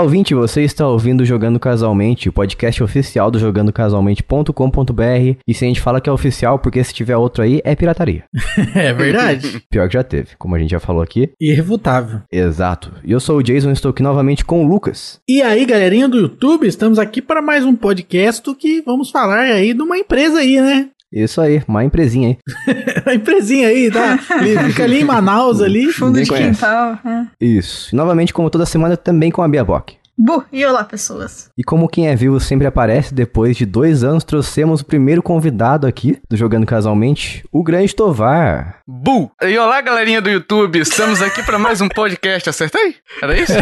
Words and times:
Olá, 0.00 0.06
ouvinte, 0.06 0.34
você 0.34 0.62
está 0.62 0.88
ouvindo 0.88 1.26
Jogando 1.26 1.60
Casualmente, 1.60 2.30
o 2.30 2.32
podcast 2.32 2.82
oficial 2.82 3.30
do 3.30 3.38
jogandocasualmente.com.br. 3.38 5.36
E 5.46 5.52
se 5.52 5.62
a 5.62 5.68
gente 5.68 5.82
fala 5.82 6.00
que 6.00 6.08
é 6.08 6.12
oficial, 6.12 6.58
porque 6.58 6.82
se 6.82 6.94
tiver 6.94 7.18
outro 7.18 7.42
aí, 7.42 7.60
é 7.64 7.76
pirataria. 7.76 8.24
é 8.74 8.94
verdade. 8.94 9.62
Pior 9.68 9.86
que 9.88 9.92
já 9.92 10.02
teve, 10.02 10.28
como 10.38 10.54
a 10.54 10.58
gente 10.58 10.70
já 10.70 10.80
falou 10.80 11.02
aqui. 11.02 11.28
Irrefutável. 11.38 12.22
Exato. 12.32 12.94
E 13.04 13.12
eu 13.12 13.20
sou 13.20 13.36
o 13.36 13.42
Jason, 13.42 13.72
estou 13.72 13.90
aqui 13.90 14.02
novamente 14.02 14.42
com 14.42 14.64
o 14.64 14.66
Lucas. 14.66 15.20
E 15.28 15.42
aí, 15.42 15.66
galerinha 15.66 16.08
do 16.08 16.16
YouTube, 16.16 16.66
estamos 16.66 16.98
aqui 16.98 17.20
para 17.20 17.42
mais 17.42 17.66
um 17.66 17.76
podcast 17.76 18.54
que 18.54 18.80
vamos 18.80 19.10
falar 19.10 19.40
aí 19.40 19.74
de 19.74 19.82
uma 19.82 19.98
empresa 19.98 20.38
aí, 20.38 20.62
né? 20.62 20.88
Isso 21.12 21.40
aí, 21.40 21.60
uma 21.66 21.84
empresinha 21.84 22.28
aí. 22.28 22.38
a 23.04 23.14
empresinha 23.14 23.68
aí, 23.68 23.90
tá? 23.90 24.16
Fica 24.66 24.84
ali 24.84 25.00
em 25.00 25.04
Manaus 25.04 25.60
ali. 25.60 25.92
Fundo 25.92 26.18
Ninguém 26.18 26.22
de 26.22 26.30
conhece. 26.30 26.60
quintal. 26.60 26.98
É. 27.04 27.26
Isso. 27.40 27.92
E 27.92 27.96
novamente, 27.96 28.32
como 28.32 28.48
toda 28.48 28.64
semana, 28.64 28.96
também 28.96 29.30
com 29.30 29.42
a 29.42 29.48
Bia 29.48 29.64
Bock. 29.64 29.99
Bu, 30.22 30.44
e 30.52 30.66
olá, 30.66 30.84
pessoas. 30.84 31.48
E 31.56 31.64
como 31.64 31.88
quem 31.88 32.08
é 32.08 32.14
vivo 32.14 32.38
sempre 32.38 32.66
aparece, 32.66 33.14
depois 33.14 33.56
de 33.56 33.64
dois 33.64 34.04
anos 34.04 34.22
trouxemos 34.22 34.82
o 34.82 34.84
primeiro 34.84 35.22
convidado 35.22 35.86
aqui 35.86 36.18
do 36.28 36.36
Jogando 36.36 36.66
Casualmente, 36.66 37.42
o 37.50 37.62
grande 37.62 37.94
Tovar. 37.96 38.80
Bu! 38.86 39.32
E 39.42 39.56
olá, 39.56 39.80
galerinha 39.80 40.20
do 40.20 40.28
YouTube, 40.28 40.78
estamos 40.78 41.22
aqui 41.22 41.42
para 41.42 41.58
mais 41.58 41.80
um 41.80 41.88
podcast, 41.88 42.50
acertei? 42.50 42.96
Era 43.22 43.34
isso? 43.34 43.54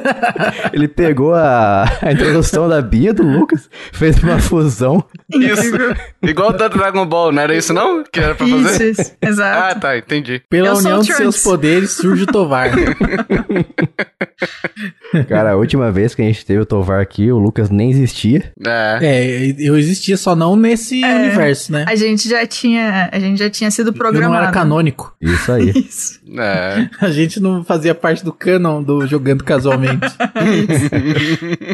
Ele 0.72 0.88
pegou 0.88 1.34
a, 1.34 1.84
a 2.00 2.10
introdução 2.10 2.66
da 2.66 2.80
Bia 2.80 3.12
do 3.12 3.22
Lucas, 3.22 3.68
fez 3.92 4.16
uma 4.22 4.38
fusão. 4.38 5.04
Isso. 5.30 5.70
Igual 6.22 6.54
da 6.54 6.68
Dragon 6.68 7.04
Ball, 7.04 7.30
não 7.30 7.42
era 7.42 7.54
isso 7.54 7.74
não? 7.74 8.02
Que 8.10 8.20
era 8.20 8.34
pra 8.34 8.46
Isso, 8.46 8.62
fazer? 8.62 8.90
isso. 8.92 9.12
Ah, 9.20 9.28
Exato. 9.28 9.80
tá, 9.80 9.98
entendi. 9.98 10.40
Pela 10.48 10.68
Eu 10.68 10.76
união 10.76 11.00
de 11.00 11.12
seus 11.12 11.42
poderes 11.42 11.90
surge 11.90 12.22
o 12.22 12.26
Tovar. 12.26 12.70
Cara, 15.28 15.52
a 15.52 15.56
última 15.56 15.89
vez 15.90 16.14
que 16.14 16.22
a 16.22 16.24
gente 16.24 16.44
teve 16.44 16.60
o 16.60 16.66
Tovar 16.66 17.00
aqui, 17.00 17.30
o 17.30 17.38
Lucas 17.38 17.70
nem 17.70 17.90
existia. 17.90 18.52
É. 18.66 18.98
é, 19.02 19.54
eu 19.58 19.76
existia 19.78 20.16
só 20.16 20.34
não 20.34 20.56
nesse 20.56 21.02
É. 21.04 21.14
universo, 21.14 21.72
né? 21.72 21.84
A 21.88 21.94
gente 21.94 22.28
já 22.28 22.46
tinha, 22.46 23.08
a 23.12 23.18
gente 23.18 23.38
já 23.38 23.50
tinha 23.50 23.70
sido 23.70 23.88
Eu 23.88 23.92
não 23.92 23.98
programado. 23.98 24.42
era 24.42 24.52
canônico. 24.52 25.14
Isso 25.20 25.50
aí. 25.52 25.70
Isso. 25.76 26.20
É. 26.38 26.88
A 27.00 27.10
gente 27.10 27.40
não 27.40 27.64
fazia 27.64 27.94
parte 27.94 28.24
do 28.24 28.32
canon 28.32 28.82
do 28.82 29.06
Jogando 29.06 29.42
Casualmente. 29.44 30.06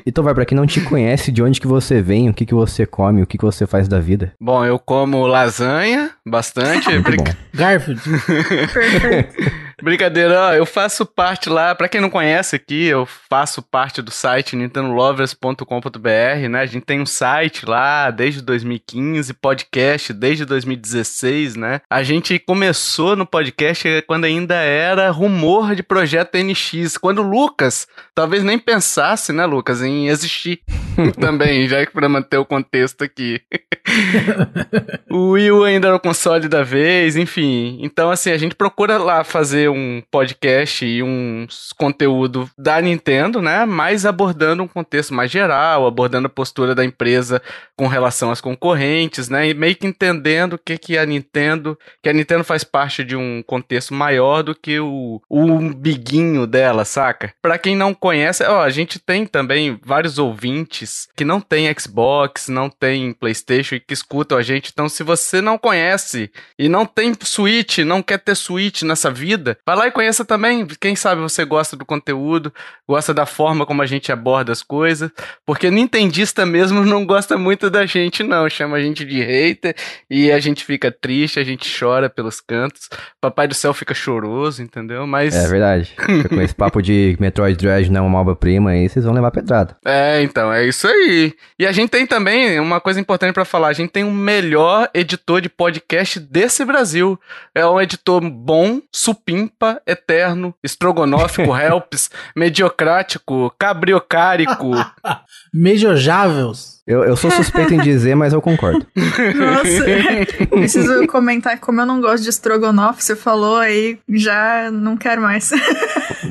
E 0.04 0.12
Tovar, 0.12 0.34
pra 0.34 0.44
quem 0.44 0.56
não 0.56 0.66
te 0.66 0.80
conhece, 0.80 1.30
de 1.32 1.42
onde 1.42 1.60
que 1.60 1.66
você 1.66 2.00
vem, 2.00 2.28
o 2.28 2.34
que 2.34 2.46
que 2.46 2.54
você 2.54 2.86
come, 2.86 3.22
o 3.22 3.26
que 3.26 3.36
que 3.38 3.44
você 3.44 3.66
faz 3.66 3.88
da 3.88 3.98
vida? 4.00 4.32
Bom, 4.41 4.64
eu 4.64 4.78
como 4.78 5.26
lasanha 5.26 6.10
bastante. 6.26 6.88
Muito 6.91 7.16
bom. 7.16 7.24
Garfield, 7.54 8.00
Perfeito. 8.72 9.66
Brincadeira, 9.82 10.41
ó, 10.41 10.52
eu 10.55 10.64
faço 10.64 11.05
parte 11.05 11.50
lá, 11.50 11.74
pra 11.74 11.88
quem 11.88 12.00
não 12.00 12.08
conhece 12.08 12.56
aqui, 12.56 12.86
eu 12.86 13.05
faço 13.05 13.60
parte 13.60 14.00
do 14.00 14.10
site 14.10 14.56
nintendolovers.com.br, 14.56 16.48
né? 16.50 16.60
A 16.60 16.66
gente 16.66 16.84
tem 16.84 17.00
um 17.00 17.06
site 17.06 17.66
lá 17.66 18.10
desde 18.10 18.41
2015, 18.41 19.34
podcast 19.34 20.14
desde 20.14 20.47
2016, 20.47 21.56
né? 21.56 21.82
A 21.91 22.02
gente 22.02 22.38
começou 22.38 23.14
no 23.14 23.27
podcast 23.27 24.02
quando 24.06 24.24
ainda 24.24 24.54
era 24.54 25.10
rumor 25.10 25.74
de 25.74 25.82
projeto 25.82 26.38
NX, 26.38 26.97
quando 26.97 27.19
o 27.19 27.28
Lucas 27.28 27.86
talvez 28.14 28.42
nem 28.42 28.58
pensasse, 28.58 29.30
né, 29.30 29.44
Lucas, 29.44 29.82
em 29.82 30.08
existir 30.08 30.62
também, 31.20 31.69
já 31.69 31.84
que 31.84 31.92
pra 31.92 32.08
manter 32.08 32.39
o 32.39 32.44
contexto 32.44 33.02
aqui. 33.02 33.41
o 35.11 35.30
Wii 35.30 35.50
U 35.53 35.64
ainda 35.64 35.88
era 35.88 35.97
o 35.97 36.00
console 36.00 36.48
da 36.48 36.62
vez, 36.62 37.16
enfim. 37.16 37.78
Então, 37.83 38.11
assim, 38.11 38.30
a 38.30 38.38
gente 38.38 38.55
procura 38.55 38.98
lá 38.98 39.25
fazer 39.25 39.69
um 39.69 40.03
podcast 40.11 40.84
e 40.84 41.03
um 41.03 41.47
conteúdo 41.77 42.48
da 42.58 42.80
Nintendo, 42.80 43.41
né? 43.41 43.64
Mas 43.66 44.06
abordando 44.06 44.62
um 44.62 44.69
contexto 44.69 45.14
mais 45.14 45.30
geral, 45.30 45.86
abordando 45.86 46.27
a 46.27 46.30
postura 46.30 46.75
da 46.75 46.84
empresa 46.84 47.42
com 47.77 47.86
relação 47.86 48.31
às 48.31 48.41
concorrentes, 48.41 49.28
né? 49.28 49.49
E 49.49 49.54
meio 49.54 49.76
que 49.76 49.87
entendendo 49.87 50.54
o 50.54 50.59
que, 50.59 50.78
que 50.78 50.99
a 50.99 51.06
Nintendo. 51.06 51.78
Que 52.03 52.09
a 52.09 52.12
Nintendo 52.12 52.44
faz 52.44 52.65
parte 52.65 53.04
de 53.04 53.16
um 53.16 53.43
contexto 53.47 53.94
maior 53.94 54.43
do 54.43 54.54
que 54.54 54.81
o, 54.81 55.20
o 55.28 55.41
umbiguinho 55.41 56.47
dela, 56.47 56.84
saca? 56.84 57.32
Pra 57.43 57.59
quem 57.59 57.76
não 57.76 57.94
conhece, 57.94 58.44
ó, 58.44 58.62
a 58.62 58.70
gente 58.70 58.99
tem 58.99 59.26
também 59.26 59.78
vários 59.84 60.19
ouvintes 60.19 60.85
que 61.16 61.24
não 61.24 61.41
tem 61.41 61.72
Xbox, 61.78 62.48
não 62.48 62.69
tem 62.69 63.12
PlayStation 63.12 63.76
e 63.76 63.80
que 63.80 63.94
escutam 63.94 64.38
a 64.38 64.42
gente. 64.42 64.70
Então, 64.72 64.88
se 64.88 65.02
você 65.02 65.41
não 65.41 65.58
conhece 65.58 66.30
e 66.58 66.69
não 66.69 66.84
tem 66.86 67.12
Switch, 67.22 67.78
não 67.78 68.02
quer 68.02 68.19
ter 68.19 68.34
Switch 68.34 68.82
nessa 68.82 69.10
vida, 69.10 69.58
vai 69.64 69.76
lá 69.76 69.86
e 69.86 69.91
conheça 69.91 70.25
também. 70.25 70.66
Quem 70.80 70.96
sabe 70.96 71.20
você 71.20 71.44
gosta 71.44 71.76
do 71.76 71.84
conteúdo, 71.84 72.52
gosta 72.88 73.12
da 73.12 73.26
forma 73.26 73.66
como 73.66 73.82
a 73.82 73.86
gente 73.86 74.12
aborda 74.12 74.52
as 74.52 74.62
coisas. 74.62 75.10
Porque 75.44 75.70
Nintendista 75.70 76.44
mesmo 76.44 76.84
não 76.84 77.04
gosta 77.04 77.38
muito 77.38 77.70
da 77.70 77.86
gente, 77.86 78.22
não. 78.22 78.48
Chama 78.48 78.76
a 78.76 78.80
gente 78.80 79.04
de 79.04 79.22
hater 79.22 79.75
e 80.10 80.30
a 80.30 80.38
gente 80.41 80.64
fica 80.64 80.91
triste, 80.91 81.41
a 81.41 81.44
gente 81.44 81.69
chora 81.78 82.08
pelos 82.08 82.41
cantos. 82.41 82.88
Papai 83.20 83.48
do 83.48 83.54
céu 83.54 83.72
fica 83.72 83.94
choroso, 83.94 84.62
entendeu? 84.62 85.06
Mas. 85.06 85.34
É 85.34 85.48
verdade. 85.48 85.94
Com 86.28 86.41
esse 86.41 86.54
papo 86.54 86.82
de 86.82 87.16
Metroid 87.20 87.56
Dread 87.56 87.91
não 87.91 88.04
é 88.04 88.06
uma 88.06 88.20
obra-prima 88.20 88.70
aí, 88.70 88.88
vocês 88.88 89.04
vão 89.04 89.14
levar 89.14 89.30
pedrada. 89.30 89.76
É, 89.84 90.22
então, 90.22 90.52
é 90.52 90.66
isso 90.66 90.75
aí. 90.84 91.32
E 91.56 91.64
a 91.64 91.70
gente 91.70 91.91
tem 91.91 92.04
também 92.04 92.59
uma 92.59 92.81
coisa 92.81 92.98
importante 92.98 93.32
pra 93.32 93.44
falar: 93.44 93.69
a 93.69 93.72
gente 93.72 93.91
tem 93.91 94.03
o 94.03 94.10
melhor 94.10 94.91
editor 94.92 95.41
de 95.41 95.48
podcast 95.48 96.19
desse 96.19 96.64
Brasil. 96.64 97.16
É 97.54 97.64
um 97.64 97.81
editor 97.81 98.20
bom, 98.28 98.81
supimpa, 98.91 99.81
eterno, 99.87 100.53
estrogonófico, 100.60 101.54
helps, 101.56 102.10
mediocrático, 102.34 103.54
cabriocárico. 103.56 104.72
Mejojáveis. 105.54 106.76
Eu, 106.87 107.03
eu 107.03 107.16
sou 107.16 107.31
suspeito 107.32 107.75
em 107.75 107.81
dizer, 107.81 108.14
mas 108.14 108.32
eu 108.32 108.41
concordo. 108.41 108.87
Nossa, 108.94 110.47
preciso 110.50 111.06
comentar 111.08 111.58
como 111.58 111.81
eu 111.81 111.87
não 111.87 112.00
gosto 112.00 112.22
de 112.22 112.31
estrogonofe. 112.31 113.03
Você 113.03 113.16
falou 113.16 113.56
aí, 113.56 113.98
já 114.08 114.70
não 114.70 114.97
quero 114.97 115.20
mais. 115.20 115.50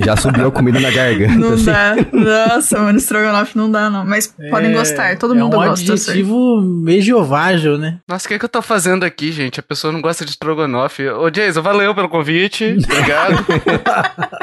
Já 0.05 0.16
subiu 0.16 0.47
a 0.47 0.51
comida 0.51 0.79
na 0.79 0.91
garganta. 0.91 1.33
Não 1.33 1.53
assim. 1.53 1.66
dá. 1.66 1.95
Nossa, 2.13 2.79
mano, 2.79 2.97
estrogonofe 2.97 3.57
não 3.57 3.71
dá, 3.71 3.89
não. 3.89 4.05
Mas 4.05 4.27
podem 4.51 4.71
gostar, 4.71 5.17
todo 5.17 5.33
é 5.33 5.38
mundo 5.39 5.57
um 5.57 5.66
gosta. 5.66 5.91
eu 5.91 5.97
sei. 5.97 6.13
adjetivo 6.13 6.61
mediovágil, 6.61 7.79
né? 7.79 7.97
Nossa, 8.07 8.25
o 8.25 8.27
que, 8.27 8.35
é 8.35 8.39
que 8.39 8.45
eu 8.45 8.49
tô 8.49 8.61
fazendo 8.61 9.03
aqui, 9.03 9.31
gente? 9.31 9.59
A 9.59 9.63
pessoa 9.63 9.91
não 9.91 10.01
gosta 10.01 10.23
de 10.23 10.29
estrogonofe. 10.29 11.09
Ô, 11.09 11.27
Jason, 11.31 11.63
valeu 11.63 11.95
pelo 11.95 12.07
convite. 12.07 12.77
Obrigado. 12.83 13.45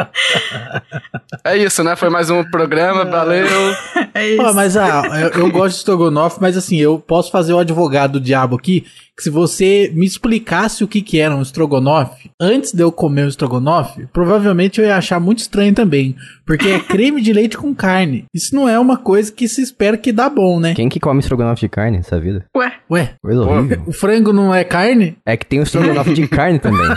é 1.44 1.56
isso, 1.56 1.84
né? 1.84 1.94
Foi 1.94 2.10
mais 2.10 2.28
um 2.28 2.42
programa. 2.42 3.04
Valeu. 3.04 3.46
É 4.14 4.30
isso. 4.30 4.42
Ó, 4.42 4.52
mas 4.52 4.76
ah, 4.76 5.02
eu, 5.20 5.42
eu 5.42 5.50
gosto 5.50 5.74
de 5.74 5.78
estrogonofe, 5.78 6.38
mas 6.40 6.56
assim, 6.56 6.76
eu 6.76 6.98
posso 6.98 7.30
fazer 7.30 7.52
o 7.52 7.58
advogado 7.60 8.14
do 8.14 8.20
diabo 8.20 8.56
aqui, 8.56 8.84
se 9.22 9.30
você 9.30 9.90
me 9.94 10.04
explicasse 10.04 10.82
o 10.82 10.88
que 10.88 11.00
que 11.02 11.18
era 11.18 11.34
um 11.36 11.42
estrogonofe, 11.42 12.30
antes 12.40 12.72
de 12.72 12.82
eu 12.82 12.90
comer 12.90 13.24
o 13.24 13.28
estrogonofe, 13.28 14.06
provavelmente 14.12 14.80
eu 14.80 14.86
ia 14.86 14.96
achar 14.96 15.20
muito 15.20 15.38
estranho 15.38 15.72
também, 15.74 16.16
porque 16.46 16.68
é 16.68 16.80
creme 16.80 17.20
de 17.22 17.32
leite 17.32 17.56
com 17.56 17.74
carne. 17.74 18.24
Isso 18.34 18.54
não 18.54 18.68
é 18.68 18.78
uma 18.78 18.96
coisa 18.96 19.30
que 19.32 19.46
se 19.48 19.62
espera 19.62 19.96
que 19.96 20.12
dá 20.12 20.28
bom, 20.28 20.58
né? 20.58 20.74
Quem 20.74 20.88
que 20.88 20.98
come 21.00 21.20
estrogonofe 21.20 21.60
de 21.62 21.68
carne 21.68 21.98
nessa 21.98 22.18
vida? 22.20 22.44
Ué, 22.56 22.72
Ué, 22.90 23.14
Coisa 23.22 23.40
horrível. 23.42 23.82
o 23.86 23.92
frango 23.92 24.32
não 24.32 24.54
é 24.54 24.64
carne? 24.64 25.16
É 25.24 25.36
que 25.36 25.46
tem 25.46 25.60
o 25.60 25.62
estrogonofe 25.62 26.12
de 26.14 26.26
carne 26.28 26.58
também. 26.58 26.80
ué, 26.88 26.96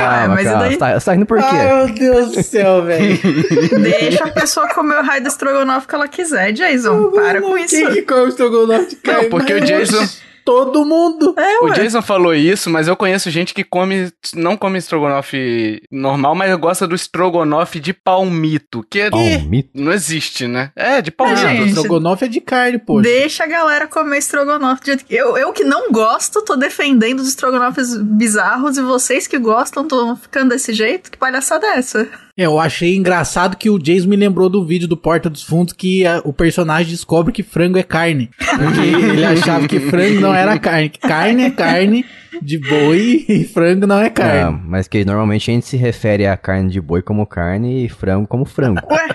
Calma, 0.00 0.28
mas 0.34 0.40
e 0.40 0.44
calma. 0.44 0.60
daí? 0.60 0.70
Você 0.72 0.78
tá, 0.78 1.00
você 1.00 1.04
tá 1.06 1.12
rindo 1.12 1.26
por 1.26 1.38
quê? 1.38 1.44
Ai, 1.44 1.66
meu 1.86 1.94
Deus 1.94 2.32
do 2.32 2.42
céu, 2.42 2.82
velho. 2.84 3.18
Deixa 3.82 4.24
a 4.24 4.30
pessoa 4.30 4.68
comer 4.68 4.96
o 4.98 5.02
raio 5.02 5.22
do 5.22 5.28
estrogonofe 5.28 5.86
que 5.86 5.94
ela 5.94 6.08
quiser, 6.08 6.52
Jason. 6.52 7.10
Para 7.10 7.40
com 7.40 7.56
isso. 7.58 7.74
Quem 7.76 7.92
que 7.92 8.02
come 8.02 8.28
estrogonofe 8.28 8.86
de 8.90 8.96
carne? 8.96 9.22
Não, 9.22 9.30
porque 9.30 9.54
o 9.54 9.60
Jason- 9.60 10.08
Todo 10.46 10.84
mundo. 10.84 11.34
É, 11.36 11.58
O 11.58 11.64
ué. 11.64 11.74
Jason 11.74 12.00
falou 12.00 12.32
isso, 12.32 12.70
mas 12.70 12.86
eu 12.86 12.94
conheço 12.96 13.28
gente 13.30 13.52
que 13.52 13.64
come, 13.64 14.12
não 14.34 14.56
come 14.56 14.78
estrogonofe 14.78 15.82
normal, 15.90 16.36
mas 16.36 16.54
gosta 16.56 16.86
do 16.86 16.94
estrogonofe 16.94 17.80
de 17.80 17.92
palmito, 17.92 18.86
que 18.88 19.00
é, 19.00 19.10
Palmito. 19.10 19.70
não 19.74 19.92
existe, 19.92 20.46
né? 20.46 20.70
É, 20.76 21.02
de 21.02 21.10
palmito. 21.10 21.40
Gente. 21.40 21.68
estrogonofe 21.70 22.26
é 22.26 22.28
de 22.28 22.40
carne, 22.40 22.78
poxa. 22.78 23.02
Deixa 23.02 23.42
a 23.42 23.48
galera 23.48 23.88
comer 23.88 24.18
estrogonofe. 24.18 24.96
Eu, 25.10 25.36
eu 25.36 25.52
que 25.52 25.64
não 25.64 25.90
gosto, 25.90 26.42
tô 26.42 26.54
defendendo 26.54 27.18
os 27.18 27.28
estrogonofes 27.28 27.96
bizarros 27.96 28.78
e 28.78 28.82
vocês 28.82 29.26
que 29.26 29.38
gostam 29.38 29.82
estão 29.82 30.16
ficando 30.16 30.50
desse 30.50 30.72
jeito? 30.72 31.10
Que 31.10 31.18
palhaçada 31.18 31.66
é 31.66 31.78
essa? 31.78 32.08
É, 32.38 32.44
eu 32.44 32.58
achei 32.60 32.94
engraçado 32.96 33.56
que 33.56 33.70
o 33.70 33.78
Jason 33.78 34.08
me 34.08 34.16
lembrou 34.16 34.48
do 34.50 34.62
vídeo 34.64 34.86
do 34.86 34.96
Porta 34.96 35.30
dos 35.30 35.42
Fundos 35.42 35.72
que 35.72 36.04
a- 36.06 36.20
o 36.24 36.32
personagem 36.34 36.90
descobre 36.92 37.32
que 37.32 37.42
frango 37.42 37.78
é 37.78 37.82
carne. 37.82 38.28
Porque 38.38 38.80
ele 39.10 39.24
achava 39.24 39.66
que 39.66 39.80
frango 39.80 40.20
não 40.20 40.34
era 40.34 40.58
carne. 40.58 40.90
Que 40.90 40.98
carne 41.00 41.44
é 41.44 41.50
carne 41.50 42.04
de 42.42 42.58
boi 42.58 43.24
e 43.28 43.44
frango 43.44 43.86
não 43.86 43.98
é 43.98 44.04
Não, 44.04 44.10
carne. 44.10 44.60
mas 44.66 44.86
que 44.86 45.02
normalmente 45.04 45.50
a 45.50 45.54
gente 45.54 45.64
se 45.66 45.78
refere 45.78 46.26
a 46.26 46.36
carne 46.36 46.70
de 46.70 46.78
boi 46.80 47.00
como 47.00 47.26
carne 47.26 47.86
e 47.86 47.88
frango 47.88 48.26
como 48.28 48.44
frango. 48.44 48.80
Ué, 48.90 49.08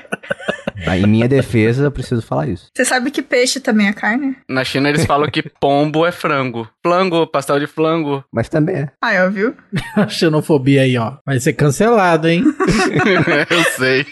Em 0.88 1.07
minha 1.07 1.28
defesa, 1.28 1.83
eu 1.83 1.92
preciso 1.92 2.22
falar 2.22 2.48
isso. 2.48 2.68
Você 2.75 2.86
sabe 2.86 3.12
que 3.12 3.22
peixe 3.22 3.60
também 3.60 3.88
é 3.88 3.94
carne? 3.94 4.36
Na 4.50 4.63
China 4.63 4.89
eles 4.89 5.06
falam 5.06 5.30
que 5.30 5.42
pombo 5.42 6.06
é 6.06 6.12
frango. 6.12 6.68
Flango, 6.83 7.28
pastel 7.28 7.60
de 7.60 7.68
flango. 7.68 8.24
Mas 8.31 8.50
também 8.50 8.75
é. 8.75 8.89
Ah, 9.01 9.13
eu 9.13 9.31
viu? 9.31 9.56
A 9.95 10.07
xenofobia 10.07 10.81
aí, 10.81 10.98
ó. 10.98 11.18
Vai 11.25 11.39
ser 11.39 11.54
cancelado, 11.54 12.28
hein? 12.28 12.44
eu 13.50 13.63
sei. 13.78 14.06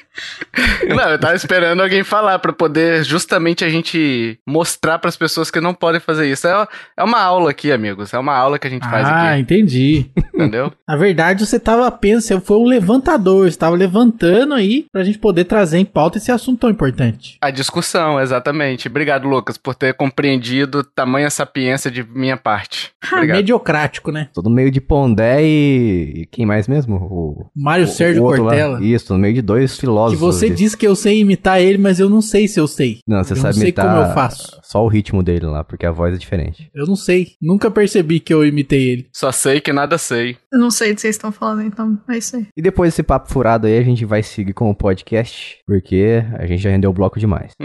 Não, 0.88 1.10
eu 1.10 1.20
tava 1.20 1.36
esperando 1.36 1.82
alguém 1.82 2.04
falar 2.04 2.40
pra 2.40 2.54
poder 2.54 3.04
justamente 3.04 3.64
a 3.64 3.70
gente 3.70 4.38
mostrar 4.48 5.00
pras 5.00 5.16
pessoas 5.16 5.50
que 5.50 5.62
não 5.62 5.74
podem 5.74 6.00
fazer 6.00 6.30
isso. 6.30 6.48
É, 6.48 6.68
é 6.98 7.04
uma 7.04 7.22
aula 7.22 7.52
aqui, 7.52 7.72
amigos. 7.72 8.14
É 8.14 8.20
uma 8.20 8.36
aula 8.36 8.60
que 8.60 8.68
a 8.68 8.70
gente 8.70 8.88
faz 8.90 9.08
ah, 9.08 9.32
aqui. 9.32 9.42
entendi. 9.42 10.12
Entendeu? 10.34 10.72
Na 10.88 10.96
verdade, 10.96 11.46
você 11.46 11.60
tava 11.60 11.90
você 12.00 12.40
foi 12.40 12.58
o 12.58 12.64
levantador, 12.64 13.50
você 13.50 13.58
tava 13.58 13.76
levantando 13.76 14.54
aí 14.54 14.86
pra 14.92 15.04
gente 15.04 15.20
poder 15.20 15.46
trazer 15.46 15.78
em 15.78 15.86
pauta 15.86 16.18
esse 16.18 16.32
assunto 16.32 16.59
tão 16.60 16.70
importante. 16.70 17.38
A 17.42 17.50
discussão, 17.52 18.20
exatamente. 18.20 18.88
Obrigado, 18.88 19.28
Lucas, 19.28 19.58
por 19.58 19.74
ter 19.76 19.94
compreendido 19.94 20.84
tamanha 20.84 21.30
sapiência 21.30 21.90
de 21.90 22.04
minha 22.04 22.38
parte. 22.38 22.92
Obrigado. 23.12 23.38
Mediocrático, 23.38 24.12
né? 24.12 24.30
Todo 24.34 24.50
meio 24.50 24.70
de 24.70 24.82
Pondé 24.82 25.42
e... 25.44 26.14
e 26.22 26.26
quem 26.32 26.46
mais 26.46 26.68
mesmo? 26.68 26.96
O... 26.98 27.50
Mário 27.56 27.86
o- 27.86 27.88
Sérgio 27.88 28.22
o 28.22 28.26
outro 28.26 28.44
lá. 28.44 28.52
Cortella. 28.52 28.84
Isso, 28.86 29.14
no 29.14 29.20
meio 29.20 29.34
de 29.34 29.42
dois 29.42 29.74
Que 29.74 29.82
filósofos. 29.82 30.20
você 30.20 30.50
de- 30.50 30.56
disse 30.56 30.78
que 30.78 30.86
eu 30.86 30.96
sei 30.96 31.20
imitar 31.20 31.62
ele, 31.62 31.78
mas 31.78 32.00
eu 32.00 32.10
não 32.10 32.22
sei 32.22 32.48
se 32.48 32.60
eu 32.60 32.68
sei. 32.68 33.00
Não, 33.08 33.24
você 33.24 33.34
eu 33.34 33.38
sabe 33.38 33.48
não 33.48 33.54
sei 33.54 33.64
imitar 33.64 33.86
como 33.88 34.08
eu 34.08 34.14
faço. 34.14 34.60
só 34.64 34.84
o 34.84 34.88
ritmo 34.88 35.24
dele 35.24 35.46
lá, 35.46 35.64
porque 35.64 35.86
a 35.86 35.92
voz 35.92 36.14
é 36.14 36.18
diferente. 36.18 36.70
Eu 36.76 36.86
não 36.86 36.96
sei. 36.96 37.30
Nunca 37.42 37.72
percebi 37.72 38.20
que 38.20 38.34
eu 38.34 38.46
imitei 38.46 38.90
ele. 38.90 39.08
Só 39.14 39.32
sei 39.32 39.60
que 39.62 39.72
nada 39.74 39.98
sei. 39.98 40.38
Eu 40.52 40.60
Não 40.60 40.70
sei 40.72 40.90
do 40.90 40.96
que 40.96 41.02
vocês 41.02 41.16
estão 41.16 41.32
falando, 41.32 41.64
então 41.64 41.98
é 42.10 42.18
isso 42.18 42.36
aí. 42.36 42.48
E 42.58 42.62
depois 42.62 42.92
desse 42.92 43.04
papo 43.04 43.32
furado 43.32 43.68
aí, 43.68 43.78
a 43.78 43.84
gente 43.84 44.04
vai 44.06 44.22
seguir 44.24 44.54
com 44.54 44.70
o 44.70 44.76
podcast, 44.76 45.58
porque 45.66 46.24
a 46.38 46.46
gente 46.50 46.62
já 46.62 46.70
rendeu 46.70 46.90
o 46.90 46.94
bloco 46.94 47.20
demais. 47.20 47.54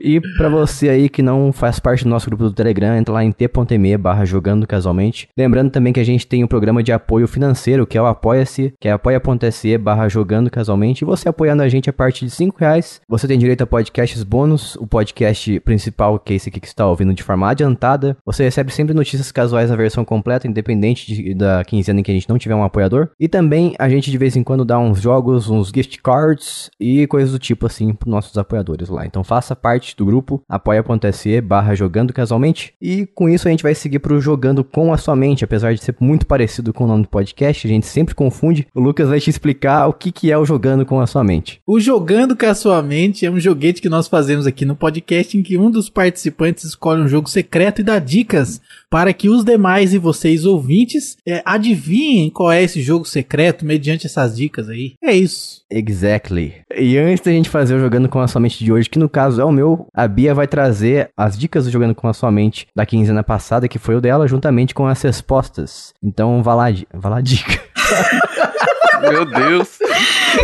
E 0.00 0.20
pra 0.36 0.48
você 0.48 0.88
aí 0.88 1.08
que 1.08 1.22
não 1.22 1.52
faz 1.52 1.78
parte 1.78 2.04
do 2.04 2.10
nosso 2.10 2.26
grupo 2.26 2.44
do 2.44 2.52
Telegram, 2.52 2.96
entra 2.96 3.12
lá 3.14 3.24
em 3.24 3.30
t.me 3.32 3.96
barra 3.98 4.24
jogando 4.24 4.66
casualmente. 4.66 5.28
Lembrando 5.36 5.70
também 5.70 5.92
que 5.92 6.00
a 6.00 6.04
gente 6.04 6.26
tem 6.26 6.42
um 6.42 6.46
programa 6.46 6.82
de 6.82 6.92
apoio 6.92 7.28
financeiro, 7.28 7.86
que 7.86 7.98
é 7.98 8.02
o 8.02 8.06
Apoia-se, 8.06 8.72
que 8.80 8.88
é 8.88 8.92
apoia.se 8.92 9.76
barra 9.78 10.08
jogando 10.08 10.50
casualmente. 10.50 11.02
E 11.02 11.04
você 11.04 11.28
apoiando 11.28 11.62
a 11.62 11.68
gente 11.68 11.90
a 11.90 11.92
partir 11.92 12.24
de 12.24 12.30
5 12.30 12.56
reais, 12.58 13.00
você 13.08 13.26
tem 13.28 13.38
direito 13.38 13.62
a 13.62 13.66
podcasts 13.66 14.22
bônus, 14.22 14.76
o 14.76 14.86
podcast 14.86 15.60
principal, 15.60 16.18
que 16.18 16.32
é 16.32 16.36
esse 16.36 16.48
aqui 16.48 16.60
que 16.60 16.66
está 16.66 16.86
ouvindo 16.86 17.12
de 17.14 17.22
forma 17.22 17.48
adiantada. 17.50 18.16
Você 18.24 18.44
recebe 18.44 18.72
sempre 18.72 18.94
notícias 18.94 19.30
casuais 19.30 19.70
na 19.70 19.76
versão 19.76 20.04
completa, 20.04 20.46
independente 20.48 21.06
de- 21.14 21.34
da 21.34 21.62
quinzena 21.64 22.00
em 22.00 22.02
que 22.02 22.10
a 22.10 22.14
gente 22.14 22.28
não 22.28 22.38
tiver 22.38 22.54
um 22.54 22.64
apoiador. 22.64 23.10
E 23.18 23.28
também 23.28 23.74
a 23.78 23.88
gente 23.88 24.10
de 24.10 24.18
vez 24.18 24.36
em 24.36 24.42
quando 24.42 24.64
dá 24.64 24.78
uns 24.78 25.00
jogos, 25.00 25.48
uns 25.50 25.68
gift 25.74 26.00
cards 26.02 26.70
e 26.80 27.06
coisas 27.06 27.32
do 27.32 27.38
tipo 27.38 27.66
assim 27.66 27.92
pros 27.92 28.10
nossos 28.10 28.36
apoiadores 28.38 28.88
lá. 28.88 29.04
Então 29.06 29.22
faça 29.22 29.54
parte 29.54 29.89
do 29.96 30.04
grupo 30.04 30.42
apoia.se 30.48 31.40
barra 31.40 31.74
jogando 31.74 32.12
casualmente. 32.12 32.72
E 32.80 33.06
com 33.06 33.28
isso 33.28 33.48
a 33.48 33.50
gente 33.50 33.62
vai 33.62 33.74
seguir 33.74 33.98
pro 33.98 34.20
jogando 34.20 34.62
com 34.62 34.92
a 34.92 34.96
sua 34.96 35.16
mente, 35.16 35.44
apesar 35.44 35.74
de 35.74 35.82
ser 35.82 35.94
muito 36.00 36.26
parecido 36.26 36.72
com 36.72 36.84
o 36.84 36.86
nome 36.86 37.02
do 37.02 37.08
podcast, 37.08 37.66
a 37.66 37.70
gente 37.70 37.86
sempre 37.86 38.14
confunde. 38.14 38.66
O 38.74 38.80
Lucas 38.80 39.08
vai 39.08 39.20
te 39.20 39.30
explicar 39.30 39.86
o 39.86 39.92
que, 39.92 40.12
que 40.12 40.30
é 40.30 40.38
o 40.38 40.44
jogando 40.44 40.86
com 40.86 41.00
a 41.00 41.06
sua 41.06 41.24
mente. 41.24 41.60
O 41.66 41.80
Jogando 41.80 42.36
com 42.36 42.46
a 42.46 42.54
Sua 42.54 42.82
Mente 42.82 43.26
é 43.26 43.30
um 43.30 43.40
joguete 43.40 43.80
que 43.80 43.88
nós 43.88 44.06
fazemos 44.06 44.46
aqui 44.46 44.64
no 44.64 44.76
podcast 44.76 45.36
em 45.36 45.42
que 45.42 45.58
um 45.58 45.70
dos 45.70 45.88
participantes 45.88 46.64
escolhe 46.64 47.02
um 47.02 47.08
jogo 47.08 47.28
secreto 47.28 47.80
e 47.80 47.84
dá 47.84 47.98
dicas 47.98 48.60
para 48.90 49.12
que 49.12 49.28
os 49.28 49.44
demais 49.44 49.94
e 49.94 49.98
vocês 49.98 50.44
ouvintes 50.44 51.16
é, 51.26 51.42
adivinhem 51.44 52.28
qual 52.30 52.50
é 52.50 52.62
esse 52.62 52.82
jogo 52.82 53.04
secreto 53.04 53.64
mediante 53.64 54.06
essas 54.06 54.36
dicas 54.36 54.68
aí. 54.68 54.94
É 55.02 55.14
isso. 55.14 55.62
Exactly. 55.70 56.54
E 56.76 56.98
antes 56.98 57.24
da 57.24 57.30
gente 57.30 57.48
fazer 57.48 57.74
o 57.74 57.80
Jogando 57.80 58.08
com 58.08 58.18
a 58.18 58.26
Sua 58.26 58.40
Mente 58.40 58.64
de 58.64 58.72
hoje, 58.72 58.90
que 58.90 58.98
no 58.98 59.08
caso 59.08 59.40
é 59.40 59.44
o 59.44 59.52
meu, 59.52 59.79
a 59.94 60.06
Bia 60.08 60.34
vai 60.34 60.46
trazer 60.46 61.10
as 61.16 61.38
dicas 61.38 61.64
do 61.64 61.70
Jogando 61.70 61.94
com 61.94 62.08
a 62.08 62.12
Sua 62.12 62.30
Mente 62.30 62.66
da 62.74 62.86
quinzena 62.86 63.22
passada, 63.22 63.68
que 63.68 63.78
foi 63.78 63.94
o 63.94 64.00
dela, 64.00 64.28
juntamente 64.28 64.74
com 64.74 64.86
as 64.86 65.00
respostas. 65.02 65.92
Então 66.02 66.42
vá 66.42 66.54
lá, 66.54 66.66
vá 66.92 67.08
lá 67.08 67.20
dica. 67.20 67.60
Meu 69.00 69.24
Deus. 69.24 69.78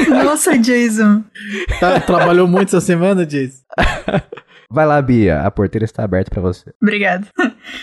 Nossa, 0.09 0.59
Jason. 0.59 1.23
Tá- 1.79 2.01
trabalhou 2.01 2.49
muito 2.49 2.69
essa 2.69 2.81
semana, 2.81 3.27
Jason? 3.27 3.63
Vai 4.71 4.85
lá, 4.87 5.01
Bia, 5.01 5.43
a 5.43 5.51
porteira 5.51 5.85
está 5.85 6.03
aberta 6.03 6.31
pra 6.31 6.41
você. 6.43 6.73
Obrigado. 6.83 7.29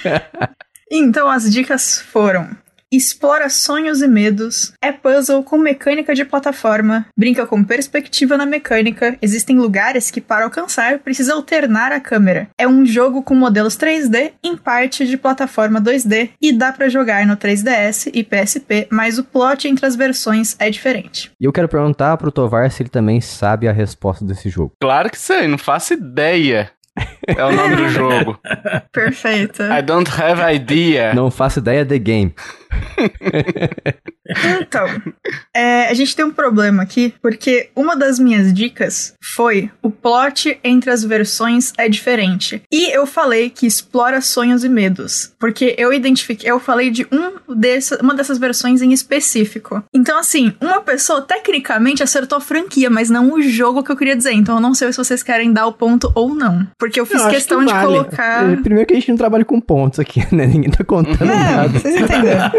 então, 0.92 1.30
as 1.30 1.50
dicas 1.52 2.02
foram: 2.02 2.50
explora 2.96 3.50
sonhos 3.50 4.02
e 4.02 4.08
medos, 4.08 4.74
é 4.82 4.92
puzzle 4.92 5.44
com 5.44 5.58
mecânica 5.58 6.14
de 6.14 6.26
plataforma, 6.26 7.06
brinca 7.18 7.46
com 7.46 7.64
perspectiva 7.64 8.38
na 8.38 8.46
mecânica, 8.46 9.18
existem 9.22 9.58
lugares 9.58 10.12
que 10.12 10.22
para 10.22 10.46
alcançar 10.46 11.00
precisa 11.00 11.34
alternar 11.34 11.92
a 11.92 12.00
câmera. 12.00 12.50
É 12.58 12.68
um 12.68 12.86
jogo 12.86 13.24
com 13.24 13.36
modelos 13.36 13.78
3D 13.78 14.34
em 14.44 14.56
parte 14.56 15.06
de 15.06 15.18
plataforma 15.18 15.82
2D 15.82 16.32
e 16.42 16.52
dá 16.52 16.72
pra 16.72 16.90
jogar 16.90 17.26
no 17.26 17.38
3DS 17.38 18.12
e 18.14 18.24
PSP, 18.24 18.88
mas 18.92 19.18
o 19.18 19.24
plot 19.24 19.68
entre 19.68 19.86
as 19.86 19.96
versões 19.96 20.56
é 20.60 20.70
diferente. 20.70 21.32
E 21.40 21.46
eu 21.46 21.54
quero 21.54 21.68
perguntar 21.68 22.18
pro 22.18 22.32
Tovar 22.32 22.70
se 22.72 22.84
ele 22.84 22.90
também 22.90 23.22
sabe 23.22 23.68
a 23.68 23.72
resposta 23.72 24.26
desse 24.26 24.50
jogo. 24.50 24.74
Claro 24.82 25.10
que 25.10 25.18
sei, 25.18 25.48
não 25.48 25.58
faço 25.58 25.94
ideia. 25.94 26.72
É 27.28 27.44
o 27.44 27.52
nome 27.52 27.76
do 27.76 27.90
jogo. 27.90 28.40
Perfeito. 28.92 29.64
I 29.64 29.82
don't 29.82 30.10
have 30.10 30.42
idea. 30.56 31.14
Não 31.14 31.32
faço 31.32 31.60
ideia 31.60 31.84
de 31.84 31.98
game. 31.98 32.36
Então, 34.62 34.86
é, 35.54 35.88
a 35.90 35.94
gente 35.94 36.16
tem 36.16 36.24
um 36.26 36.32
problema 36.32 36.82
aqui, 36.84 37.14
porque 37.22 37.70
uma 37.76 37.96
das 37.96 38.18
minhas 38.20 38.54
dicas 38.54 39.14
foi 39.22 39.70
o 39.82 39.90
plot 39.90 40.58
entre 40.64 40.90
as 40.92 41.04
versões 41.04 41.74
é 41.78 41.90
diferente. 41.90 42.62
E 42.72 42.96
eu 42.96 43.06
falei 43.06 43.50
que 43.50 43.66
explora 43.68 44.22
sonhos 44.22 44.64
e 44.64 44.70
medos, 44.70 45.34
porque 45.40 45.76
eu 45.78 45.92
identifiquei, 45.94 46.50
eu 46.50 46.60
falei 46.60 46.90
de 46.90 47.06
um 47.12 47.34
dessa, 47.56 48.02
uma 48.02 48.14
dessas 48.16 48.38
versões 48.38 48.82
em 48.82 48.92
específico. 48.94 49.84
Então, 49.94 50.18
assim, 50.18 50.54
uma 50.62 50.82
pessoa 50.82 51.22
tecnicamente 51.22 52.02
acertou 52.04 52.38
a 52.38 52.42
franquia, 52.42 52.90
mas 52.90 53.10
não 53.10 53.34
o 53.34 53.42
jogo 53.42 53.84
que 53.84 53.92
eu 53.92 53.98
queria 53.98 54.16
dizer. 54.16 54.32
Então, 54.34 54.56
eu 54.56 54.62
não 54.62 54.74
sei 54.74 54.92
se 54.92 54.98
vocês 54.98 55.22
querem 55.22 55.52
dar 55.52 55.68
o 55.68 55.74
ponto 55.74 56.12
ou 56.16 56.34
não, 56.34 56.66
porque 56.80 57.00
eu 57.00 57.06
fiz 57.06 57.22
Eu 57.22 57.30
questão 57.30 57.60
que 57.60 57.66
de 57.68 57.72
vale. 57.74 57.86
colocar. 57.88 58.50
Eh, 58.52 58.56
Primeiro 58.58 58.88
que 58.88 58.94
a 58.94 58.98
gente 58.98 59.10
não 59.10 59.18
trabalha 59.18 59.44
com 59.46 59.60
pontos 59.60 60.00
aqui, 60.00 60.22
né? 60.34 60.46
Ninguém 60.48 60.72
tá 60.72 60.84
contando 60.84 61.24
É, 61.24 61.56
nada. 61.56 61.70
vocês 61.80 61.96
entenderam. 61.96 62.52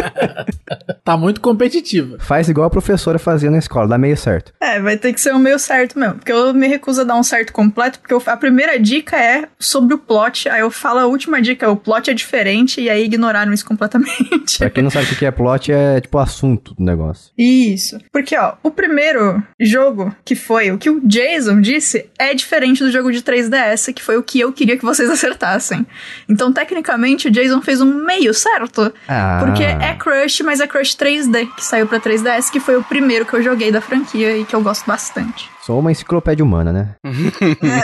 Tá 1.05 1.17
muito 1.17 1.41
competitiva. 1.55 2.19
Faz 2.21 2.49
igual 2.49 2.67
a 2.67 2.71
professora 2.71 3.19
fazia 3.19 3.51
na 3.51 3.59
escola, 3.59 3.87
dá 3.89 3.97
meio 3.99 4.17
certo. 4.17 4.53
É, 4.61 4.81
vai 4.81 4.97
ter 4.97 5.13
que 5.13 5.21
ser 5.21 5.33
o 5.35 5.39
meio 5.39 5.59
certo 5.59 5.99
mesmo. 5.99 6.17
Porque 6.17 6.33
eu 6.33 6.53
me 6.53 6.67
recuso 6.67 7.01
a 7.01 7.05
dar 7.05 7.17
um 7.17 7.23
certo 7.23 7.53
completo, 7.53 7.99
porque 8.01 8.13
eu- 8.13 8.23
a 8.27 8.37
primeira 8.37 8.79
dica 8.79 9.17
é 9.17 9.45
sobre 9.59 9.95
o 9.95 9.99
plot, 9.99 10.49
aí 10.49 10.61
eu 10.61 10.71
falo 10.71 10.99
a 11.01 11.07
última 11.07 11.41
dica, 11.41 11.71
o 11.71 11.77
plot 11.77 12.11
é 12.11 12.15
diferente, 12.15 12.81
e 12.81 12.91
aí 12.91 13.05
ignoraram 13.05 13.53
isso 13.53 13.65
completamente. 13.65 14.59
Pra 14.59 14.71
quem 14.71 14.83
não 14.83 14.91
sabe 14.91 15.07
o 15.13 15.17
que 15.17 15.25
é 15.25 15.31
plot, 15.31 15.71
é 15.73 16.01
tipo 16.01 16.19
o 16.19 16.21
assunto 16.21 16.75
do 16.75 16.83
negócio. 16.85 17.31
Isso. 17.39 17.99
Porque, 18.13 18.37
ó, 18.37 18.55
o 18.63 18.71
primeiro 18.71 19.43
jogo, 19.61 20.15
que 20.25 20.35
foi 20.35 20.71
o 20.73 20.79
que 20.79 20.91
o 20.91 21.01
Jason 21.07 21.61
disse, 21.61 22.07
é 22.19 22.35
diferente 22.35 22.83
do 22.83 22.91
jogo 22.91 23.11
de 23.13 23.23
3DS, 23.23 23.93
que 23.93 24.03
foi 24.03 24.17
o 24.17 24.23
que 24.23 24.41
eu 24.41 24.53
queria 24.53 24.77
que 24.77 24.85
vocês 24.85 25.09
acertassem. 25.11 25.87
Então, 26.29 26.53
tecnicamente, 26.53 27.29
o 27.29 27.31
Jason 27.31 27.61
fez 27.63 27.81
um 27.81 28.05
meio 28.05 28.33
certo. 28.35 28.93
Ah. 29.09 29.43
Porque 29.45 29.63
é 29.63 29.95
Crush, 29.95 30.41
mas 30.43 30.61
é 30.61 30.67
Crush 30.67 30.95
3D, 30.97 31.44
que 31.47 31.65
saiu 31.65 31.87
pra 31.87 32.01
3DS, 32.01 32.51
que 32.51 32.61
foi 32.61 32.77
o 32.77 32.83
primeiro 32.83 33.25
que 33.25 33.35
eu 33.35 33.43
joguei 33.43 33.71
da 33.71 33.81
franquia 33.81 34.37
e 34.37 34.45
que 34.45 34.55
eu 34.55 34.61
gosto 34.61 34.87
bastante. 34.87 35.51
Sou 35.63 35.79
uma 35.79 35.91
enciclopédia 35.91 36.45
humana, 36.45 36.73
né? 36.73 36.89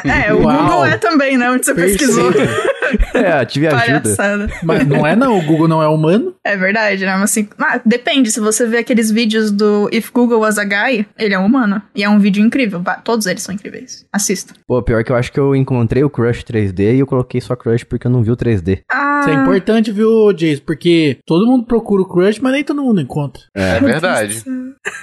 É, 0.04 0.28
é, 0.28 0.34
o 0.34 0.42
Uau. 0.42 0.56
Google 0.58 0.84
é 0.84 0.96
também, 0.98 1.36
né? 1.36 1.50
Onde 1.50 1.64
você 1.64 1.74
pesquisou. 1.74 2.30
é, 3.14 3.44
tive 3.44 3.66
ajuda. 3.66 4.00
Palhaçada. 4.00 4.48
Mas 4.62 4.86
não 4.86 5.06
é 5.06 5.14
não, 5.16 5.38
o 5.38 5.42
Google 5.42 5.68
não 5.68 5.82
é 5.82 5.88
humano. 5.88 6.34
É 6.44 6.56
verdade, 6.56 7.04
né? 7.04 7.12
Mas 7.12 7.30
assim, 7.30 7.48
ah, 7.58 7.80
depende. 7.84 8.30
Se 8.30 8.40
você 8.40 8.66
vê 8.66 8.78
aqueles 8.78 9.10
vídeos 9.10 9.50
do 9.50 9.88
If 9.92 10.10
Google 10.10 10.40
Was 10.40 10.58
a 10.58 10.64
Guy, 10.64 11.06
ele 11.18 11.34
é 11.34 11.38
um 11.38 11.46
humano. 11.46 11.82
E 11.94 12.02
é 12.02 12.08
um 12.08 12.18
vídeo 12.18 12.44
incrível. 12.44 12.82
Todos 13.04 13.26
eles 13.26 13.42
são 13.42 13.54
incríveis. 13.54 14.04
Assista. 14.12 14.54
Pô, 14.66 14.82
pior 14.82 15.04
que 15.04 15.12
eu 15.12 15.16
acho 15.16 15.32
que 15.32 15.40
eu 15.40 15.54
encontrei 15.54 16.02
o 16.04 16.10
Crush 16.10 16.42
3D 16.44 16.94
e 16.94 16.98
eu 17.00 17.06
coloquei 17.06 17.40
só 17.40 17.54
Crush 17.56 17.84
porque 17.84 18.06
eu 18.06 18.10
não 18.10 18.22
vi 18.22 18.30
o 18.30 18.36
3D. 18.36 18.82
Ah, 18.90 19.20
Isso 19.20 19.30
é 19.30 19.34
importante, 19.34 19.92
viu, 19.92 20.32
Jason? 20.32 20.62
Porque 20.64 21.18
todo 21.26 21.46
mundo 21.46 21.64
procura 21.64 22.02
o 22.02 22.08
crush, 22.08 22.38
mas 22.40 22.52
nem 22.52 22.64
todo 22.64 22.82
mundo 22.82 23.00
encontra. 23.00 23.42
É 23.54 23.78
verdade. 23.80 24.42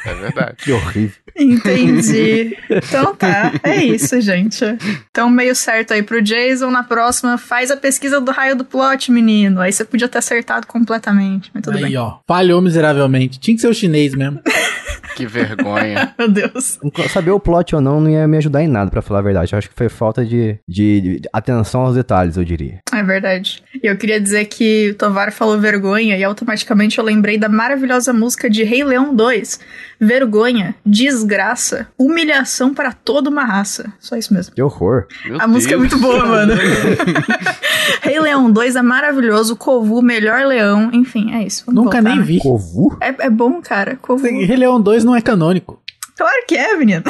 É 0.05 0.13
verdade. 0.13 0.55
Que 0.57 0.71
horrível. 0.71 1.15
Entendi. 1.35 2.57
então 2.69 3.15
tá, 3.15 3.53
é 3.63 3.83
isso, 3.83 4.19
gente. 4.21 4.65
Então, 5.09 5.29
meio 5.29 5.55
certo 5.55 5.93
aí 5.93 6.01
pro 6.01 6.21
Jason. 6.21 6.71
Na 6.71 6.83
próxima, 6.83 7.37
faz 7.37 7.69
a 7.69 7.76
pesquisa 7.77 8.19
do 8.19 8.31
raio 8.31 8.55
do 8.55 8.65
plot, 8.65 9.11
menino. 9.11 9.61
Aí 9.61 9.71
você 9.71 9.85
podia 9.85 10.07
ter 10.07 10.17
acertado 10.17 10.67
completamente, 10.67 11.49
mas 11.53 11.63
tudo 11.63 11.77
Aí, 11.77 11.83
bem. 11.83 11.97
ó. 11.97 12.17
Falhou 12.27 12.61
miseravelmente. 12.61 13.39
Tinha 13.39 13.55
que 13.55 13.61
ser 13.61 13.67
o 13.67 13.73
chinês 13.73 14.13
mesmo. 14.13 14.39
que 15.15 15.25
vergonha. 15.25 16.13
Meu 16.19 16.29
Deus. 16.29 16.77
Saber 17.09 17.31
o 17.31 17.39
plot 17.39 17.75
ou 17.75 17.81
não 17.81 17.99
não 17.99 18.09
ia 18.09 18.27
me 18.27 18.37
ajudar 18.37 18.63
em 18.63 18.67
nada, 18.67 18.91
pra 18.91 19.01
falar 19.01 19.19
a 19.19 19.23
verdade. 19.23 19.53
Eu 19.53 19.57
acho 19.57 19.69
que 19.69 19.75
foi 19.75 19.89
falta 19.89 20.23
de, 20.23 20.59
de, 20.67 21.01
de 21.01 21.21
atenção 21.33 21.81
aos 21.81 21.95
detalhes, 21.95 22.37
eu 22.37 22.43
diria. 22.43 22.79
É 22.93 23.03
verdade. 23.03 23.63
E 23.81 23.87
eu 23.87 23.97
queria 23.97 24.21
dizer 24.21 24.45
que 24.45 24.91
o 24.91 24.95
Tovar 24.95 25.31
falou 25.31 25.59
vergonha 25.59 26.17
e 26.17 26.23
automaticamente 26.23 26.99
eu 26.99 27.03
lembrei 27.03 27.37
da 27.37 27.49
maravilhosa 27.49 28.13
música 28.13 28.49
de 28.49 28.63
Rei 28.63 28.83
Leão 28.83 29.15
2. 29.15 29.59
Vergonha, 29.99 30.75
desgraça, 30.85 31.87
humilhação 31.97 32.73
para 32.73 32.91
toda 32.91 33.29
uma 33.29 33.43
raça. 33.43 33.91
Só 33.99 34.15
isso 34.15 34.33
mesmo. 34.33 34.53
Que 34.53 34.61
horror. 34.61 35.07
Meu 35.25 35.41
A 35.41 35.47
música 35.47 35.73
é 35.73 35.77
Deus. 35.77 35.89
muito 35.91 35.99
boa, 35.99 36.25
mano. 36.25 36.53
Rei 38.01 38.19
Leão 38.19 38.51
2 38.51 38.75
é 38.75 38.81
maravilhoso, 38.81 39.55
Kovu, 39.55 40.01
melhor 40.01 40.45
leão, 40.45 40.89
enfim, 40.93 41.33
é 41.33 41.43
isso. 41.43 41.63
Vamos 41.65 41.83
Nunca 41.83 41.97
voltar, 41.97 42.09
nem 42.09 42.19
né? 42.19 42.25
vi. 42.25 42.39
Covu? 42.39 42.97
É, 43.01 43.25
é 43.25 43.29
bom, 43.29 43.61
cara, 43.61 43.95
Kovu. 43.95 44.23
Rei 44.23 44.55
Leão 44.55 44.79
2 44.81 45.03
não 45.03 45.15
é 45.15 45.21
canônico. 45.21 45.81
Claro 46.17 46.43
que 46.47 46.55
é, 46.55 46.75
menino. 46.75 47.03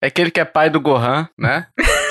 É 0.00 0.06
aquele 0.06 0.30
que 0.30 0.38
é 0.40 0.44
pai 0.44 0.70
do 0.70 0.80
Gohan, 0.80 1.28
né? 1.38 1.66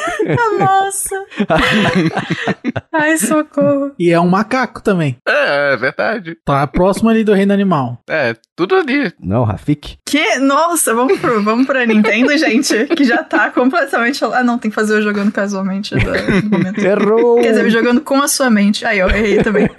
Nossa. 0.59 1.15
Ai, 2.91 3.17
socorro. 3.17 3.91
E 3.97 4.11
é 4.11 4.19
um 4.19 4.27
macaco 4.27 4.81
também. 4.81 5.17
É, 5.27 5.73
é 5.73 5.77
verdade. 5.77 6.37
Tá 6.45 6.65
próximo 6.67 7.09
ali 7.09 7.23
do 7.23 7.33
reino 7.33 7.53
animal. 7.53 7.99
É, 8.09 8.35
tudo 8.55 8.75
ali. 8.75 9.11
Não, 9.19 9.43
Rafik? 9.43 9.97
Que? 10.05 10.37
Nossa, 10.39 10.93
vamos 10.93 11.19
pro, 11.19 11.41
vamos 11.43 11.65
pra 11.65 11.85
Nintendo, 11.85 12.37
gente, 12.37 12.85
que 12.95 13.03
já 13.03 13.23
tá 13.23 13.49
completamente... 13.49 14.23
Ah, 14.25 14.43
não, 14.43 14.57
tem 14.57 14.69
que 14.69 14.75
fazer 14.75 14.95
o 14.95 15.01
jogando 15.01 15.31
casualmente 15.31 15.95
do, 15.95 16.41
do 16.41 16.49
momento. 16.49 16.79
Errou! 16.79 17.41
Quer 17.41 17.53
dizer, 17.53 17.69
jogando 17.69 18.01
com 18.01 18.21
a 18.21 18.27
sua 18.27 18.49
mente. 18.49 18.85
Aí, 18.85 18.99
eu 18.99 19.09
errei 19.09 19.41
também. 19.43 19.69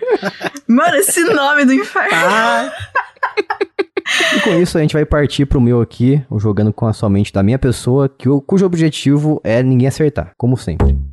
Mano, 0.67 0.97
esse 0.97 1.23
nome 1.25 1.65
do 1.65 1.73
inferno. 1.73 2.11
Ah, 2.15 2.73
E 4.37 4.41
com 4.41 4.51
isso 4.55 4.79
a 4.79 4.81
gente 4.81 4.93
vai 4.95 5.05
partir 5.05 5.47
pro 5.47 5.61
meu 5.61 5.81
aqui, 5.81 6.23
jogando 6.37 6.73
com 6.73 6.87
a 6.87 6.93
sua 6.93 7.09
mente 7.09 7.33
da 7.33 7.43
minha 7.43 7.59
pessoa, 7.59 8.09
que 8.09 8.29
cujo 8.41 8.65
objetivo 8.65 9.41
é 9.45 9.63
ninguém 9.63 9.89
acertar, 9.89 10.33
como 10.37 10.57
sempre. 10.57 11.12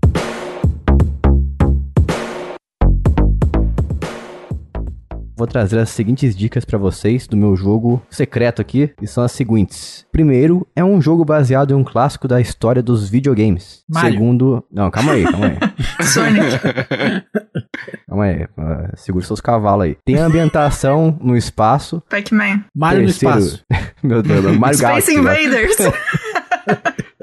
Vou 5.39 5.47
trazer 5.47 5.79
as 5.79 5.89
seguintes 5.91 6.35
dicas 6.35 6.65
pra 6.65 6.77
vocês 6.77 7.25
do 7.25 7.37
meu 7.37 7.55
jogo 7.55 8.01
secreto 8.09 8.61
aqui, 8.61 8.91
e 9.01 9.07
são 9.07 9.23
as 9.23 9.31
seguintes. 9.31 10.05
Primeiro, 10.11 10.67
é 10.75 10.83
um 10.83 11.01
jogo 11.01 11.23
baseado 11.23 11.71
em 11.71 11.75
um 11.75 11.83
clássico 11.83 12.27
da 12.27 12.41
história 12.41 12.83
dos 12.83 13.09
videogames. 13.09 13.81
Mario. 13.87 14.11
Segundo, 14.11 14.65
não, 14.69 14.91
calma 14.91 15.13
aí, 15.13 15.23
calma 15.23 15.45
aí. 15.45 15.57
Sonic. 16.05 16.59
Calma 18.09 18.23
aí, 18.25 18.47
ah, 18.57 18.89
segura 18.97 19.23
seus 19.25 19.39
cavalos 19.39 19.85
aí. 19.85 19.97
Tem 20.03 20.17
ambientação 20.17 21.17
no 21.21 21.37
espaço. 21.37 22.03
Pac-Man. 22.09 22.65
Mario 22.75 23.01
no 23.03 23.07
Terceiro- 23.07 23.39
espaço. 23.39 23.65
Meu 24.03 24.21
Deus, 24.21 24.57
Mario 24.57 24.77
Space 24.77 24.81
Galaxy. 24.81 25.21
né? 25.21 25.43
Invaders. 25.45 25.77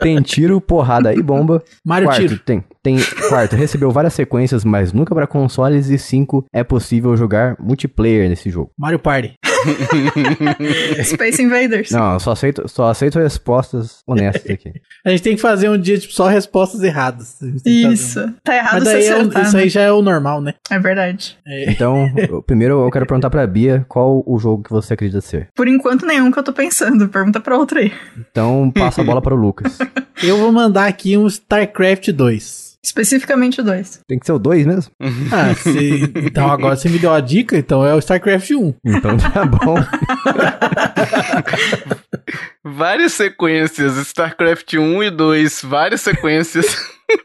Tem 0.01 0.21
tiro, 0.21 0.61
porrada 0.61 1.15
e 1.15 1.23
bomba. 1.23 1.63
Mario 1.85 2.09
quarto, 2.09 2.21
Tiro. 2.21 2.39
tem. 2.39 2.65
Tem 2.83 2.99
quarto, 3.29 3.57
recebeu 3.57 3.91
várias 3.91 4.15
sequências, 4.15 4.65
mas 4.65 4.93
nunca 4.93 5.15
para 5.15 5.27
consoles 5.27 5.89
e 5.89 5.99
cinco 5.99 6.45
é 6.53 6.63
possível 6.63 7.17
jogar 7.17 7.57
multiplayer 7.59 8.29
nesse 8.29 8.51
jogo. 8.51 8.71
Mario 8.79 8.99
Party. 8.99 9.35
Space 11.05 11.43
Invaders. 11.43 11.91
Não, 11.91 12.15
eu 12.15 12.21
só 12.21 12.33
aceito, 12.33 12.69
só 12.69 12.89
aceito 12.89 13.19
respostas 13.19 13.99
honestas 14.07 14.51
aqui. 14.51 14.73
A 15.05 15.11
gente 15.11 15.23
tem 15.23 15.37
que 15.37 15.43
fazer 15.43 15.69
um 15.69 15.79
dia, 15.79 15.99
tipo, 15.99 16.13
só 16.13 16.27
respostas 16.27 16.83
erradas. 16.83 17.37
Isso. 17.65 18.21
um- 18.21 18.35
Tá 18.43 18.57
errado 18.57 18.75
Mas 18.75 18.85
você 18.85 18.93
daí 18.93 19.05
é 19.07 19.13
acertar, 19.13 19.43
isso 19.47 19.57
aí 19.57 19.65
né? 19.65 19.69
já 19.71 19.81
é 19.83 19.93
o 19.93 20.03
normal, 20.03 20.41
né? 20.41 20.55
É 20.71 20.79
verdade. 20.79 21.37
É. 21.47 21.71
Então, 21.71 22.09
eu- 22.17 22.43
primeiro 22.43 22.83
eu 22.85 22.91
quero 22.91 23.07
perguntar 23.07 23.31
pra 23.31 23.47
Bia 23.47 23.85
qual 23.89 24.23
o 24.27 24.39
jogo 24.39 24.63
que 24.63 24.71
você 24.71 24.95
acredita 24.95 25.21
ser. 25.21 25.49
Por 25.55 25.69
enquanto, 25.69 26.05
nenhum 26.07 26.31
que 26.31 26.39
eu 26.39 26.43
tô 26.43 26.53
pensando. 26.53 27.09
Pergunta 27.09 27.41
pra 27.41 27.57
outra 27.57 27.81
aí. 27.81 27.93
Então, 28.19 28.71
passa 28.75 29.01
a 29.01 29.05
bola 29.05 29.23
para 29.23 29.35
o 29.35 29.37
Lucas. 29.39 29.79
Eu 30.23 30.39
vou 30.39 30.51
mandar 30.51 30.87
aqui 30.87 31.15
um 31.17 31.27
StarCraft 31.27 32.09
2. 32.11 32.66
Especificamente 32.87 33.61
o 33.61 33.65
2. 33.65 34.01
Tem 34.07 34.17
que 34.17 34.25
ser 34.25 34.31
o 34.33 34.39
2 34.39 34.65
mesmo? 34.65 34.93
Ah, 35.33 35.53
se- 35.57 36.13
então 36.25 36.49
agora 36.49 36.77
você 36.77 36.89
me 36.89 37.01
deu 37.01 37.13
a 37.13 37.19
dica, 37.21 37.59
então 37.59 37.85
é 37.85 37.93
o 37.93 37.99
StarCraft 37.99 38.49
1. 38.53 38.75
Então 38.85 39.17
tá 39.17 39.45
bom. 39.45 39.75
Várias 42.65 43.13
sequências, 43.13 43.97
StarCraft 43.97 44.75
1 44.75 45.03
e 45.05 45.11
2, 45.11 45.63
várias 45.65 46.01
sequências. 46.01 46.67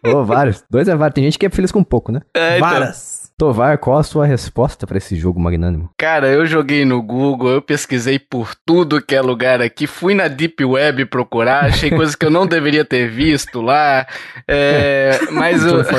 Ô, 0.06 0.24
vários. 0.24 0.64
Dois 0.70 0.88
é 0.88 0.96
vários. 0.96 1.16
Tem 1.16 1.24
gente 1.24 1.40
que 1.40 1.46
é 1.46 1.50
feliz 1.50 1.72
com 1.72 1.84
pouco, 1.84 2.12
né? 2.12 2.22
É, 2.36 2.58
então, 2.58 2.70
Varas. 2.70 3.21
Tovar, 3.42 3.80
qual 3.80 3.98
a 3.98 4.04
sua 4.04 4.28
resposta 4.28 4.86
pra 4.86 5.00
esse 5.00 5.16
jogo 5.16 5.40
magnânimo? 5.40 5.90
Cara, 5.98 6.28
eu 6.28 6.46
joguei 6.46 6.86
no 6.86 7.02
Google, 7.02 7.50
eu 7.50 7.60
pesquisei 7.62 8.20
por 8.20 8.54
tudo 8.64 9.02
que 9.02 9.16
é 9.16 9.22
lugar 9.22 9.64
aqui, 9.64 9.88
fui 9.88 10.14
na 10.14 10.28
Deep 10.28 10.64
Web 10.64 11.08
procurar, 11.08 11.66
achei 11.66 11.90
coisas 11.98 12.14
que 12.14 12.24
eu 12.24 12.30
não 12.30 12.46
deveria 12.46 12.86
ter 12.86 13.10
visto 13.10 13.60
lá, 13.60 14.06
é, 14.48 15.18
mas 15.34 15.66
eu, 15.66 15.82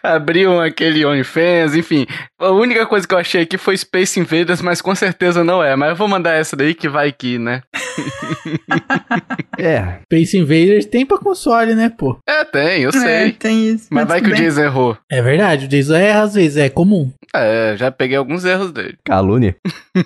abriam 0.00 0.60
aquele 0.60 1.04
OnlyFans, 1.04 1.74
enfim. 1.74 2.06
A 2.38 2.50
única 2.50 2.86
coisa 2.86 3.06
que 3.06 3.12
eu 3.12 3.18
achei 3.18 3.42
aqui 3.42 3.58
foi 3.58 3.76
Space 3.76 4.18
Invaders, 4.20 4.62
mas 4.62 4.80
com 4.80 4.94
certeza 4.94 5.42
não 5.42 5.60
é. 5.62 5.74
Mas 5.74 5.90
eu 5.90 5.96
vou 5.96 6.06
mandar 6.06 6.34
essa 6.34 6.56
daí 6.56 6.72
que 6.72 6.88
vai 6.88 7.10
que, 7.12 7.36
né? 7.36 7.62
É, 9.58 9.98
Space 10.04 10.38
Invaders 10.38 10.86
tem 10.86 11.04
pra 11.04 11.18
console, 11.18 11.74
né, 11.74 11.90
pô? 11.90 12.16
É, 12.28 12.44
tem, 12.44 12.82
eu 12.82 12.90
É, 12.90 12.92
sei. 12.92 13.32
tem 13.32 13.66
isso. 13.68 13.88
Mas 13.90 14.06
vai 14.06 14.20
que 14.20 14.28
o 14.28 14.30
bem. 14.30 14.40
Jason 14.40 14.62
errou. 14.62 14.99
É 15.10 15.22
verdade, 15.22 15.66
o 15.66 15.68
Jason 15.68 15.94
erra 15.94 16.22
às 16.22 16.34
vezes, 16.34 16.56
é 16.56 16.68
comum. 16.68 17.10
É, 17.34 17.76
já 17.76 17.90
peguei 17.92 18.16
alguns 18.16 18.44
erros 18.44 18.72
dele. 18.72 18.96
calúnia. 19.04 19.56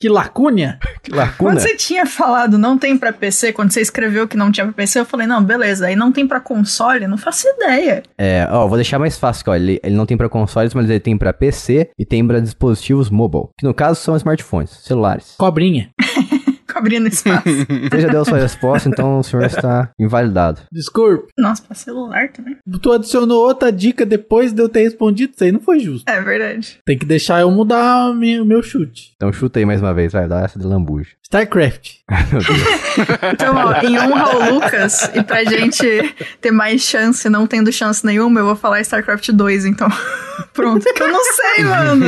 Que 0.00 0.08
lacúnia. 0.08 0.78
Que 1.02 1.10
lacuna. 1.12 1.52
Quando 1.52 1.60
você 1.60 1.76
tinha 1.76 2.04
falado 2.04 2.58
não 2.58 2.76
tem 2.76 2.96
pra 2.96 3.12
PC, 3.12 3.52
quando 3.52 3.70
você 3.72 3.80
escreveu 3.80 4.26
que 4.28 4.36
não 4.36 4.50
tinha 4.50 4.64
pra 4.66 4.72
PC, 4.74 5.00
eu 5.00 5.04
falei, 5.04 5.26
não, 5.26 5.42
beleza. 5.42 5.86
Aí 5.86 5.96
não 5.96 6.12
tem 6.12 6.26
pra 6.26 6.40
console, 6.40 7.06
não 7.06 7.16
faço 7.16 7.46
ideia. 7.48 8.02
É, 8.18 8.46
ó, 8.50 8.66
vou 8.66 8.76
deixar 8.76 8.98
mais 8.98 9.16
fácil, 9.18 9.44
ó. 9.48 9.54
Ele, 9.54 9.80
ele 9.82 9.94
não 9.94 10.04
tem 10.06 10.16
pra 10.16 10.28
consoles, 10.28 10.74
mas 10.74 10.88
ele 10.90 11.00
tem 11.00 11.16
pra 11.16 11.32
PC 11.32 11.90
e 11.98 12.04
tem 12.04 12.26
pra 12.26 12.40
dispositivos 12.40 13.08
mobile. 13.10 13.48
Que 13.58 13.66
no 13.66 13.72
caso 13.74 14.00
são 14.00 14.16
smartphones, 14.16 14.70
celulares. 14.82 15.34
Cobrinha. 15.38 15.90
Cobrinha 16.84 17.00
no 17.00 17.08
espaço. 17.08 17.44
Você 17.90 18.00
já 18.00 18.08
deu 18.08 18.24
sua 18.26 18.38
resposta, 18.38 18.90
então 18.90 19.18
o 19.18 19.22
senhor 19.22 19.46
está 19.46 19.90
invalidado. 19.98 20.60
Desculpe. 20.70 21.28
Nossa, 21.38 21.62
pra 21.62 21.74
celular 21.74 22.28
também. 22.30 22.58
Tu 22.82 22.92
adicionou 22.92 23.42
outra 23.46 23.72
dica 23.72 24.04
depois 24.04 24.52
de 24.52 24.60
eu 24.60 24.68
ter 24.68 24.82
respondido, 24.82 25.32
isso 25.34 25.44
aí 25.44 25.50
não 25.50 25.60
foi 25.60 25.78
justo. 25.80 26.04
É 26.06 26.20
verdade. 26.20 26.78
Tem 26.84 26.98
que 26.98 27.06
deixar 27.06 27.40
eu 27.40 27.50
mudar 27.50 28.10
o 28.10 28.14
meu, 28.14 28.44
meu 28.44 28.62
chute. 28.62 29.12
Então 29.16 29.32
chuta 29.32 29.58
aí 29.58 29.64
mais 29.64 29.80
uma 29.80 29.94
vez, 29.94 30.12
vai, 30.12 30.28
dá 30.28 30.42
essa 30.42 30.58
de 30.58 30.66
lambuja. 30.66 31.10
StarCraft. 31.34 31.94
Meu 32.30 32.40
Deus. 32.40 32.58
Então, 33.32 33.56
ó, 33.56 33.80
em 33.82 33.98
honra 33.98 34.22
ao 34.22 34.52
Lucas, 34.52 35.10
e 35.14 35.22
pra 35.22 35.42
gente 35.42 36.14
ter 36.40 36.52
mais 36.52 36.80
chance, 36.82 37.28
não 37.28 37.44
tendo 37.44 37.72
chance 37.72 38.06
nenhuma, 38.06 38.38
eu 38.38 38.46
vou 38.46 38.56
falar 38.56 38.80
StarCraft 38.80 39.30
2, 39.30 39.66
então. 39.66 39.88
Pronto, 40.54 40.84
que 40.84 41.02
eu 41.02 41.08
não 41.08 41.20
sei, 41.24 41.64
mano. 41.64 42.06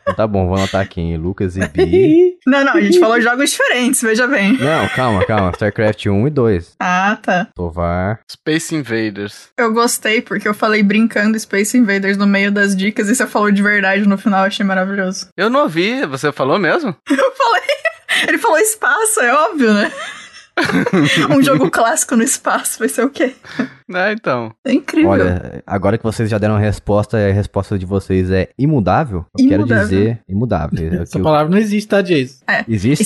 Então 0.00 0.14
tá 0.14 0.26
bom, 0.26 0.46
vou 0.46 0.56
anotar 0.56 0.80
aqui, 0.80 1.00
hein? 1.00 1.18
Lucas 1.18 1.56
e 1.56 1.68
Bi. 1.68 2.38
Não, 2.46 2.64
não, 2.64 2.72
a 2.72 2.80
gente 2.80 2.98
falou 2.98 3.20
jogos 3.20 3.50
diferentes, 3.50 4.00
veja 4.00 4.26
bem. 4.26 4.56
Não, 4.56 4.88
calma, 4.88 5.24
calma. 5.26 5.50
StarCraft 5.50 6.06
1 6.06 6.26
e 6.26 6.30
2. 6.30 6.74
Ah, 6.80 7.18
tá. 7.22 7.48
Tovar. 7.54 8.20
Space 8.28 8.74
Invaders. 8.74 9.50
Eu 9.58 9.72
gostei 9.72 10.22
porque 10.22 10.48
eu 10.48 10.54
falei 10.54 10.82
brincando 10.82 11.38
Space 11.38 11.76
Invaders 11.76 12.16
no 12.16 12.26
meio 12.26 12.50
das 12.50 12.74
dicas 12.74 13.08
e 13.08 13.14
você 13.14 13.26
falou 13.26 13.52
de 13.52 13.62
verdade 13.62 14.08
no 14.08 14.16
final, 14.16 14.40
eu 14.40 14.46
achei 14.46 14.64
maravilhoso. 14.64 15.28
Eu 15.36 15.50
não 15.50 15.64
ouvi, 15.64 16.04
você 16.06 16.32
falou 16.32 16.58
mesmo? 16.58 16.96
Eu 17.08 17.32
falei. 17.36 17.80
Ele 18.28 18.38
falou 18.38 18.58
espaço, 18.58 19.20
é 19.20 19.32
óbvio, 19.32 19.72
né? 19.72 19.92
um 21.30 21.42
jogo 21.42 21.70
clássico 21.70 22.16
no 22.16 22.22
espaço, 22.22 22.78
vai 22.78 22.88
ser 22.88 23.04
o 23.04 23.10
quê? 23.10 23.34
Ah, 23.92 24.12
então. 24.12 24.52
É 24.64 24.72
incrível. 24.72 25.10
Olha, 25.10 25.62
agora 25.66 25.98
que 25.98 26.04
vocês 26.04 26.30
já 26.30 26.38
deram 26.38 26.56
a 26.56 26.58
resposta, 26.58 27.18
e 27.18 27.30
a 27.30 27.32
resposta 27.32 27.78
de 27.78 27.84
vocês 27.84 28.30
é 28.30 28.48
imudável. 28.58 29.26
Eu 29.38 29.48
quero 29.48 29.66
dizer 29.66 30.20
imudável. 30.28 30.78
É 30.78 30.98
o 30.98 31.02
Essa 31.02 31.18
que 31.18 31.22
palavra 31.22 31.50
não 31.50 31.58
existe, 31.58 31.88
tá, 31.88 32.00
Jason? 32.00 32.36
É. 32.48 32.64
Existe? 32.68 33.04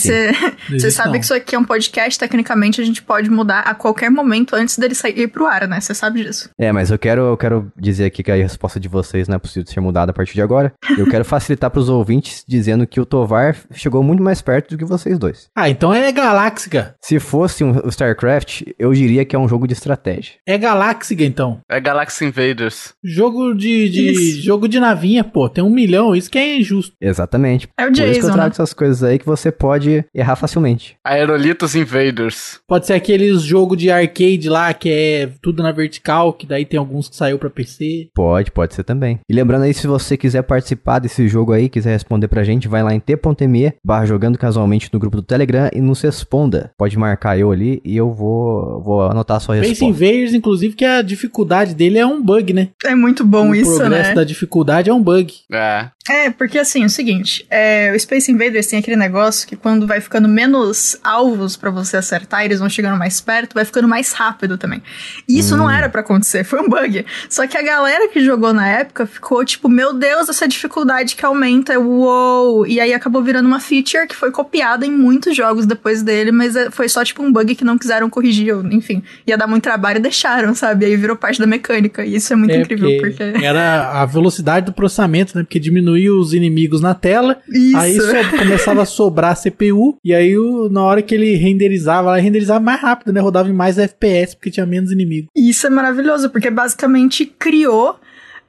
Você 0.70 0.90
sabe 0.92 1.10
não. 1.10 1.18
que 1.18 1.24
isso 1.24 1.34
aqui 1.34 1.54
é 1.54 1.58
um 1.58 1.64
podcast, 1.64 2.18
tecnicamente 2.18 2.80
a 2.80 2.84
gente 2.84 3.02
pode 3.02 3.30
mudar 3.30 3.60
a 3.60 3.74
qualquer 3.74 4.10
momento 4.10 4.54
antes 4.54 4.78
dele 4.78 4.94
sair 4.94 5.26
pro 5.28 5.46
ar, 5.46 5.66
né? 5.66 5.80
Você 5.80 5.94
sabe 5.94 6.22
disso. 6.22 6.50
É, 6.58 6.70
mas 6.70 6.90
eu 6.90 6.98
quero, 6.98 7.22
eu 7.22 7.36
quero 7.36 7.72
dizer 7.78 8.04
aqui 8.04 8.22
que 8.22 8.30
a 8.30 8.36
resposta 8.36 8.78
de 8.78 8.88
vocês 8.88 9.26
não 9.26 9.36
é 9.36 9.38
possível 9.38 9.66
ser 9.66 9.80
mudada 9.80 10.10
a 10.10 10.14
partir 10.14 10.34
de 10.34 10.42
agora. 10.42 10.72
Eu 10.98 11.08
quero 11.08 11.24
facilitar 11.24 11.70
pros 11.70 11.88
ouvintes 11.88 12.44
dizendo 12.46 12.86
que 12.86 13.00
o 13.00 13.06
Tovar 13.06 13.56
chegou 13.72 14.02
muito 14.02 14.22
mais 14.22 14.42
perto 14.42 14.70
do 14.70 14.78
que 14.78 14.84
vocês 14.84 15.18
dois. 15.18 15.48
Ah, 15.56 15.68
então 15.68 15.94
é 15.94 16.12
galáxica. 16.12 16.94
Se 17.02 17.18
fosse 17.18 17.43
fosse 17.44 17.62
um 17.62 17.88
StarCraft, 17.88 18.62
eu 18.78 18.92
diria 18.94 19.24
que 19.24 19.36
é 19.36 19.38
um 19.38 19.46
jogo 19.46 19.66
de 19.66 19.74
estratégia. 19.74 20.34
É 20.46 20.56
Galaxiga, 20.56 21.24
então. 21.24 21.60
É 21.68 21.78
Galaxy 21.78 22.24
Invaders. 22.24 22.94
Jogo 23.04 23.54
de, 23.54 23.88
de 23.90 24.40
jogo 24.40 24.66
de 24.66 24.80
navinha, 24.80 25.22
pô. 25.22 25.48
Tem 25.48 25.62
um 25.62 25.68
milhão, 25.68 26.14
isso 26.16 26.30
que 26.30 26.38
é 26.38 26.58
injusto. 26.58 26.94
Exatamente. 27.00 27.68
É 27.78 27.84
o 27.84 27.86
Por 27.88 27.92
isso 27.92 28.02
que 28.02 28.08
eu 28.08 28.14
Jason, 28.14 28.32
trago 28.32 28.48
né? 28.48 28.52
essas 28.52 28.72
coisas 28.72 29.02
aí 29.02 29.18
que 29.18 29.26
você 29.26 29.52
pode 29.52 30.04
errar 30.14 30.36
facilmente. 30.36 30.96
Aerolitos 31.04 31.74
Invaders. 31.74 32.60
Pode 32.66 32.86
ser 32.86 32.94
aqueles 32.94 33.42
jogo 33.42 33.76
de 33.76 33.90
arcade 33.90 34.48
lá, 34.48 34.72
que 34.72 34.88
é 34.88 35.30
tudo 35.42 35.62
na 35.62 35.70
vertical, 35.70 36.32
que 36.32 36.46
daí 36.46 36.64
tem 36.64 36.78
alguns 36.78 37.08
que 37.08 37.16
saiu 37.16 37.38
pra 37.38 37.50
PC. 37.50 38.08
Pode, 38.14 38.50
pode 38.50 38.74
ser 38.74 38.84
também. 38.84 39.20
E 39.28 39.34
lembrando 39.34 39.64
aí, 39.64 39.74
se 39.74 39.86
você 39.86 40.16
quiser 40.16 40.42
participar 40.42 40.98
desse 40.98 41.28
jogo 41.28 41.52
aí, 41.52 41.68
quiser 41.68 41.92
responder 41.92 42.28
pra 42.28 42.42
gente, 42.42 42.68
vai 42.68 42.82
lá 42.82 42.94
em 42.94 43.00
t.me 43.00 43.74
barra 43.84 44.06
jogando 44.06 44.38
casualmente 44.38 44.88
no 44.92 44.98
grupo 44.98 45.16
do 45.16 45.22
Telegram 45.22 45.68
e 45.74 45.80
nos 45.80 46.00
responda. 46.00 46.70
Pode 46.78 46.98
marcar 46.98 47.33
eu 47.38 47.50
ali 47.50 47.80
e 47.84 47.96
eu 47.96 48.12
vou, 48.12 48.80
vou 48.82 49.02
anotar 49.02 49.36
a 49.36 49.40
sua 49.40 49.56
Space 49.56 49.70
resposta. 49.70 50.04
Invaders, 50.04 50.34
inclusive, 50.34 50.74
que 50.74 50.84
a 50.84 51.02
dificuldade 51.02 51.74
dele 51.74 51.98
é 51.98 52.06
um 52.06 52.22
bug, 52.22 52.52
né? 52.52 52.70
É 52.84 52.94
muito 52.94 53.24
bom 53.24 53.50
o 53.50 53.54
isso, 53.54 53.76
progresso 53.76 54.10
né? 54.10 54.14
da 54.14 54.24
dificuldade 54.24 54.90
é 54.90 54.94
um 54.94 55.02
bug. 55.02 55.32
É. 55.52 55.88
É, 56.08 56.28
porque 56.28 56.58
assim, 56.58 56.82
é 56.82 56.86
o 56.86 56.90
seguinte, 56.90 57.46
é, 57.48 57.90
o 57.94 57.98
Space 57.98 58.30
Invaders 58.30 58.66
tem 58.66 58.78
aquele 58.78 58.96
negócio 58.96 59.48
que 59.48 59.56
quando 59.56 59.86
vai 59.86 60.02
ficando 60.02 60.28
menos 60.28 60.98
alvos 61.02 61.56
pra 61.56 61.70
você 61.70 61.96
acertar, 61.96 62.44
eles 62.44 62.58
vão 62.58 62.68
chegando 62.68 62.98
mais 62.98 63.22
perto, 63.22 63.54
vai 63.54 63.64
ficando 63.64 63.88
mais 63.88 64.12
rápido 64.12 64.58
também. 64.58 64.82
E 65.26 65.38
isso 65.38 65.56
não 65.56 65.70
era 65.70 65.88
pra 65.88 66.02
acontecer, 66.02 66.44
foi 66.44 66.60
um 66.60 66.68
bug. 66.68 67.06
Só 67.30 67.46
que 67.46 67.56
a 67.56 67.62
galera 67.62 68.08
que 68.08 68.22
jogou 68.22 68.52
na 68.52 68.68
época 68.68 69.06
ficou 69.06 69.42
tipo, 69.46 69.66
meu 69.66 69.94
Deus, 69.94 70.28
essa 70.28 70.46
dificuldade 70.46 71.16
que 71.16 71.24
aumenta, 71.24 71.78
uou! 71.80 72.66
E 72.66 72.80
aí 72.80 72.92
acabou 72.92 73.22
virando 73.22 73.46
uma 73.46 73.58
feature 73.58 74.06
que 74.06 74.14
foi 74.14 74.30
copiada 74.30 74.84
em 74.84 74.90
muitos 74.90 75.34
jogos 75.34 75.64
depois 75.64 76.02
dele, 76.02 76.30
mas 76.30 76.54
é, 76.54 76.70
foi 76.70 76.86
só 76.86 77.02
tipo 77.02 77.22
um 77.22 77.32
bug 77.32 77.54
que 77.54 77.64
não 77.64 77.78
quiseram 77.78 78.10
corrigir, 78.10 78.54
enfim, 78.70 79.02
ia 79.26 79.38
dar 79.38 79.46
muito 79.46 79.62
trabalho 79.62 79.98
e 79.98 80.02
deixaram, 80.02 80.54
sabe? 80.54 80.84
Aí 80.84 80.96
virou 80.98 81.16
parte 81.16 81.40
da 81.40 81.46
mecânica, 81.46 82.04
e 82.04 82.16
isso 82.16 82.30
é 82.30 82.36
muito 82.36 82.52
É, 82.52 82.58
incrível, 82.58 82.90
porque... 83.00 83.22
Era 83.42 84.02
a 84.02 84.04
velocidade 84.04 84.66
do 84.66 84.72
processamento, 84.72 85.34
né? 85.38 85.42
Porque 85.44 85.58
diminuía 85.94 86.12
os 86.14 86.32
inimigos 86.34 86.80
na 86.80 86.94
tela, 86.94 87.38
Isso. 87.48 87.76
aí 87.76 87.94
so- 88.00 88.06
começava 88.38 88.82
a 88.82 88.86
sobrar 88.86 89.32
a 89.32 89.36
CPU, 89.36 89.96
e 90.04 90.12
aí 90.14 90.36
o- 90.36 90.68
na 90.68 90.82
hora 90.82 91.02
que 91.02 91.14
ele 91.14 91.34
renderizava, 91.36 92.08
ela 92.10 92.18
renderizava 92.18 92.60
mais 92.60 92.80
rápido, 92.80 93.12
né? 93.12 93.20
Rodava 93.20 93.48
em 93.48 93.52
mais 93.52 93.78
FPS, 93.78 94.34
porque 94.36 94.50
tinha 94.50 94.66
menos 94.66 94.90
inimigo. 94.90 95.28
E 95.36 95.48
isso 95.50 95.66
é 95.66 95.70
maravilhoso, 95.70 96.30
porque 96.30 96.50
basicamente 96.50 97.24
criou 97.26 97.98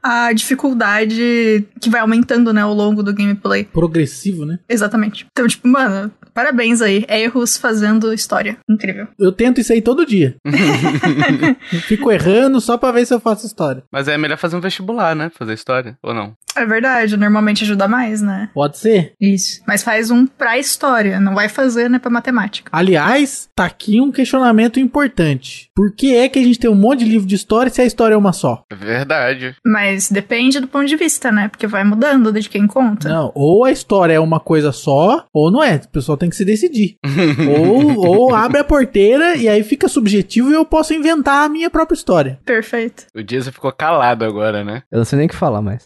a 0.01 0.31
dificuldade 0.33 1.65
que 1.81 1.89
vai 1.89 1.99
aumentando, 2.01 2.53
né, 2.53 2.61
ao 2.61 2.73
longo 2.73 3.01
do 3.01 3.13
gameplay. 3.13 3.63
Progressivo, 3.63 4.45
né? 4.45 4.59
Exatamente. 4.69 5.25
Então, 5.31 5.47
tipo, 5.47 5.67
mano, 5.67 6.11
parabéns 6.35 6.81
aí. 6.81 7.05
Erros 7.09 7.57
fazendo 7.57 8.13
história. 8.13 8.57
Incrível. 8.69 9.07
Eu 9.17 9.31
tento 9.31 9.59
isso 9.59 9.73
aí 9.73 9.81
todo 9.81 10.05
dia. 10.05 10.35
Fico 11.87 12.11
errando 12.11 12.61
só 12.61 12.77
pra 12.77 12.91
ver 12.91 13.05
se 13.05 13.13
eu 13.13 13.19
faço 13.19 13.47
história. 13.47 13.83
Mas 13.91 14.07
é 14.07 14.17
melhor 14.17 14.37
fazer 14.37 14.55
um 14.55 14.61
vestibular, 14.61 15.15
né? 15.15 15.31
Fazer 15.33 15.53
história, 15.53 15.97
ou 16.03 16.13
não? 16.13 16.35
É 16.55 16.65
verdade, 16.65 17.17
normalmente 17.17 17.63
ajuda 17.65 17.87
mais, 17.87 18.21
né? 18.21 18.49
Pode 18.53 18.77
ser? 18.77 19.13
Isso. 19.19 19.61
Mas 19.67 19.83
faz 19.83 20.09
um 20.09 20.25
pra 20.25 20.57
história, 20.57 21.19
não 21.19 21.35
vai 21.35 21.49
fazer, 21.49 21.89
né, 21.89 21.99
pra 21.99 22.09
matemática. 22.09 22.69
Aliás, 22.71 23.49
tá 23.53 23.65
aqui 23.65 23.99
um 23.99 24.11
questionamento 24.11 24.79
importante. 24.79 25.69
Por 25.75 25.93
que 25.93 26.15
é 26.15 26.29
que 26.29 26.39
a 26.39 26.43
gente 26.43 26.57
tem 26.57 26.69
um 26.69 26.75
monte 26.75 26.99
de 26.99 27.11
livro 27.11 27.27
de 27.27 27.35
história 27.35 27.69
se 27.69 27.81
a 27.81 27.85
história 27.85 28.13
é 28.15 28.17
uma 28.17 28.31
só? 28.31 28.63
É 28.71 28.75
verdade. 28.75 29.55
Mas 29.65 30.09
depende 30.09 30.61
do 30.61 30.67
ponto 30.67 30.85
de 30.85 30.95
vista, 30.95 31.29
né? 31.29 31.49
Porque 31.49 31.67
vai 31.67 31.83
mudando 31.83 32.31
de 32.31 32.49
quem 32.49 32.65
conta. 32.65 33.09
Não, 33.09 33.31
ou 33.35 33.65
a 33.65 33.71
história 33.71 34.13
é 34.13 34.19
uma 34.19 34.39
coisa 34.39 34.71
só, 34.71 35.25
ou 35.33 35.51
não 35.51 35.61
é. 35.61 35.75
O 35.75 35.89
pessoal 35.89 36.17
tem 36.17 36.24
que 36.29 36.35
se 36.35 36.45
decidir. 36.45 36.95
ou, 37.59 38.05
ou 38.07 38.35
abre 38.35 38.59
a 38.59 38.63
porteira 38.63 39.35
e 39.35 39.47
aí 39.47 39.63
fica 39.63 39.87
subjetivo 39.87 40.51
e 40.51 40.55
eu 40.55 40.65
posso 40.65 40.93
inventar 40.93 41.45
a 41.45 41.49
minha 41.49 41.69
própria 41.69 41.95
história. 41.95 42.39
Perfeito. 42.45 43.05
O 43.15 43.23
Jason 43.23 43.51
ficou 43.51 43.71
calado 43.71 44.25
agora, 44.25 44.63
né? 44.63 44.83
Eu 44.91 44.99
não 44.99 45.05
sei 45.05 45.17
nem 45.17 45.27
o 45.27 45.29
que 45.29 45.35
falar 45.35 45.61
mais. 45.61 45.85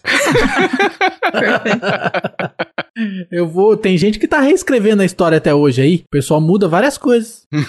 Perfeito. 1.31 1.85
Eu 3.31 3.47
vou. 3.47 3.77
Tem 3.77 3.97
gente 3.97 4.19
que 4.19 4.27
tá 4.27 4.41
reescrevendo 4.41 5.01
a 5.01 5.05
história 5.05 5.37
até 5.37 5.53
hoje 5.53 5.81
aí. 5.81 6.03
O 6.05 6.09
pessoal 6.11 6.41
muda 6.41 6.67
várias 6.67 6.97
coisas. 6.97 7.47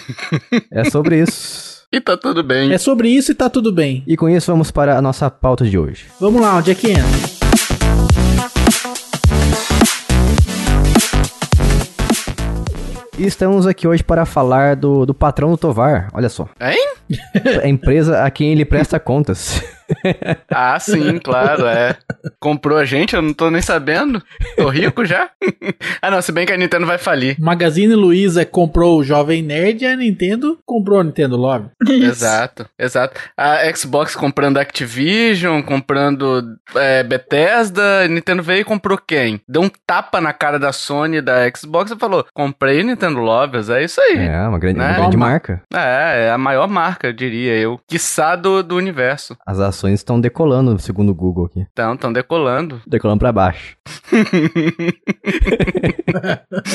É 0.72 0.84
sobre 0.84 1.22
isso. 1.22 1.80
E 1.92 2.00
tá 2.00 2.16
tudo 2.16 2.42
bem. 2.42 2.72
É 2.72 2.78
sobre 2.78 3.08
isso 3.08 3.32
e 3.32 3.34
tá 3.34 3.50
tudo 3.50 3.72
bem. 3.72 4.04
E 4.06 4.16
com 4.16 4.28
isso 4.28 4.50
vamos 4.50 4.70
para 4.70 4.96
a 4.96 5.02
nossa 5.02 5.28
pauta 5.30 5.64
de 5.64 5.78
hoje. 5.78 6.06
Vamos 6.20 6.40
lá, 6.40 6.56
onde 6.56 6.70
é 6.70 6.74
que 6.74 6.90
entra? 6.90 8.60
E 13.20 13.26
estamos 13.26 13.66
aqui 13.66 13.86
hoje 13.86 14.02
para 14.02 14.24
falar 14.24 14.74
do, 14.74 15.04
do 15.04 15.12
patrão 15.12 15.50
do 15.50 15.58
Tovar. 15.58 16.08
Olha 16.14 16.30
só. 16.30 16.48
Hein? 16.58 16.94
A 17.62 17.68
empresa 17.68 18.24
a 18.24 18.30
quem 18.30 18.50
ele 18.50 18.64
presta 18.64 18.96
contas. 18.98 19.62
Ah, 20.50 20.78
sim, 20.78 21.18
claro, 21.18 21.66
é. 21.66 21.97
Comprou 22.38 22.78
a 22.78 22.85
gente, 22.85 23.14
eu 23.14 23.23
não 23.23 23.32
tô 23.32 23.50
nem 23.50 23.62
sabendo. 23.62 24.23
Tô 24.56 24.68
rico 24.68 25.04
já. 25.04 25.30
ah, 26.02 26.11
não, 26.11 26.20
se 26.23 26.32
bem 26.32 26.47
que 26.47 26.52
a 26.52 26.56
Nintendo 26.56 26.87
vai 26.87 26.99
falir. 26.99 27.37
Magazine 27.38 27.94
Luiza 27.94 28.44
comprou 28.44 28.99
o 28.99 29.04
Jovem 29.04 29.42
Nerd 29.42 29.82
e 29.82 29.87
a 29.87 29.97
Nintendo 29.97 30.59
comprou 30.64 31.00
a 31.00 31.04
Nintendo 31.04 31.37
Love. 31.37 31.68
Isso. 31.88 32.04
Exato, 32.11 32.66
exato. 32.78 33.20
A 33.37 33.59
Xbox 33.75 34.14
comprando 34.14 34.59
Activision, 34.59 35.62
comprando 35.62 36.56
é, 36.76 37.02
Bethesda, 37.02 38.02
a 38.04 38.09
Nintendo 38.09 38.42
veio 38.42 38.61
e 38.61 38.64
comprou 38.64 38.99
quem? 38.99 39.40
Deu 39.49 39.62
um 39.62 39.70
tapa 39.87 40.20
na 40.20 40.32
cara 40.32 40.59
da 40.59 40.73
Sony 40.73 41.18
e 41.18 41.23
da 41.23 41.50
Xbox 41.54 41.90
e 41.90 41.97
falou: 41.97 42.25
comprei 42.35 42.82
Nintendo 42.82 43.18
Lovers, 43.20 43.68
é 43.70 43.83
isso 43.85 44.00
aí. 44.00 44.18
É, 44.18 44.46
uma 44.48 44.59
grande, 44.59 44.79
uma 44.79 44.88
Né? 44.88 44.94
grande 44.94 45.12
Toma. 45.12 45.26
marca. 45.26 45.62
É, 45.74 46.26
é 46.26 46.31
a 46.31 46.38
maior 46.38 46.68
marca, 46.68 47.12
diria 47.12 47.55
eu. 47.57 47.81
Quiçá 47.88 48.37
do, 48.37 48.62
do 48.62 48.76
universo. 48.76 49.37
As 49.46 49.59
ações 49.61 49.80
estão 49.88 50.21
decolando, 50.21 50.79
segundo 50.79 51.11
o 51.11 51.14
Google 51.14 51.47
aqui. 51.47 51.66
Então, 51.73 51.95
estão 51.95 52.12
decolando. 52.12 52.81
Decolando 52.87 53.19
pra 53.21 53.33
baixo. 53.33 53.77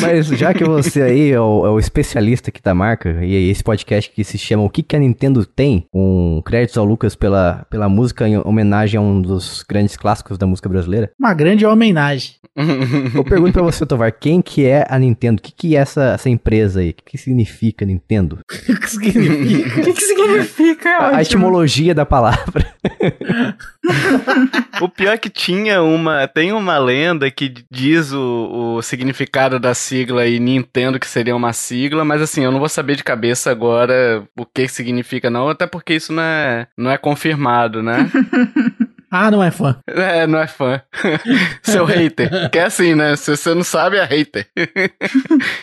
Mas 0.02 0.28
já 0.28 0.54
que 0.54 0.64
você 0.64 1.02
aí 1.02 1.32
é 1.32 1.40
o, 1.40 1.66
é 1.66 1.70
o 1.70 1.80
especialista 1.80 2.50
aqui 2.50 2.62
da 2.62 2.74
marca, 2.74 3.24
e 3.24 3.50
esse 3.50 3.64
podcast 3.64 4.12
que 4.12 4.24
se 4.24 4.38
chama 4.38 4.64
O 4.64 4.70
que, 4.70 4.84
que 4.84 4.96
a 4.96 5.00
Nintendo 5.00 5.46
tem, 5.46 5.86
com 5.92 6.42
créditos 6.46 6.78
ao 6.78 6.86
Lucas 6.86 7.16
pela, 7.16 7.66
pela 7.70 7.90
música 7.90 8.28
em 8.28 8.38
homenagem 8.38 8.98
a 8.98 9.02
um 9.02 9.22
dos 9.22 9.64
grandes 9.68 9.98
clássicos 9.98 10.38
da 10.38 10.48
música 10.48 10.70
brasileira, 10.70 11.12
Uma 11.20 11.34
grande 11.34 11.66
homenagem. 11.66 12.36
eu 13.14 13.24
pergunto 13.24 13.54
pra 13.54 13.62
você, 13.62 13.86
Tovar, 13.86 14.12
quem 14.14 14.42
que 14.42 14.66
é 14.66 14.86
a 14.90 14.98
Nintendo? 14.98 15.40
O 15.40 15.44
que, 15.44 15.52
que 15.52 15.76
é 15.76 15.80
essa, 15.80 16.14
essa 16.14 16.30
empresa 16.30 16.80
aí? 16.80 16.92
O 16.92 16.94
que, 16.94 17.04
que 17.04 17.18
significa 17.18 17.86
Nintendo? 17.86 18.40
O 18.76 18.80
que 18.80 18.90
significa? 18.90 19.80
O 19.80 19.84
que, 19.84 19.94
que 19.94 20.02
significa? 20.02 20.90
É 20.90 20.94
A, 20.96 21.16
a 21.18 21.22
etimologia 21.22 21.94
da 21.94 22.06
palavra. 22.06 22.66
O 24.82 24.90
pior 24.90 25.14
é 25.14 25.18
que 25.18 25.30
tinha 25.30 25.82
uma. 25.82 26.28
Tem 26.28 26.52
uma 26.52 26.78
lenda 26.78 27.30
que 27.32 27.54
diz 27.72 28.12
o, 28.12 28.76
o 28.78 28.82
significado 28.82 29.60
da 29.60 29.74
sigla 29.74 30.24
aí, 30.24 30.40
Nintendo, 30.40 31.00
que 31.00 31.08
seria 31.08 31.36
uma 31.36 31.54
sigla, 31.54 32.04
mas 32.04 32.22
assim, 32.22 32.44
eu 32.44 32.52
não 32.52 32.60
vou 32.60 32.68
saber 32.68 32.96
de 32.96 33.04
cabeça 33.04 33.52
agora 33.52 34.24
o 34.38 34.46
que 34.46 34.68
significa, 34.68 35.30
não, 35.30 35.50
até 35.50 35.66
porque 35.66 35.94
isso 35.94 36.12
não 36.12 36.24
é, 36.24 36.68
não 36.78 36.92
é 36.92 36.98
confirmado, 36.98 37.82
né? 37.82 38.10
Ah, 39.18 39.32
não 39.32 39.42
é 39.42 39.50
fã. 39.50 39.78
É, 39.88 40.28
não 40.28 40.40
é 40.40 40.46
fã. 40.46 40.82
Seu 41.64 41.86
hater. 41.86 42.50
Que 42.50 42.60
é 42.60 42.64
assim, 42.64 42.96
né? 42.96 43.16
Se 43.16 43.38
você 43.38 43.54
não 43.54 43.64
sabe, 43.64 43.96
é 43.96 44.04
hater. 44.04 44.46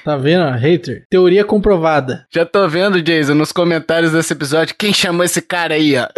Tá 0.02 0.16
vendo? 0.16 0.48
Hater. 0.52 1.04
Teoria 1.10 1.44
comprovada. 1.44 2.26
Já 2.32 2.46
tô 2.46 2.66
vendo, 2.66 3.02
Jason, 3.02 3.34
nos 3.34 3.52
comentários 3.52 4.12
desse 4.12 4.32
episódio, 4.32 4.74
quem 4.78 4.94
chamou 4.94 5.22
esse 5.22 5.42
cara 5.42 5.74
aí, 5.74 5.94
ó. 5.98 6.08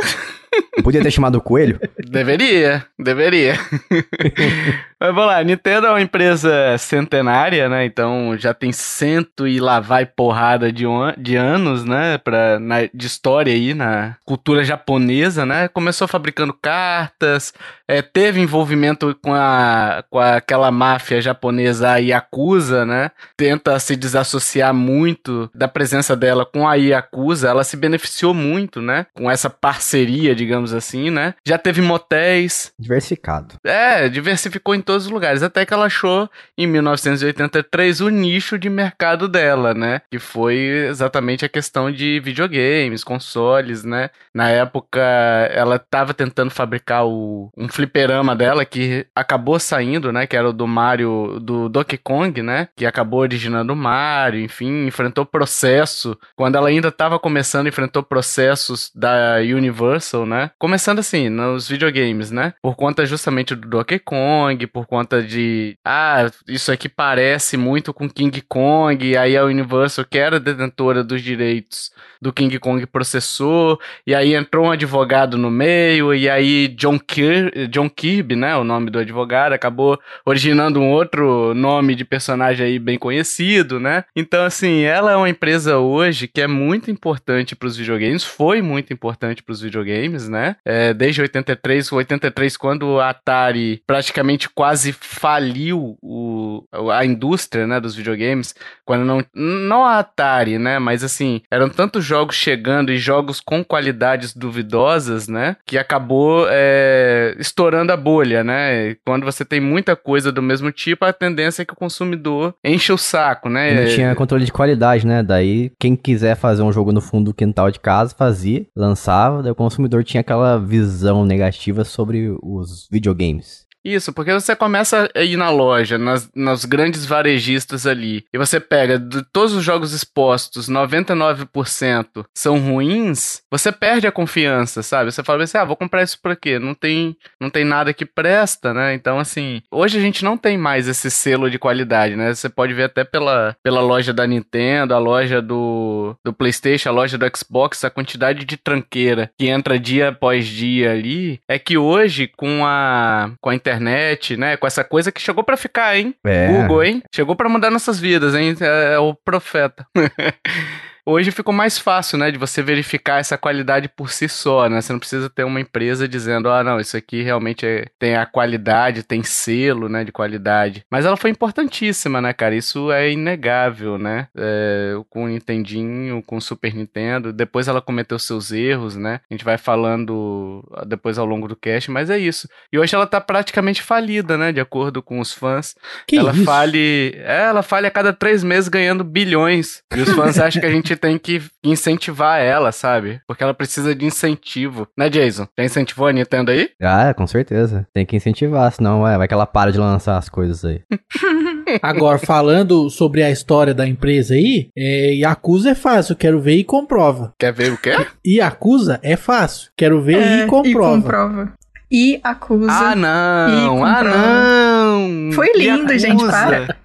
Podia 0.83 1.03
ter 1.03 1.11
chamado 1.11 1.37
o 1.37 1.41
Coelho? 1.41 1.79
Deveria, 2.11 2.85
deveria. 2.99 3.55
Mas 5.01 5.15
vamos 5.15 5.27
lá, 5.27 5.39
a 5.39 5.45
Nintendo 5.45 5.87
é 5.87 5.91
uma 5.91 6.01
empresa 6.01 6.77
centenária, 6.79 7.69
né? 7.69 7.85
Então 7.85 8.37
já 8.39 8.55
tem 8.55 8.73
cento 8.73 9.47
e 9.47 9.61
lá 9.61 9.79
vai 9.81 10.07
porrada 10.07 10.73
de, 10.73 10.87
on- 10.87 11.13
de 11.19 11.37
anos, 11.37 11.85
né? 11.85 12.17
Pra, 12.19 12.59
na- 12.59 12.87
de 12.93 13.07
história 13.07 13.53
aí 13.53 13.75
na 13.75 14.17
cultura 14.25 14.65
japonesa, 14.65 15.45
né? 15.45 15.69
Começou 15.69 16.09
fabricando 16.09 16.55
cartas, 16.55 17.53
é, 17.89 18.01
teve 18.03 18.41
envolvimento 18.41 19.17
com, 19.23 19.35
a, 19.35 20.05
com 20.09 20.19
aquela 20.19 20.71
máfia 20.71 21.21
japonesa 21.21 21.91
a 21.93 21.97
Yakuza, 21.97 22.85
né? 22.87 23.11
Tenta 23.37 23.79
se 23.79 23.97
desassociar 23.97 24.73
muito 24.73 25.51
da 25.55 25.69
presença 25.69 26.17
dela 26.17 26.47
com 26.47 26.67
a 26.67 26.75
Yakuza, 26.75 27.49
ela 27.49 27.65
se 27.65 27.77
beneficiou 27.77 28.33
muito, 28.33 28.81
né? 28.81 29.07
Com 29.15 29.31
essa 29.31 29.51
parceria, 29.51 30.35
digamos 30.35 30.73
assim, 30.73 31.11
né? 31.11 31.35
Já 31.47 31.59
teve 31.59 31.81
motéis, 31.83 32.73
Diversificado. 32.79 33.57
é, 33.65 34.09
diversificou 34.09 34.75
em 34.75 34.81
todos 34.81 35.07
os 35.07 35.13
lugares, 35.13 35.43
até 35.43 35.67
que 35.67 35.75
ela 35.75 35.87
achou 35.87 36.29
em 36.57 36.67
1983 36.67 38.01
o 38.01 38.09
nicho 38.09 38.59
de 38.59 38.71
mercado 38.71 39.29
dela, 39.29 39.75
né? 39.75 40.01
Que 40.11 40.19
foi 40.19 40.57
exatamente 40.89 41.45
a 41.45 41.49
questão 41.49 41.91
de 41.91 42.21
videogames, 42.21 43.05
consoles, 43.05 43.85
né? 43.85 44.11
Na 44.35 44.49
época 44.49 45.01
ela 45.01 45.77
estava 45.77 46.15
tentando 46.15 46.51
fabricar 46.51 47.07
o, 47.07 47.51
um 47.57 47.69
fliperama 47.75 48.37
dela, 48.37 48.65
que 48.65 49.05
acabou 49.15 49.59
saindo, 49.59 50.13
né? 50.13 50.27
Que 50.27 50.37
era 50.37 50.49
o 50.49 50.53
do 50.53 50.67
Mario, 50.67 51.41
do 51.41 51.69
Donkey 51.69 51.99
Kong, 51.99 52.41
né? 52.41 52.69
Que 52.77 52.87
acabou 52.87 53.21
originando 53.21 53.73
o 53.73 53.77
Mario, 53.77 54.41
enfim, 54.41 54.87
enfrentou 54.87 55.27
processo. 55.27 56.17
Quando 56.37 56.55
ela 56.55 56.69
ainda 56.69 56.89
estava 56.89 57.19
começando, 57.19 57.67
enfrentou 57.67 58.03
processos 58.03 58.93
da 58.95 59.39
Universal, 59.41 60.25
né? 60.25 60.51
Começando 60.57 61.01
assim, 61.01 61.29
nos 61.29 61.69
videogames, 61.69 62.31
né? 62.31 62.55
Por 62.63 62.77
conta 62.77 63.05
justamente 63.05 63.57
do 63.57 63.69
Donkey 63.69 63.99
Kong, 63.99 64.67
por 64.69 64.87
conta 64.87 65.21
de. 65.21 65.77
Ah, 65.85 66.31
isso 66.47 66.71
aqui 66.71 66.89
parece 66.89 67.57
muito 67.57 67.93
com 67.93 68.09
King 68.09 68.41
Kong, 68.43 69.05
e 69.05 69.17
aí 69.17 69.37
a 69.37 69.45
Universal, 69.45 70.05
que 70.09 70.19
era 70.19 70.39
detentora 70.39 71.03
dos 71.03 71.21
direitos 71.21 71.91
do 72.23 72.33
King 72.33 72.57
Kong, 72.59 72.87
processou, 72.87 73.81
e 74.07 74.15
aí 74.15 74.35
entrou 74.35 74.67
um 74.67 74.71
advogado 74.71 75.37
no 75.37 75.51
meio, 75.51 76.15
e 76.15 76.31
aí 76.31 76.69
John, 76.69 76.99
Kir 76.99 77.64
John 77.69 77.89
Kirby, 77.89 78.37
né? 78.37 78.57
O 78.57 78.65
nome 78.65 78.91
do 78.91 78.99
advogado, 78.99 79.53
acabou 79.53 79.99
originando 80.25 80.81
um 80.81 80.91
outro 80.91 81.55
nome 81.55 81.95
de 81.95 82.05
personagem 82.05 82.67
aí 82.67 82.79
bem 82.79 82.99
conhecido, 82.99 83.81
né? 83.81 84.05
Então, 84.15 84.45
assim, 84.45 84.83
ela 84.83 85.13
é 85.13 85.17
uma 85.17 85.29
empresa 85.29 85.79
hoje 85.79 86.29
que 86.29 86.41
é 86.41 86.47
muito 86.47 86.91
importante 86.91 87.57
para 87.57 87.67
os 87.67 87.77
videogames, 87.77 88.25
foi 88.25 88.61
muito 88.63 88.93
importante 88.93 89.43
para 89.43 89.53
os 89.53 89.61
videogames, 89.61 90.29
né? 90.29 90.57
É, 90.65 90.93
desde 90.93 91.21
83, 91.21 91.93
83, 91.93 92.57
quando 92.57 93.01
a 93.01 93.11
Atari 93.11 93.83
praticamente 93.87 94.49
quase 94.49 94.93
faliu 94.93 95.97
o, 96.03 96.65
a 96.93 97.05
indústria, 97.05 97.67
né, 97.67 97.81
dos 97.81 97.95
videogames, 97.95 98.55
quando 98.85 99.05
não, 99.05 99.25
não 99.35 99.85
a 99.85 99.99
Atari, 99.99 100.59
né, 100.59 100.79
mas 100.79 101.05
assim, 101.05 101.41
eram 101.51 101.69
tantos 101.69 102.05
jogos 102.05 102.37
chegando 102.37 102.93
e 102.93 102.99
jogos 102.99 103.41
com 103.41 103.65
qualidades 103.65 104.35
duvidosas, 104.35 105.29
né, 105.29 105.57
que 105.67 105.79
acabou 105.79 106.47
é, 106.51 107.35
estourando 107.55 107.93
a 107.93 107.97
bolha, 107.97 108.43
né? 108.43 108.97
Quando 109.07 109.25
você 109.25 109.45
tem 109.45 109.61
muita 109.61 109.95
coisa 109.95 110.33
do 110.33 110.43
mesmo 110.43 110.73
tipo, 110.73 111.05
a 111.05 111.13
tendência 111.13 111.63
é 111.63 111.65
que 111.65 111.73
o 111.73 111.77
consumidor 111.77 112.55
enche 112.65 112.93
o 112.93 112.99
saco, 112.99 113.49
né? 113.49 113.83
Não 113.83 113.95
tinha 113.95 114.15
controle 114.17 114.45
de 114.45 114.53
qualidade, 114.53 115.07
né? 115.07 115.23
Daí, 115.23 115.71
quem 115.79 115.95
quiser 115.95 116.35
fazer 116.37 116.63
um 116.63 116.73
jogo 116.73 116.91
no 116.91 117.01
fundo 117.01 117.27
do 117.27 117.35
quintal 117.35 117.71
de 117.71 117.79
casa, 117.79 118.15
fazia, 118.15 118.67
lançava, 118.77 119.43
daí 119.43 119.53
o 119.53 119.55
consumidor 119.55 120.03
tinha 120.03 120.21
aquela 120.21 120.59
visão 120.59 121.25
negativa 121.25 121.85
sobre 121.85 122.37
os 122.43 122.89
videogames. 122.91 123.64
Isso, 123.85 124.13
porque 124.13 124.33
você 124.33 124.57
começa 124.57 125.11
a 125.15 125.23
ir 125.23 125.37
na 125.37 125.51
loja, 125.51 125.99
nas, 125.99 126.31
nos 126.35 126.65
grandes 126.65 127.05
varejistas 127.05 127.87
ali, 127.87 128.25
e 128.33 128.39
você 128.39 128.59
pega 128.59 128.99
de 128.99 129.23
todos 129.31 129.53
os 129.53 129.63
jogos 129.63 129.93
expostos, 129.93 130.71
99% 130.71 132.25
são 132.35 132.59
ruins, 132.59 133.43
você 133.51 133.71
perde 133.71 134.07
a 134.07 134.13
confiança, 134.13 134.83
sabe? 134.83 135.13
Você 135.13 135.23
fala 135.23 135.45
assim, 135.45 135.59
ah, 135.59 135.65
vou 135.65 135.77
comprar 135.77 136.03
isso 136.03 136.19
por 136.23 136.35
quê? 136.35 136.59
Não 136.59 136.75
tem, 136.75 137.15
não 137.39 137.51
tem 137.51 137.65
nada 137.65 137.93
que 137.93 138.07
presta, 138.07 138.73
né? 138.73 138.95
Então, 138.95 139.19
assim, 139.19 139.61
hoje 139.71 139.99
a 139.99 140.01
gente 140.01 140.25
não 140.25 140.39
tem 140.39 140.57
mais 140.57 140.89
esse 140.89 141.11
selo 141.11 141.51
de 141.51 141.59
qualidade, 141.59 142.17
né? 142.17 142.33
Você 142.33 142.49
pode 142.49 142.73
ver 142.73 142.85
até 142.85 143.05
pela, 143.05 143.55
pela 143.63 143.83
loja 143.83 144.15
da 144.15 144.27
Nintendo, 144.27 144.95
a 144.95 144.99
loja 144.99 145.43
do, 145.43 146.17
do 146.25 146.33
PlayStation, 146.33 146.89
a 146.89 146.93
loja 146.93 147.19
do 147.19 147.27
Xbox, 147.37 147.85
a 147.85 147.91
quantidade 147.91 148.47
de 148.47 148.57
tranqueira 148.57 149.31
que 149.39 149.49
entra 149.49 149.79
dia 149.79 150.09
após 150.09 150.47
dia 150.47 150.93
ali, 150.93 151.39
é 151.47 151.59
que 151.59 151.77
hoje, 151.77 152.27
com 152.27 152.65
a, 152.65 153.31
com 153.41 153.51
a 153.51 153.55
internet, 153.55 153.74
internet, 153.75 154.37
né? 154.37 154.57
Com 154.57 154.67
essa 154.67 154.85
coisa 154.85 155.11
que 155.11 155.21
chegou 155.21 155.43
para 155.45 155.57
ficar, 155.57 155.97
hein? 155.97 156.15
É. 156.25 156.49
Google, 156.49 156.85
hein? 156.85 157.03
Chegou 157.15 157.35
para 157.37 157.49
mudar 157.49 157.71
nossas 157.71 157.99
vidas, 157.99 158.35
hein? 158.35 158.55
É, 158.61 158.95
é 158.95 158.99
o 158.99 159.15
profeta. 159.15 159.87
Hoje 161.07 161.31
ficou 161.31 161.53
mais 161.53 161.79
fácil, 161.79 162.17
né, 162.17 162.31
de 162.31 162.39
você 162.39 162.63
verificar 162.63 163.21
essa 163.21 163.37
qualidade 163.37 163.89
por 163.89 164.11
si 164.11 164.27
só, 164.27 164.69
né? 164.71 164.81
Você 164.81 164.93
não 164.93 164.99
precisa 164.99 165.29
ter 165.29 165.45
uma 165.45 165.61
empresa 165.61 166.09
dizendo, 166.09 166.49
ah, 166.49 166.65
não, 166.65 166.81
isso 166.81 166.97
aqui 166.97 167.23
realmente 167.23 167.67
é, 167.67 167.87
tem 167.99 168.17
a 168.17 168.25
qualidade, 168.25 169.03
tem 169.03 169.23
selo, 169.23 169.87
né, 169.89 170.03
de 170.03 170.11
qualidade. 170.11 170.83
Mas 170.91 171.05
ela 171.05 171.17
foi 171.17 171.29
importantíssima, 171.29 172.23
né, 172.23 172.33
cara? 172.33 172.55
Isso 172.55 172.91
é 172.91 173.11
inegável, 173.11 173.99
né? 173.99 174.29
É, 174.35 174.95
com 175.11 175.25
o 175.25 175.29
Nintendinho, 175.29 176.23
com 176.23 176.39
o 176.39 176.41
Super 176.41 176.75
Nintendo. 176.75 177.35
Depois 177.35 177.69
ela 177.69 177.83
cometeu 177.83 178.19
seus 178.19 178.51
erros, 178.51 178.97
né? 178.97 179.21
A 179.31 179.35
gente 179.35 179.45
vai 179.45 179.59
falando 179.59 180.65
depois 180.87 181.19
ao 181.19 181.27
longo 181.27 181.47
do 181.47 181.57
cast, 181.57 181.91
mas 181.91 182.09
é 182.09 182.19
isso. 182.19 182.49
E 182.73 182.79
hoje 182.79 182.95
ela 182.95 183.07
tá 183.07 183.21
praticamente 183.21 183.83
falida, 183.83 184.39
né, 184.39 184.53
de 184.53 184.61
acordo 184.61 185.03
com 185.03 185.21
os 185.21 185.33
fãs. 185.33 185.75
Que 186.07 186.17
ela 186.17 186.33
isso? 186.33 186.45
fale, 186.45 187.15
é, 187.19 187.45
ela 187.45 187.63
fale 187.63 187.87
a 187.87 187.91
cada 187.91 188.13
três 188.13 188.43
meses 188.43 188.69
ganhando 188.69 189.05
bilhões. 189.05 189.83
E 189.95 190.01
os 190.01 190.11
fãs 190.11 190.39
acham 190.39 190.61
que 190.61 190.67
a 190.67 190.71
gente 190.71 190.94
gente 190.95 191.01
tem 191.01 191.19
que 191.19 191.43
incentivar 191.63 192.41
ela, 192.41 192.73
sabe? 192.73 193.21
Porque 193.27 193.43
ela 193.43 193.55
precisa 193.55 193.95
de 193.95 194.05
incentivo. 194.05 194.87
Né, 194.97 195.09
Jason? 195.09 195.47
Já 195.59 195.65
incentivou 195.65 196.07
a 196.07 196.13
Nintendo 196.13 196.51
aí? 196.51 196.71
Ah, 196.83 197.13
com 197.15 197.27
certeza. 197.27 197.87
Tem 197.93 198.07
que 198.07 198.17
incentivar, 198.17 198.73
senão 198.73 199.03
vai, 199.03 199.17
vai 199.19 199.29
que 199.29 199.35
ela 199.35 199.47
para 199.47 199.73
de 199.73 199.79
lançar 199.79 200.17
as 200.17 200.29
coisas 200.29 200.65
aí. 200.65 200.81
Agora, 201.83 202.19
falando 202.19 202.91
sobre 202.91 203.23
a 203.23 203.31
história 203.31 203.75
da 203.75 203.87
empresa 203.87 204.35
aí, 204.35 204.69
é, 204.77 205.15
Yakuza 205.15 205.71
é 205.71 205.75
fácil, 205.75 206.17
quero 206.17 206.41
ver 206.41 206.57
e 206.57 206.65
comprova. 206.65 207.33
Quer 207.39 207.53
ver 207.53 207.73
o 207.73 207.79
quê? 207.79 207.95
Yakuza 208.27 209.01
é 209.03 209.17
fácil, 209.17 209.71
quero 209.77 210.03
ver 210.03 210.19
é, 210.19 210.45
e 210.45 210.47
comprova. 210.47 210.99
E 210.99 211.03
comprova. 211.03 211.53
E 211.97 212.19
acusa. 212.25 212.73
Ah, 212.73 212.97
não! 212.97 213.85
Ah, 213.85 214.03
não! 214.03 215.31
Foi 215.33 215.47
lindo, 215.55 215.97
gente, 215.97 216.27
para. 216.27 216.77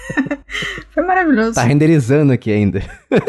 Foi 0.94 1.04
maravilhoso. 1.04 1.52
Tá 1.52 1.64
renderizando 1.64 2.32
aqui 2.32 2.50
ainda. 2.50 2.82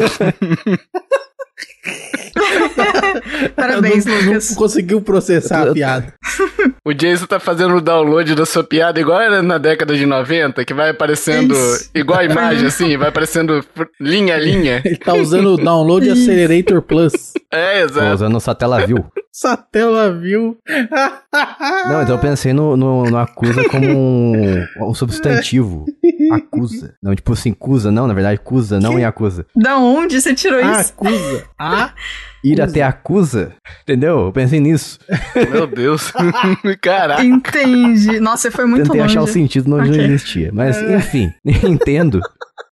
Parabéns, 3.54 4.06
não, 4.06 4.18
Lucas. 4.22 4.50
Não 4.50 4.56
conseguiu 4.56 5.02
processar 5.02 5.68
a 5.68 5.72
piada. 5.74 6.14
O 6.82 6.94
Jason 6.94 7.26
tá 7.26 7.38
fazendo 7.38 7.76
o 7.76 7.80
download 7.80 8.34
da 8.34 8.46
sua 8.46 8.64
piada 8.64 8.98
igual 8.98 9.20
era 9.20 9.42
na 9.42 9.58
década 9.58 9.94
de 9.94 10.06
90, 10.06 10.64
que 10.64 10.72
vai 10.72 10.90
aparecendo 10.90 11.52
Isso. 11.52 11.90
igual 11.94 12.20
a 12.20 12.24
imagem, 12.24 12.66
assim, 12.66 12.96
vai 12.96 13.10
aparecendo 13.10 13.62
linha 14.00 14.34
a 14.34 14.38
linha. 14.38 14.80
Ele 14.82 14.96
tá 14.96 15.12
usando 15.12 15.54
o 15.54 15.56
Download 15.58 16.06
Isso. 16.06 16.18
Accelerator 16.18 16.80
Plus. 16.80 17.34
É, 17.52 17.82
exato. 17.82 18.06
Tô 18.06 18.14
usando 18.14 18.36
o 18.36 18.40
Satellaview. 19.32 20.58
Satellaview. 20.66 21.88
Não, 21.88 22.02
então 22.02 22.16
eu 22.16 22.18
pensei 22.18 22.52
no, 22.52 22.76
no, 22.76 23.04
no 23.04 23.18
acusa 23.18 23.68
como 23.68 23.86
um, 23.86 24.66
um 24.80 24.94
substantivo. 24.94 25.84
Acusa. 26.32 26.94
Não, 27.02 27.14
tipo 27.14 27.32
assim, 27.32 27.52
cusa, 27.52 27.90
não, 27.90 28.06
na 28.06 28.14
verdade, 28.14 28.40
cusa, 28.40 28.80
não 28.80 28.98
e 28.98 29.04
acusa. 29.04 29.46
Da 29.54 29.78
onde 29.78 30.20
você 30.20 30.34
tirou 30.34 30.60
isso? 30.60 30.92
Acusa. 30.92 31.44
Ah, 31.62 31.92
ir 32.42 32.58
até 32.60 32.82
acusa, 32.82 33.52
entendeu? 33.82 34.20
Eu 34.20 34.32
pensei 34.32 34.58
nisso. 34.58 34.98
Meu 35.50 35.66
Deus. 35.66 36.10
Caraca. 36.80 37.22
Entendi. 37.22 38.18
Nossa, 38.18 38.50
foi 38.50 38.64
muito 38.64 38.84
Tentei 38.84 39.00
longe. 39.02 39.12
achar 39.18 39.22
o 39.22 39.26
sentido 39.26 39.74
onde 39.76 39.90
okay. 39.90 39.98
não 39.98 40.04
existia. 40.06 40.50
Mas, 40.54 40.78
é. 40.78 40.96
enfim, 40.96 41.30
entendo. 41.44 42.20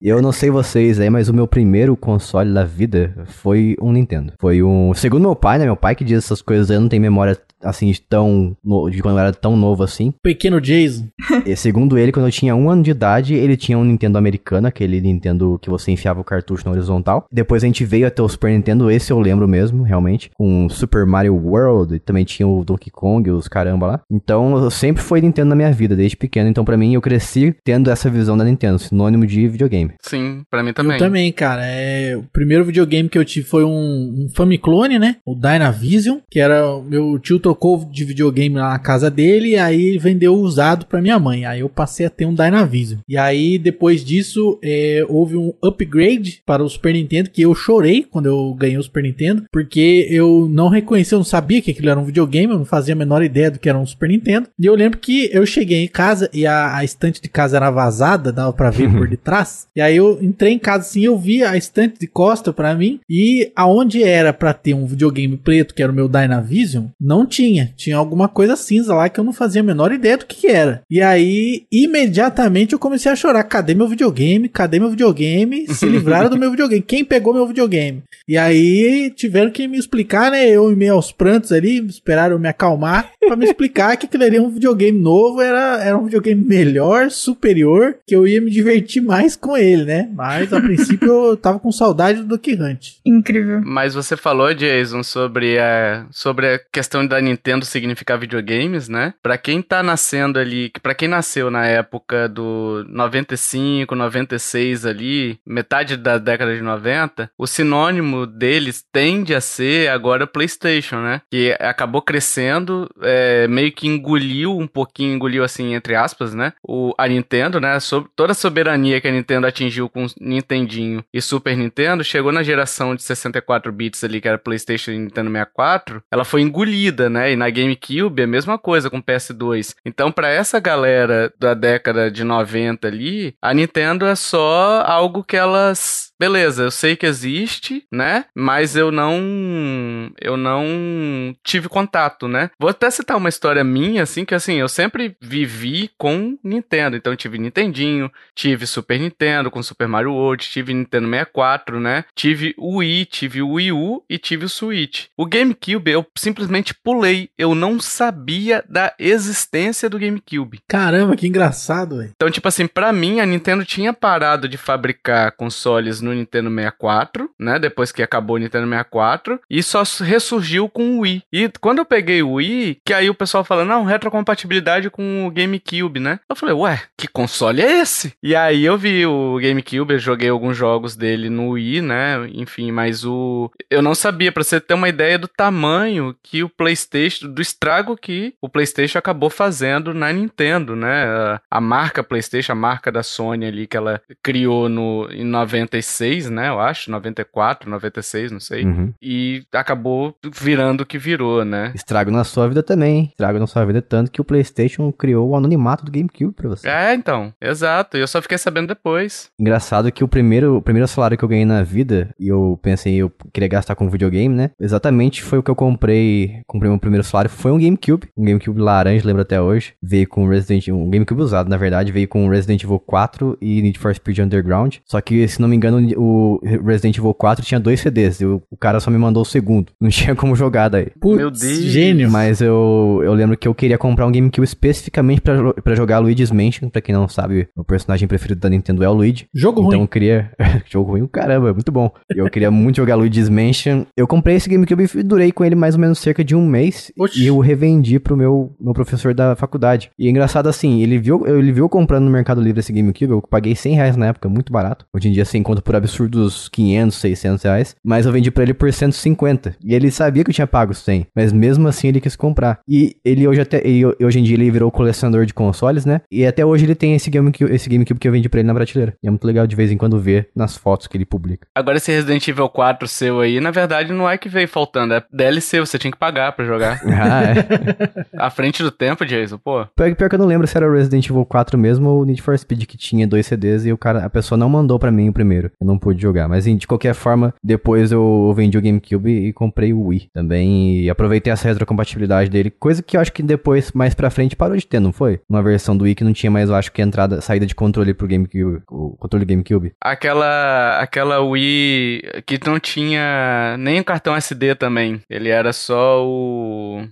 Eu 0.02 0.21
não 0.21 0.32
sei 0.32 0.50
vocês 0.50 1.00
aí, 1.00 1.10
mas 1.10 1.30
o 1.30 1.34
meu 1.34 1.47
primeiro 1.47 1.95
console 1.95 2.54
da 2.54 2.63
vida 2.63 3.13
foi 3.26 3.76
um 3.82 3.91
Nintendo. 3.91 4.34
Foi 4.39 4.62
um. 4.62 4.93
Segundo 4.93 5.23
meu 5.23 5.36
pai, 5.36 5.58
né? 5.58 5.65
Meu 5.65 5.76
pai 5.76 5.95
que 5.95 6.04
diz 6.04 6.17
essas 6.19 6.41
coisas, 6.41 6.69
eu 6.69 6.80
não 6.80 6.89
tenho 6.89 7.02
memória 7.02 7.38
assim, 7.62 7.91
de 7.91 8.02
tão. 8.02 8.56
de 8.91 9.02
quando 9.02 9.15
eu 9.15 9.20
era 9.20 9.34
tão 9.34 9.56
novo 9.56 9.84
assim. 9.84 10.13
Pequeno 10.22 10.62
Jason. 10.62 11.08
E, 11.46 11.56
segundo 11.56 11.98
ele, 11.98 12.12
quando 12.12 12.26
eu 12.26 12.32
tinha 12.32 12.56
um 12.56 12.70
ano 12.70 12.84
de 12.84 12.91
idade, 12.91 13.34
ele 13.34 13.58
tinha 13.58 13.78
um 13.78 13.84
Nintendo 13.84 14.17
americano, 14.17 14.67
aquele 14.67 15.00
Nintendo 15.02 15.60
que 15.62 15.70
você 15.70 15.91
enfiava 15.91 16.22
o 16.22 16.24
cartucho 16.24 16.65
na 16.65 16.72
horizontal. 16.72 17.26
Depois 17.32 17.63
a 17.63 17.67
gente 17.67 17.86
veio 17.86 18.08
até 18.08 18.22
o 18.22 18.30
Super 18.30 18.52
Nintendo, 18.52 18.89
esse 18.91 19.12
eu 19.12 19.20
lembro 19.20 19.48
mesmo, 19.48 19.84
realmente. 19.84 20.30
Com 20.36 20.70
Super 20.70 21.06
Mario 21.06 21.36
World, 21.36 21.96
e 21.96 22.00
também 22.00 22.26
tinha 22.26 22.48
o 22.48 22.63
Donkey 22.63 22.89
Kong, 22.89 23.30
os 23.32 23.48
caramba 23.48 23.88
lá. 23.88 24.02
Então, 24.12 24.70
sempre 24.70 25.02
foi 25.02 25.22
Nintendo 25.22 25.50
na 25.50 25.56
minha 25.56 25.72
vida, 25.72 25.96
desde 25.96 26.17
pequeno. 26.17 26.50
Então, 26.50 26.65
para 26.65 26.78
mim, 26.78 26.93
eu 26.93 27.02
cresci 27.02 27.56
tendo 27.63 27.89
essa 27.89 28.10
visão 28.10 28.38
da 28.38 28.43
Nintendo, 28.43 28.80
sinônimo 28.80 29.26
de 29.26 29.48
videogame. 29.48 29.93
Sim, 30.02 30.43
para 30.50 30.63
mim 30.63 30.74
também. 30.74 30.98
Eu 30.98 31.00
também, 31.00 31.32
cara. 31.32 31.65
É... 31.65 32.15
O 32.15 32.24
primeiro 32.24 32.65
videogame 32.65 33.10
que 33.10 33.17
eu 33.17 33.26
tive 33.26 33.48
foi 33.48 33.63
um, 33.63 33.70
um 33.70 34.28
Famiclone, 34.34 35.00
né? 35.00 35.17
O 35.26 35.36
Dynavision, 35.36 36.20
que 36.30 36.39
era 36.39 36.65
o 36.74 36.84
meu 36.84 37.20
tio 37.20 37.39
trocou 37.47 37.88
de 37.89 38.03
videogame 38.03 38.57
lá 38.57 38.71
na 38.71 38.79
casa 38.79 39.10
dele 39.10 39.51
e 39.51 39.57
aí 39.57 39.97
vendeu 39.97 40.36
usado 40.36 40.86
para 40.86 41.01
minha 41.01 41.17
mãe. 41.17 41.45
Aí 41.45 41.62
eu 41.62 41.69
passei 41.69 42.05
a 42.05 42.10
ter 42.10 42.25
um 42.25 42.33
Dynavision. 42.33 42.99
E 43.07 43.17
aí 43.17 43.57
depois 43.57 44.03
disso 44.03 44.60
é, 44.62 45.05
houve 45.07 45.38
um 45.38 45.53
upgrade 45.63 46.41
para 46.45 46.62
o 46.62 46.67
Super 46.67 46.93
Nintendo 46.93 47.29
que 47.29 47.41
eu 47.41 47.55
chorei 47.55 48.03
quando 48.03 48.25
eu 48.25 48.53
ganhei 48.53 48.77
o 48.77 48.83
Super 48.83 49.03
Nintendo 49.03 49.45
porque 49.49 50.07
eu 50.10 50.49
não 50.51 50.67
reconheci, 50.67 51.13
eu 51.13 51.19
não 51.19 51.23
sabia 51.23 51.62
que 51.62 51.71
aquilo 51.71 51.89
era 51.89 51.97
um 51.97 52.03
videogame, 52.03 52.51
eu 52.51 52.60
não 52.60 52.65
fazia 52.65 52.93
a 52.93 52.97
menor 52.97 53.23
ideia 53.23 53.49
do 53.49 53.60
que 53.60 53.69
era 53.69 53.79
um 53.79 53.86
Super 53.86 54.10
Nintendo. 54.10 54.49
E 54.60 54.65
eu 54.65 54.75
lembro 54.75 54.99
que 54.99 55.29
eu 55.31 55.45
cheguei 55.45 55.86
em 55.86 55.88
casa 55.88 56.29
e 56.33 56.45
a, 56.45 56.75
a 56.75 56.83
estante 56.83 57.21
de 57.21 57.29
casa 57.29 57.55
era 57.55 57.71
vazada, 57.71 58.33
dava 58.33 58.51
para 58.51 58.71
ver 58.71 58.91
por 58.91 59.07
detrás. 59.07 59.67
E 59.73 59.79
aí 59.79 59.95
eu 59.95 60.19
entrei 60.21 60.51
em 60.51 60.60
casa 60.60 60.79
assim, 60.79 61.05
eu 61.05 61.17
vi 61.17 61.45
a 61.45 61.55
estante 61.55 61.97
de 61.97 62.07
costa 62.07 62.51
para 62.51 62.75
mim 62.75 62.99
e 63.10 63.53
aonde 63.55 64.03
era 64.03 64.33
para 64.33 64.53
ter 64.53 64.73
um 64.73 64.86
videogame 64.86 65.38
preto 65.38 65.73
que 65.73 65.81
era 65.81 65.93
o 65.93 65.95
meu 65.95 66.10
Dynavision, 66.10 66.88
não 66.99 67.25
tinha 67.25 67.37
tinha. 67.38 67.71
Tinha 67.78 67.95
alguma 67.95 68.28
coisa 68.28 68.56
cinza 68.56 68.95
lá 68.95 69.08
que 69.10 69.19
eu 69.19 69.23
não 69.23 69.32
fazia 69.32 69.62
a 69.62 69.63
menor 69.63 69.91
ideia 69.91 70.17
do 70.17 70.26
que, 70.26 70.38
que 70.38 70.47
era. 70.47 70.82
E 70.89 71.02
aí, 71.02 71.65
imediatamente 71.71 72.73
eu 72.73 72.80
comecei 72.80 73.12
a 73.12 73.15
chorar. 73.15 73.43
Cadê 73.43 73.76
meu 73.76 73.88
videogame? 73.88 74.50
Cadê 74.50 74.80
meu 74.80 74.89
videogame? 74.89 75.67
Se 75.67 75.86
livraram 75.88 76.32
do 76.32 76.38
meu 76.38 76.50
videogame. 76.50 76.82
Quem 76.82 77.06
pegou 77.06 77.36
meu 77.36 77.45
videogame? 77.45 78.02
E 78.28 78.38
aí 78.38 79.12
tiveram 79.15 79.52
que 79.52 79.67
me 79.67 79.78
explicar, 79.78 80.32
né? 80.32 80.50
Eu 80.50 80.71
em 80.71 80.76
meio 80.76 80.93
aos 80.93 81.12
prantos 81.12 81.52
ali, 81.52 81.78
esperaram 81.86 82.39
me 82.39 82.50
acalmar 82.50 83.12
para 83.28 83.36
me 83.36 83.45
explicar 83.45 83.95
que 83.97 84.06
aquilo 84.06 84.23
ali 84.23 84.38
era 84.38 84.45
um 84.45 84.50
videogame 84.50 84.97
novo, 84.97 85.41
era, 85.41 85.84
era 85.84 85.97
um 85.97 86.06
videogame 86.06 86.43
melhor, 86.43 87.12
superior, 87.12 87.97
que 88.08 88.15
eu 88.15 88.26
ia 88.26 88.41
me 88.41 88.50
divertir 88.50 89.02
mais 89.02 89.36
com 89.36 89.56
ele, 89.56 89.86
né? 89.86 90.10
Mas 90.13 90.52
a 90.52 90.60
princípio 90.60 91.08
eu 91.08 91.38
tava 91.38 91.60
com 91.60 91.71
saudade 91.71 92.21
do 92.21 92.28
Duck 92.28 92.54
Hunt. 92.54 92.93
Incrível. 93.06 93.62
Mas 93.63 93.93
você 93.93 94.17
falou, 94.17 94.54
Jason, 94.54 95.04
sobre 95.04 95.60
a, 95.60 96.06
sobre 96.12 96.47
a 96.47 96.60
questão 96.71 97.06
da 97.06 97.21
Nintendo 97.28 97.66
significar 97.66 98.18
videogames, 98.18 98.88
né? 98.88 99.13
Pra 99.22 99.38
quem 99.38 99.62
tá 99.62 99.84
nascendo 99.84 100.40
ali, 100.40 100.72
pra 100.82 100.96
quem 100.96 101.08
nasceu 101.08 101.52
na 101.52 101.66
época 101.66 102.28
do 102.28 102.86
95, 102.88 103.96
96 103.96 104.86
ali, 104.86 105.40
metade 105.46 105.98
da 105.98 106.18
década 106.18 106.56
de 106.56 106.62
90, 106.62 107.30
o 107.38 107.48
sinônimo 107.48 108.26
deles 108.26 108.84
tende 108.92 109.34
a 109.34 109.42
ser 109.42 109.90
agora 109.90 110.28
PlayStation, 110.28 110.98
né? 110.98 111.22
Que 111.32 111.56
acabou 111.60 112.02
crescendo, 112.02 112.90
é, 113.02 113.48
meio 113.48 113.72
que 113.72 113.88
engoliu 113.88 114.58
um 114.58 114.68
pouquinho, 114.68 115.16
engoliu 115.16 115.44
assim, 115.44 115.74
entre 115.74 115.96
aspas, 115.96 116.34
né? 116.34 116.54
O, 116.63 116.94
a 116.98 117.08
Nintendo, 117.08 117.60
né? 117.60 117.78
Toda 118.16 118.32
a 118.32 118.36
soberania 118.36 119.02
que 119.02 119.08
a 119.08 119.12
Nintendo 119.12 119.48
atingiu 119.48 119.90
com 119.90 120.06
Nintendinho 120.20 121.04
e 121.13 121.22
Super 121.22 121.56
Nintendo, 121.56 122.04
chegou 122.04 122.32
na 122.32 122.44
geração 122.44 122.96
de 122.96 123.04
64 123.04 123.72
bits 123.72 124.04
ali, 124.04 124.22
que 124.22 124.28
era 124.28 124.38
PlayStation 124.38 124.92
e 124.92 125.00
Nintendo 125.00 125.32
64, 125.32 126.04
ela 126.12 126.24
foi 126.24 126.42
engolida, 126.42 127.10
né? 127.10 127.16
E 127.25 127.36
na 127.36 127.49
GameCube 127.49 128.21
a 128.21 128.27
mesma 128.27 128.58
coisa 128.58 128.89
com 128.89 129.01
PS2. 129.01 129.75
Então, 129.86 130.12
para 130.12 130.30
essa 130.30 130.60
galera 130.60 131.34
da 131.39 131.53
década 131.53 132.12
de 132.12 132.23
90 132.23 132.88
ali, 132.88 133.36
a 133.41 133.53
Nintendo 133.53 134.06
é 134.06 134.15
só 134.15 134.84
algo 134.86 135.23
que 135.23 135.36
elas 135.36 136.08
beleza, 136.19 136.63
eu 136.63 136.71
sei 136.71 136.95
que 136.95 137.06
existe, 137.06 137.86
né? 137.91 138.25
Mas 138.36 138.75
eu 138.75 138.91
não 138.91 140.12
eu 140.19 140.36
não 140.36 141.36
tive 141.43 141.69
contato, 141.69 142.27
né? 142.27 142.49
Vou 142.60 142.69
até 142.69 142.89
citar 142.89 143.17
uma 143.17 143.30
história 143.30 143.63
minha 143.63 144.03
assim 144.03 144.25
que 144.25 144.36
assim, 144.36 144.56
eu 144.56 144.67
sempre 144.67 145.15
vivi 145.21 145.89
com 145.97 146.38
Nintendo. 146.43 146.95
Então 146.95 147.15
tive 147.15 147.38
Nintendinho, 147.38 148.12
tive 148.36 148.65
Super 148.65 148.99
Nintendo 148.99 149.51
com 149.51 149.62
Super 149.62 149.88
Mario 149.88 150.13
World, 150.13 150.47
tive 150.49 150.73
Nintendo 150.73 151.08
64, 151.10 151.80
né? 151.80 152.06
Tive 152.15 152.53
o 152.58 152.77
Wii, 152.77 153.06
tive 153.06 153.41
o 153.41 153.51
Wii 153.51 153.71
U 153.71 154.03
e 154.10 154.17
tive 154.17 154.45
o 154.45 154.49
Switch. 154.49 155.06
O 155.15 155.25
GameCube 155.25 155.91
eu 155.91 156.06
simplesmente 156.17 156.73
pulei, 156.73 157.07
eu 157.38 157.54
não 157.56 157.80
sabia 157.80 158.63
da 158.67 158.93
existência 159.00 159.89
do 159.89 160.00
GameCube. 160.00 160.60
Caramba, 160.67 161.15
que 161.15 161.28
engraçado, 161.28 161.98
velho. 161.98 162.12
Então, 162.15 162.30
tipo 162.30 162.48
assim, 162.48 162.67
para 162.67 162.91
mim 162.93 163.20
a 163.20 163.26
Nintendo 163.26 163.65
tinha 163.65 163.93
parado 163.93 164.48
de 164.48 164.58
fabricar 164.58 165.32
consoles 165.34 166.02
no 166.02 166.13
Nintendo 166.13 166.50
64, 166.50 167.30
né? 167.39 167.60
Depois 167.60 167.91
que 167.91 168.04
acabou 168.04 168.36
o 168.36 168.39
Nintendo 168.39 168.67
64. 168.67 169.39
E 169.50 169.62
só 169.63 169.84
ressurgiu 170.04 170.70
com 170.70 170.98
o 170.98 171.00
Wii. 171.02 171.24
E 171.32 171.50
quando 171.60 171.80
eu 171.80 171.86
peguei 171.86 172.22
o 172.22 172.34
Wii, 172.34 172.80
que 172.86 172.93
aí 172.93 173.10
o 173.10 173.15
pessoal 173.15 173.43
falando, 173.43 173.70
não, 173.70 173.84
retrocompatibilidade 173.84 174.89
com 174.89 175.26
o 175.26 175.32
GameCube, 175.32 176.00
né? 176.00 176.20
Eu 176.30 176.36
falei, 176.36 176.56
ué, 176.56 176.82
que 176.98 177.08
console 177.08 177.62
é 177.62 177.82
esse? 177.82 178.13
E 178.22 178.36
aí 178.36 178.65
eu 178.65 178.78
vi 178.78 179.06
o 179.06 179.39
GameCube, 179.41 179.93
eu 179.93 180.00
joguei 180.00 180.30
alguns 180.30 180.58
jogos 180.58 180.96
dele 180.96 181.30
no 181.30 181.52
Wii, 181.52 181.82
né? 181.82 182.28
Enfim, 182.34 182.72
mas 182.72 183.06
o. 183.06 183.52
Eu 183.70 183.82
não 183.82 183.96
sabia, 183.96 184.32
pra 184.32 184.43
você 184.43 184.60
ter 184.60 184.74
uma 184.74 184.89
ideia 184.89 185.17
do 185.17 185.28
tamanho 185.28 186.15
que 186.24 186.43
o 186.43 186.50
PlayStation, 186.50 186.96
do 187.23 187.41
estrago 187.41 187.95
que 187.95 188.33
o 188.41 188.49
PlayStation 188.49 188.97
acabou 188.97 189.29
fazendo 189.29 189.93
na 189.93 190.12
Nintendo, 190.12 190.75
né? 190.75 191.39
A 191.49 191.62
marca 191.62 192.03
PlayStation, 192.03 192.53
a 192.53 192.55
marca 192.55 192.91
da 192.91 193.03
Sony 193.03 193.45
ali 193.45 193.67
que 193.67 193.77
ela 193.77 194.01
criou 194.21 194.69
no, 194.69 195.07
em 195.12 195.23
96 195.23 195.97
96, 195.97 196.29
né? 196.29 196.49
Eu 196.49 196.60
acho, 196.60 196.91
94, 196.91 197.69
96, 197.69 198.31
não 198.31 198.39
sei. 198.39 198.65
Uhum. 198.65 198.93
E 199.01 199.43
acabou 199.53 200.15
virando 200.33 200.81
o 200.81 200.86
que 200.86 200.97
virou, 200.97 201.43
né? 201.43 201.71
Estrago 201.75 202.12
na 202.12 202.23
sua 202.23 202.47
vida 202.47 202.63
também. 202.63 203.05
Estrago 203.12 203.39
na 203.39 203.47
sua 203.47 203.65
vida 203.65 203.81
tanto 203.81 204.12
que 204.12 204.21
o 204.21 204.25
PlayStation 204.25 204.91
criou 204.91 205.29
o 205.29 205.36
anonimato 205.36 205.86
do 205.86 205.91
GameCube 205.91 206.33
pra 206.33 206.49
você. 206.49 206.67
É, 206.67 206.93
então. 206.93 207.33
Exato. 207.41 207.97
E 207.97 208.01
eu 208.01 208.07
só 208.07 208.21
fiquei 208.21 208.38
sabendo 208.38 208.67
depois. 208.67 209.29
Engraçado 209.39 209.91
que 209.91 210.03
o 210.03 210.07
primeiro, 210.07 210.57
o 210.57 210.62
primeiro 210.62 210.88
salário 210.88 211.17
que 211.17 211.23
eu 211.23 211.29
ganhei 211.29 211.45
na 211.45 211.63
vida, 211.63 212.10
e 212.19 212.27
eu 212.27 212.60
pensei, 212.62 212.95
eu 212.95 213.12
queria 213.33 213.49
gastar 213.49 213.75
com 213.75 213.89
videogame, 213.89 214.33
né? 214.33 214.51
Exatamente 214.60 215.23
foi 215.23 215.39
o 215.39 215.43
que 215.43 215.51
eu 215.51 215.55
comprei. 215.55 216.41
Comprei 216.47 216.69
meu 216.69 216.75
primeiro 216.88 217.04
salário. 217.04 217.30
Foi 217.30 217.52
um 217.52 217.60
GameCube. 217.60 218.08
Um 218.17 218.26
GameCube 218.26 218.60
laranja, 218.60 219.06
lembro 219.06 219.21
até 219.21 219.41
hoje. 219.41 219.73
Veio 219.82 220.08
com 220.08 220.28
Resident 220.28 220.67
Evil. 220.67 220.80
Um 220.80 220.89
GameCube 220.89 221.21
usado, 221.21 221.50
na 221.50 221.58
verdade. 221.58 221.91
Veio 221.91 222.08
com 222.08 222.28
Resident 222.28 222.63
Evil 222.63 222.80
4 222.80 223.38
e 223.41 223.62
Need 223.62 223.80
for 223.80 223.93
Speed 223.93 224.19
Underground. 224.19 224.78
Só 224.86 225.00
que, 225.02 225.28
se 225.28 225.41
não 225.41 225.47
me 225.47 225.56
engano, 225.56 225.78
o 225.97 226.39
Resident 226.65 226.97
Evil 226.97 227.13
4 227.13 227.45
tinha 227.45 227.60
dois 227.60 227.80
CDs. 227.80 228.21
Eu, 228.21 228.41
o 228.50 228.58
cara 228.58 228.80
só 228.80 228.89
me 228.89 228.97
mandou 228.97 229.21
o 229.21 229.26
segundo. 229.26 229.71
Não 229.80 229.89
tinha 229.91 230.15
como 230.15 230.36
jogar 230.36 230.69
daí. 230.69 230.88
Putz, 231.00 231.17
Meu 231.17 231.32
Deus. 231.32 231.41
Gênio. 231.41 232.10
Mas 232.10 232.41
eu, 232.41 233.02
eu 233.04 233.13
lembro 233.13 233.38
que 233.38 233.47
eu 233.47 233.54
queria 233.54 233.78
comprar 233.78 234.08
um 234.08 234.12
GameCube 234.12 234.45
especificamente 234.45 235.21
pra, 235.21 235.54
pra 235.54 235.76
jogar 235.76 236.00
Luigi's 236.00 236.32
Mansion. 236.32 236.69
Pra 236.69 236.82
quem 236.82 236.93
não 236.93 237.08
sabe, 237.08 237.47
o 237.56 237.63
personagem 237.63 238.08
preferido 238.08 238.39
da 238.39 238.50
Nintendo 238.50 238.84
é 238.84 238.89
o 238.89 238.93
Luigi. 238.93 239.28
Jogo 239.34 239.62
então 239.62 239.63
ruim. 239.63 239.76
Então 239.76 239.82
eu 239.84 239.88
queria. 239.88 240.32
Jogo 240.69 240.91
ruim, 240.91 241.08
caramba, 241.08 241.54
muito 241.54 241.71
bom. 241.71 241.91
Eu 242.10 242.30
queria 242.30 242.52
muito 242.52 242.78
jogar 242.78 242.95
Luigi's 242.95 243.30
Mansion. 243.30 243.86
Eu 243.95 244.08
comprei 244.08 244.36
esse 244.36 244.50
GameCube 244.50 244.89
e 244.95 245.04
durei 245.04 245.32
com 245.32 245.43
ele 245.43 245.56
mais 245.56 245.76
ou 245.76 245.82
menos 245.82 246.00
cerca 246.00 246.23
de 246.23 246.36
um 246.36 246.45
mês. 246.45 246.66
Oxi. 246.97 247.23
E 247.23 247.27
eu 247.27 247.39
revendi 247.39 247.99
pro 247.99 248.17
meu, 248.17 248.56
meu 248.60 248.73
professor 248.73 249.13
da 249.13 249.36
faculdade. 249.36 249.91
E 249.97 250.08
é 250.08 250.10
engraçado 250.10 250.47
assim, 250.47 250.82
ele 250.82 250.97
viu, 250.97 251.25
ele 251.27 251.51
viu 251.51 251.67
comprando 251.69 252.06
no 252.06 252.12
Mercado 252.12 252.41
Livre 252.41 252.60
esse 252.60 252.73
GameCube. 252.73 253.12
Eu 253.12 253.21
paguei 253.21 253.56
100 253.56 253.75
reais 253.75 253.97
na 253.97 254.08
época, 254.08 254.30
muito 254.30 254.51
barato. 254.51 254.86
Hoje 254.93 255.10
em 255.10 255.12
dia 255.12 255.25
você 255.25 255.38
encontra 255.38 255.62
por 255.62 255.75
absurdos 255.75 256.49
500, 256.49 256.97
600 256.97 257.43
reais, 257.43 257.75
mas 257.84 258.06
eu 258.06 258.12
vendi 258.12 258.32
para 258.32 258.43
ele 258.43 258.53
por 258.53 258.71
150. 258.71 259.56
E 259.63 259.73
ele 259.73 259.91
sabia 259.91 260.23
que 260.23 260.30
eu 260.30 260.34
tinha 260.34 260.47
pago 260.47 260.73
100, 260.73 261.08
mas 261.15 261.32
mesmo 261.32 261.67
assim 261.67 261.88
ele 261.88 262.01
quis 262.01 262.15
comprar. 262.15 262.60
E 262.67 262.95
ele 263.03 263.27
hoje 263.27 263.41
até 263.41 263.65
ele, 263.65 263.86
hoje 264.03 264.19
em 264.19 264.23
dia 264.23 264.36
ele 264.36 264.49
virou 264.49 264.71
colecionador 264.71 265.25
de 265.25 265.34
consoles, 265.34 265.86
né? 265.86 266.01
E 266.12 266.25
até 266.25 266.45
hoje 266.45 266.65
ele 266.65 266.75
tem 266.75 266.95
esse 266.95 267.10
GameCube, 267.10 267.53
esse 267.53 267.69
GameCube 267.69 267.99
que 267.99 268.08
eu 268.08 268.12
vendi 268.12 268.30
para 268.30 268.39
ele 268.39 268.47
na 268.47 268.53
prateleira. 268.53 268.93
E 269.03 269.08
é 269.08 269.10
muito 269.10 269.25
legal 269.25 269.45
de 269.47 269.56
vez 269.56 269.71
em 269.71 269.77
quando 269.77 269.99
ver 269.99 270.30
nas 270.36 270.58
fotos 270.58 270.88
que 270.88 270.97
ele 270.97 271.06
publica. 271.06 271.47
Agora 271.56 271.77
esse 271.77 271.91
Resident 271.91 272.27
Evil 272.27 272.49
4 272.49 272.88
seu 272.88 273.19
aí, 273.19 273.39
na 273.39 273.51
verdade 273.51 273.93
não 273.93 274.10
é 274.10 274.17
que 274.17 274.30
veio 274.30 274.47
faltando, 274.47 274.93
é 274.93 275.03
DLC, 275.12 275.60
você 275.60 275.77
tinha 275.77 275.91
que 275.91 275.97
pagar 275.97 276.32
para 276.32 276.45
jogar. 276.45 276.57
ah, 276.65 277.24
é. 277.24 278.06
à 278.17 278.30
frente 278.30 278.63
do 278.63 278.72
tempo, 278.72 279.06
Jason, 279.06 279.38
pô. 279.38 279.65
Pior, 279.76 279.96
pior 279.96 280.10
que 280.10 280.15
eu 280.15 280.20
não 280.20 280.26
lembro 280.26 280.48
se 280.48 280.58
era 280.58 280.67
o 280.67 280.74
Resident 280.74 281.10
Evil 281.10 281.26
4 281.26 281.58
mesmo 281.58 281.89
ou 281.89 282.02
o 282.02 282.06
Need 282.06 282.22
for 282.22 282.38
Speed 282.38 282.65
que 282.65 282.78
tinha 282.78 283.08
dois 283.08 283.26
CDs 283.26 283.65
e 283.65 283.72
o 283.72 283.78
cara, 283.78 284.06
a 284.06 284.10
pessoa 284.10 284.38
não 284.38 284.50
mandou 284.50 284.80
para 284.80 284.91
mim 284.91 285.10
o 285.10 285.13
primeiro. 285.13 285.52
Eu 285.60 285.67
não 285.67 285.78
pude 285.78 286.02
jogar, 286.02 286.28
mas 286.28 286.46
de 286.46 286.67
qualquer 286.67 286.93
forma, 286.93 287.34
depois 287.43 287.91
eu 287.91 288.34
vendi 288.36 288.58
o 288.58 288.62
GameCube 288.62 289.12
e 289.12 289.34
comprei 289.34 289.74
o 289.74 289.88
Wii 289.88 290.10
também. 290.13 290.82
E 290.82 290.89
aproveitei 290.89 291.32
essa 291.32 291.48
retrocompatibilidade 291.48 292.30
dele. 292.30 292.50
Coisa 292.50 292.82
que 292.82 292.96
eu 292.96 293.02
acho 293.02 293.12
que 293.12 293.22
depois, 293.22 293.72
mais 293.72 293.93
pra 293.93 294.10
frente, 294.10 294.36
parou 294.36 294.56
de 294.56 294.65
ter, 294.65 294.80
não 294.80 294.93
foi? 294.93 295.20
Uma 295.30 295.43
versão 295.43 295.76
do 295.76 295.84
Wii 295.84 295.96
que 295.96 296.04
não 296.04 296.13
tinha 296.13 296.32
mais, 296.32 296.50
eu 296.50 296.56
acho 296.56 296.72
que 296.72 296.82
entrada, 296.82 297.22
saída 297.22 297.46
de 297.46 297.56
controle 297.56 297.93
pro 297.93 298.08
GameCube, 298.08 298.62
o 298.70 298.96
controle 298.98 299.26
do 299.26 299.30
GameCube. 299.30 299.74
Aquela, 299.82 300.80
aquela 300.80 301.20
Wii 301.22 302.02
que 302.26 302.39
não 302.46 302.60
tinha 302.60 303.56
nem 303.58 303.80
o 303.80 303.84
cartão 303.84 304.15
SD 304.15 304.56
também. 304.56 305.02
Ele 305.10 305.30
era 305.30 305.54
só 305.54 306.06
o. 306.06 306.46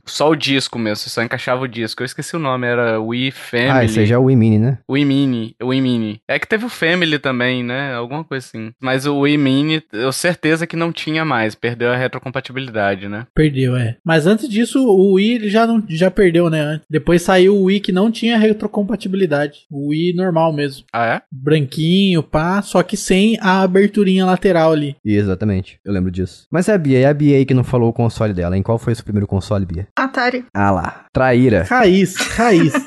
Só 0.05 0.29
o 0.29 0.35
disco 0.35 0.77
mesmo, 0.77 0.97
você 0.97 1.09
só 1.09 1.23
encaixava 1.23 1.63
o 1.63 1.67
disco. 1.67 2.01
Eu 2.01 2.05
esqueci 2.05 2.35
o 2.35 2.39
nome, 2.39 2.67
era 2.67 2.99
Wii 2.99 3.31
Family. 3.31 3.69
Ah, 3.69 3.83
esse 3.85 4.05
já 4.05 4.15
é 4.15 4.17
o 4.17 4.23
Wii 4.23 4.35
Mini, 4.35 4.59
né? 4.59 4.77
Wii 4.89 5.05
Mini, 5.05 5.55
Wii 5.61 5.81
Mini. 5.81 6.21
É 6.27 6.39
que 6.39 6.47
teve 6.47 6.65
o 6.65 6.69
Family 6.69 7.19
também, 7.19 7.63
né? 7.63 7.93
Alguma 7.93 8.23
coisa 8.23 8.45
assim. 8.45 8.71
Mas 8.81 9.05
o 9.05 9.19
Wii 9.19 9.37
Mini, 9.37 9.83
eu 9.91 10.11
certeza 10.11 10.67
que 10.67 10.75
não 10.75 10.91
tinha 10.91 11.25
mais, 11.25 11.55
perdeu 11.55 11.91
a 11.91 11.95
retrocompatibilidade, 11.95 13.07
né? 13.07 13.27
Perdeu, 13.33 13.75
é. 13.75 13.97
Mas 14.03 14.27
antes 14.27 14.47
disso, 14.47 14.85
o 14.85 15.13
Wii 15.13 15.49
já, 15.49 15.65
não, 15.67 15.83
já 15.87 16.09
perdeu, 16.11 16.49
né? 16.49 16.81
Depois 16.89 17.21
saiu 17.21 17.55
o 17.55 17.63
Wii 17.63 17.79
que 17.79 17.91
não 17.91 18.11
tinha 18.11 18.37
retrocompatibilidade. 18.37 19.59
O 19.71 19.89
Wii 19.89 20.13
normal 20.13 20.53
mesmo. 20.53 20.85
Ah, 20.93 21.05
é? 21.05 21.21
Branquinho, 21.31 22.23
pá, 22.23 22.61
só 22.61 22.81
que 22.83 22.97
sem 22.97 23.37
a 23.41 23.61
aberturinha 23.61 24.25
lateral 24.25 24.71
ali. 24.71 24.95
Exatamente, 25.05 25.79
eu 25.85 25.93
lembro 25.93 26.11
disso. 26.11 26.47
Mas 26.51 26.69
é 26.69 26.73
a 26.73 26.77
Bia, 26.77 26.99
e 26.99 27.05
a 27.05 27.13
Bia 27.13 27.37
aí 27.37 27.45
que 27.45 27.53
não 27.53 27.63
falou 27.63 27.89
o 27.89 27.93
console 27.93 28.33
dela, 28.33 28.57
em 28.57 28.63
qual 28.63 28.77
foi 28.77 28.93
o 28.93 28.95
seu 28.95 29.05
primeiro 29.05 29.27
console, 29.27 29.44
Bia? 29.65 29.87
Atari. 29.95 30.45
Ah 30.53 30.71
lá, 30.71 31.05
traíra. 31.13 31.65
Raiz, 31.69 32.15
raiz. 32.15 32.73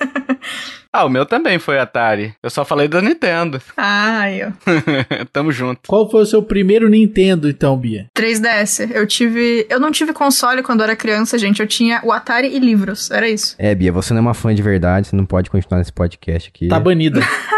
Ah, 0.90 1.05
o 1.05 1.11
meu 1.11 1.27
também 1.27 1.59
foi 1.59 1.79
Atari. 1.79 2.35
Eu 2.42 2.49
só 2.49 2.64
falei 2.64 2.88
da 2.88 3.03
Nintendo. 3.03 3.61
Ah, 3.77 4.33
eu. 4.33 4.53
Tamo 5.33 5.53
junto. 5.53 5.83
Qual 5.87 6.11
foi 6.11 6.23
o 6.23 6.27
seu 6.27 6.42
primeiro 6.42 6.88
Nintendo, 6.88 7.49
então, 7.49 7.77
Bia? 7.77 8.07
3DS. 8.16 8.90
Eu 8.92 9.07
tive. 9.07 9.66
Eu 9.68 9.79
não 9.79 9.92
tive 9.92 10.14
console 10.14 10.62
quando 10.62 10.83
era 10.83 10.97
criança, 10.97 11.38
gente. 11.38 11.61
Eu 11.61 11.66
tinha 11.66 12.01
o 12.03 12.11
Atari 12.11 12.49
e 12.49 12.59
livros. 12.59 13.11
Era 13.11 13.29
isso. 13.29 13.55
É, 13.59 13.75
Bia, 13.75 13.92
você 13.92 14.14
não 14.14 14.18
é 14.18 14.23
uma 14.23 14.35
fã 14.35 14.55
de 14.55 14.62
verdade, 14.62 15.09
você 15.09 15.14
não 15.16 15.27
pode 15.27 15.51
continuar 15.51 15.79
nesse 15.79 15.92
podcast 15.92 16.49
aqui. 16.49 16.68
Tá 16.68 16.81
banida. 16.81 17.21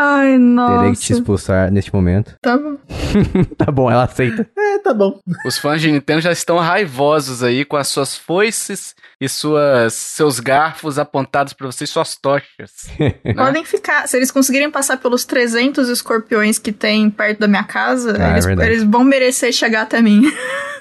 Ai, 0.00 0.38
nossa. 0.38 0.78
Terei 0.78 0.92
que 0.94 1.00
te 1.00 1.12
expulsar 1.12 1.72
neste 1.72 1.92
momento. 1.92 2.36
Tá 2.40 2.56
bom. 2.56 2.76
tá 3.58 3.72
bom, 3.72 3.90
ela 3.90 4.04
aceita. 4.04 4.48
É, 4.56 4.78
tá 4.78 4.94
bom. 4.94 5.18
Os 5.44 5.58
fãs 5.58 5.80
de 5.80 5.90
Nintendo 5.90 6.20
já 6.20 6.30
estão 6.30 6.56
raivosos 6.58 7.42
aí 7.42 7.64
com 7.64 7.76
as 7.76 7.88
suas 7.88 8.16
foices 8.16 8.94
e 9.20 9.28
suas 9.28 9.94
seus 9.94 10.38
garfos 10.38 10.98
apontados 11.00 11.52
pra 11.52 11.66
vocês, 11.66 11.90
suas 11.90 12.14
tochas. 12.14 12.88
né? 13.24 13.34
Podem 13.34 13.64
ficar. 13.64 14.06
Se 14.06 14.16
eles 14.16 14.30
conseguirem 14.30 14.70
passar 14.70 14.98
pelos 14.98 15.24
300 15.24 15.88
escorpiões 15.88 16.58
que 16.58 16.70
tem 16.70 17.10
perto 17.10 17.40
da 17.40 17.48
minha 17.48 17.64
casa, 17.64 18.16
Ah, 18.20 18.28
é 18.28 18.32
eles, 18.34 18.46
verdade. 18.46 18.70
eles 18.70 18.84
vão 18.84 19.02
merecer 19.02 19.52
chegar 19.52 19.82
até 19.82 20.00
mim. 20.00 20.22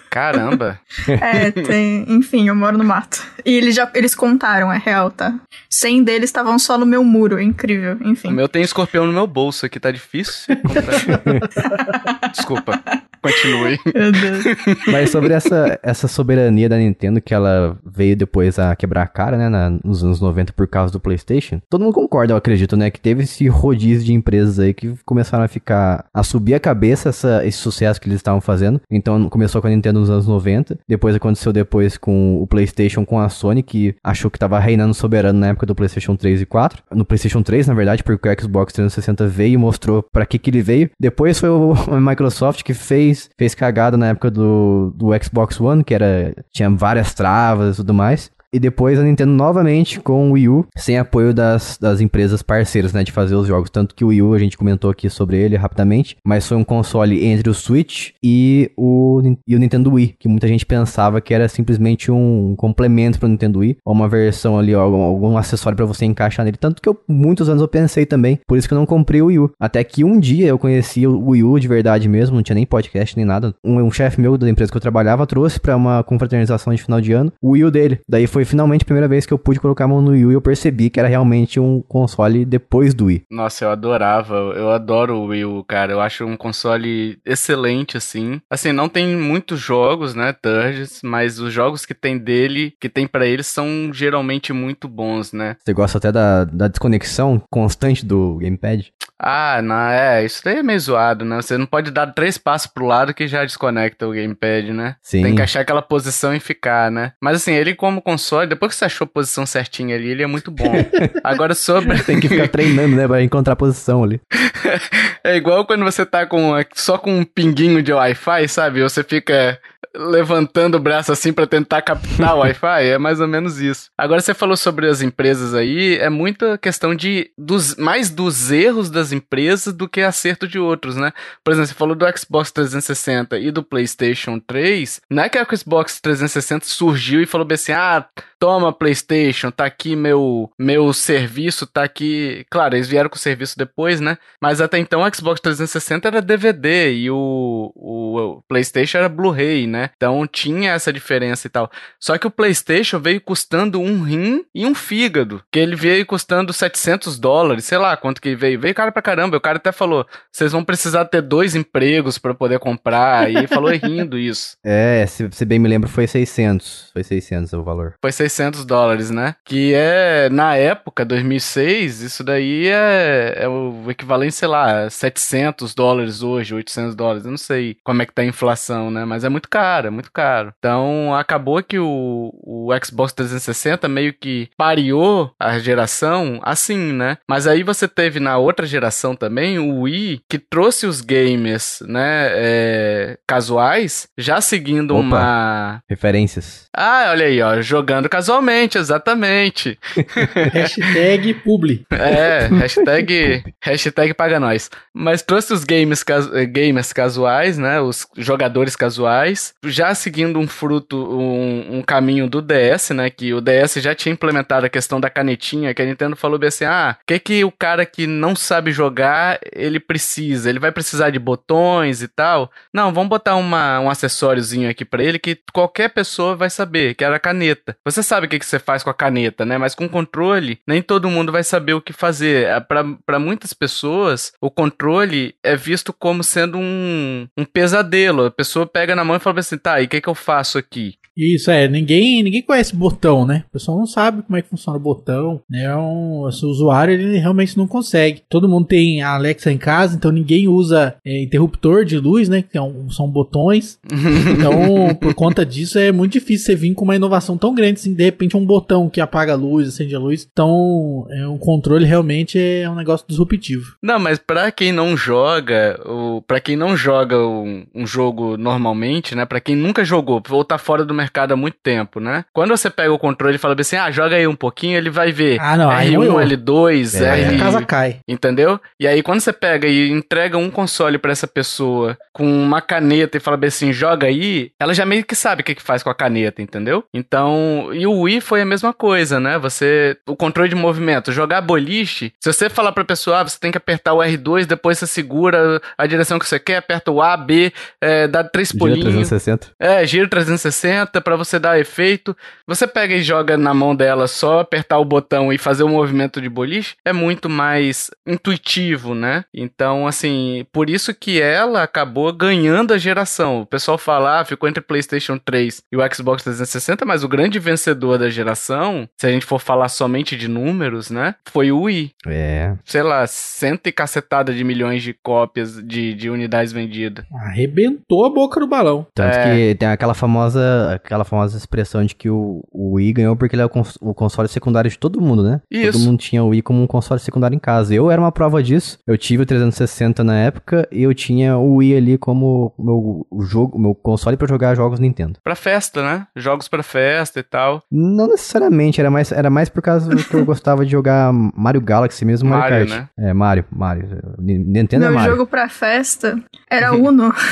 Caramba. 0.09 0.79
É, 1.07 1.51
tem. 1.51 2.05
Enfim, 2.07 2.47
eu 2.47 2.55
moro 2.55 2.77
no 2.77 2.83
mato. 2.83 3.21
E 3.45 3.53
eles 3.55 3.75
já 3.75 3.89
eles 3.93 4.15
contaram, 4.15 4.71
é 4.71 4.77
real, 4.77 5.11
tá? 5.11 5.35
100 5.69 6.03
deles 6.03 6.29
estavam 6.29 6.57
só 6.57 6.77
no 6.77 6.85
meu 6.85 7.03
muro, 7.03 7.37
é 7.37 7.43
incrível. 7.43 7.97
O 7.99 8.07
Enfim. 8.07 8.31
meu 8.31 8.47
tem 8.47 8.61
escorpião 8.63 9.05
no 9.07 9.13
meu 9.13 9.27
bolso 9.27 9.65
aqui, 9.65 9.79
tá 9.79 9.91
difícil. 9.91 10.55
Desculpa. 12.31 12.81
Continue. 13.31 13.79
Meu 13.93 14.11
Deus. 14.11 14.43
Mas 14.91 15.09
sobre 15.09 15.33
essa, 15.33 15.79
essa 15.83 16.07
soberania 16.07 16.69
da 16.69 16.77
Nintendo, 16.77 17.21
que 17.21 17.33
ela 17.33 17.77
veio 17.85 18.15
depois 18.15 18.57
a 18.59 18.75
quebrar 18.75 19.03
a 19.03 19.07
cara, 19.07 19.37
né, 19.37 19.49
na- 19.49 19.69
nos 19.83 20.03
anos 20.03 20.19
90 20.21 20.53
por 20.53 20.67
causa 20.67 20.91
do 20.91 20.99
PlayStation, 20.99 21.59
todo 21.69 21.81
mundo 21.83 21.93
concorda, 21.93 22.33
eu 22.33 22.37
acredito, 22.37 22.75
né, 22.77 22.89
que 22.89 22.99
teve 22.99 23.23
esse 23.23 23.47
rodízio 23.47 24.05
de 24.05 24.13
empresas 24.13 24.59
aí 24.59 24.73
que 24.73 24.93
começaram 25.05 25.43
a 25.43 25.47
ficar, 25.47 26.05
a 26.13 26.23
subir 26.23 26.53
a 26.53 26.59
cabeça 26.59 27.09
essa, 27.09 27.45
esse 27.45 27.57
sucesso 27.57 27.99
que 27.99 28.07
eles 28.07 28.17
estavam 28.19 28.41
fazendo. 28.41 28.81
Então 28.91 29.29
começou 29.29 29.61
com 29.61 29.67
a 29.67 29.71
Nintendo 29.71 29.99
nos 29.99 30.09
anos 30.09 30.27
90, 30.27 30.77
depois 30.87 31.15
aconteceu 31.15 31.51
depois 31.53 31.97
com 31.97 32.41
o 32.41 32.47
PlayStation 32.47 33.05
com 33.05 33.19
a 33.19 33.29
Sony, 33.29 33.63
que 33.63 33.95
achou 34.03 34.29
que 34.31 34.39
tava 34.39 34.59
reinando 34.59 34.93
soberano 34.93 35.39
na 35.39 35.47
época 35.47 35.65
do 35.65 35.75
PlayStation 35.75 36.15
3 36.15 36.41
e 36.41 36.45
4. 36.45 36.83
No 36.93 37.05
PlayStation 37.05 37.41
3, 37.41 37.67
na 37.67 37.73
verdade, 37.73 38.03
porque 38.03 38.27
o 38.27 38.41
Xbox 38.41 38.73
360 38.73 39.27
veio 39.27 39.53
e 39.53 39.57
mostrou 39.57 40.03
pra 40.11 40.25
que 40.25 40.37
que 40.37 40.49
ele 40.49 40.61
veio. 40.61 40.89
Depois 40.99 41.39
foi 41.39 41.49
o, 41.49 41.73
a 41.91 41.99
Microsoft 42.01 42.63
que 42.63 42.73
fez, 42.73 43.16
fez 43.37 43.55
cagada 43.55 43.97
na 43.97 44.07
época 44.07 44.29
do, 44.29 44.93
do 44.95 45.07
Xbox 45.23 45.59
One, 45.59 45.83
que 45.83 45.93
era 45.93 46.33
tinha 46.51 46.69
várias 46.69 47.13
travas 47.13 47.75
e 47.75 47.77
tudo 47.77 47.93
mais. 47.93 48.31
E 48.57 48.59
depois 48.59 48.97
a 48.97 49.03
Nintendo 49.03 49.31
novamente 49.33 49.99
com 49.99 50.31
o 50.31 50.33
Wii 50.33 50.49
U, 50.49 50.65
sem 50.75 50.97
apoio 50.97 51.31
das, 51.31 51.77
das 51.79 52.01
empresas 52.01 52.41
parceiras, 52.41 52.91
né, 52.91 53.03
de 53.03 53.11
fazer 53.11 53.35
os 53.35 53.45
jogos. 53.45 53.69
Tanto 53.69 53.93
que 53.93 54.03
o 54.03 54.07
Wii 54.07 54.21
U, 54.23 54.33
a 54.33 54.39
gente 54.39 54.57
comentou 54.57 54.89
aqui 54.89 55.11
sobre 55.11 55.37
ele 55.37 55.55
rapidamente, 55.55 56.17
mas 56.25 56.47
foi 56.47 56.57
um 56.57 56.63
console 56.63 57.23
entre 57.23 57.51
o 57.51 57.53
Switch 57.53 58.13
e 58.23 58.71
o, 58.75 59.21
e 59.47 59.55
o 59.55 59.59
Nintendo 59.59 59.93
Wii, 59.93 60.15
que 60.17 60.27
muita 60.27 60.47
gente 60.47 60.65
pensava 60.65 61.21
que 61.21 61.35
era 61.35 61.47
simplesmente 61.47 62.11
um 62.11 62.55
complemento 62.57 63.19
pro 63.19 63.27
Nintendo 63.27 63.59
Wii, 63.59 63.77
ou 63.85 63.93
uma 63.93 64.09
versão 64.09 64.57
ali, 64.57 64.73
algum, 64.73 65.01
algum 65.01 65.37
acessório 65.37 65.75
pra 65.75 65.85
você 65.85 66.05
encaixar 66.05 66.43
nele. 66.43 66.57
Tanto 66.57 66.81
que 66.81 66.89
eu, 66.89 66.99
muitos 67.07 67.49
anos 67.49 67.61
eu 67.61 67.67
pensei 67.67 68.07
também, 68.07 68.39
por 68.47 68.57
isso 68.57 68.67
que 68.67 68.73
eu 68.73 68.79
não 68.79 68.87
comprei 68.87 69.21
o 69.21 69.27
Wii 69.27 69.37
U. 69.37 69.51
Até 69.59 69.83
que 69.83 70.03
um 70.03 70.19
dia 70.19 70.47
eu 70.47 70.57
conheci 70.57 71.05
o 71.05 71.29
Wii 71.29 71.43
U 71.43 71.59
de 71.59 71.67
verdade 71.67 72.09
mesmo, 72.09 72.35
não 72.35 72.41
tinha 72.41 72.55
nem 72.55 72.65
podcast 72.65 73.15
nem 73.15 73.23
nada. 73.23 73.53
Um, 73.63 73.83
um 73.83 73.91
chefe 73.91 74.19
meu 74.19 74.35
da 74.35 74.49
empresa 74.49 74.71
que 74.71 74.77
eu 74.77 74.81
trabalhava 74.81 75.27
trouxe 75.27 75.59
pra 75.59 75.75
uma 75.75 76.03
confraternização 76.03 76.73
de 76.73 76.81
final 76.81 76.99
de 76.99 77.13
ano 77.13 77.31
o 77.39 77.51
Wii 77.51 77.65
U 77.65 77.69
dele. 77.69 77.99
Daí 78.09 78.25
foi 78.25 78.46
finalmente 78.47 78.81
a 78.81 78.85
primeira 78.85 79.07
vez 79.07 79.25
que 79.25 79.33
eu 79.33 79.37
pude 79.37 79.59
colocar 79.59 79.85
a 79.85 79.87
mão 79.87 80.01
no 80.01 80.11
Wii 80.11 80.31
e 80.31 80.33
eu 80.33 80.41
percebi 80.41 80.89
que 80.89 80.99
era 80.99 81.07
realmente 81.07 81.59
um 81.59 81.81
console 81.81 82.45
depois 82.45 82.93
do 82.93 83.05
Wii. 83.05 83.23
Nossa, 83.29 83.65
eu 83.65 83.71
adorava. 83.71 84.35
Eu 84.55 84.71
adoro 84.71 85.17
o 85.17 85.25
Wii 85.27 85.45
U, 85.45 85.63
cara. 85.63 85.91
Eu 85.91 86.01
acho 86.01 86.25
um 86.25 86.37
console 86.37 87.19
excelente, 87.25 87.97
assim. 87.97 88.41
Assim, 88.49 88.71
não 88.71 88.89
tem 88.89 89.15
muitos 89.15 89.59
jogos, 89.59 90.15
né, 90.15 90.33
Turges, 90.33 91.01
mas 91.03 91.39
os 91.39 91.53
jogos 91.53 91.85
que 91.85 91.93
tem 91.93 92.17
dele, 92.17 92.73
que 92.79 92.89
tem 92.89 93.07
pra 93.07 93.25
ele, 93.25 93.43
são 93.43 93.91
geralmente 93.93 94.53
muito 94.53 94.87
bons, 94.87 95.33
né? 95.33 95.55
Você 95.63 95.73
gosta 95.73 95.97
até 95.97 96.11
da, 96.11 96.43
da 96.45 96.67
desconexão 96.67 97.41
constante 97.49 98.05
do 98.05 98.37
gamepad? 98.37 98.91
Ah, 99.19 99.61
não, 99.63 99.75
é, 99.75 100.23
isso 100.23 100.41
daí 100.43 100.57
é 100.57 100.63
meio 100.63 100.79
zoado, 100.79 101.25
né? 101.25 101.37
Você 101.37 101.57
não 101.57 101.65
pode 101.65 101.89
dar 101.89 102.07
três 102.13 102.37
passos 102.37 102.67
pro 102.67 102.85
lado 102.85 103.13
que 103.13 103.27
já 103.27 103.43
desconecta 103.43 104.07
o 104.07 104.11
gamepad, 104.11 104.71
né? 104.71 104.95
Sim. 105.01 105.23
Tem 105.23 105.35
que 105.35 105.41
achar 105.41 105.61
aquela 105.61 105.81
posição 105.81 106.35
e 106.35 106.39
ficar, 106.39 106.91
né? 106.91 107.13
Mas 107.21 107.37
assim, 107.37 107.53
ele 107.53 107.73
como 107.73 108.01
console, 108.01 108.26
depois 108.47 108.71
que 108.71 108.77
você 108.77 108.85
achou 108.85 109.05
a 109.05 109.09
posição 109.09 109.45
certinha 109.45 109.95
ali, 109.95 110.09
ele 110.09 110.23
é 110.23 110.27
muito 110.27 110.51
bom. 110.51 110.71
Agora 111.23 111.53
sobre... 111.55 112.01
Tem 112.03 112.19
que 112.19 112.27
ficar 112.27 112.47
treinando, 112.47 112.95
né, 112.95 113.07
pra 113.07 113.21
encontrar 113.21 113.53
a 113.53 113.57
posição 113.57 114.03
ali. 114.03 114.21
É 115.23 115.35
igual 115.35 115.65
quando 115.65 115.83
você 115.83 116.05
tá 116.05 116.25
com 116.25 116.53
só 116.73 116.97
com 116.97 117.19
um 117.19 117.25
pinguinho 117.25 117.83
de 117.83 117.91
Wi-Fi, 117.91 118.47
sabe? 118.47 118.81
Você 118.81 119.03
fica 119.03 119.59
levantando 119.95 120.75
o 120.75 120.79
braço 120.79 121.11
assim 121.11 121.33
pra 121.33 121.47
tentar 121.47 121.81
captar 121.81 122.35
o 122.35 122.39
Wi-Fi, 122.39 122.83
é 122.85 122.97
mais 122.97 123.19
ou 123.19 123.27
menos 123.27 123.59
isso. 123.59 123.89
Agora 123.97 124.21
você 124.21 124.33
falou 124.33 124.57
sobre 124.57 124.87
as 124.87 125.01
empresas 125.01 125.53
aí, 125.53 125.97
é 125.97 126.09
muita 126.09 126.57
questão 126.57 126.95
de 126.95 127.31
dos 127.37 127.75
mais 127.75 128.09
dos 128.09 128.51
erros 128.51 128.89
das 128.89 129.11
empresas 129.11 129.73
do 129.73 129.87
que 129.87 130.01
acerto 130.01 130.47
de 130.47 130.59
outros, 130.59 130.95
né? 130.95 131.11
Por 131.43 131.51
exemplo, 131.51 131.67
você 131.67 131.73
falou 131.73 131.95
do 131.95 132.05
Xbox 132.17 132.51
360 132.51 133.37
e 133.39 133.51
do 133.51 133.63
PlayStation 133.63 134.39
3, 134.39 135.01
não 135.09 135.23
é 135.23 135.29
que 135.29 135.39
o 135.39 135.57
Xbox 135.57 135.99
360 136.01 136.65
surgiu 136.65 137.21
e 137.21 137.25
falou 137.25 137.47
assim: 137.51 137.71
"Ah, 137.71 138.05
toma 138.39 138.73
PlayStation, 138.73 139.51
tá 139.51 139.65
aqui 139.65 139.95
meu 139.95 140.51
meu 140.57 140.91
serviço, 140.93 141.65
tá 141.65 141.83
aqui". 141.83 142.45
Claro, 142.49 142.75
eles 142.75 142.87
vieram 142.87 143.09
com 143.09 143.15
o 143.15 143.19
serviço 143.19 143.57
depois, 143.57 143.99
né? 143.99 144.17
Mas 144.41 144.61
até 144.61 144.77
então 144.77 145.01
o 145.01 145.15
Xbox 145.15 145.41
360 145.41 146.07
era 146.07 146.21
DVD 146.21 146.93
e 146.93 147.09
o, 147.09 147.71
o 147.75 148.43
PlayStation 148.47 148.97
era 148.99 149.09
Blu-ray, 149.09 149.67
né? 149.67 149.76
Então 149.95 150.25
tinha 150.27 150.71
essa 150.71 150.91
diferença 150.91 151.47
e 151.47 151.49
tal. 151.49 151.69
Só 151.99 152.17
que 152.17 152.27
o 152.27 152.31
PlayStation 152.31 152.99
veio 152.99 153.21
custando 153.21 153.79
um 153.79 154.01
rim 154.01 154.43
e 154.53 154.65
um 154.65 154.75
fígado. 154.75 155.41
Que 155.51 155.59
ele 155.59 155.75
veio 155.75 156.05
custando 156.05 156.53
700 156.53 157.19
dólares, 157.19 157.65
sei 157.65 157.77
lá 157.77 157.95
quanto 157.97 158.21
que 158.21 158.35
veio. 158.35 158.59
Veio 158.59 158.75
caro 158.75 158.91
pra 158.91 159.01
caramba. 159.01 159.37
O 159.37 159.41
cara 159.41 159.57
até 159.57 159.71
falou: 159.71 160.05
vocês 160.31 160.51
vão 160.51 160.63
precisar 160.63 161.05
ter 161.05 161.21
dois 161.21 161.55
empregos 161.55 162.17
pra 162.17 162.33
poder 162.33 162.59
comprar. 162.59 163.29
E 163.31 163.47
falou 163.47 163.71
rindo 163.71 164.17
isso. 164.17 164.55
É, 164.69 165.05
se 165.07 165.25
você 165.27 165.45
bem 165.45 165.59
me 165.59 165.67
lembra, 165.67 165.89
foi 165.89 166.05
600. 166.05 166.89
Foi 166.91 167.03
600 167.03 167.53
o 167.53 167.63
valor. 167.63 167.93
Foi 168.01 168.11
600 168.11 168.65
dólares, 168.65 169.09
né? 169.09 169.35
Que 169.45 169.73
é, 169.73 170.29
na 170.29 170.55
época, 170.55 171.05
2006, 171.05 172.01
isso 172.01 172.23
daí 172.23 172.67
é, 172.67 173.33
é 173.37 173.47
o 173.47 173.89
equivalente, 173.89 174.35
sei 174.35 174.47
lá, 174.47 174.89
700 174.89 175.73
dólares 175.73 176.21
hoje, 176.21 176.53
800 176.53 176.95
dólares. 176.95 177.25
Eu 177.25 177.31
não 177.31 177.37
sei 177.37 177.77
como 177.83 178.01
é 178.01 178.05
que 178.05 178.13
tá 178.13 178.21
a 178.21 178.25
inflação, 178.25 178.91
né? 178.91 179.05
Mas 179.05 179.23
é 179.23 179.29
muito 179.29 179.49
caro, 179.49 179.66
é 179.87 179.89
muito 179.89 180.11
caro. 180.11 180.53
Então, 180.57 181.13
acabou 181.15 181.61
que 181.61 181.77
o, 181.79 182.31
o 182.43 182.69
Xbox 182.83 183.13
360 183.13 183.87
meio 183.87 184.13
que 184.13 184.49
pareou 184.57 185.31
a 185.39 185.59
geração 185.59 186.39
assim, 186.43 186.93
né? 186.93 187.17
Mas 187.27 187.47
aí 187.47 187.63
você 187.63 187.87
teve 187.87 188.19
na 188.19 188.37
outra 188.37 188.65
geração 188.65 189.15
também 189.15 189.59
o 189.59 189.81
Wii, 189.81 190.21
que 190.29 190.37
trouxe 190.39 190.85
os 190.85 191.01
gamers, 191.01 191.79
né, 191.87 192.27
é, 192.31 193.17
casuais, 193.27 194.07
já 194.17 194.39
seguindo 194.41 194.91
Opa. 194.95 195.01
uma... 195.01 195.79
Referências. 195.89 196.67
Ah, 196.75 197.07
olha 197.09 197.25
aí, 197.25 197.41
ó, 197.41 197.61
jogando 197.61 198.07
casualmente, 198.09 198.77
exatamente. 198.77 199.77
Hashtag 200.53 201.33
publi. 201.35 201.85
É, 201.91 202.47
hashtag, 202.47 203.43
hashtag 203.63 204.13
paga 204.13 204.39
nós. 204.39 204.69
Mas 204.93 205.21
trouxe 205.21 205.53
os 205.53 205.63
games, 205.63 206.03
cas- 206.03 206.31
eh, 206.33 206.45
gamers 206.45 206.93
casuais, 206.93 207.57
né? 207.57 207.79
Os 207.81 208.07
jogadores 208.17 208.75
casuais, 208.75 209.53
já 209.63 209.93
seguindo 209.95 210.39
um 210.39 210.47
fruto, 210.47 210.97
um, 210.97 211.77
um 211.77 211.81
caminho 211.81 212.29
do 212.29 212.41
DS, 212.41 212.91
né? 212.91 213.09
Que 213.09 213.33
o 213.33 213.41
DS 213.41 213.75
já 213.75 213.95
tinha 213.95 214.13
implementado 214.13 214.65
a 214.65 214.69
questão 214.69 214.99
da 214.99 215.09
canetinha, 215.09 215.73
que 215.73 215.81
a 215.81 215.85
Nintendo 215.85 216.15
falou 216.15 216.39
bem 216.39 216.47
assim: 216.47 216.65
ah, 216.65 216.97
o 217.01 217.05
que, 217.05 217.19
que 217.19 217.43
o 217.43 217.51
cara 217.51 217.85
que 217.85 218.05
não 218.05 218.35
sabe 218.35 218.71
jogar 218.71 219.39
ele 219.53 219.79
precisa? 219.79 220.49
Ele 220.49 220.59
vai 220.59 220.71
precisar 220.71 221.09
de 221.09 221.19
botões 221.19 222.01
e 222.01 222.07
tal? 222.07 222.51
Não, 222.73 222.93
vamos 222.93 223.09
botar 223.09 223.35
uma, 223.35 223.79
um 223.79 223.89
acessóriozinho 223.89 224.69
aqui 224.69 224.85
pra 224.85 225.03
ele 225.03 225.19
que 225.19 225.37
qualquer 225.53 225.89
pessoa 225.89 226.35
vai 226.35 226.49
saber, 226.49 226.95
que 226.95 227.03
era 227.03 227.15
a 227.15 227.19
caneta. 227.19 227.75
Você 227.85 228.03
sabe 228.03 228.27
o 228.27 228.29
que, 228.29 228.39
que 228.39 228.45
você 228.45 228.59
faz 228.59 228.83
com 228.83 228.89
a 228.89 228.93
caneta, 228.93 229.45
né? 229.45 229.57
Mas 229.57 229.75
com 229.75 229.89
controle, 229.89 230.59
nem 230.67 230.81
todo 230.81 231.09
mundo 231.09 231.31
vai 231.31 231.43
saber 231.43 231.73
o 231.73 231.81
que 231.81 231.93
fazer. 231.93 232.47
É, 232.47 232.59
pra 232.59 233.19
muitas 233.19 233.53
pessoas, 233.53 234.33
o 234.41 234.51
controle 234.51 235.35
é 235.43 235.55
visto 235.55 235.91
como 235.91 236.23
sendo 236.23 236.57
um, 236.57 237.27
um 237.37 237.45
pesadelo. 237.45 238.25
A 238.25 238.31
pessoa 238.31 238.65
pega 238.65 238.95
na 238.95 239.03
mão 239.03 239.15
e 239.15 239.19
fala 239.19 239.39
assim: 239.39 239.46
tá, 239.55 239.79
e 239.79 239.85
o 239.85 239.87
que, 239.87 240.01
que 240.01 240.09
eu 240.09 240.15
faço 240.15 240.57
aqui? 240.57 240.97
Isso, 241.17 241.49
é, 241.49 241.67
ninguém, 241.67 242.21
ninguém 242.21 242.43
conhece 242.43 242.75
botão, 242.75 243.25
né? 243.25 243.43
O 243.49 243.53
pessoal 243.53 243.77
não 243.77 243.87
sabe 243.87 244.21
como 244.21 244.37
é 244.37 244.41
que 244.41 244.49
funciona 244.49 244.77
o 244.77 244.81
botão, 244.81 245.41
né? 245.49 245.63
É 245.63 245.75
um, 245.75 246.29
esse 246.29 246.45
usuário, 246.45 246.93
ele 246.93 247.17
realmente 247.17 247.57
não 247.57 247.65
consegue. 247.67 248.21
Todo 248.29 248.47
mundo 248.47 248.67
tem 248.67 249.01
a 249.01 249.15
Alexa 249.15 249.51
em 249.51 249.57
casa, 249.57 249.95
então 249.95 250.11
ninguém 250.11 250.47
usa 250.47 250.95
é, 251.03 251.23
interruptor 251.23 251.83
de 251.83 251.97
luz, 251.97 252.29
né? 252.29 252.43
Que 252.43 252.57
é 252.57 252.61
um- 252.61 252.89
são 252.91 253.09
botões. 253.09 253.79
Então, 254.37 254.93
por 255.01 255.13
conta 255.15 255.43
disso, 255.45 255.79
é 255.79 255.91
muito 255.91 256.11
difícil 256.13 256.45
você 256.45 256.55
vir 256.55 256.73
com 256.75 256.83
uma 256.85 256.95
inovação 256.95 257.37
tão 257.37 257.55
grande, 257.55 257.79
assim, 257.79 257.93
de 257.93 258.03
repente 258.03 258.37
um 258.37 258.45
botão 258.45 258.87
que 258.89 259.01
apaga 259.01 259.33
a 259.33 259.35
luz, 259.35 259.67
acende 259.67 259.95
a 259.95 259.99
luz. 259.99 260.27
Então, 260.31 261.05
é, 261.09 261.27
um 261.27 261.37
controle 261.39 261.85
realmente 261.85 262.37
é 262.37 262.69
um 262.69 262.75
negócio 262.75 263.05
disruptivo. 263.07 263.75
Não, 263.81 263.97
mas 263.99 264.19
pra 264.19 264.51
quem 264.51 264.71
não 264.71 264.95
joga, 264.95 265.79
o, 265.85 266.21
pra 266.21 266.39
quem 266.39 266.55
não 266.55 266.77
joga 266.77 267.17
um, 267.17 267.65
um 267.73 267.87
jogo 267.87 268.37
normalmente, 268.37 269.15
né? 269.15 269.25
Pra 269.25 269.39
quem 269.39 269.55
nunca 269.55 269.83
jogou 269.83 270.21
ou 270.29 270.45
tá 270.45 270.57
fora 270.57 270.85
do 270.85 270.93
mercado 270.93 271.06
mercado 271.07 271.31
há 271.33 271.35
muito 271.37 271.57
tempo, 271.63 271.99
né? 271.99 272.25
Quando 272.33 272.49
você 272.49 272.69
pega 272.69 272.91
o 272.91 272.99
controle 272.99 273.35
e 273.35 273.39
fala 273.39 273.55
assim, 273.57 273.77
ah, 273.77 273.89
joga 273.89 274.15
aí 274.17 274.27
um 274.27 274.35
pouquinho, 274.35 274.77
ele 274.77 274.89
vai 274.89 275.11
ver 275.11 275.39
Ah, 275.39 275.55
não, 275.55 275.69
aí 275.69 275.91
R1, 275.91 275.95
moiou. 275.95 276.19
L2, 276.19 277.01
É, 277.01 277.09
Aí 277.09 277.21
R... 277.23 277.35
a 277.35 277.39
casa 277.39 277.65
cai. 277.65 277.99
Entendeu? 278.07 278.59
E 278.79 278.87
aí, 278.87 279.01
quando 279.01 279.21
você 279.21 279.31
pega 279.31 279.67
e 279.67 279.89
entrega 279.89 280.37
um 280.37 280.49
console 280.49 280.97
pra 280.97 281.11
essa 281.11 281.27
pessoa 281.27 281.97
com 282.13 282.25
uma 282.25 282.61
caneta 282.61 283.17
e 283.17 283.19
fala 283.19 283.37
bem 283.37 283.47
assim, 283.47 283.71
joga 283.71 284.07
aí, 284.07 284.51
ela 284.59 284.73
já 284.73 284.85
meio 284.85 285.05
que 285.05 285.15
sabe 285.15 285.41
o 285.41 285.45
que, 285.45 285.55
que 285.55 285.61
faz 285.61 285.81
com 285.83 285.89
a 285.89 285.95
caneta, 285.95 286.41
entendeu? 286.41 286.83
Então, 286.93 287.69
e 287.73 287.85
o 287.87 288.01
Wii 288.01 288.21
foi 288.21 288.41
a 288.41 288.45
mesma 288.45 288.73
coisa, 288.73 289.19
né? 289.19 289.37
Você, 289.37 289.95
o 290.07 290.15
controle 290.15 290.49
de 290.49 290.55
movimento, 290.55 291.11
jogar 291.11 291.41
boliche, 291.41 292.11
se 292.19 292.31
você 292.31 292.49
falar 292.49 292.71
pra 292.71 292.83
pessoa, 292.83 293.19
ah, 293.19 293.23
você 293.23 293.39
tem 293.39 293.51
que 293.51 293.57
apertar 293.57 293.93
o 293.93 293.99
R2, 293.99 294.45
depois 294.45 294.77
você 294.77 294.87
segura 294.87 295.61
a 295.77 295.85
direção 295.85 296.19
que 296.19 296.27
você 296.27 296.39
quer, 296.39 296.57
aperta 296.57 296.91
o 296.91 297.01
A, 297.01 297.15
B, 297.15 297.51
é, 297.81 298.07
dá 298.07 298.23
três 298.23 298.49
Gira 298.49 298.59
pulinhos. 298.59 298.83
360. 299.09 299.47
É, 299.59 299.85
giro 299.85 300.07
360 300.09 300.96
pra 301.01 301.15
você 301.15 301.37
dar 301.39 301.59
efeito. 301.59 302.15
Você 302.47 302.65
pega 302.67 302.95
e 302.95 303.01
joga 303.01 303.37
na 303.37 303.53
mão 303.53 303.75
dela 303.75 304.07
só 304.07 304.39
apertar 304.39 304.77
o 304.79 304.85
botão 304.85 305.31
e 305.31 305.37
fazer 305.37 305.63
o 305.63 305.69
movimento 305.69 306.21
de 306.21 306.29
boliche, 306.29 306.75
é 306.85 306.93
muito 306.93 307.29
mais 307.29 307.89
intuitivo, 308.05 308.93
né? 308.95 309.23
Então, 309.33 309.87
assim, 309.87 310.45
por 310.51 310.69
isso 310.69 310.93
que 310.93 311.21
ela 311.21 311.63
acabou 311.63 312.11
ganhando 312.13 312.73
a 312.73 312.77
geração. 312.77 313.41
O 313.41 313.45
pessoal 313.45 313.77
fala, 313.77 314.19
ah, 314.19 314.25
ficou 314.25 314.47
entre 314.49 314.61
PlayStation 314.61 315.17
3 315.17 315.61
e 315.71 315.77
o 315.77 315.93
Xbox 315.93 316.23
360, 316.23 316.85
mas 316.85 317.03
o 317.03 317.07
grande 317.07 317.39
vencedor 317.39 317.97
da 317.97 318.09
geração, 318.09 318.87
se 318.97 319.05
a 319.07 319.09
gente 319.09 319.25
for 319.25 319.39
falar 319.39 319.69
somente 319.69 320.15
de 320.17 320.27
números, 320.27 320.89
né, 320.89 321.15
foi 321.29 321.51
o 321.51 321.61
Wii. 321.61 321.91
É. 322.07 322.53
Sei 322.65 322.81
lá, 322.81 323.05
cento 323.07 323.67
e 323.67 323.71
cacetada 323.71 324.33
de 324.33 324.43
milhões 324.43 324.83
de 324.83 324.93
cópias 324.93 325.61
de, 325.63 325.93
de 325.93 326.09
unidades 326.09 326.51
vendidas. 326.51 327.05
Arrebentou 327.13 328.05
a 328.05 328.09
boca 328.09 328.39
do 328.39 328.47
balão. 328.47 328.85
Tanto 328.93 329.15
É. 329.17 329.23
que 329.51 329.55
tem 329.55 329.67
aquela 329.67 329.93
famosa, 329.93 330.79
aquela 330.87 331.03
famosa 331.03 331.37
expressão 331.37 331.83
de 331.85 331.93
que 331.93 332.09
o, 332.09 332.43
o 332.51 332.75
Wii 332.75 332.93
ganhou 332.93 333.15
porque 333.15 333.35
ele 333.35 333.41
é 333.41 333.45
o, 333.45 333.49
cons- 333.49 333.77
o 333.81 333.93
console 333.93 334.27
secundário 334.29 334.69
de 334.71 334.77
todo 334.79 335.01
mundo, 335.01 335.21
né? 335.21 335.41
Isso. 335.51 335.73
Todo 335.77 335.85
mundo 335.85 335.99
tinha 335.99 336.23
o 336.23 336.29
Wii 336.29 336.41
como 336.41 336.61
um 336.61 336.67
console 336.67 336.99
secundário 336.99 337.35
em 337.35 337.39
casa. 337.39 337.73
Eu 337.75 337.91
era 337.91 338.01
uma 338.01 338.11
prova 338.11 338.41
disso. 338.41 338.79
Eu 338.87 338.97
tive 338.97 339.23
o 339.23 339.25
360 339.25 340.03
na 340.03 340.17
época 340.17 340.67
e 340.71 340.83
eu 340.83 340.93
tinha 340.93 341.37
o 341.37 341.55
Wii 341.57 341.75
ali 341.75 341.97
como 341.97 342.53
meu 342.57 343.05
jogo, 343.25 343.59
meu 343.59 343.75
console 343.75 344.15
pra 344.17 344.27
jogar 344.27 344.55
jogos 344.55 344.79
Nintendo. 344.79 345.19
Pra 345.23 345.35
festa, 345.35 345.81
né? 345.83 346.07
Jogos 346.15 346.47
pra 346.47 346.63
festa 346.63 347.19
e 347.19 347.23
tal. 347.23 347.61
Não 347.71 348.07
necessariamente, 348.07 348.79
era 348.79 348.89
mais, 348.89 349.11
era 349.11 349.29
mais 349.29 349.49
por 349.49 349.61
causa 349.61 349.93
que 349.95 350.13
eu 350.15 350.23
gostava 350.25 350.65
de 350.65 350.71
jogar 350.71 351.11
Mario 351.13 351.61
Galaxy 351.61 352.05
mesmo, 352.05 352.29
Mario, 352.29 352.43
Mario, 352.59 352.67
Kart. 352.69 352.87
É, 352.97 353.13
Mario, 353.13 353.45
Mario. 353.51 353.87
Ni- 354.17 354.37
Nintendo 354.37 354.85
é 354.85 354.87
Meu 354.87 354.95
Mario. 354.97 355.11
jogo 355.15 355.27
pra 355.27 355.49
festa 355.49 356.17
era 356.49 356.73
Uno. 356.73 357.13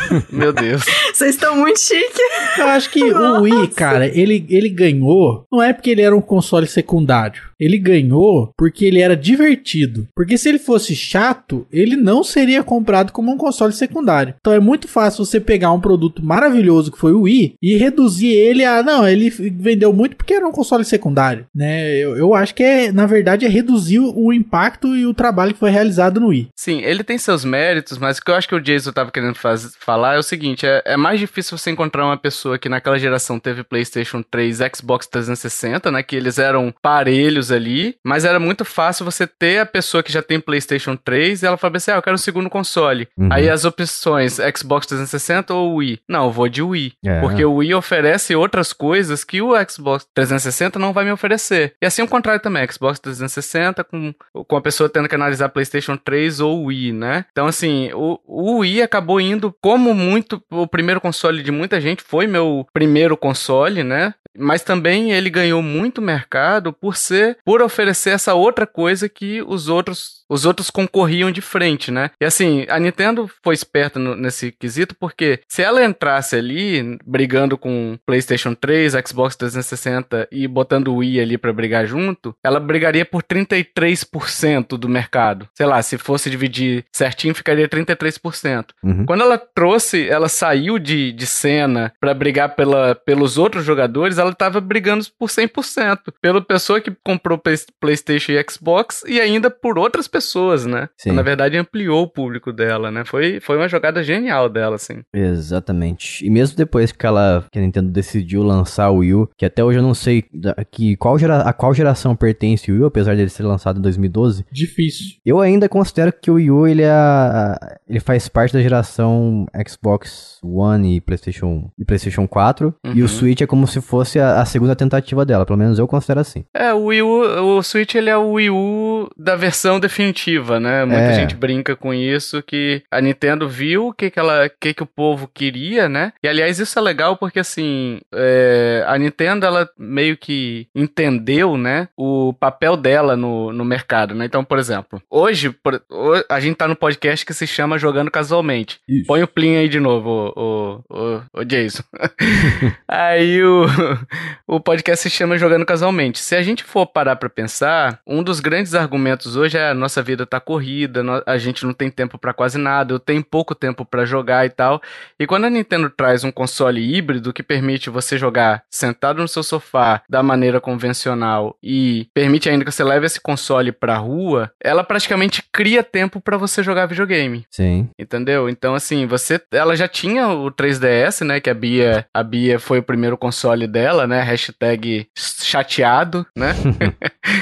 Meu 0.32 0.52
Deus. 0.52 0.82
Vocês 1.12 1.34
estão 1.34 1.56
muito 1.56 1.78
chique. 1.80 2.20
Eu 2.58 2.66
acho 2.68 2.90
que 2.90 3.02
o 3.02 3.40
Wii, 3.42 3.68
cara, 3.68 4.06
ele, 4.06 4.46
ele 4.48 4.68
ganhou. 4.68 5.44
Não 5.50 5.62
é 5.62 5.72
porque 5.72 5.90
ele 5.90 6.02
era 6.02 6.16
um 6.16 6.20
console 6.20 6.66
secundário. 6.66 7.42
Ele 7.58 7.76
ganhou 7.78 8.52
porque 8.56 8.84
ele 8.86 9.00
era 9.00 9.16
divertido. 9.16 10.08
Porque 10.14 10.38
se 10.38 10.48
ele 10.48 10.58
fosse 10.58 10.94
chato, 10.94 11.66
ele 11.70 11.96
não 11.96 12.22
seria 12.24 12.62
comprado 12.62 13.12
como 13.12 13.30
um 13.32 13.36
console 13.36 13.72
secundário. 13.72 14.34
Então 14.40 14.52
é 14.52 14.60
muito 14.60 14.88
fácil 14.88 15.24
você 15.24 15.38
pegar 15.40 15.72
um 15.72 15.80
produto 15.80 16.24
maravilhoso 16.24 16.90
que 16.92 16.98
foi 16.98 17.12
o 17.12 17.22
Wii 17.22 17.54
e 17.62 17.76
reduzir 17.76 18.28
ele 18.32 18.64
a. 18.64 18.82
Não, 18.82 19.06
ele 19.06 19.28
vendeu 19.30 19.92
muito 19.92 20.16
porque 20.16 20.34
era 20.34 20.46
um 20.46 20.52
console 20.52 20.84
secundário. 20.84 21.46
Né? 21.54 21.96
Eu, 21.96 22.16
eu 22.16 22.34
acho 22.34 22.54
que 22.54 22.62
é, 22.62 22.92
na 22.92 23.06
verdade, 23.06 23.44
é 23.44 23.48
reduzir 23.48 23.98
o 23.98 24.32
impacto 24.32 24.96
e 24.96 25.04
o 25.06 25.12
trabalho 25.14 25.52
que 25.52 25.60
foi 25.60 25.70
realizado 25.70 26.20
no 26.20 26.28
Wii. 26.28 26.48
Sim, 26.56 26.80
ele 26.82 27.02
tem 27.04 27.18
seus 27.18 27.44
méritos, 27.44 27.98
mas 27.98 28.18
o 28.18 28.22
que 28.24 28.30
eu 28.30 28.34
acho 28.34 28.48
que 28.48 28.54
o 28.54 28.60
Jason 28.60 28.92
tava 28.92 29.10
querendo 29.10 29.34
faz- 29.34 29.72
falar 29.80 30.14
é 30.16 30.18
o 30.18 30.22
seguinte: 30.22 30.64
é, 30.66 30.82
é 30.84 30.96
mais 30.96 31.09
difícil 31.18 31.58
você 31.58 31.70
encontrar 31.70 32.04
uma 32.04 32.16
pessoa 32.16 32.58
que 32.58 32.68
naquela 32.68 32.98
geração 32.98 33.38
teve 33.38 33.64
PlayStation 33.64 34.22
3, 34.22 34.58
Xbox 34.76 35.06
360, 35.06 35.90
né? 35.90 36.02
Que 36.02 36.16
eles 36.16 36.38
eram 36.38 36.72
parelhos 36.82 37.50
ali, 37.50 37.96
mas 38.04 38.24
era 38.24 38.38
muito 38.38 38.64
fácil 38.64 39.04
você 39.04 39.26
ter 39.26 39.58
a 39.58 39.66
pessoa 39.66 40.02
que 40.02 40.12
já 40.12 40.22
tem 40.22 40.38
PlayStation 40.38 40.96
3 40.96 41.42
e 41.42 41.46
ela 41.46 41.56
fala 41.56 41.76
assim: 41.76 41.90
ah, 41.90 41.96
eu 41.96 42.02
quero 42.02 42.14
um 42.14 42.18
segundo 42.18 42.50
console. 42.50 43.08
Uhum. 43.16 43.28
Aí 43.32 43.48
as 43.48 43.64
opções 43.64 44.38
Xbox 44.56 44.86
360 44.86 45.54
ou 45.54 45.76
Wii? 45.76 46.00
Não, 46.08 46.26
eu 46.26 46.32
vou 46.32 46.48
de 46.48 46.62
Wii. 46.62 46.92
É. 47.04 47.20
Porque 47.20 47.44
o 47.44 47.54
Wii 47.56 47.74
oferece 47.74 48.34
outras 48.34 48.72
coisas 48.72 49.24
que 49.24 49.40
o 49.40 49.52
Xbox 49.68 50.06
360 50.14 50.78
não 50.78 50.92
vai 50.92 51.04
me 51.04 51.12
oferecer. 51.12 51.74
E 51.80 51.86
assim 51.86 52.02
o 52.02 52.08
contrário 52.08 52.40
também, 52.40 52.66
Xbox 52.70 52.98
360 52.98 53.84
com, 53.84 54.14
com 54.46 54.56
a 54.56 54.60
pessoa 54.60 54.88
tendo 54.88 55.08
que 55.08 55.14
analisar 55.14 55.48
PlayStation 55.48 55.96
3 55.96 56.40
ou 56.40 56.64
Wii, 56.64 56.92
né? 56.92 57.24
Então 57.30 57.46
assim, 57.46 57.90
o, 57.94 58.18
o 58.26 58.58
Wii 58.58 58.82
acabou 58.82 59.20
indo 59.20 59.54
como 59.60 59.94
muito 59.94 60.42
o 60.50 60.66
primeiro 60.66 60.89
console 60.98 61.42
de 61.42 61.50
muita 61.52 61.78
gente 61.78 62.02
foi 62.02 62.26
meu 62.26 62.66
primeiro 62.72 63.18
console, 63.18 63.84
né? 63.84 64.14
Mas 64.40 64.62
também 64.62 65.12
ele 65.12 65.30
ganhou 65.30 65.62
muito 65.62 66.00
mercado 66.02 66.72
por 66.72 66.96
ser, 66.96 67.38
por 67.44 67.60
oferecer 67.62 68.10
essa 68.10 68.34
outra 68.34 68.66
coisa 68.66 69.08
que 69.08 69.42
os 69.42 69.68
outros, 69.68 70.24
os 70.28 70.44
outros 70.44 70.70
concorriam 70.70 71.30
de 71.30 71.40
frente, 71.40 71.90
né? 71.90 72.10
E 72.20 72.24
assim, 72.24 72.64
a 72.68 72.78
Nintendo 72.78 73.30
foi 73.42 73.54
esperta 73.54 73.98
no- 73.98 74.16
nesse 74.16 74.52
quesito 74.52 74.94
porque 74.98 75.40
se 75.48 75.62
ela 75.62 75.84
entrasse 75.84 76.36
ali 76.36 76.98
brigando 77.04 77.58
com 77.58 77.98
PlayStation 78.06 78.54
3, 78.54 78.94
Xbox 79.06 79.36
360 79.36 80.28
e 80.32 80.46
botando 80.48 80.88
o 80.88 80.96
Wii 80.96 81.20
ali 81.20 81.36
pra 81.38 81.52
brigar 81.52 81.86
junto, 81.86 82.34
ela 82.44 82.60
brigaria 82.60 83.04
por 83.04 83.22
33% 83.22 84.76
do 84.78 84.88
mercado. 84.88 85.48
Sei 85.54 85.66
lá, 85.66 85.80
se 85.82 85.98
fosse 85.98 86.30
dividir 86.30 86.84
certinho, 86.92 87.34
ficaria 87.34 87.68
33%. 87.68 88.66
Uhum. 88.82 89.04
Quando 89.06 89.22
ela 89.22 89.38
trouxe, 89.38 90.08
ela 90.08 90.28
saiu 90.28 90.78
de, 90.78 91.12
de 91.12 91.26
cena 91.26 91.92
pra 92.00 92.14
brigar 92.14 92.54
pela, 92.54 92.94
pelos 92.94 93.38
outros 93.38 93.64
jogadores, 93.64 94.18
ela 94.18 94.29
tava 94.34 94.60
brigando 94.60 95.04
por 95.18 95.28
100%. 95.28 95.98
Pela 96.20 96.40
pessoa 96.40 96.80
que 96.80 96.92
comprou 97.04 97.38
Play- 97.38 97.56
PlayStation 97.80 98.32
e 98.32 98.44
Xbox 98.50 99.02
e 99.06 99.20
ainda 99.20 99.50
por 99.50 99.78
outras 99.78 100.06
pessoas, 100.08 100.66
né? 100.66 100.88
Sim. 100.96 101.12
Na 101.12 101.22
verdade, 101.22 101.56
ampliou 101.56 102.02
o 102.02 102.08
público 102.08 102.52
dela, 102.52 102.90
né? 102.90 103.04
Foi, 103.04 103.40
foi 103.40 103.56
uma 103.56 103.68
jogada 103.68 104.02
genial 104.02 104.48
dela, 104.48 104.76
assim. 104.76 105.02
Exatamente. 105.12 106.24
E 106.24 106.30
mesmo 106.30 106.56
depois 106.56 106.92
que 106.92 107.06
ela, 107.06 107.44
que 107.50 107.58
a 107.58 107.62
Nintendo 107.62 107.90
decidiu 107.90 108.42
lançar 108.42 108.90
o 108.90 108.98
Wii 108.98 109.14
U, 109.14 109.30
que 109.36 109.44
até 109.44 109.64
hoje 109.64 109.78
eu 109.78 109.82
não 109.82 109.94
sei 109.94 110.24
que 110.70 110.96
qual 110.96 111.18
gera, 111.18 111.40
a 111.42 111.52
qual 111.52 111.74
geração 111.74 112.14
pertence 112.14 112.70
o 112.70 112.74
Wii 112.74 112.82
U, 112.84 112.86
apesar 112.86 113.16
dele 113.16 113.28
ser 113.30 113.42
lançado 113.42 113.78
em 113.78 113.82
2012, 113.82 114.44
Difícil. 114.52 115.16
eu 115.24 115.40
ainda 115.40 115.68
considero 115.68 116.12
que 116.12 116.30
o 116.30 116.34
Wii 116.34 116.50
U 116.50 116.66
ele, 116.66 116.82
é 116.82 117.54
ele 117.88 118.00
faz 118.00 118.28
parte 118.28 118.52
da 118.52 118.62
geração 118.62 119.46
Xbox 119.68 120.38
One 120.42 120.96
e 120.96 121.00
PlayStation, 121.00 121.70
e 121.78 121.84
PlayStation 121.84 122.26
4, 122.28 122.74
e 122.84 123.00
Uhum. 123.00 123.04
o 123.04 123.08
Switch 123.08 123.40
é 123.40 123.46
como 123.46 123.66
se 123.66 123.80
fosse 123.80 124.09
a, 124.18 124.40
a 124.40 124.44
segunda 124.44 124.74
tentativa 124.74 125.24
dela, 125.24 125.44
pelo 125.46 125.58
menos 125.58 125.78
eu 125.78 125.86
considero 125.86 126.20
assim. 126.20 126.44
É, 126.54 126.72
o 126.72 126.84
Wii 126.86 127.02
U, 127.02 127.56
o 127.56 127.62
Switch 127.62 127.94
ele 127.94 128.10
é 128.10 128.16
o 128.16 128.32
Wii 128.32 128.50
U 128.50 129.10
da 129.16 129.36
versão 129.36 129.78
definitiva, 129.80 130.58
né? 130.58 130.84
Muita 130.84 131.00
É. 131.10 131.14
gente 131.14 131.34
brinca 131.34 131.76
com 131.76 131.92
isso, 131.94 132.42
que 132.42 132.82
a 132.90 133.00
Nintendo 133.00 133.48
viu 133.48 133.88
o 133.88 133.92
que, 133.92 134.10
que, 134.10 134.18
ela, 134.18 134.46
o 134.46 134.50
que, 134.60 134.74
que 134.74 134.82
o 134.82 134.86
povo 134.86 135.28
queria, 135.32 135.88
né? 135.88 136.12
E 136.22 136.28
aliás, 136.28 136.58
isso 136.58 136.78
é 136.78 136.82
legal 136.82 137.16
porque 137.16 137.38
assim, 137.40 138.00
é, 138.14 138.84
a 138.86 138.98
Nintendo 138.98 139.46
ela 139.46 139.68
meio 139.78 140.16
que 140.16 140.66
entendeu, 140.74 141.56
né? 141.56 141.88
O 141.96 142.32
papel 142.38 142.76
dela 142.76 143.16
no, 143.16 143.52
no 143.52 143.64
mercado, 143.64 144.14
né? 144.14 144.24
Então, 144.24 144.44
por 144.44 144.58
exemplo, 144.58 145.00
hoje 145.10 145.50
por- 145.50 145.82
a 146.28 146.40
gente 146.40 146.56
tá 146.56 146.66
no 146.68 146.76
podcast 146.76 147.24
que 147.24 147.34
se 147.34 147.46
chama 147.46 147.78
Jogando 147.78 148.10
Casualmente. 148.10 148.78
Põe 149.06 149.22
o 149.22 149.28
Plin 149.28 149.56
aí 149.56 149.68
de 149.68 149.80
novo, 149.80 150.32
o, 150.36 150.82
o, 150.90 150.96
o, 150.98 151.40
o 151.40 151.44
Jason. 151.44 151.82
aí 152.88 153.42
o, 153.42 153.66
o 154.46 154.60
podcast 154.60 155.02
se 155.02 155.14
chama 155.14 155.38
Jogando 155.38 155.66
Casualmente. 155.66 156.18
Se 156.18 156.34
a 156.34 156.42
gente 156.42 156.64
for 156.64 156.86
parar 156.86 157.16
pra 157.16 157.28
pensar, 157.28 158.00
um 158.06 158.22
dos 158.22 158.40
grandes 158.40 158.74
argumentos 158.74 159.36
hoje 159.36 159.58
é 159.58 159.70
a 159.70 159.74
nossa 159.74 160.02
vida 160.02 160.26
tá 160.26 160.40
corrida, 160.40 161.02
a 161.26 161.38
gente 161.38 161.64
não 161.64 161.72
tem 161.72 161.90
tempo 161.90 162.18
pra 162.18 162.32
quase 162.32 162.58
nada, 162.58 162.92
eu 162.92 162.98
tenho 162.98 163.24
pouco 163.24 163.54
tempo 163.54 163.84
pra 163.84 164.04
jogar 164.04 164.46
e 164.46 164.50
tal. 164.50 164.80
E 165.18 165.26
quando 165.26 165.44
a 165.44 165.50
Nintendo 165.50 165.90
traz 165.90 166.24
um 166.24 166.30
console 166.30 166.80
híbrido 166.80 167.32
que 167.32 167.42
permite 167.42 167.90
você 167.90 168.16
jogar 168.16 168.62
sentado 168.70 169.20
no 169.20 169.28
seu 169.28 169.42
sofá 169.42 170.02
da 170.08 170.22
maneira 170.22 170.60
convencional 170.60 171.56
e 171.62 172.08
permite 172.14 172.48
ainda 172.48 172.64
que 172.64 172.72
você 172.72 172.84
leve 172.84 173.06
esse 173.06 173.20
console 173.20 173.72
pra 173.72 173.96
rua, 173.96 174.50
ela 174.62 174.84
praticamente 174.84 175.42
cria 175.52 175.82
tempo 175.82 176.20
pra 176.20 176.36
você 176.36 176.62
jogar 176.62 176.86
videogame. 176.86 177.44
Sim. 177.50 177.88
Entendeu? 177.98 178.48
Então, 178.48 178.74
assim, 178.74 179.06
você. 179.06 179.40
Ela 179.52 179.76
já 179.76 179.88
tinha 179.88 180.28
o 180.28 180.50
3DS, 180.50 181.24
né? 181.24 181.40
Que 181.40 181.50
a 181.50 181.54
Bia. 181.54 182.06
A 182.14 182.22
Bia 182.22 182.58
foi 182.58 182.78
o 182.78 182.82
primeiro 182.82 183.16
console 183.16 183.66
dela, 183.66 183.89
né? 184.06 184.20
Hashtag 184.22 185.06
chateado, 185.16 186.26
né? 186.36 186.54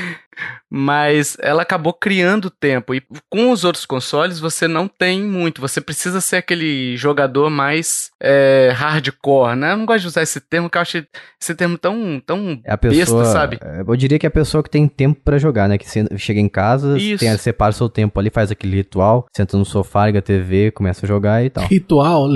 Mas 0.70 1.36
ela 1.40 1.62
acabou 1.62 1.92
criando 1.92 2.50
tempo. 2.50 2.94
E 2.94 3.02
com 3.30 3.50
os 3.50 3.64
outros 3.64 3.86
consoles, 3.86 4.38
você 4.38 4.68
não 4.68 4.86
tem 4.86 5.22
muito. 5.22 5.60
Você 5.60 5.80
precisa 5.80 6.20
ser 6.20 6.36
aquele 6.36 6.96
jogador 6.96 7.48
mais 7.48 8.10
é, 8.20 8.70
hardcore, 8.74 9.56
né? 9.56 9.72
Eu 9.72 9.76
não 9.78 9.86
gosto 9.86 10.02
de 10.02 10.08
usar 10.08 10.22
esse 10.22 10.40
termo, 10.40 10.68
que 10.68 10.76
eu 10.76 10.82
acho 10.82 11.04
esse 11.40 11.54
termo 11.54 11.78
tão, 11.78 12.20
tão 12.24 12.60
É 12.64 12.72
a 12.72 12.78
pessoa, 12.78 13.22
besta, 13.22 13.32
sabe? 13.32 13.58
Eu 13.86 13.96
diria 13.96 14.18
que 14.18 14.26
é 14.26 14.28
a 14.28 14.30
pessoa 14.30 14.62
que 14.62 14.70
tem 14.70 14.86
tempo 14.86 15.20
pra 15.24 15.38
jogar, 15.38 15.68
né? 15.68 15.78
Que 15.78 15.88
você 15.88 16.04
chega 16.16 16.40
em 16.40 16.48
casa, 16.48 16.96
tem, 17.18 17.36
separa 17.38 17.72
seu 17.72 17.88
tempo 17.88 18.18
ali, 18.20 18.30
faz 18.30 18.50
aquele 18.50 18.76
ritual, 18.76 19.26
senta 19.34 19.56
no 19.56 19.64
sofá, 19.64 20.06
liga 20.06 20.18
a 20.18 20.22
TV, 20.22 20.70
começa 20.70 21.06
a 21.06 21.08
jogar 21.08 21.44
e 21.44 21.50
tal. 21.50 21.64
Ritual, 21.68 22.28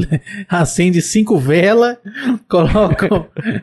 acende 0.49 1.03
cinco 1.03 1.39
velas, 1.39 1.97
coloca. 2.49 3.09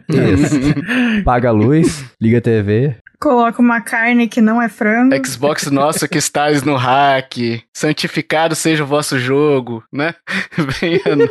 Isso. 0.09 0.59
Paga 1.23 1.49
a 1.49 1.51
luz, 1.51 2.05
liga 2.21 2.37
a 2.37 2.41
TV. 2.41 2.95
Coloca 3.19 3.61
uma 3.61 3.81
carne 3.81 4.29
que 4.29 4.39
não 4.39 4.61
é 4.61 4.69
frango. 4.69 5.13
Xbox 5.25 5.69
nosso 5.69 6.07
que 6.07 6.17
estáis 6.17 6.63
no 6.63 6.75
hack, 6.75 7.61
santificado 7.73 8.55
seja 8.55 8.83
o 8.83 8.87
vosso 8.87 9.19
jogo, 9.19 9.83
né? 9.91 10.15
Venha 10.79 11.27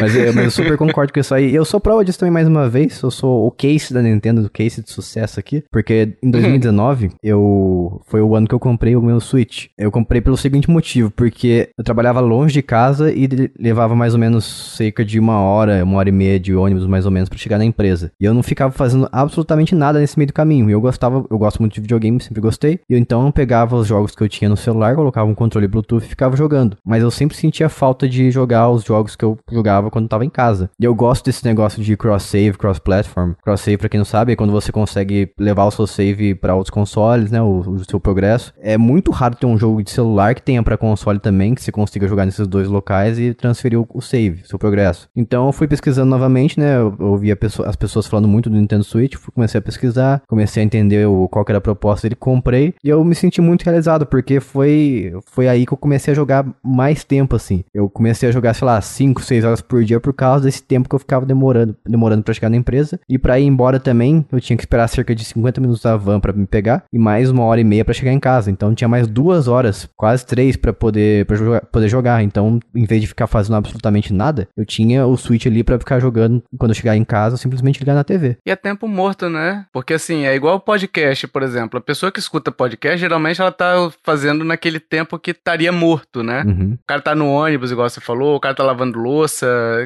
Mas, 0.00 0.16
eu- 0.16 0.32
mas 0.34 0.44
eu 0.44 0.50
super 0.50 0.76
concordo 0.76 1.12
com 1.12 1.20
isso 1.20 1.34
aí. 1.34 1.54
Eu 1.54 1.64
sou 1.64 1.78
prova 1.80 2.04
disso 2.04 2.18
também 2.18 2.32
mais 2.32 2.48
uma 2.48 2.68
vez. 2.68 3.00
Eu 3.02 3.10
sou 3.10 3.46
o 3.46 3.50
case 3.50 3.92
da 3.92 4.02
Nintendo, 4.02 4.42
do 4.42 4.50
case 4.50 4.82
de 4.82 4.90
sucesso 4.90 5.38
aqui. 5.38 5.62
Porque 5.70 6.16
em 6.22 6.30
2019, 6.30 7.10
eu 7.22 8.00
foi 8.06 8.20
o 8.20 8.34
ano 8.34 8.46
que 8.46 8.54
eu 8.54 8.58
comprei 8.60 8.96
o 8.96 9.02
meu 9.02 9.20
Switch. 9.20 9.66
Eu 9.78 9.90
comprei 9.90 10.20
pelo 10.20 10.36
seguinte 10.36 10.70
motivo, 10.70 11.10
porque 11.10 11.68
eu 11.76 11.84
trabalhava 11.84 12.20
longe 12.20 12.52
de 12.52 12.62
casa 12.62 13.12
e 13.12 13.28
levava 13.58 13.94
mais 13.94 14.14
ou 14.14 14.20
menos 14.20 14.74
cerca 14.76 15.04
de 15.04 15.18
uma 15.18 15.38
hora, 15.40 15.82
uma 15.84 15.98
hora 15.98 16.08
e 16.08 16.12
meia 16.12 16.38
de 16.40 16.54
ônibus 16.54 16.86
mais 16.86 17.04
ou 17.04 17.10
menos 17.10 17.28
pra 17.28 17.38
chegar 17.38 17.58
na 17.58 17.64
empresa. 17.64 18.10
E 18.20 18.24
eu 18.24 18.34
não 18.34 18.42
ficava 18.42 18.72
fazendo 18.72 19.08
absolutamente 19.12 19.74
nada 19.74 19.98
nesse 19.98 20.18
meio 20.18 20.28
do 20.28 20.32
caminho. 20.32 20.68
E 20.68 20.72
eu 20.72 20.80
gostava, 20.80 21.24
eu 21.30 21.38
gosto 21.38 21.60
muito 21.60 21.74
de 21.74 21.80
videogame, 21.80 22.20
sempre 22.20 22.40
gostei. 22.40 22.80
E 22.88 22.94
eu 22.94 22.98
então 22.98 23.30
pegava 23.30 23.76
os 23.76 23.86
jogos 23.86 24.14
que 24.14 24.22
eu 24.22 24.28
tinha 24.28 24.48
no 24.48 24.56
celular, 24.56 24.94
colocava 24.94 25.28
um 25.30 25.34
controle 25.34 25.68
Bluetooth 25.68 26.04
e 26.04 26.08
ficava 26.08 26.36
jogando. 26.36 26.76
Mas 26.84 27.02
eu 27.02 27.10
sempre 27.10 27.36
sentia 27.36 27.68
falta 27.68 28.08
de 28.08 28.30
jogar 28.30 28.70
os 28.70 28.84
jogos 28.84 29.16
que 29.16 29.24
eu 29.24 29.38
jogava 29.54 29.90
quando 29.90 30.08
tava 30.08 30.24
em 30.24 30.30
casa. 30.30 30.70
E 30.78 30.84
eu 30.84 30.94
gosto 30.94 31.24
desse 31.24 31.44
negócio 31.44 31.82
de 31.82 31.96
cross-save, 31.96 32.52
cross-platform. 32.58 33.32
Cross-save, 33.42 33.76
pra 33.78 33.88
quem 33.88 33.98
não 33.98 34.04
sabe, 34.04 34.32
é 34.32 34.36
quando 34.36 34.50
você 34.52 34.70
consegue 34.72 35.30
levar 35.38 35.64
o 35.64 35.70
seu 35.70 35.86
save 35.86 36.34
pra 36.34 36.54
outros 36.54 36.70
consoles, 36.70 37.30
né? 37.30 37.40
O, 37.40 37.60
o 37.60 37.84
seu 37.88 38.00
progresso. 38.00 38.52
É 38.60 38.76
muito 38.76 39.10
raro 39.10 39.36
ter 39.36 39.46
um 39.46 39.56
jogo 39.58 39.82
de 39.82 39.90
celular 39.90 40.34
que 40.34 40.42
tenha 40.42 40.62
pra 40.62 40.76
console 40.76 41.18
também, 41.18 41.54
que 41.54 41.62
você 41.62 41.72
consiga 41.72 42.06
jogar 42.08 42.24
nesses 42.26 42.46
dois 42.46 42.68
locais 42.68 43.18
e 43.18 43.32
transferir 43.34 43.80
o, 43.80 43.86
o 43.94 44.00
save, 44.00 44.42
seu 44.46 44.58
progresso. 44.58 45.08
Então 45.14 45.46
eu 45.46 45.52
fui 45.52 45.66
pesquisando 45.68 46.10
novamente, 46.10 46.58
né? 46.58 46.76
Eu, 46.78 46.94
ouvi 46.98 47.34
pessoa- 47.36 47.68
as 47.68 47.76
pessoas 47.76 48.06
falando 48.06 48.28
muito 48.28 48.48
do 48.50 48.56
Nintendo 48.56 48.84
Switch, 48.84 49.16
comecei 49.34 49.58
a 49.58 49.62
pesquisar, 49.62 50.22
comecei 50.28 50.62
a 50.62 50.66
entender 50.66 51.06
o, 51.06 51.28
qual 51.28 51.44
era 51.48 51.58
a 51.58 51.60
proposta 51.60 52.06
dele, 52.08 52.16
comprei. 52.16 52.74
E 52.82 52.88
eu 52.88 53.04
me 53.04 53.14
senti 53.14 53.40
muito 53.40 53.62
realizado, 53.64 54.06
porque 54.06 54.40
foi, 54.40 55.12
foi 55.26 55.48
aí 55.48 55.66
que 55.66 55.72
eu 55.72 55.78
comecei 55.78 56.12
a 56.12 56.14
jogar 56.14 56.46
mais 56.62 57.04
tempo, 57.04 57.36
assim. 57.36 57.64
Eu 57.72 57.88
comecei 57.88 58.28
a 58.28 58.32
jogar, 58.32 58.54
sei 58.54 58.66
lá, 58.66 58.80
5, 58.80 59.22
6 59.22 59.43
horas 59.44 59.60
por 59.60 59.84
dia 59.84 60.00
por 60.00 60.12
causa 60.12 60.44
desse 60.44 60.62
tempo 60.62 60.88
que 60.88 60.94
eu 60.94 60.98
ficava 60.98 61.26
demorando, 61.26 61.76
demorando 61.86 62.22
pra 62.22 62.34
chegar 62.34 62.50
na 62.50 62.56
empresa. 62.56 62.98
E 63.08 63.18
pra 63.18 63.38
ir 63.38 63.44
embora 63.44 63.78
também, 63.78 64.24
eu 64.32 64.40
tinha 64.40 64.56
que 64.56 64.62
esperar 64.62 64.88
cerca 64.88 65.14
de 65.14 65.24
50 65.24 65.60
minutos 65.60 65.82
da 65.82 65.96
van 65.96 66.20
pra 66.20 66.32
me 66.32 66.46
pegar 66.46 66.84
e 66.92 66.98
mais 66.98 67.30
uma 67.30 67.44
hora 67.44 67.60
e 67.60 67.64
meia 67.64 67.84
pra 67.84 67.94
chegar 67.94 68.12
em 68.12 68.20
casa. 68.20 68.50
Então 68.50 68.74
tinha 68.74 68.88
mais 68.88 69.06
duas 69.06 69.48
horas, 69.48 69.88
quase 69.96 70.26
três, 70.26 70.56
pra 70.56 70.72
poder, 70.72 71.26
pra 71.26 71.36
jogar, 71.36 71.60
poder 71.66 71.88
jogar. 71.88 72.22
Então, 72.22 72.58
em 72.74 72.84
vez 72.84 73.00
de 73.00 73.06
ficar 73.06 73.26
fazendo 73.26 73.56
absolutamente 73.56 74.12
nada, 74.12 74.48
eu 74.56 74.64
tinha 74.64 75.06
o 75.06 75.16
Switch 75.16 75.46
ali 75.46 75.62
pra 75.62 75.78
ficar 75.78 76.00
jogando 76.00 76.42
quando 76.58 76.70
eu 76.70 76.74
chegar 76.74 76.96
em 76.96 77.04
casa, 77.04 77.34
eu 77.34 77.38
simplesmente 77.38 77.80
ligar 77.80 77.94
na 77.94 78.04
TV. 78.04 78.36
E 78.46 78.50
é 78.50 78.56
tempo 78.56 78.86
morto, 78.88 79.28
né? 79.28 79.66
Porque 79.72 79.94
assim, 79.94 80.24
é 80.24 80.34
igual 80.34 80.60
podcast, 80.60 81.26
por 81.28 81.42
exemplo. 81.42 81.78
A 81.78 81.82
pessoa 81.82 82.10
que 82.10 82.18
escuta 82.18 82.50
podcast, 82.50 82.98
geralmente 82.98 83.40
ela 83.40 83.52
tá 83.52 83.90
fazendo 84.02 84.44
naquele 84.44 84.80
tempo 84.80 85.18
que 85.18 85.30
estaria 85.32 85.72
morto, 85.72 86.22
né? 86.22 86.42
Uhum. 86.46 86.74
O 86.74 86.86
cara 86.86 87.00
tá 87.00 87.14
no 87.14 87.28
ônibus, 87.28 87.70
igual 87.70 87.88
você 87.88 88.00
falou, 88.00 88.36
o 88.36 88.40
cara 88.40 88.54
tá 88.54 88.62
lavando 88.62 88.98
louça. 88.98 89.33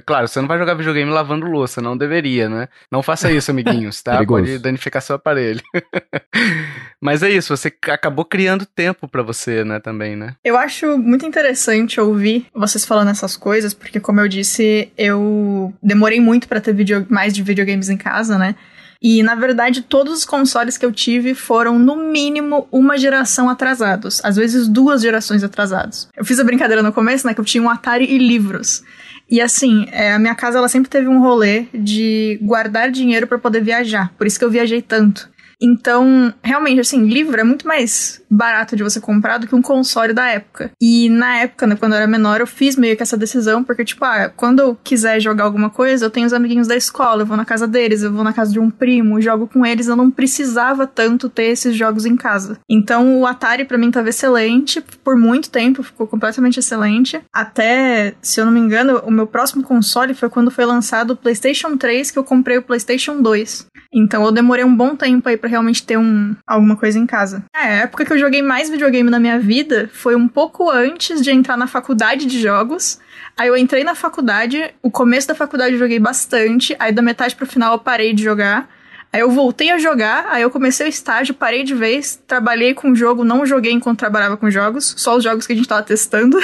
Claro, 0.06 0.26
você 0.28 0.40
não 0.40 0.48
vai 0.48 0.58
jogar 0.58 0.74
videogame 0.74 1.10
lavando 1.10 1.46
louça, 1.46 1.80
não 1.80 1.96
deveria, 1.96 2.48
né? 2.48 2.68
Não 2.90 3.02
faça 3.02 3.30
isso, 3.30 3.50
amiguinhos, 3.50 4.02
tá? 4.02 4.18
Pode 4.26 4.58
danificar 4.58 5.00
seu 5.02 5.16
aparelho. 5.16 5.60
Mas 7.00 7.22
é 7.22 7.30
isso, 7.30 7.56
você 7.56 7.72
acabou 7.88 8.24
criando 8.24 8.66
tempo 8.66 9.06
pra 9.06 9.22
você, 9.22 9.64
né, 9.64 9.78
também, 9.78 10.16
né? 10.16 10.34
Eu 10.44 10.56
acho 10.56 10.98
muito 10.98 11.24
interessante 11.24 12.00
ouvir 12.00 12.46
vocês 12.54 12.84
falando 12.84 13.10
essas 13.10 13.36
coisas, 13.36 13.72
porque, 13.72 14.00
como 14.00 14.20
eu 14.20 14.28
disse, 14.28 14.90
eu 14.98 15.72
demorei 15.82 16.20
muito 16.20 16.48
pra 16.48 16.60
ter 16.60 16.72
video- 16.74 17.06
mais 17.08 17.32
de 17.32 17.42
videogames 17.42 17.88
em 17.88 17.96
casa, 17.96 18.36
né? 18.36 18.54
E, 19.00 19.22
na 19.22 19.36
verdade, 19.36 19.82
todos 19.82 20.12
os 20.12 20.24
consoles 20.24 20.76
que 20.76 20.84
eu 20.84 20.90
tive 20.90 21.32
foram, 21.32 21.78
no 21.78 21.94
mínimo, 21.94 22.66
uma 22.72 22.98
geração 22.98 23.48
atrasados. 23.48 24.20
Às 24.24 24.34
vezes, 24.34 24.66
duas 24.66 25.00
gerações 25.00 25.44
atrasados. 25.44 26.08
Eu 26.16 26.24
fiz 26.24 26.40
a 26.40 26.44
brincadeira 26.44 26.82
no 26.82 26.92
começo, 26.92 27.24
né? 27.24 27.32
Que 27.32 27.40
eu 27.40 27.44
tinha 27.44 27.62
um 27.62 27.70
Atari 27.70 28.06
e 28.12 28.18
livros. 28.18 28.82
E 29.30 29.40
assim, 29.40 29.86
é, 29.92 30.12
a 30.12 30.18
minha 30.18 30.34
casa 30.34 30.58
ela 30.58 30.68
sempre 30.68 30.88
teve 30.88 31.06
um 31.06 31.20
rolê 31.20 31.66
de 31.74 32.38
guardar 32.42 32.90
dinheiro 32.90 33.26
pra 33.26 33.38
poder 33.38 33.62
viajar. 33.62 34.12
Por 34.16 34.26
isso 34.26 34.38
que 34.38 34.44
eu 34.44 34.50
viajei 34.50 34.80
tanto. 34.80 35.28
Então, 35.60 36.32
realmente, 36.42 36.80
assim, 36.80 37.06
livro 37.06 37.40
é 37.40 37.44
muito 37.44 37.66
mais 37.66 38.22
barato 38.30 38.76
de 38.76 38.82
você 38.82 39.00
comprar 39.00 39.38
do 39.38 39.46
que 39.46 39.54
um 39.54 39.62
console 39.62 40.12
da 40.12 40.28
época. 40.28 40.70
E 40.80 41.08
na 41.08 41.38
época, 41.38 41.66
né, 41.66 41.76
quando 41.76 41.92
eu 41.92 41.98
era 41.98 42.06
menor, 42.06 42.40
eu 42.40 42.46
fiz 42.46 42.76
meio 42.76 42.96
que 42.96 43.02
essa 43.02 43.16
decisão, 43.16 43.64
porque, 43.64 43.84
tipo, 43.84 44.04
ah, 44.04 44.30
quando 44.34 44.60
eu 44.60 44.78
quiser 44.82 45.20
jogar 45.20 45.44
alguma 45.44 45.70
coisa, 45.70 46.06
eu 46.06 46.10
tenho 46.10 46.26
os 46.26 46.32
amiguinhos 46.32 46.68
da 46.68 46.76
escola, 46.76 47.22
eu 47.22 47.26
vou 47.26 47.36
na 47.36 47.44
casa 47.44 47.66
deles, 47.66 48.02
eu 48.02 48.12
vou 48.12 48.22
na 48.22 48.32
casa 48.32 48.52
de 48.52 48.60
um 48.60 48.70
primo, 48.70 49.20
jogo 49.20 49.48
com 49.48 49.66
eles, 49.66 49.88
eu 49.88 49.96
não 49.96 50.10
precisava 50.10 50.86
tanto 50.86 51.28
ter 51.28 51.46
esses 51.46 51.74
jogos 51.74 52.06
em 52.06 52.16
casa. 52.16 52.58
Então, 52.70 53.20
o 53.20 53.26
Atari 53.26 53.64
pra 53.64 53.78
mim 53.78 53.90
tava 53.90 54.08
excelente, 54.08 54.80
por 55.02 55.16
muito 55.16 55.50
tempo, 55.50 55.82
ficou 55.82 56.06
completamente 56.06 56.60
excelente. 56.60 57.20
Até, 57.32 58.14
se 58.22 58.40
eu 58.40 58.44
não 58.44 58.52
me 58.52 58.60
engano, 58.60 58.98
o 59.04 59.10
meu 59.10 59.26
próximo 59.26 59.62
console 59.62 60.14
foi 60.14 60.28
quando 60.28 60.50
foi 60.50 60.64
lançado 60.64 61.12
o 61.12 61.16
PlayStation 61.16 61.76
3, 61.76 62.10
que 62.10 62.18
eu 62.18 62.24
comprei 62.24 62.58
o 62.58 62.62
PlayStation 62.62 63.20
2. 63.20 63.66
Então 63.92 64.24
eu 64.24 64.32
demorei 64.32 64.64
um 64.64 64.76
bom 64.76 64.94
tempo 64.94 65.28
aí 65.28 65.36
pra 65.36 65.47
realmente 65.48 65.82
ter 65.82 65.98
um, 65.98 66.36
alguma 66.46 66.76
coisa 66.76 66.98
em 66.98 67.06
casa. 67.06 67.44
É, 67.54 67.58
a 67.58 67.68
época 67.82 68.04
que 68.04 68.12
eu 68.12 68.18
joguei 68.18 68.42
mais 68.42 68.70
videogame 68.70 69.10
na 69.10 69.18
minha 69.18 69.38
vida 69.38 69.90
foi 69.92 70.14
um 70.14 70.28
pouco 70.28 70.70
antes 70.70 71.20
de 71.20 71.30
entrar 71.30 71.56
na 71.56 71.66
faculdade 71.66 72.26
de 72.26 72.40
jogos. 72.40 72.98
Aí 73.36 73.48
eu 73.48 73.56
entrei 73.56 73.84
na 73.84 73.94
faculdade, 73.94 74.74
o 74.82 74.90
começo 74.90 75.28
da 75.28 75.34
faculdade 75.34 75.72
eu 75.72 75.78
joguei 75.78 75.98
bastante, 75.98 76.76
aí 76.78 76.92
da 76.92 77.02
metade 77.02 77.34
pro 77.34 77.46
final 77.46 77.74
eu 77.74 77.78
parei 77.78 78.12
de 78.12 78.22
jogar. 78.22 78.68
Aí 79.10 79.20
eu 79.20 79.30
voltei 79.30 79.70
a 79.70 79.78
jogar, 79.78 80.26
aí 80.28 80.42
eu 80.42 80.50
comecei 80.50 80.86
o 80.86 80.88
estágio, 80.88 81.34
parei 81.34 81.64
de 81.64 81.74
vez, 81.74 82.20
trabalhei 82.26 82.74
com 82.74 82.90
o 82.90 82.94
jogo, 82.94 83.24
não 83.24 83.46
joguei 83.46 83.72
enquanto 83.72 83.98
trabalhava 83.98 84.36
com 84.36 84.50
jogos, 84.50 84.94
só 84.98 85.16
os 85.16 85.24
jogos 85.24 85.46
que 85.46 85.54
a 85.54 85.56
gente 85.56 85.68
tava 85.68 85.82
testando. 85.82 86.38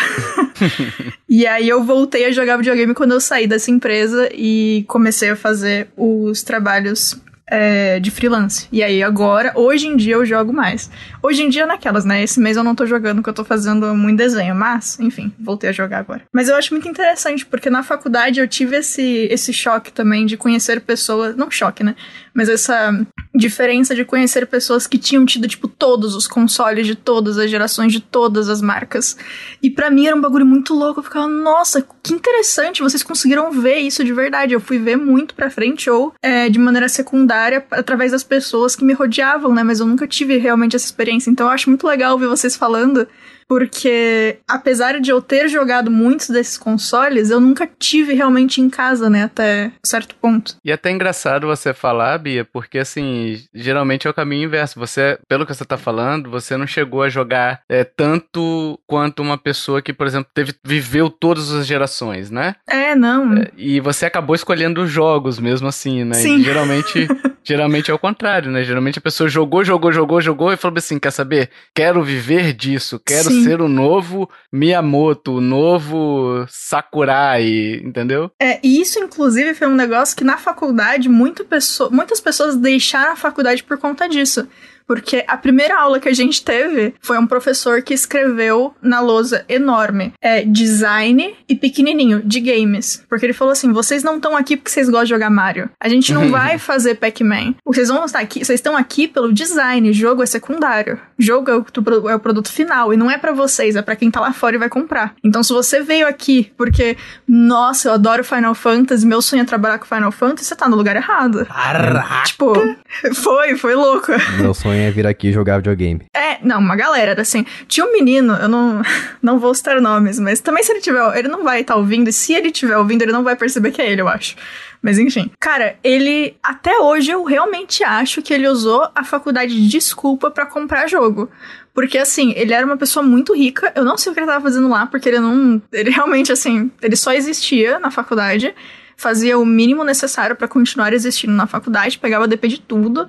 e 1.28 1.46
aí 1.46 1.68
eu 1.68 1.84
voltei 1.84 2.24
a 2.24 2.32
jogar 2.32 2.56
videogame 2.56 2.94
quando 2.94 3.12
eu 3.12 3.20
saí 3.20 3.46
dessa 3.46 3.70
empresa 3.70 4.30
e 4.32 4.84
comecei 4.88 5.30
a 5.30 5.36
fazer 5.36 5.88
os 5.94 6.42
trabalhos 6.42 7.20
é, 7.46 8.00
de 8.00 8.10
freelance. 8.10 8.66
E 8.72 8.82
aí 8.82 9.02
agora, 9.02 9.52
hoje 9.54 9.86
em 9.86 9.96
dia 9.96 10.14
eu 10.14 10.24
jogo 10.24 10.52
mais. 10.52 10.90
Hoje 11.22 11.42
em 11.42 11.48
dia 11.48 11.66
naquelas, 11.66 12.04
né? 12.04 12.22
Esse 12.22 12.40
mês 12.40 12.56
eu 12.56 12.64
não 12.64 12.74
tô 12.74 12.86
jogando 12.86 13.16
porque 13.16 13.30
eu 13.30 13.34
tô 13.34 13.44
fazendo 13.44 13.94
muito 13.94 14.18
desenho, 14.18 14.54
mas, 14.54 14.98
enfim, 14.98 15.32
voltei 15.38 15.70
a 15.70 15.72
jogar 15.72 15.98
agora. 15.98 16.22
Mas 16.32 16.48
eu 16.48 16.56
acho 16.56 16.72
muito 16.72 16.88
interessante, 16.88 17.44
porque 17.44 17.68
na 17.68 17.82
faculdade 17.82 18.40
eu 18.40 18.48
tive 18.48 18.76
esse, 18.76 19.28
esse 19.30 19.52
choque 19.52 19.92
também 19.92 20.26
de 20.26 20.36
conhecer 20.36 20.80
pessoas, 20.80 21.36
não 21.36 21.50
choque, 21.50 21.84
né? 21.84 21.94
Mas 22.32 22.48
essa 22.48 23.06
diferença 23.34 23.94
de 23.94 24.04
conhecer 24.04 24.46
pessoas 24.46 24.86
que 24.86 24.98
tinham 24.98 25.24
tido, 25.26 25.46
tipo, 25.46 25.68
todos 25.68 26.14
os 26.14 26.26
consoles 26.26 26.86
de 26.86 26.94
todas 26.94 27.38
as 27.38 27.50
gerações, 27.50 27.92
de 27.92 28.00
todas 28.00 28.48
as 28.48 28.60
marcas. 28.60 29.16
E 29.62 29.70
pra 29.70 29.90
mim 29.90 30.06
era 30.06 30.16
um 30.16 30.20
bagulho 30.20 30.46
muito 30.46 30.74
louco. 30.74 31.00
Eu 31.00 31.04
ficava, 31.04 31.28
nossa, 31.28 31.86
que 32.02 32.12
interessante, 32.12 32.82
vocês 32.82 33.02
conseguiram 33.02 33.52
ver 33.52 33.78
isso 33.78 34.02
de 34.02 34.12
verdade. 34.12 34.54
Eu 34.54 34.60
fui 34.60 34.78
ver 34.78 34.96
muito 34.96 35.34
pra 35.34 35.50
frente 35.50 35.90
ou 35.90 36.12
é, 36.22 36.48
de 36.48 36.58
maneira 36.58 36.88
secundária 36.88 37.33
através 37.70 38.12
das 38.12 38.22
pessoas 38.22 38.76
que 38.76 38.84
me 38.84 38.92
rodeavam, 38.92 39.54
né? 39.54 39.62
Mas 39.62 39.80
eu 39.80 39.86
nunca 39.86 40.06
tive 40.06 40.36
realmente 40.36 40.76
essa 40.76 40.86
experiência. 40.86 41.30
Então 41.30 41.46
eu 41.46 41.52
acho 41.52 41.68
muito 41.68 41.86
legal 41.86 42.18
ver 42.18 42.28
vocês 42.28 42.56
falando 42.56 43.06
porque 43.48 44.38
apesar 44.48 45.00
de 45.00 45.10
eu 45.10 45.20
ter 45.20 45.48
jogado 45.48 45.90
muitos 45.90 46.28
desses 46.28 46.56
consoles, 46.56 47.30
eu 47.30 47.40
nunca 47.40 47.68
tive 47.78 48.14
realmente 48.14 48.60
em 48.60 48.68
casa, 48.68 49.10
né, 49.10 49.24
até 49.24 49.72
certo 49.84 50.14
ponto. 50.16 50.56
E 50.64 50.70
é 50.70 50.74
até 50.74 50.90
engraçado 50.90 51.46
você 51.46 51.72
falar, 51.72 52.18
Bia, 52.18 52.44
porque 52.44 52.78
assim, 52.78 53.42
geralmente 53.54 54.06
é 54.06 54.10
o 54.10 54.14
caminho 54.14 54.44
inverso. 54.44 54.78
Você, 54.78 55.18
pelo 55.28 55.46
que 55.46 55.54
você 55.54 55.64
tá 55.64 55.76
falando, 55.76 56.30
você 56.30 56.56
não 56.56 56.66
chegou 56.66 57.02
a 57.02 57.08
jogar 57.08 57.60
é, 57.68 57.84
tanto 57.84 58.78
quanto 58.86 59.22
uma 59.22 59.38
pessoa 59.38 59.82
que, 59.82 59.92
por 59.92 60.06
exemplo, 60.06 60.30
teve, 60.34 60.54
viveu 60.64 61.10
todas 61.10 61.52
as 61.52 61.66
gerações, 61.66 62.30
né? 62.30 62.56
É, 62.68 62.94
não. 62.94 63.34
É, 63.34 63.50
e 63.56 63.80
você 63.80 64.06
acabou 64.06 64.34
escolhendo 64.34 64.82
os 64.82 64.90
jogos 64.90 65.38
mesmo 65.38 65.68
assim, 65.68 66.04
né? 66.04 66.14
Sim. 66.14 66.38
E 66.38 66.42
geralmente, 66.42 67.06
geralmente 67.44 67.90
é 67.90 67.94
o 67.94 67.98
contrário, 67.98 68.50
né? 68.50 68.64
Geralmente 68.64 68.98
a 68.98 69.02
pessoa 69.02 69.28
jogou, 69.28 69.64
jogou, 69.64 69.92
jogou, 69.92 70.20
jogou 70.20 70.52
e 70.52 70.56
falou 70.56 70.78
assim: 70.78 70.98
quer 70.98 71.10
saber? 71.10 71.50
Quero 71.74 72.02
viver 72.02 72.52
disso, 72.52 73.00
quero 73.04 73.28
Sim. 73.28 73.44
ser 73.44 73.60
o 73.60 73.68
novo 73.68 74.28
Miyamoto, 74.52 75.34
o 75.36 75.40
novo 75.40 76.44
Sakurai, 76.48 77.80
entendeu? 77.82 78.30
É, 78.40 78.58
e 78.62 78.80
isso, 78.80 78.98
inclusive, 78.98 79.54
foi 79.54 79.68
um 79.68 79.74
negócio 79.74 80.16
que 80.16 80.24
na 80.24 80.36
faculdade 80.38 81.08
muito 81.08 81.44
pesso- 81.44 81.90
muitas 81.92 82.20
pessoas 82.20 82.56
deixaram 82.56 83.12
a 83.12 83.16
faculdade 83.16 83.62
por 83.62 83.78
conta 83.78 84.08
disso. 84.08 84.48
Porque 84.86 85.24
a 85.26 85.36
primeira 85.36 85.78
aula 85.78 85.98
que 85.98 86.08
a 86.08 86.14
gente 86.14 86.44
teve 86.44 86.94
foi 87.00 87.18
um 87.18 87.26
professor 87.26 87.82
que 87.82 87.94
escreveu 87.94 88.74
na 88.82 89.00
lousa 89.00 89.44
enorme 89.48 90.12
é, 90.20 90.42
design 90.42 91.34
e 91.48 91.54
pequenininho 91.54 92.22
de 92.22 92.40
games. 92.40 93.02
Porque 93.08 93.26
ele 93.26 93.32
falou 93.32 93.52
assim: 93.52 93.72
vocês 93.72 94.02
não 94.02 94.16
estão 94.16 94.36
aqui 94.36 94.56
porque 94.56 94.70
vocês 94.70 94.88
gostam 94.88 95.04
de 95.04 95.10
jogar 95.10 95.30
Mario. 95.30 95.70
A 95.80 95.88
gente 95.88 96.12
não 96.12 96.28
vai 96.32 96.58
fazer 96.58 96.96
Pac-Man. 96.96 97.54
Vocês 97.64 97.88
vão 97.88 98.04
estar 98.04 98.20
aqui, 98.20 98.44
vocês 98.44 98.58
estão 98.58 98.76
aqui 98.76 99.08
pelo 99.08 99.32
design. 99.32 99.92
Jogo 99.92 100.22
é 100.22 100.26
secundário. 100.26 100.98
Jogo 101.18 101.50
é 101.50 101.56
o, 101.56 102.10
é 102.10 102.14
o 102.14 102.20
produto 102.20 102.50
final 102.50 102.92
e 102.92 102.96
não 102.96 103.10
é 103.10 103.16
para 103.16 103.32
vocês, 103.32 103.76
é 103.76 103.82
para 103.82 103.96
quem 103.96 104.10
tá 104.10 104.20
lá 104.20 104.32
fora 104.32 104.56
e 104.56 104.58
vai 104.58 104.68
comprar. 104.68 105.14
Então 105.22 105.42
se 105.42 105.52
você 105.52 105.82
veio 105.82 106.06
aqui 106.06 106.52
porque, 106.56 106.96
nossa, 107.26 107.88
eu 107.88 107.92
adoro 107.92 108.24
Final 108.24 108.54
Fantasy, 108.54 109.06
meu 109.06 109.22
sonho 109.22 109.42
é 109.42 109.44
trabalhar 109.44 109.78
com 109.78 109.86
Final 109.86 110.12
Fantasy, 110.12 110.44
você 110.46 110.56
tá 110.56 110.68
no 110.68 110.76
lugar 110.76 110.96
errado. 110.96 111.46
Caraca. 111.46 112.24
Tipo, 112.24 112.54
foi, 113.14 113.56
foi 113.56 113.74
louco. 113.74 114.12
Meu 114.38 114.54
sonho 114.54 114.73
é 114.80 114.90
vir 114.90 115.06
aqui 115.06 115.32
jogar 115.32 115.58
videogame. 115.58 116.02
É, 116.14 116.38
não, 116.42 116.58
uma 116.58 116.76
galera, 116.76 117.12
era 117.12 117.22
assim. 117.22 117.44
Tinha 117.66 117.86
um 117.86 117.92
menino, 117.92 118.34
eu 118.34 118.48
não, 118.48 118.82
não 119.22 119.38
vou 119.38 119.54
citar 119.54 119.80
nomes, 119.80 120.18
mas 120.18 120.40
também 120.40 120.62
se 120.62 120.72
ele 120.72 120.80
tiver, 120.80 121.18
ele 121.18 121.28
não 121.28 121.42
vai 121.42 121.60
estar 121.60 121.74
tá 121.74 121.80
ouvindo, 121.80 122.08
e 122.08 122.12
se 122.12 122.32
ele 122.32 122.48
estiver 122.48 122.76
ouvindo, 122.76 123.02
ele 123.02 123.12
não 123.12 123.24
vai 123.24 123.36
perceber 123.36 123.70
que 123.70 123.82
é 123.82 123.90
ele, 123.90 124.00
eu 124.00 124.08
acho. 124.08 124.36
Mas 124.84 124.98
enfim. 124.98 125.30
Cara, 125.40 125.76
ele. 125.82 126.36
Até 126.42 126.78
hoje 126.78 127.10
eu 127.10 127.24
realmente 127.24 127.82
acho 127.82 128.20
que 128.20 128.34
ele 128.34 128.46
usou 128.46 128.86
a 128.94 129.02
faculdade 129.02 129.54
de 129.54 129.66
desculpa 129.66 130.30
para 130.30 130.44
comprar 130.44 130.86
jogo. 130.86 131.30
Porque, 131.72 131.96
assim, 131.96 132.34
ele 132.36 132.52
era 132.52 132.66
uma 132.66 132.76
pessoa 132.76 133.02
muito 133.02 133.34
rica. 133.34 133.72
Eu 133.74 133.82
não 133.82 133.96
sei 133.96 134.12
o 134.12 134.14
que 134.14 134.20
ele 134.20 134.26
tava 134.26 134.42
fazendo 134.42 134.68
lá, 134.68 134.84
porque 134.84 135.08
ele 135.08 135.20
não. 135.20 135.60
Ele 135.72 135.88
realmente, 135.88 136.30
assim, 136.30 136.70
ele 136.82 136.96
só 136.96 137.14
existia 137.14 137.78
na 137.78 137.90
faculdade 137.90 138.54
fazia 138.96 139.38
o 139.38 139.44
mínimo 139.44 139.84
necessário 139.84 140.36
para 140.36 140.48
continuar 140.48 140.92
existindo 140.92 141.32
na 141.32 141.46
faculdade, 141.46 141.98
pegava 141.98 142.28
DP 142.28 142.48
de 142.48 142.60
tudo. 142.60 143.08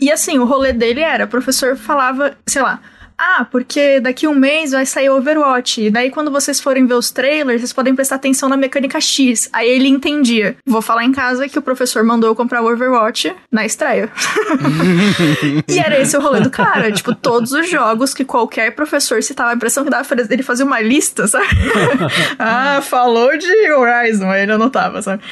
E 0.00 0.10
assim, 0.10 0.38
o 0.38 0.44
rolê 0.44 0.72
dele 0.72 1.00
era, 1.00 1.24
o 1.24 1.28
professor 1.28 1.76
falava, 1.76 2.36
sei 2.46 2.62
lá, 2.62 2.80
ah, 3.18 3.46
porque 3.50 3.98
daqui 4.00 4.28
um 4.28 4.34
mês 4.34 4.72
vai 4.72 4.84
sair 4.84 5.08
Overwatch. 5.08 5.82
E 5.82 5.90
daí, 5.90 6.10
quando 6.10 6.30
vocês 6.30 6.60
forem 6.60 6.86
ver 6.86 6.94
os 6.94 7.10
trailers, 7.10 7.60
vocês 7.60 7.72
podem 7.72 7.94
prestar 7.94 8.16
atenção 8.16 8.48
na 8.48 8.56
mecânica 8.56 9.00
X. 9.00 9.48
Aí 9.52 9.68
ele 9.68 9.88
entendia. 9.88 10.56
Vou 10.66 10.82
falar 10.82 11.04
em 11.04 11.12
casa 11.12 11.48
que 11.48 11.58
o 11.58 11.62
professor 11.62 12.04
mandou 12.04 12.28
eu 12.30 12.34
comprar 12.34 12.62
o 12.62 12.70
Overwatch 12.70 13.34
na 13.50 13.64
estreia. 13.64 14.10
e 15.66 15.78
era 15.78 15.98
esse 15.98 16.16
o 16.16 16.20
rolê 16.20 16.40
do 16.40 16.50
cara. 16.50 16.92
Tipo, 16.92 17.14
todos 17.14 17.52
os 17.52 17.70
jogos 17.70 18.12
que 18.12 18.24
qualquer 18.24 18.74
professor 18.74 19.22
citava, 19.22 19.50
a 19.50 19.54
impressão 19.54 19.82
que 19.82 19.90
dava 19.90 20.06
ele 20.30 20.42
fazer 20.42 20.64
uma 20.64 20.80
lista, 20.80 21.26
sabe? 21.26 21.46
ah, 22.38 22.80
falou 22.82 23.36
de 23.38 23.72
Horizon, 23.72 24.30
aí 24.30 24.42
ele 24.42 24.52
anotava, 24.52 25.00
sabe? 25.00 25.22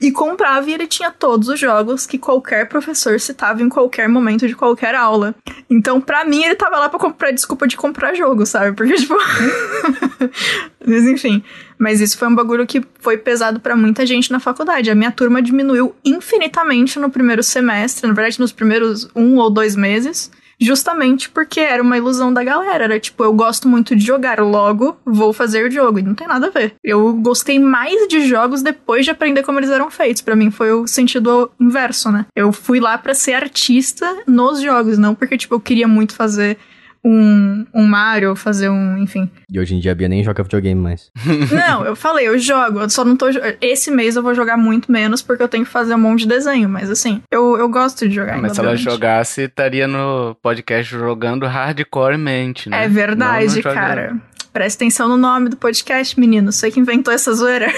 E 0.00 0.10
comprava 0.10 0.68
e 0.70 0.74
ele 0.74 0.86
tinha 0.86 1.10
todos 1.10 1.48
os 1.48 1.60
jogos 1.60 2.06
que 2.06 2.16
qualquer 2.16 2.68
professor 2.68 3.20
citava 3.20 3.62
em 3.62 3.68
qualquer 3.68 4.08
momento 4.08 4.46
de 4.46 4.54
qualquer 4.54 4.94
aula. 4.94 5.34
Então, 5.68 6.00
pra 6.00 6.24
mim, 6.24 6.42
ele 6.42 6.54
tava 6.54 6.78
lá 6.78 6.88
pra 6.88 6.98
comprar 6.98 7.33
desculpa 7.34 7.66
de 7.66 7.76
comprar 7.76 8.14
jogo, 8.14 8.46
sabe? 8.46 8.74
Porque, 8.76 8.94
tipo. 8.94 9.14
Mas 10.86 11.04
enfim. 11.04 11.42
Mas 11.78 12.00
isso 12.00 12.16
foi 12.16 12.28
um 12.28 12.34
bagulho 12.34 12.66
que 12.66 12.82
foi 13.00 13.18
pesado 13.18 13.60
para 13.60 13.76
muita 13.76 14.06
gente 14.06 14.30
na 14.30 14.40
faculdade. 14.40 14.90
A 14.90 14.94
minha 14.94 15.10
turma 15.10 15.42
diminuiu 15.42 15.94
infinitamente 16.04 16.98
no 16.98 17.10
primeiro 17.10 17.42
semestre, 17.42 18.06
na 18.06 18.14
verdade, 18.14 18.40
nos 18.40 18.52
primeiros 18.52 19.08
um 19.14 19.36
ou 19.36 19.50
dois 19.50 19.76
meses. 19.76 20.30
Justamente 20.60 21.28
porque 21.28 21.60
era 21.60 21.82
uma 21.82 21.96
ilusão 21.96 22.32
da 22.32 22.44
galera. 22.44 22.84
Era 22.84 23.00
tipo, 23.00 23.24
eu 23.24 23.32
gosto 23.32 23.68
muito 23.68 23.94
de 23.96 24.04
jogar, 24.04 24.40
logo 24.40 24.96
vou 25.04 25.32
fazer 25.32 25.66
o 25.66 25.70
jogo. 25.70 25.98
E 25.98 26.02
não 26.02 26.14
tem 26.14 26.26
nada 26.26 26.46
a 26.46 26.50
ver. 26.50 26.74
Eu 26.82 27.12
gostei 27.14 27.58
mais 27.58 28.06
de 28.08 28.26
jogos 28.26 28.62
depois 28.62 29.04
de 29.04 29.10
aprender 29.10 29.42
como 29.42 29.58
eles 29.58 29.70
eram 29.70 29.90
feitos. 29.90 30.22
para 30.22 30.36
mim 30.36 30.50
foi 30.50 30.72
o 30.72 30.86
sentido 30.86 31.50
inverso, 31.60 32.10
né? 32.10 32.26
Eu 32.34 32.52
fui 32.52 32.80
lá 32.80 32.96
para 32.96 33.14
ser 33.14 33.34
artista 33.34 34.22
nos 34.26 34.60
jogos, 34.60 34.98
não 34.98 35.14
porque, 35.14 35.36
tipo, 35.36 35.54
eu 35.54 35.60
queria 35.60 35.88
muito 35.88 36.14
fazer 36.14 36.56
um, 37.04 37.66
um 37.74 37.86
Mario, 37.86 38.34
fazer 38.34 38.70
um, 38.70 38.96
enfim. 38.96 39.30
E 39.52 39.60
hoje 39.60 39.74
em 39.74 39.80
dia 39.80 39.92
a 39.92 39.94
Bia 39.94 40.08
nem 40.08 40.24
joga 40.24 40.42
videogame 40.42 40.80
mais. 40.80 41.10
não, 41.52 41.84
eu 41.84 41.94
falei, 41.94 42.26
eu 42.26 42.38
jogo, 42.38 42.80
eu 42.80 42.90
só 42.90 43.04
não 43.04 43.16
tô. 43.16 43.26
Esse 43.60 43.90
mês 43.90 44.16
eu 44.16 44.22
vou 44.22 44.34
jogar 44.34 44.56
muito 44.56 44.90
menos 44.90 45.20
porque 45.20 45.42
eu 45.42 45.48
tenho 45.48 45.64
que 45.64 45.70
fazer 45.70 45.94
um 45.94 45.98
monte 45.98 46.20
de 46.20 46.28
desenho, 46.28 46.68
mas 46.68 46.90
assim, 46.90 47.22
eu, 47.30 47.56
eu 47.58 47.68
gosto 47.68 48.08
de 48.08 48.14
jogar. 48.14 48.38
Mas 48.40 48.52
se 48.52 48.60
ela 48.60 48.76
jogasse, 48.76 49.42
estaria 49.42 49.86
no 49.86 50.34
podcast 50.42 50.90
jogando 50.90 51.46
hardcoremente, 51.46 52.70
né? 52.70 52.84
É 52.84 52.88
verdade, 52.88 53.62
cara. 53.62 54.16
Presta 54.54 54.84
atenção 54.84 55.08
no 55.08 55.16
nome 55.16 55.48
do 55.48 55.56
podcast, 55.56 56.18
menino. 56.18 56.52
Você 56.52 56.70
que 56.70 56.78
inventou 56.78 57.12
essa 57.12 57.34
zoeira. 57.34 57.72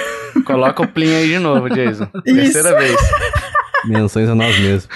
Coloca 0.45 0.83
o 0.83 0.87
Plin 0.87 1.15
aí 1.15 1.29
de 1.29 1.39
novo, 1.39 1.71
Jason. 1.71 2.05
Terceira 2.23 2.79
vez. 2.79 3.01
Menções 3.87 4.29
a 4.29 4.35
nós 4.35 4.59
mesmos. 4.59 4.87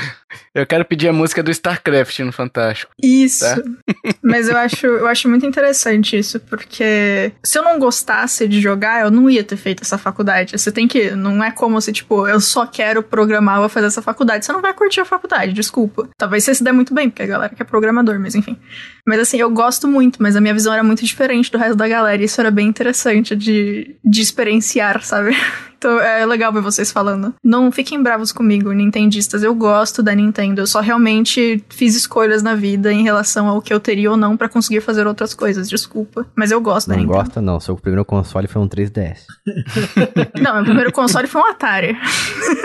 Eu 0.54 0.66
quero 0.66 0.84
pedir 0.84 1.08
a 1.08 1.12
música 1.12 1.42
do 1.42 1.50
StarCraft 1.50 2.18
no 2.20 2.32
Fantástico. 2.32 2.92
Isso. 3.02 3.44
Tá? 3.44 3.62
Mas 4.22 4.48
eu 4.48 4.56
acho, 4.56 4.86
eu 4.86 5.06
acho 5.06 5.28
muito 5.28 5.46
interessante 5.46 6.18
isso, 6.18 6.38
porque 6.40 7.32
se 7.44 7.58
eu 7.58 7.62
não 7.62 7.78
gostasse 7.78 8.46
de 8.46 8.60
jogar, 8.60 9.02
eu 9.02 9.10
não 9.10 9.28
ia 9.28 9.44
ter 9.44 9.56
feito 9.56 9.82
essa 9.82 9.98
faculdade. 9.98 10.58
Você 10.58 10.70
tem 10.70 10.86
que. 10.86 11.10
Não 11.12 11.42
é 11.42 11.50
como 11.50 11.80
se, 11.80 11.92
tipo, 11.92 12.26
eu 12.26 12.40
só 12.40 12.66
quero 12.66 13.02
programar, 13.02 13.58
vou 13.58 13.68
fazer 13.68 13.86
essa 13.86 14.02
faculdade. 14.02 14.44
Você 14.44 14.52
não 14.52 14.62
vai 14.62 14.72
curtir 14.72 15.00
a 15.00 15.04
faculdade, 15.04 15.52
desculpa. 15.52 16.08
Talvez 16.16 16.44
você 16.44 16.54
se 16.54 16.64
dê 16.64 16.72
muito 16.72 16.94
bem, 16.94 17.08
porque 17.08 17.22
a 17.22 17.26
galera 17.26 17.54
que 17.54 17.62
é 17.62 17.64
programador, 17.64 18.18
mas 18.18 18.34
enfim. 18.34 18.56
Mas 19.06 19.20
assim, 19.20 19.38
eu 19.38 19.50
gosto 19.50 19.88
muito, 19.88 20.22
mas 20.22 20.36
a 20.36 20.40
minha 20.40 20.54
visão 20.54 20.72
era 20.72 20.82
muito 20.82 21.04
diferente 21.04 21.50
do 21.50 21.58
resto 21.58 21.76
da 21.76 21.88
galera. 21.88 22.20
E 22.20 22.24
isso 22.24 22.40
era 22.40 22.50
bem 22.50 22.68
interessante 22.68 23.34
de, 23.34 23.96
de 24.04 24.20
experienciar, 24.20 25.02
sabe? 25.02 25.36
Então 25.80 25.98
é 25.98 26.26
legal 26.26 26.52
ver 26.52 26.60
vocês 26.60 26.92
falando. 26.92 27.34
Não 27.42 27.72
fiquem 27.72 28.02
bravos 28.02 28.32
comigo, 28.32 28.70
nintendistas. 28.70 29.42
Eu 29.42 29.54
gosto 29.54 30.02
da 30.02 30.14
Nintendo. 30.20 30.60
Eu 30.60 30.66
só 30.66 30.80
realmente 30.80 31.62
fiz 31.68 31.96
escolhas 31.96 32.42
na 32.42 32.54
vida 32.54 32.92
em 32.92 33.02
relação 33.02 33.48
ao 33.48 33.60
que 33.60 33.72
eu 33.72 33.80
teria 33.80 34.10
ou 34.10 34.16
não 34.16 34.36
para 34.36 34.48
conseguir 34.48 34.80
fazer 34.80 35.06
outras 35.06 35.34
coisas. 35.34 35.68
Desculpa. 35.68 36.26
Mas 36.34 36.50
eu 36.50 36.60
gosto 36.60 36.88
não 36.88 36.96
da 36.96 37.00
Nintendo. 37.00 37.16
Não 37.16 37.24
gosta, 37.24 37.40
não. 37.40 37.60
Seu 37.60 37.76
primeiro 37.76 38.04
console 38.04 38.46
foi 38.46 38.62
um 38.62 38.68
3DS. 38.68 39.20
não, 40.40 40.54
meu 40.56 40.64
primeiro 40.64 40.92
console 40.92 41.26
foi 41.26 41.40
um 41.40 41.46
Atari. 41.46 41.96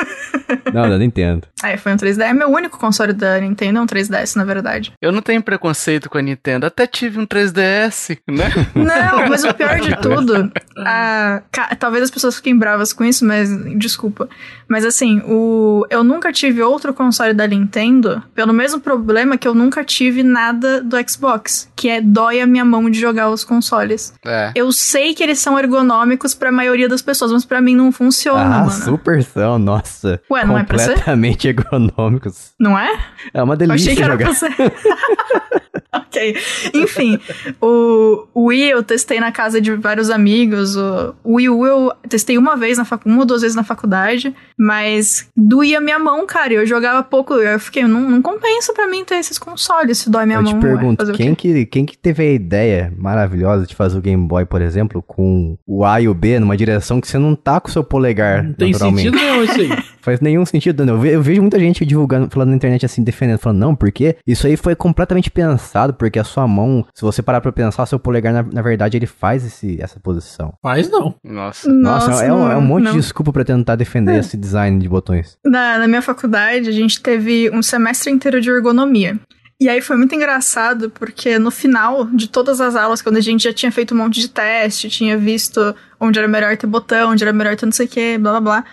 não, 0.74 0.90
da 0.90 0.98
Nintendo. 0.98 1.48
É, 1.64 1.78
foi 1.78 1.94
um 1.94 1.98
3DS. 1.98 2.22
É 2.22 2.34
meu 2.34 2.50
único 2.50 2.78
console 2.78 3.14
da 3.14 3.40
Nintendo, 3.40 3.80
é 3.80 3.82
um 3.82 3.86
3DS, 3.86 4.36
na 4.36 4.44
verdade. 4.44 4.94
Eu 5.02 5.12
não 5.12 5.22
tenho 5.22 5.42
preconceito 5.42 6.10
com 6.10 6.18
a 6.18 6.22
Nintendo. 6.22 6.66
Até 6.66 6.86
tive 6.86 7.20
um 7.20 7.26
3DS, 7.26 8.20
né? 8.28 8.52
Não, 8.76 9.30
mas 9.30 9.44
o 9.44 9.54
pior 9.54 9.80
de 9.80 9.96
tudo, 10.02 10.52
a... 10.78 11.42
talvez 11.80 12.04
as 12.04 12.12
pessoas 12.12 12.36
fiquem 12.36 12.58
bravas 12.58 12.94
com 12.94 13.04
isso, 13.04 13.26
mas 13.26 13.50
desculpa. 13.78 14.30
Mas 14.68 14.86
assim, 14.86 15.22
o... 15.26 15.86
eu 15.90 16.04
nunca 16.04 16.32
tive 16.32 16.62
outro 16.62 16.94
console 16.94 17.34
da 17.34 17.45
Nintendo 17.48 18.24
pelo 18.34 18.54
mesmo 18.54 18.80
problema 18.80 19.38
que 19.38 19.48
eu 19.48 19.54
nunca 19.54 19.84
tive 19.84 20.24
nada 20.24 20.82
do 20.82 20.96
Xbox, 21.10 21.70
que 21.76 21.90
é 21.90 22.02
dói 22.02 22.42
a 22.42 22.48
minha 22.48 22.66
mão 22.66 22.90
de 22.90 23.00
jogar 23.00 23.30
os 23.30 23.44
consoles. 23.44 24.14
É. 24.26 24.52
Eu 24.56 24.72
sei 24.72 25.14
que 25.14 25.24
eles 25.24 25.40
são 25.40 25.58
ergonômicos 25.58 26.34
para 26.34 26.50
a 26.50 26.52
maioria 26.52 26.88
das 26.88 27.02
pessoas, 27.02 27.32
mas 27.32 27.46
para 27.46 27.62
mim 27.62 27.76
não 27.76 27.92
funciona, 27.92 28.42
ah, 28.42 28.60
mano. 28.60 28.72
super 28.72 29.24
são, 29.24 29.60
nossa. 29.60 30.22
Ué, 30.30 30.46
não 30.46 30.58
é 30.58 30.64
pra 30.64 30.78
ser? 30.78 30.90
Completamente 30.90 31.48
ergonômicos. 31.50 32.54
Não 32.60 32.78
é? 32.78 33.00
É 33.34 33.42
uma 33.42 33.56
delícia 33.56 33.90
eu 33.90 33.94
achei 33.94 33.96
que 33.96 34.10
jogar. 34.10 34.26
Era 34.26 34.26
pra 34.26 34.34
ser. 34.34 35.56
ok. 36.16 36.38
Enfim, 36.74 37.20
o 37.62 38.28
Wii 38.36 38.70
eu 38.70 38.84
testei 38.84 39.20
na 39.20 39.32
casa 39.32 39.60
de 39.60 39.74
vários 39.76 40.10
amigos. 40.10 40.76
O 40.76 41.16
Wii 41.26 41.50
U 41.50 41.66
eu 41.66 41.94
testei 42.08 42.38
uma 42.38 42.56
vez, 42.56 42.78
na 42.78 42.86
fac... 42.86 43.06
uma 43.06 43.20
ou 43.20 43.26
duas 43.26 43.42
vezes 43.42 43.56
na 43.56 43.64
faculdade. 43.64 44.36
Mas 44.58 45.30
doía 45.36 45.82
minha 45.82 46.00
mão, 46.00 46.26
cara. 46.26 46.54
Eu 46.54 46.66
jogava 46.66 47.04
pouco. 47.04 47.35
Eu 47.42 47.60
fiquei, 47.60 47.84
não, 47.84 48.02
não 48.02 48.22
compensa 48.22 48.74
para 48.74 48.88
mim 48.88 49.04
ter 49.04 49.16
esses 49.16 49.38
consoles 49.38 49.98
se 49.98 50.10
dói 50.10 50.26
minha 50.26 50.38
eu 50.40 50.44
mão. 50.44 50.52
Eu 50.54 50.60
te 50.60 50.62
pergunto, 50.62 51.12
quem 51.14 51.36
que, 51.36 51.66
quem 51.66 51.86
que 51.86 51.98
teve 51.98 52.24
a 52.24 52.32
ideia 52.32 52.94
maravilhosa 52.98 53.66
de 53.66 53.76
fazer 53.76 53.98
o 53.98 54.02
Game 54.02 54.28
Boy, 54.28 54.46
por 54.46 54.62
exemplo, 54.62 55.02
com 55.02 55.58
o 55.66 55.86
A 55.86 56.02
e 56.02 56.08
o 56.08 56.14
B 56.14 56.40
numa 56.40 56.58
direção 56.58 57.00
que 57.00 57.08
você 57.08 57.18
não 57.18 57.36
tá 57.36 57.60
com 57.60 57.70
o 57.70 57.72
seu 57.72 57.84
polegar 57.84 58.44
Não 58.44 58.54
tem 58.54 58.74
sentido 58.74 59.16
não 59.16 59.44
isso 59.44 59.60
aí. 59.60 59.70
Faz 60.06 60.22
nenhum 60.22 60.46
sentido, 60.46 60.84
eu, 60.84 61.00
ve 61.00 61.10
eu 61.14 61.22
vejo 61.22 61.42
muita 61.42 61.58
gente 61.58 61.84
divulgando, 61.84 62.30
falando 62.30 62.50
na 62.50 62.56
internet 62.56 62.86
assim, 62.86 63.04
defendendo, 63.04 63.40
falando, 63.40 63.58
não, 63.58 63.76
porque 63.76 64.16
isso 64.28 64.46
aí 64.46 64.56
foi 64.56 64.76
completamente 64.76 65.32
pensado, 65.32 65.96
porque 65.96 66.20
a 66.20 66.24
sua 66.24 66.48
mão, 66.48 66.86
se 66.94 67.02
você 67.02 67.24
parar 67.24 67.42
pra 67.42 67.52
pensar, 67.52 67.88
seu 67.88 67.98
polegar, 67.98 68.32
na, 68.32 68.44
na 68.44 68.62
verdade, 68.62 68.96
ele 68.96 69.08
faz 69.08 69.44
esse, 69.44 69.82
essa 69.82 70.00
posição. 70.00 70.54
Faz 70.62 70.92
não. 70.92 71.16
Nossa. 71.24 71.68
Nossa, 71.74 72.08
Nossa 72.10 72.24
é, 72.24 72.32
um, 72.32 72.52
é 72.52 72.56
um 72.56 72.62
monte 72.62 72.84
não. 72.84 72.92
de 72.92 73.00
desculpa 73.00 73.34
pra 73.34 73.44
tentar 73.44 73.76
defender 73.76 74.14
É. 74.14 74.20
esse 74.20 74.38
design 74.38 74.80
de 74.80 74.88
botões. 74.88 75.40
Na, 75.44 75.80
na 75.80 75.88
minha 75.88 76.04
faculdade, 76.04 76.70
a 76.70 76.72
gente 76.72 77.02
teve 77.02 77.25
um 77.54 77.62
semestre 77.62 78.12
inteiro 78.12 78.40
de 78.42 78.50
ergonomia. 78.50 79.20
E 79.60 79.70
aí 79.70 79.80
foi 79.80 79.96
muito 79.96 80.14
engraçado, 80.14 80.90
porque 80.90 81.40
no 81.40 81.50
final 81.50 82.06
de 82.08 82.28
todas 82.28 82.60
as 82.60 82.76
aulas, 82.76 83.02
quando 83.02 83.18
a 83.18 83.22
gente 83.22 83.46
já 83.46 83.54
tinha 83.54 83.72
feito 83.72 83.94
um 83.94 83.98
monte 83.98 84.20
de 84.20 84.28
teste, 84.28 84.90
tinha 84.90 85.18
visto 85.18 85.74
onde 86.00 86.20
era 86.20 86.28
melhor 86.28 86.58
ter 86.58 86.68
botão, 86.68 87.12
onde 87.12 87.24
era 87.24 87.32
melhor 87.32 87.56
ter 87.56 87.66
não 87.66 87.72
sei 87.72 87.86
o 87.86 87.90
que, 87.90 88.18
blá 88.18 88.32
blá 88.32 88.42
blá. 88.42 88.66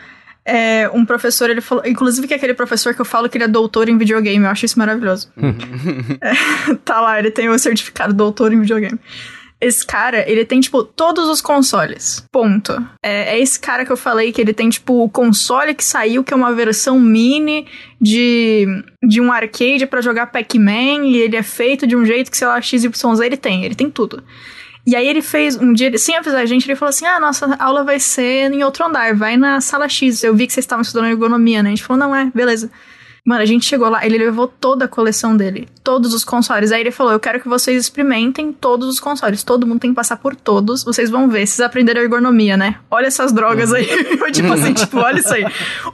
É, 0.44 0.90
um 0.92 1.04
professor, 1.04 1.48
ele 1.50 1.60
falou, 1.60 1.84
inclusive 1.86 2.26
que 2.26 2.34
é 2.34 2.36
aquele 2.36 2.54
professor 2.54 2.92
que 2.94 3.00
eu 3.00 3.04
falo 3.04 3.28
que 3.28 3.36
ele 3.36 3.44
é 3.44 3.48
doutor 3.48 3.88
em 3.88 3.96
videogame, 3.96 4.44
eu 4.44 4.50
acho 4.50 4.66
isso 4.66 4.76
maravilhoso. 4.76 5.32
É, 6.20 6.74
tá 6.84 7.00
lá, 7.00 7.16
ele 7.18 7.30
tem 7.30 7.48
o 7.48 7.56
certificado 7.58 8.12
doutor 8.12 8.52
em 8.52 8.60
videogame. 8.60 8.98
Esse 9.62 9.86
cara, 9.86 10.28
ele 10.28 10.44
tem, 10.44 10.60
tipo, 10.60 10.82
todos 10.82 11.28
os 11.28 11.40
consoles. 11.40 12.26
Ponto. 12.32 12.72
É, 13.00 13.36
é 13.36 13.40
esse 13.40 13.60
cara 13.60 13.86
que 13.86 13.92
eu 13.92 13.96
falei 13.96 14.32
que 14.32 14.40
ele 14.40 14.52
tem, 14.52 14.68
tipo, 14.68 15.04
o 15.04 15.08
console 15.08 15.72
que 15.72 15.84
saiu, 15.84 16.24
que 16.24 16.34
é 16.34 16.36
uma 16.36 16.52
versão 16.52 16.98
mini 16.98 17.68
de, 18.00 18.66
de 19.00 19.20
um 19.20 19.30
arcade 19.30 19.86
para 19.86 20.00
jogar 20.00 20.26
Pac-Man, 20.26 21.06
e 21.06 21.16
ele 21.16 21.36
é 21.36 21.44
feito 21.44 21.86
de 21.86 21.94
um 21.94 22.04
jeito 22.04 22.28
que, 22.28 22.36
sei 22.36 22.48
lá, 22.48 22.60
XYZ 22.60 23.20
ele 23.24 23.36
tem. 23.36 23.64
Ele 23.64 23.76
tem 23.76 23.88
tudo. 23.88 24.24
E 24.84 24.96
aí 24.96 25.06
ele 25.06 25.22
fez, 25.22 25.56
um 25.56 25.72
dia, 25.72 25.96
sem 25.96 26.16
avisar 26.16 26.40
a 26.40 26.46
gente, 26.46 26.66
ele 26.66 26.74
falou 26.74 26.90
assim, 26.90 27.06
ah, 27.06 27.20
nossa 27.20 27.54
aula 27.54 27.84
vai 27.84 28.00
ser 28.00 28.52
em 28.52 28.64
outro 28.64 28.84
andar, 28.84 29.14
vai 29.14 29.36
na 29.36 29.60
sala 29.60 29.88
X. 29.88 30.24
Eu 30.24 30.34
vi 30.34 30.48
que 30.48 30.52
vocês 30.52 30.64
estavam 30.64 30.82
estudando 30.82 31.06
ergonomia, 31.06 31.62
né? 31.62 31.68
A 31.68 31.70
gente 31.70 31.84
falou, 31.84 32.00
não, 32.00 32.16
é, 32.16 32.32
beleza. 32.34 32.68
Mano, 33.24 33.40
a 33.40 33.46
gente 33.46 33.64
chegou 33.64 33.88
lá, 33.88 34.04
ele 34.04 34.18
levou 34.18 34.48
toda 34.48 34.86
a 34.86 34.88
coleção 34.88 35.36
dele, 35.36 35.68
todos 35.84 36.12
os 36.12 36.24
consoles. 36.24 36.72
Aí 36.72 36.80
ele 36.80 36.90
falou: 36.90 37.12
Eu 37.12 37.20
quero 37.20 37.40
que 37.40 37.48
vocês 37.48 37.80
experimentem 37.80 38.52
todos 38.52 38.88
os 38.88 38.98
consoles. 38.98 39.44
Todo 39.44 39.64
mundo 39.64 39.78
tem 39.78 39.90
que 39.90 39.96
passar 39.96 40.16
por 40.16 40.34
todos. 40.34 40.82
Vocês 40.82 41.08
vão 41.08 41.28
ver, 41.28 41.46
vocês 41.46 41.60
aprenderam 41.60 42.02
ergonomia, 42.02 42.56
né? 42.56 42.80
Olha 42.90 43.06
essas 43.06 43.32
drogas 43.32 43.70
uhum. 43.70 43.76
aí. 43.76 43.86
tipo 44.32 44.52
assim, 44.52 44.74
tipo, 44.74 44.98
olha 44.98 45.20
isso 45.20 45.32
aí. 45.32 45.44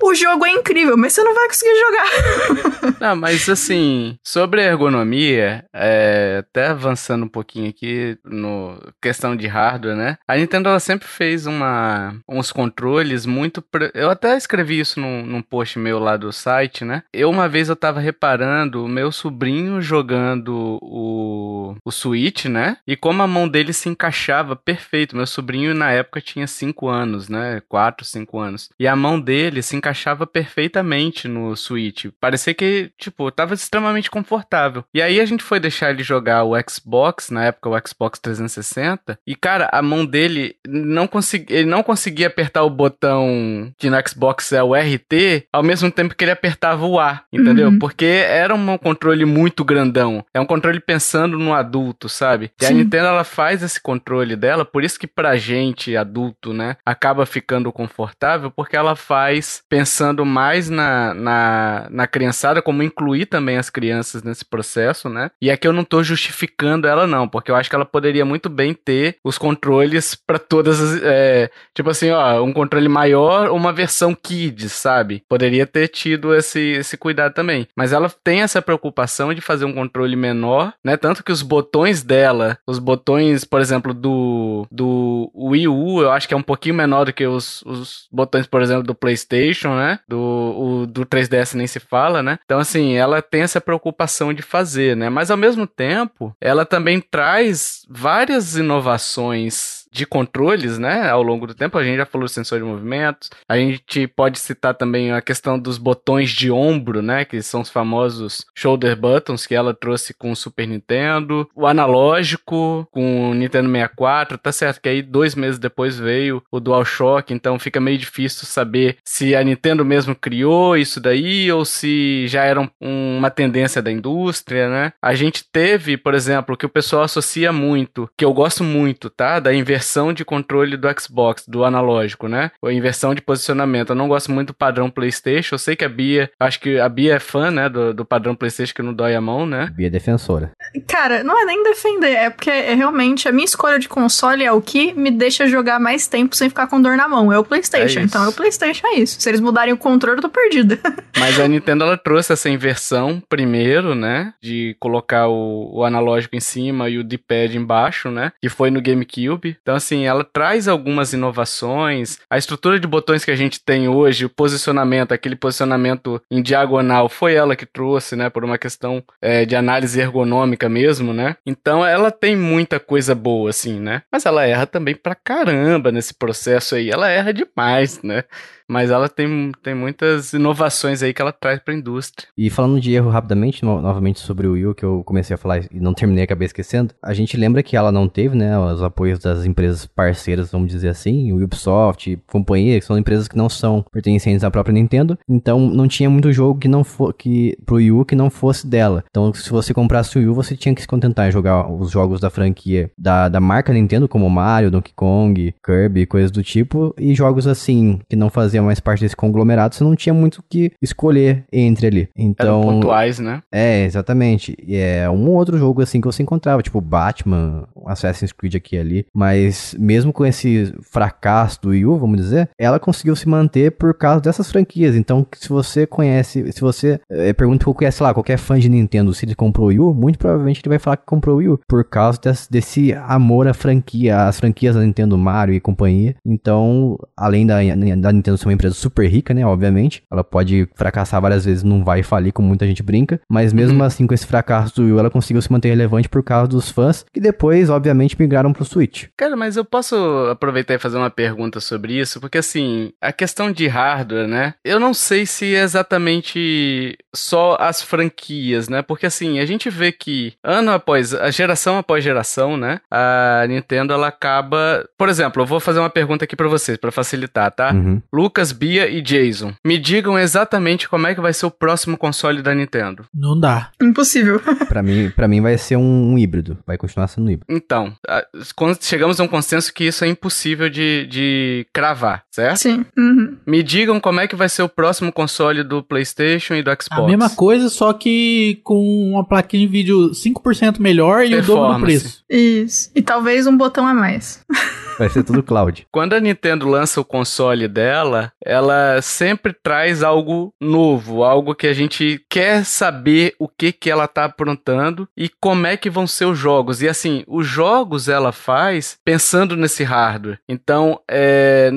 O 0.00 0.14
jogo 0.14 0.46
é 0.46 0.52
incrível, 0.52 0.96
mas 0.96 1.12
você 1.12 1.22
não 1.22 1.34
vai 1.34 1.48
conseguir 1.48 1.78
jogar. 1.78 2.96
não, 2.98 3.16
mas 3.16 3.46
assim, 3.46 4.16
sobre 4.24 4.62
a 4.62 4.66
ergonomia, 4.66 5.66
é, 5.74 6.38
até 6.38 6.68
avançando 6.68 7.24
um 7.24 7.28
pouquinho 7.28 7.68
aqui 7.68 8.16
no 8.24 8.78
questão 9.02 9.36
de 9.36 9.46
hardware, 9.46 9.96
né? 9.96 10.16
A 10.26 10.36
Nintendo 10.36 10.70
ela 10.70 10.80
sempre 10.80 11.06
fez 11.06 11.46
uma, 11.46 12.16
uns 12.26 12.50
controles 12.50 13.26
muito. 13.26 13.60
Pre... 13.60 13.90
Eu 13.92 14.08
até 14.08 14.34
escrevi 14.34 14.80
isso 14.80 14.98
num, 14.98 15.26
num 15.26 15.42
post 15.42 15.78
meu 15.78 15.98
lá 15.98 16.16
do 16.16 16.32
site, 16.32 16.86
né? 16.86 17.02
Eu 17.18 17.30
uma 17.30 17.48
vez 17.48 17.68
eu 17.68 17.74
tava 17.74 17.98
reparando 17.98 18.84
o 18.84 18.88
meu 18.88 19.10
sobrinho 19.10 19.82
jogando 19.82 20.78
o, 20.80 21.74
o 21.84 21.90
Switch, 21.90 22.44
né? 22.44 22.76
E 22.86 22.96
como 22.96 23.22
a 23.22 23.26
mão 23.26 23.48
dele 23.48 23.72
se 23.72 23.88
encaixava 23.88 24.54
perfeito. 24.54 25.16
Meu 25.16 25.26
sobrinho 25.26 25.74
na 25.74 25.90
época 25.90 26.20
tinha 26.20 26.46
5 26.46 26.88
anos, 26.88 27.28
né? 27.28 27.60
4, 27.68 28.04
5 28.04 28.38
anos. 28.38 28.70
E 28.78 28.86
a 28.86 28.94
mão 28.94 29.20
dele 29.20 29.62
se 29.62 29.74
encaixava 29.74 30.28
perfeitamente 30.28 31.26
no 31.26 31.56
Switch. 31.56 32.06
Parecia 32.20 32.54
que, 32.54 32.92
tipo, 32.96 33.30
tava 33.32 33.52
extremamente 33.52 34.10
confortável. 34.10 34.84
E 34.94 35.02
aí 35.02 35.20
a 35.20 35.24
gente 35.24 35.42
foi 35.42 35.58
deixar 35.58 35.90
ele 35.90 36.04
jogar 36.04 36.44
o 36.44 36.54
Xbox, 36.68 37.30
na 37.30 37.46
época 37.46 37.68
o 37.68 37.88
Xbox 37.88 38.20
360. 38.20 39.18
E, 39.26 39.34
cara, 39.34 39.68
a 39.72 39.82
mão 39.82 40.06
dele 40.06 40.54
não 40.66 41.08
conseguia. 41.08 41.58
Ele 41.58 41.68
não 41.68 41.82
conseguia 41.82 42.28
apertar 42.28 42.62
o 42.62 42.70
botão 42.70 43.72
que 43.76 43.90
no 43.90 43.96
Xbox 44.08 44.52
é 44.52 44.62
o 44.62 44.74
RT, 44.74 45.48
ao 45.52 45.64
mesmo 45.64 45.90
tempo 45.90 46.14
que 46.14 46.24
ele 46.24 46.30
apertava 46.30 46.86
o 46.86 46.98
A 46.98 47.07
entendeu? 47.32 47.68
Uhum. 47.68 47.78
Porque 47.78 48.04
era 48.04 48.54
um 48.54 48.78
controle 48.78 49.24
muito 49.24 49.64
grandão. 49.64 50.24
É 50.32 50.40
um 50.40 50.46
controle 50.46 50.80
pensando 50.80 51.38
no 51.38 51.52
adulto, 51.52 52.08
sabe? 52.08 52.50
E 52.60 52.64
Sim. 52.64 52.72
a 52.72 52.76
Nintendo 52.76 53.06
ela 53.08 53.24
faz 53.24 53.62
esse 53.62 53.80
controle 53.80 54.36
dela, 54.36 54.64
por 54.64 54.84
isso 54.84 54.98
que 54.98 55.06
pra 55.06 55.36
gente 55.36 55.96
adulto, 55.96 56.52
né, 56.52 56.76
acaba 56.84 57.26
ficando 57.26 57.72
confortável, 57.72 58.50
porque 58.50 58.76
ela 58.76 58.96
faz 58.96 59.62
pensando 59.68 60.24
mais 60.24 60.68
na, 60.68 61.14
na, 61.14 61.86
na 61.90 62.06
criançada, 62.06 62.62
como 62.62 62.82
incluir 62.82 63.26
também 63.26 63.56
as 63.56 63.70
crianças 63.70 64.22
nesse 64.22 64.44
processo, 64.44 65.08
né? 65.08 65.30
E 65.40 65.50
aqui 65.50 65.66
eu 65.66 65.72
não 65.72 65.84
tô 65.84 66.02
justificando 66.02 66.86
ela, 66.86 67.06
não, 67.06 67.28
porque 67.28 67.50
eu 67.50 67.56
acho 67.56 67.68
que 67.70 67.76
ela 67.76 67.84
poderia 67.84 68.24
muito 68.24 68.48
bem 68.48 68.74
ter 68.74 69.16
os 69.24 69.38
controles 69.38 70.14
para 70.14 70.38
todas 70.38 70.80
as. 70.80 71.00
É, 71.02 71.50
tipo 71.74 71.90
assim, 71.90 72.10
ó, 72.10 72.42
um 72.42 72.52
controle 72.52 72.88
maior, 72.88 73.50
uma 73.50 73.72
versão 73.72 74.14
kids, 74.14 74.72
sabe? 74.72 75.22
Poderia 75.28 75.66
ter 75.66 75.88
tido 75.88 76.34
esse, 76.34 76.60
esse 76.60 76.96
cuidado 76.98 77.32
também. 77.32 77.66
Mas 77.74 77.92
ela 77.92 78.10
tem 78.22 78.42
essa 78.42 78.60
preocupação 78.60 79.32
de 79.32 79.40
fazer 79.40 79.64
um 79.64 79.72
controle 79.72 80.16
menor, 80.16 80.72
né? 80.84 80.96
Tanto 80.96 81.24
que 81.24 81.32
os 81.32 81.42
botões 81.42 82.02
dela, 82.02 82.58
os 82.66 82.78
botões, 82.78 83.44
por 83.44 83.60
exemplo, 83.60 83.94
do, 83.94 84.66
do 84.70 85.30
Wii 85.34 85.68
U, 85.68 86.02
eu 86.02 86.10
acho 86.10 86.28
que 86.28 86.34
é 86.34 86.36
um 86.36 86.42
pouquinho 86.42 86.74
menor 86.74 87.06
do 87.06 87.12
que 87.12 87.26
os, 87.26 87.62
os 87.62 88.08
botões, 88.12 88.46
por 88.46 88.62
exemplo, 88.62 88.82
do 88.82 88.94
PlayStation, 88.94 89.74
né? 89.74 90.00
Do, 90.08 90.18
o, 90.18 90.86
do 90.86 91.06
3DS 91.06 91.54
nem 91.54 91.66
se 91.66 91.80
fala, 91.80 92.22
né? 92.22 92.38
Então, 92.44 92.58
assim, 92.58 92.94
ela 92.94 93.22
tem 93.22 93.42
essa 93.42 93.60
preocupação 93.60 94.34
de 94.34 94.42
fazer, 94.42 94.96
né? 94.96 95.08
Mas 95.08 95.30
ao 95.30 95.36
mesmo 95.36 95.66
tempo, 95.66 96.34
ela 96.40 96.64
também 96.64 97.00
traz 97.00 97.82
várias 97.88 98.56
inovações 98.56 99.77
de 99.90 100.06
controles, 100.06 100.78
né, 100.78 101.08
ao 101.08 101.22
longo 101.22 101.46
do 101.46 101.54
tempo. 101.54 101.78
A 101.78 101.84
gente 101.84 101.96
já 101.96 102.06
falou 102.06 102.26
do 102.26 102.30
sensor 102.30 102.58
de 102.58 102.64
movimentos. 102.64 103.30
A 103.48 103.56
gente 103.56 104.06
pode 104.06 104.38
citar 104.38 104.74
também 104.74 105.12
a 105.12 105.20
questão 105.20 105.58
dos 105.58 105.78
botões 105.78 106.30
de 106.30 106.50
ombro, 106.50 107.02
né, 107.02 107.24
que 107.24 107.40
são 107.42 107.60
os 107.60 107.70
famosos 107.70 108.46
shoulder 108.54 108.96
buttons 108.96 109.46
que 109.46 109.54
ela 109.54 109.74
trouxe 109.74 110.14
com 110.14 110.30
o 110.30 110.36
Super 110.36 110.66
Nintendo. 110.66 111.48
O 111.54 111.66
analógico 111.66 112.86
com 112.90 113.30
o 113.30 113.34
Nintendo 113.34 113.70
64, 113.70 114.38
tá 114.38 114.52
certo 114.52 114.80
que 114.80 114.88
aí 114.88 115.02
dois 115.02 115.34
meses 115.34 115.58
depois 115.58 115.98
veio 115.98 116.42
o 116.50 116.60
DualShock, 116.60 117.32
então 117.32 117.58
fica 117.58 117.80
meio 117.80 117.98
difícil 117.98 118.46
saber 118.46 118.96
se 119.04 119.34
a 119.34 119.42
Nintendo 119.42 119.84
mesmo 119.84 120.14
criou 120.14 120.76
isso 120.76 121.00
daí 121.00 121.50
ou 121.50 121.64
se 121.64 122.26
já 122.28 122.44
era 122.44 122.60
um, 122.60 122.68
uma 122.80 123.30
tendência 123.30 123.82
da 123.82 123.90
indústria, 123.90 124.68
né. 124.68 124.92
A 125.02 125.14
gente 125.14 125.44
teve, 125.50 125.96
por 125.96 126.14
exemplo, 126.14 126.56
que 126.56 126.66
o 126.66 126.70
pessoal 126.70 127.02
associa 127.02 127.52
muito, 127.52 128.08
que 128.16 128.24
eu 128.24 128.32
gosto 128.32 128.62
muito, 128.62 129.10
tá, 129.10 129.40
da 129.40 129.54
inversão 129.54 129.77
inversão 129.78 130.12
de 130.12 130.24
controle 130.24 130.76
do 130.76 130.88
Xbox, 131.00 131.44
do 131.46 131.64
analógico, 131.64 132.26
né? 132.26 132.50
Ou 132.60 132.70
inversão 132.70 133.14
de 133.14 133.22
posicionamento. 133.22 133.90
Eu 133.90 133.96
não 133.96 134.08
gosto 134.08 134.32
muito 134.32 134.48
do 134.48 134.54
padrão 134.54 134.90
PlayStation. 134.90 135.54
Eu 135.54 135.58
sei 135.58 135.76
que 135.76 135.84
a 135.84 135.88
Bia, 135.88 136.30
acho 136.40 136.58
que 136.58 136.80
a 136.80 136.88
Bia 136.88 137.14
é 137.14 137.20
fã, 137.20 137.50
né, 137.50 137.68
do, 137.68 137.94
do 137.94 138.04
padrão 138.04 138.34
PlayStation 138.34 138.74
que 138.74 138.82
não 138.82 138.92
dói 138.92 139.14
a 139.14 139.20
mão, 139.20 139.46
né? 139.46 139.70
Bia 139.72 139.86
é 139.86 139.90
defensora. 139.90 140.50
Cara, 140.88 141.22
não 141.22 141.40
é 141.40 141.44
nem 141.44 141.62
defender, 141.62 142.12
é 142.12 142.30
porque 142.30 142.50
é 142.50 142.74
realmente 142.74 143.28
a 143.28 143.32
minha 143.32 143.44
escolha 143.44 143.78
de 143.78 143.88
console 143.88 144.44
é 144.44 144.50
o 144.50 144.60
que 144.60 144.92
me 144.94 145.10
deixa 145.10 145.46
jogar 145.46 145.78
mais 145.78 146.08
tempo 146.08 146.34
sem 146.34 146.48
ficar 146.48 146.66
com 146.66 146.82
dor 146.82 146.96
na 146.96 147.06
mão. 147.06 147.32
É 147.32 147.38
o 147.38 147.44
PlayStation. 147.44 148.00
É 148.00 148.02
então 148.02 148.24
é 148.24 148.28
o 148.28 148.32
PlayStation, 148.32 148.86
é 148.88 148.94
isso. 148.94 149.20
Se 149.20 149.28
eles 149.28 149.40
mudarem 149.40 149.72
o 149.72 149.78
controle, 149.78 150.18
eu 150.18 150.22
tô 150.22 150.28
perdida. 150.28 150.78
Mas 151.16 151.38
a 151.38 151.46
Nintendo 151.46 151.84
ela 151.84 151.96
trouxe 151.96 152.32
essa 152.32 152.50
inversão 152.50 153.22
primeiro, 153.28 153.94
né? 153.94 154.34
De 154.42 154.76
colocar 154.80 155.28
o, 155.28 155.78
o 155.78 155.84
analógico 155.84 156.34
em 156.34 156.40
cima 156.40 156.88
e 156.88 156.98
o 156.98 157.04
D-pad 157.04 157.56
embaixo, 157.56 158.10
né? 158.10 158.32
Que 158.40 158.48
foi 158.48 158.70
no 158.70 158.82
GameCube. 158.82 159.56
Então, 159.68 159.76
assim, 159.76 160.06
ela 160.06 160.24
traz 160.24 160.66
algumas 160.66 161.12
inovações. 161.12 162.18
A 162.30 162.38
estrutura 162.38 162.80
de 162.80 162.86
botões 162.86 163.22
que 163.22 163.30
a 163.30 163.36
gente 163.36 163.62
tem 163.62 163.86
hoje, 163.86 164.24
o 164.24 164.30
posicionamento, 164.30 165.12
aquele 165.12 165.36
posicionamento 165.36 166.22
em 166.30 166.40
diagonal, 166.40 167.06
foi 167.10 167.34
ela 167.34 167.54
que 167.54 167.66
trouxe, 167.66 168.16
né? 168.16 168.30
Por 168.30 168.46
uma 168.46 168.56
questão 168.56 169.04
é, 169.20 169.44
de 169.44 169.54
análise 169.54 170.00
ergonômica 170.00 170.70
mesmo, 170.70 171.12
né? 171.12 171.36
Então, 171.44 171.84
ela 171.84 172.10
tem 172.10 172.34
muita 172.34 172.80
coisa 172.80 173.14
boa, 173.14 173.50
assim, 173.50 173.78
né? 173.78 174.00
Mas 174.10 174.24
ela 174.24 174.46
erra 174.46 174.66
também 174.66 174.94
pra 174.94 175.14
caramba 175.14 175.92
nesse 175.92 176.14
processo 176.14 176.74
aí. 176.74 176.88
Ela 176.88 177.10
erra 177.10 177.34
demais, 177.34 178.02
né? 178.02 178.24
Mas 178.68 178.90
ela 178.90 179.08
tem, 179.08 179.52
tem 179.62 179.74
muitas 179.74 180.32
inovações 180.32 181.02
aí 181.02 181.14
que 181.14 181.22
ela 181.22 181.32
traz 181.32 181.60
para 181.60 181.72
a 181.72 181.76
indústria. 181.76 182.28
E 182.36 182.50
falando 182.50 182.80
de 182.80 182.92
erro 182.92 183.10
rapidamente, 183.10 183.64
no, 183.64 183.80
novamente 183.80 184.20
sobre 184.20 184.46
o 184.46 184.52
Will, 184.52 184.74
que 184.74 184.84
eu 184.84 185.02
comecei 185.04 185.34
a 185.34 185.38
falar 185.38 185.64
e 185.72 185.80
não 185.80 185.94
terminei, 185.94 186.24
acabei 186.24 186.46
esquecendo, 186.46 186.94
a 187.02 187.14
gente 187.14 187.36
lembra 187.36 187.62
que 187.62 187.76
ela 187.76 187.90
não 187.90 188.08
teve, 188.08 188.36
né, 188.36 188.58
os 188.58 188.82
apoios 188.82 189.18
das 189.18 189.44
empresas 189.44 189.86
parceiras, 189.86 190.52
vamos 190.52 190.70
dizer 190.70 190.88
assim, 190.88 191.32
o 191.32 191.42
Ubisoft, 191.42 192.18
companhia, 192.26 192.78
que 192.78 192.86
são 192.86 192.98
empresas 192.98 193.26
que 193.26 193.36
não 193.36 193.48
são 193.48 193.84
pertencentes 193.90 194.44
à 194.44 194.50
própria 194.50 194.72
Nintendo, 194.72 195.18
então 195.28 195.60
não 195.60 195.88
tinha 195.88 196.10
muito 196.10 196.32
jogo 196.32 196.60
que 196.60 196.68
não 196.68 196.84
for, 196.84 197.14
que 197.14 197.56
pro 197.64 197.76
Wii 197.76 197.92
U 197.92 198.04
que 198.04 198.14
não 198.14 198.28
fosse 198.28 198.66
dela. 198.66 199.04
Então, 199.08 199.32
se 199.32 199.50
você 199.50 199.72
comprasse 199.72 200.16
o 200.16 200.20
Wii 200.20 200.28
U, 200.28 200.34
você 200.34 200.56
tinha 200.56 200.74
que 200.74 200.82
se 200.82 200.88
contentar 200.88 201.28
em 201.28 201.32
jogar 201.32 201.70
os 201.70 201.90
jogos 201.90 202.20
da 202.20 202.30
franquia 202.30 202.90
da, 202.98 203.28
da 203.28 203.40
marca 203.40 203.72
Nintendo, 203.72 204.08
como 204.08 204.28
Mario, 204.28 204.70
Donkey 204.70 204.92
Kong, 204.94 205.54
Kirby, 205.64 206.06
coisas 206.06 206.30
do 206.30 206.42
tipo, 206.42 206.94
e 206.98 207.14
jogos 207.14 207.46
assim 207.46 208.00
que 208.08 208.16
não 208.16 208.30
faziam 208.30 208.57
fazia 208.58 208.62
mais 208.62 208.80
parte 208.80 209.00
desse 209.00 209.16
conglomerado, 209.16 209.74
você 209.74 209.84
não 209.84 209.94
tinha 209.94 210.12
muito 210.12 210.38
o 210.38 210.44
que 210.48 210.72
escolher 210.82 211.44
entre 211.52 211.86
ali. 211.86 212.08
Então, 212.16 212.60
Eram 212.60 212.72
pontuais, 212.72 213.18
né? 213.18 213.42
É, 213.52 213.84
exatamente. 213.84 214.56
E 214.66 214.76
é 214.76 215.08
um 215.08 215.30
outro 215.30 215.56
jogo 215.56 215.82
assim 215.82 216.00
que 216.00 216.06
você 216.06 216.22
encontrava, 216.22 216.62
tipo 216.62 216.80
Batman, 216.80 217.66
Assassin's 217.86 218.32
Creed 218.32 218.56
aqui 218.56 218.76
e 218.76 218.78
ali, 218.78 219.06
mas 219.14 219.74
mesmo 219.78 220.12
com 220.12 220.26
esse 220.26 220.74
fracasso 220.82 221.62
do 221.62 221.68
Wii 221.70 221.86
U, 221.86 221.98
vamos 221.98 222.18
dizer, 222.18 222.50
ela 222.58 222.78
conseguiu 222.78 223.14
se 223.16 223.28
manter 223.28 223.72
por 223.72 223.94
causa 223.94 224.20
dessas 224.20 224.50
franquias. 224.50 224.94
Então, 224.94 225.26
se 225.34 225.48
você 225.48 225.86
conhece, 225.86 226.50
se 226.52 226.60
você 226.60 227.00
é, 227.10 227.32
pergunta 227.32 227.64
qual 227.64 227.76
é, 227.82 227.90
sei 227.90 228.04
lá, 228.04 228.14
qualquer 228.14 228.38
fã 228.38 228.58
de 228.58 228.68
Nintendo 228.68 229.14
se 229.14 229.24
ele 229.24 229.34
comprou 229.34 229.66
o 229.66 229.68
Wii 229.68 229.80
U, 229.80 229.94
muito 229.94 230.18
provavelmente 230.18 230.60
ele 230.62 230.70
vai 230.70 230.78
falar 230.78 230.96
que 230.96 231.06
comprou 231.06 231.36
o 231.36 231.38
Wii 231.38 231.48
U 231.48 231.60
por 231.68 231.84
causa 231.84 232.18
desse, 232.20 232.50
desse 232.50 232.92
amor 232.92 233.46
à 233.46 233.54
franquia, 233.54 234.26
às 234.26 234.38
franquias 234.38 234.74
da 234.74 234.82
Nintendo 234.82 235.16
Mario 235.16 235.54
e 235.54 235.60
companhia. 235.60 236.16
Então, 236.24 236.98
além 237.16 237.46
da, 237.46 237.56
da 237.96 238.12
Nintendo 238.12 238.38
ser 238.38 238.47
uma 238.48 238.54
empresa 238.54 238.74
super 238.74 239.06
rica, 239.08 239.32
né? 239.34 239.44
Obviamente. 239.46 240.02
Ela 240.10 240.24
pode 240.24 240.68
fracassar 240.74 241.20
várias 241.20 241.44
vezes, 241.44 241.62
não 241.62 241.84
vai 241.84 242.02
falir, 242.02 242.32
como 242.32 242.48
muita 242.48 242.66
gente 242.66 242.82
brinca. 242.82 243.20
Mas 243.28 243.52
mesmo 243.52 243.78
uhum. 243.78 243.84
assim, 243.84 244.06
com 244.06 244.14
esse 244.14 244.26
fracasso 244.26 244.76
do 244.76 244.82
Wii, 244.84 244.98
ela 244.98 245.10
conseguiu 245.10 245.40
se 245.42 245.50
manter 245.52 245.68
relevante 245.68 246.08
por 246.08 246.22
causa 246.22 246.48
dos 246.48 246.70
fãs, 246.70 247.04
que 247.12 247.20
depois, 247.20 247.70
obviamente, 247.70 248.16
migraram 248.18 248.52
pro 248.52 248.64
Switch. 248.64 249.06
Cara, 249.16 249.36
mas 249.36 249.56
eu 249.56 249.64
posso 249.64 249.96
aproveitar 250.30 250.74
e 250.74 250.78
fazer 250.78 250.96
uma 250.96 251.10
pergunta 251.10 251.60
sobre 251.60 251.94
isso, 251.94 252.20
porque 252.20 252.38
assim, 252.38 252.92
a 253.00 253.12
questão 253.12 253.50
de 253.50 253.66
hardware, 253.66 254.28
né? 254.28 254.54
Eu 254.64 254.78
não 254.78 254.94
sei 254.94 255.26
se 255.26 255.54
é 255.54 255.62
exatamente 255.62 256.96
só 257.14 257.56
as 257.60 257.82
franquias, 257.82 258.68
né? 258.68 258.82
Porque 258.82 259.06
assim, 259.06 259.38
a 259.38 259.46
gente 259.46 259.68
vê 259.70 259.92
que 259.92 260.34
ano 260.42 260.70
após, 260.70 261.14
a 261.14 261.30
geração 261.30 261.78
após 261.78 262.04
geração, 262.04 262.56
né? 262.56 262.80
A 262.90 263.44
Nintendo 263.48 263.92
ela 263.92 264.08
acaba, 264.08 264.88
por 264.96 265.08
exemplo, 265.08 265.42
eu 265.42 265.46
vou 265.46 265.60
fazer 265.60 265.80
uma 265.80 265.90
pergunta 265.90 266.24
aqui 266.24 266.36
para 266.36 266.48
vocês 266.48 266.78
para 266.78 266.92
facilitar, 266.92 267.50
tá? 267.50 267.72
Uhum. 267.72 268.00
Lucas, 268.12 268.37
Bia 268.52 268.88
e 268.88 269.00
Jason, 269.02 269.52
me 269.64 269.78
digam 269.78 270.18
exatamente 270.18 270.88
como 270.88 271.06
é 271.06 271.14
que 271.14 271.20
vai 271.20 271.32
ser 271.32 271.46
o 271.46 271.50
próximo 271.50 271.96
console 271.96 272.42
da 272.42 272.54
Nintendo. 272.54 273.04
Não 273.14 273.38
dá. 273.38 273.70
Impossível. 273.82 274.40
Pra 274.68 274.82
mim, 274.82 275.10
pra 275.10 275.26
mim 275.26 275.40
vai 275.40 275.56
ser 275.56 275.76
um, 275.76 276.12
um 276.12 276.18
híbrido. 276.18 276.58
Vai 276.66 276.76
continuar 276.76 277.08
sendo 277.08 277.26
um 277.26 277.30
híbrido. 277.30 277.46
Então, 277.48 277.92
a- 278.06 278.24
quando 278.54 278.78
chegamos 278.82 279.18
a 279.18 279.24
um 279.24 279.28
consenso 279.28 279.72
que 279.72 279.84
isso 279.84 280.04
é 280.04 280.08
impossível 280.08 280.68
de, 280.68 281.06
de 281.06 281.66
cravar, 281.72 282.22
certo? 282.30 282.58
Sim. 282.58 282.84
Uhum. 282.96 283.36
Me 283.46 283.62
digam 283.62 283.98
como 284.00 284.20
é 284.20 284.28
que 284.28 284.36
vai 284.36 284.48
ser 284.48 284.62
o 284.62 284.68
próximo 284.68 285.10
console 285.12 285.62
do 285.64 285.82
PlayStation 285.82 286.54
e 286.54 286.62
do 286.62 286.70
Xbox. 286.70 286.88
A 286.92 287.06
mesma 287.06 287.30
coisa, 287.30 287.68
só 287.68 287.92
que 287.92 288.60
com 288.62 289.10
uma 289.12 289.26
plaquinha 289.26 289.66
de 289.66 289.72
vídeo 289.72 290.10
5% 290.10 290.78
melhor 290.80 291.24
e 291.24 291.34
o 291.34 291.42
dobro 291.42 291.74
do 291.74 291.80
preço. 291.80 292.22
Isso. 292.28 292.90
E 292.94 293.00
talvez 293.02 293.46
um 293.46 293.56
botão 293.56 293.86
a 293.86 293.94
mais. 293.94 294.40
Vai 294.98 295.08
ser 295.08 295.22
tudo 295.22 295.42
cloud. 295.42 295.86
Quando 295.92 296.14
a 296.14 296.20
Nintendo 296.20 296.68
lança 296.68 297.00
o 297.00 297.04
console 297.04 297.68
dela, 297.68 298.32
ela 298.44 299.00
sempre 299.00 299.52
traz 299.52 300.02
algo 300.02 300.52
novo, 300.60 301.22
algo 301.22 301.54
que 301.54 301.66
a 301.66 301.72
gente 301.72 302.24
quer 302.28 302.64
saber 302.64 303.34
o 303.38 303.48
que 303.48 303.72
que 303.72 303.90
ela 303.90 304.08
tá 304.08 304.24
aprontando 304.24 305.08
e 305.16 305.28
como 305.28 305.66
é 305.66 305.76
que 305.76 305.88
vão 305.88 306.06
ser 306.06 306.24
os 306.24 306.38
jogos. 306.38 306.82
E 306.82 306.88
assim, 306.88 307.24
os 307.26 307.46
jogos 307.46 308.08
ela 308.08 308.32
faz 308.32 308.98
pensando 309.04 309.56
nesse 309.56 309.84
hardware. 309.84 310.38
Então, 310.48 311.00
é, 311.08 311.70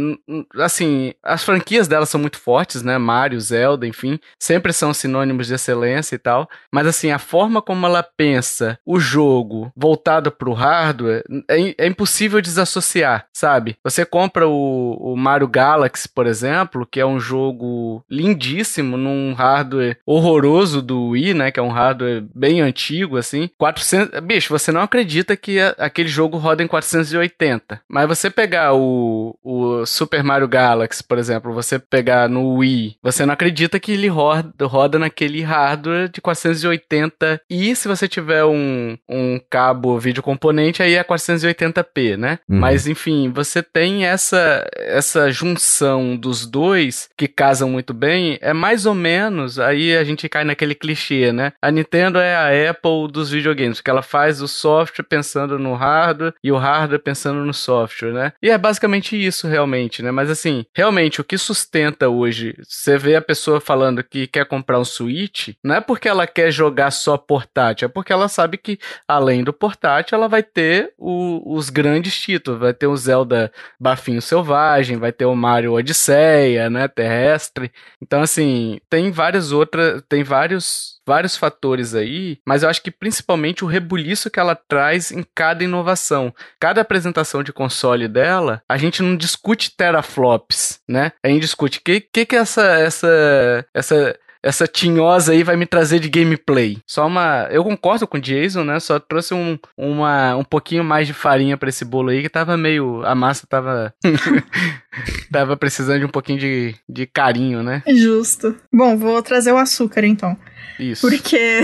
assim, 0.58 1.14
as 1.24 1.44
franquias 1.44 1.88
dela 1.88 2.06
são 2.06 2.20
muito 2.20 2.40
fortes, 2.40 2.82
né? 2.82 2.98
Mario, 2.98 3.40
Zelda, 3.40 3.86
enfim, 3.86 4.20
sempre 4.40 4.74
são 4.74 4.94
sinônimos 4.94 5.48
de 5.48 5.54
excelência 5.54 6.16
e 6.16 6.20
tal. 6.20 6.50
Mas 6.72 6.88
assim, 6.88 7.12
a 7.12 7.20
forma 7.20 7.62
como 7.62 7.86
ela 7.86 8.04
pensa 8.04 8.80
o 8.86 9.00
jogo 9.00 9.72
voltado 9.76 10.32
pro 10.32 10.54
hardware 10.54 11.24
é, 11.50 11.76
é 11.78 11.88
impossível 11.88 12.42
desassociar, 12.42 13.11
sabe? 13.34 13.78
Você 13.84 14.06
compra 14.06 14.48
o, 14.48 15.14
o 15.14 15.16
Mario 15.16 15.48
Galaxy, 15.48 16.08
por 16.08 16.28
exemplo, 16.28 16.88
que 16.90 17.00
é 17.00 17.06
um 17.06 17.20
jogo 17.20 18.04
lindíssimo 18.10 18.98
num 18.98 19.34
hardware 19.34 19.98
horroroso 20.06 20.82
do 20.82 21.10
Wii, 21.10 21.34
né? 21.34 21.52
Que 21.52 21.60
é 21.60 21.64
um 21.64 21.70
hardware 21.72 22.24
bem 22.34 22.62
antigo, 22.62 23.18
assim. 23.18 23.50
400... 23.58 24.20
Bicho, 24.22 24.50
você 24.50 24.72
não 24.72 24.82
acredita 24.82 25.36
que 25.36 25.60
aquele 25.78 26.10
jogo 26.10 26.38
roda 26.38 26.64
em 26.64 26.68
480. 26.68 27.82
Mas 27.88 28.08
você 28.08 28.30
pegar 28.30 28.74
o, 28.74 29.38
o 29.44 29.86
Super 29.86 30.24
Mario 30.24 30.48
Galaxy, 30.48 31.04
por 31.04 31.18
exemplo, 31.18 31.54
você 31.54 31.80
pegar 31.80 32.30
no 32.30 32.56
Wii, 32.56 32.98
você 33.02 33.26
não 33.26 33.34
acredita 33.34 33.80
que 33.80 33.92
ele 33.92 34.08
roda, 34.08 34.54
roda 34.66 35.00
naquele 35.00 35.42
hardware 35.42 36.10
de 36.10 36.22
480 36.22 37.42
e 37.50 37.76
se 37.76 37.88
você 37.88 38.08
tiver 38.08 38.44
um, 38.46 38.98
um 39.10 39.40
cabo 39.50 39.98
vídeo 40.00 40.24
componente, 40.24 40.82
aí 40.82 40.96
é 40.96 41.04
480p, 41.04 42.18
né? 42.18 42.40
Uhum. 42.48 42.60
Mas 42.60 42.88
enfim, 42.88 43.01
você 43.34 43.62
tem 43.64 44.06
essa, 44.06 44.66
essa 44.76 45.32
junção 45.32 46.16
dos 46.16 46.46
dois 46.46 47.10
que 47.18 47.28
casam 47.28 47.70
muito 47.70 47.94
bem, 47.94 48.38
é 48.42 48.54
mais 48.54 48.86
ou 48.86 48.94
menos, 48.94 49.60
aí 49.60 49.96
a 49.96 50.04
gente 50.04 50.28
cai 50.30 50.44
naquele 50.44 50.76
clichê, 50.76 51.32
né? 51.32 51.54
A 51.62 51.72
Nintendo 51.72 52.20
é 52.20 52.36
a 52.36 52.72
Apple 52.72 53.12
dos 53.12 53.30
videogames, 53.32 53.78
porque 53.78 53.90
ela 53.90 54.02
faz 54.02 54.42
o 54.42 54.48
software 54.48 55.06
pensando 55.06 55.58
no 55.60 55.74
hardware 55.74 56.34
e 56.44 56.52
o 56.52 56.58
hardware 56.58 57.02
pensando 57.02 57.46
no 57.46 57.54
software, 57.54 58.12
né? 58.14 58.34
E 58.42 58.50
é 58.50 58.58
basicamente 58.58 59.16
isso 59.16 59.48
realmente, 59.48 60.02
né? 60.02 60.12
Mas 60.12 60.30
assim, 60.30 60.66
realmente 60.76 61.22
o 61.22 61.24
que 61.24 61.38
sustenta 61.38 62.10
hoje, 62.10 62.56
você 62.68 62.98
vê 62.98 63.16
a 63.16 63.22
pessoa 63.22 63.60
falando 63.62 64.04
que 64.04 64.28
quer 64.28 64.46
comprar 64.46 64.80
um 64.80 64.86
Switch, 64.86 65.50
não 65.64 65.76
é 65.76 65.82
porque 65.82 66.08
ela 66.08 66.28
quer 66.28 66.52
jogar 66.52 66.92
só 66.92 67.18
portátil, 67.18 67.86
é 67.86 67.90
porque 67.90 68.12
ela 68.14 68.28
sabe 68.28 68.58
que 68.58 68.80
além 69.08 69.44
do 69.44 69.54
portátil 69.54 70.16
ela 70.18 70.28
vai 70.28 70.44
ter 70.44 70.94
o- 70.98 71.56
os 71.56 71.70
grandes 71.70 72.20
títulos, 72.20 72.60
vai 72.60 72.74
ter 72.82 72.88
o 72.88 72.98
Zelda 72.98 73.52
Bafinho 73.80 74.22
Selvagem, 74.22 74.98
vai 74.98 75.12
ter 75.12 75.26
o 75.26 75.36
Mario 75.36 75.74
Odisseia, 75.74 76.68
né, 76.68 76.88
terrestre. 76.88 77.72
Então 78.02 78.24
assim, 78.24 78.80
tem 78.90 79.12
várias 79.12 79.52
outras, 79.52 80.02
tem 80.10 80.24
vários 80.24 81.00
vários 81.06 81.36
fatores 81.36 81.94
aí, 81.94 82.40
mas 82.48 82.64
eu 82.64 82.70
acho 82.70 82.82
que 82.82 82.90
principalmente 82.90 83.64
o 83.64 83.68
rebuliço 83.68 84.30
que 84.30 84.40
ela 84.40 84.56
traz 84.56 85.12
em 85.12 85.24
cada 85.36 85.64
inovação. 85.64 86.34
Cada 86.60 86.82
apresentação 86.82 87.44
de 87.44 87.52
console 87.52 88.08
dela, 88.08 88.64
a 88.68 88.78
gente 88.78 89.04
não 89.04 89.16
discute 89.16 89.76
teraflops, 89.76 90.80
né? 90.88 91.12
A 91.24 91.28
gente 91.28 91.42
discute 91.42 91.80
o 91.80 91.82
que, 91.84 92.02
que 92.02 92.26
que 92.26 92.36
essa 92.36 92.64
essa 92.80 93.66
essa 93.74 94.18
essa 94.44 94.68
tinhosa 94.68 95.32
aí 95.32 95.44
vai 95.44 95.56
me 95.56 95.66
trazer 95.66 96.00
de 96.00 96.10
gameplay. 96.10 96.80
Só 96.86 97.06
uma. 97.08 97.48
Eu 97.52 97.64
concordo 97.64 98.08
com 98.08 98.18
o 98.18 98.22
Jason, 98.22 98.64
né? 98.64 98.80
Só 98.80 99.00
trouxe 99.00 99.34
um, 99.34 99.58
uma, 99.78 100.36
um 100.36 100.44
pouquinho 100.44 100.84
mais 100.84 101.08
de 101.08 101.14
farinha 101.14 101.58
pra 101.58 101.70
esse 101.70 101.86
bolo 101.86 102.10
aí, 102.10 102.22
que 102.22 102.30
tava 102.30 102.58
meio. 102.58 103.06
A 103.06 103.14
massa 103.14 103.46
tava. 103.48 103.94
tava 105.32 105.56
precisando 105.56 106.00
de 106.00 106.06
um 106.06 106.10
pouquinho 106.10 106.40
de, 106.40 106.76
de 106.90 107.06
carinho, 107.06 107.62
né? 107.62 107.84
Justo. 107.88 108.56
Bom, 108.74 108.98
vou 108.98 109.22
trazer 109.22 109.52
o 109.52 109.58
açúcar 109.58 110.06
então. 110.06 110.38
Isso. 110.80 111.08
Porque 111.08 111.62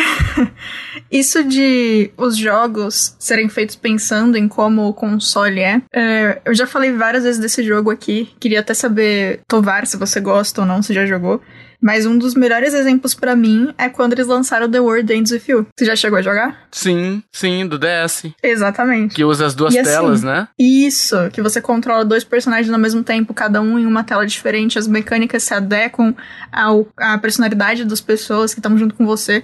isso 1.12 1.44
de 1.44 2.12
os 2.16 2.38
jogos 2.38 3.16
serem 3.18 3.50
feitos 3.50 3.76
pensando 3.76 4.38
em 4.38 4.48
como 4.48 4.88
o 4.88 4.94
console 4.94 5.60
é, 5.60 5.82
é, 5.92 6.42
eu 6.46 6.54
já 6.54 6.68
falei 6.68 6.92
várias 6.92 7.24
vezes 7.24 7.40
desse 7.40 7.64
jogo 7.64 7.90
aqui. 7.90 8.30
Queria 8.40 8.60
até 8.60 8.76
saber, 8.76 9.42
Tovar, 9.48 9.88
se 9.88 9.98
você 9.98 10.20
gosta 10.20 10.62
ou 10.62 10.68
não, 10.68 10.84
se 10.84 10.94
já 10.94 11.06
jogou. 11.06 11.42
Mas 11.82 12.06
um 12.06 12.18
dos 12.18 12.34
melhores 12.34 12.74
exemplos 12.74 13.14
pra 13.14 13.36
mim 13.36 13.74
é 13.78 13.88
quando 13.88 14.14
eles 14.14 14.28
lançaram 14.28 14.70
The 14.70 14.80
World 14.80 15.14
Ends 15.14 15.32
With 15.32 15.44
You. 15.48 15.68
Você 15.78 15.86
já 15.86 15.96
chegou 15.96 16.18
a 16.18 16.22
jogar? 16.22 16.68
Sim, 16.72 17.22
sim, 17.32 17.68
do 17.68 17.78
DS. 17.78 18.26
Exatamente. 18.42 19.16
Que 19.16 19.24
usa 19.24 19.46
as 19.46 19.54
duas 19.54 19.74
E 19.74 19.80
assim, 19.80 19.90
telas, 19.90 20.24
né? 20.24 20.48
Isso, 20.58 21.16
que 21.32 21.42
você 21.42 21.62
controla 21.62 22.04
dois 22.04 22.24
personagens 22.24 22.74
ao 22.74 22.80
mesmo 22.80 23.04
tempo, 23.04 23.34
cada 23.34 23.62
um 23.62 23.78
em 23.78 23.86
uma 23.86 24.04
tela 24.04 24.26
diferente, 24.26 24.80
as 24.80 24.88
mecânicas 24.88 25.44
se 25.44 25.54
adequam 25.54 26.16
ao, 26.52 26.88
à 26.98 27.18
personalidade 27.18 27.86
das 27.86 28.02
pessoas 28.02 28.54
que 28.54 28.60
estão 28.60 28.78
junto 28.78 28.96
com 28.96 29.06
você. 29.06 29.44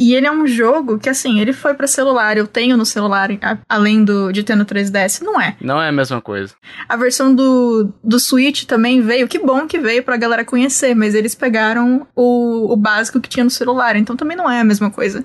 E 0.00 0.14
ele 0.14 0.26
é 0.26 0.32
um 0.32 0.46
jogo 0.46 0.98
que, 0.98 1.08
assim, 1.10 1.38
ele 1.40 1.52
foi 1.52 1.74
pra 1.74 1.86
celular, 1.86 2.36
eu 2.38 2.46
tenho 2.46 2.74
no 2.76 2.86
celular, 2.86 3.30
a- 3.42 3.58
além 3.68 4.02
do, 4.02 4.32
de 4.32 4.42
ter 4.42 4.56
no 4.56 4.64
3DS, 4.64 5.20
não 5.22 5.38
é. 5.38 5.56
Não 5.60 5.80
é 5.80 5.88
a 5.88 5.92
mesma 5.92 6.20
coisa. 6.22 6.54
A 6.88 6.96
versão 6.96 7.34
do, 7.34 7.92
do 8.02 8.18
Switch 8.18 8.64
também 8.64 9.02
veio, 9.02 9.28
que 9.28 9.38
bom 9.38 9.66
que 9.66 9.78
veio 9.78 10.02
pra 10.02 10.16
galera 10.16 10.44
conhecer, 10.44 10.94
mas 10.94 11.14
eles 11.14 11.34
pegaram 11.34 12.06
o, 12.16 12.72
o 12.72 12.76
básico 12.76 13.20
que 13.20 13.28
tinha 13.28 13.44
no 13.44 13.50
celular, 13.50 13.94
então 13.94 14.16
também 14.16 14.36
não 14.36 14.50
é 14.50 14.60
a 14.60 14.64
mesma 14.64 14.90
coisa. 14.90 15.22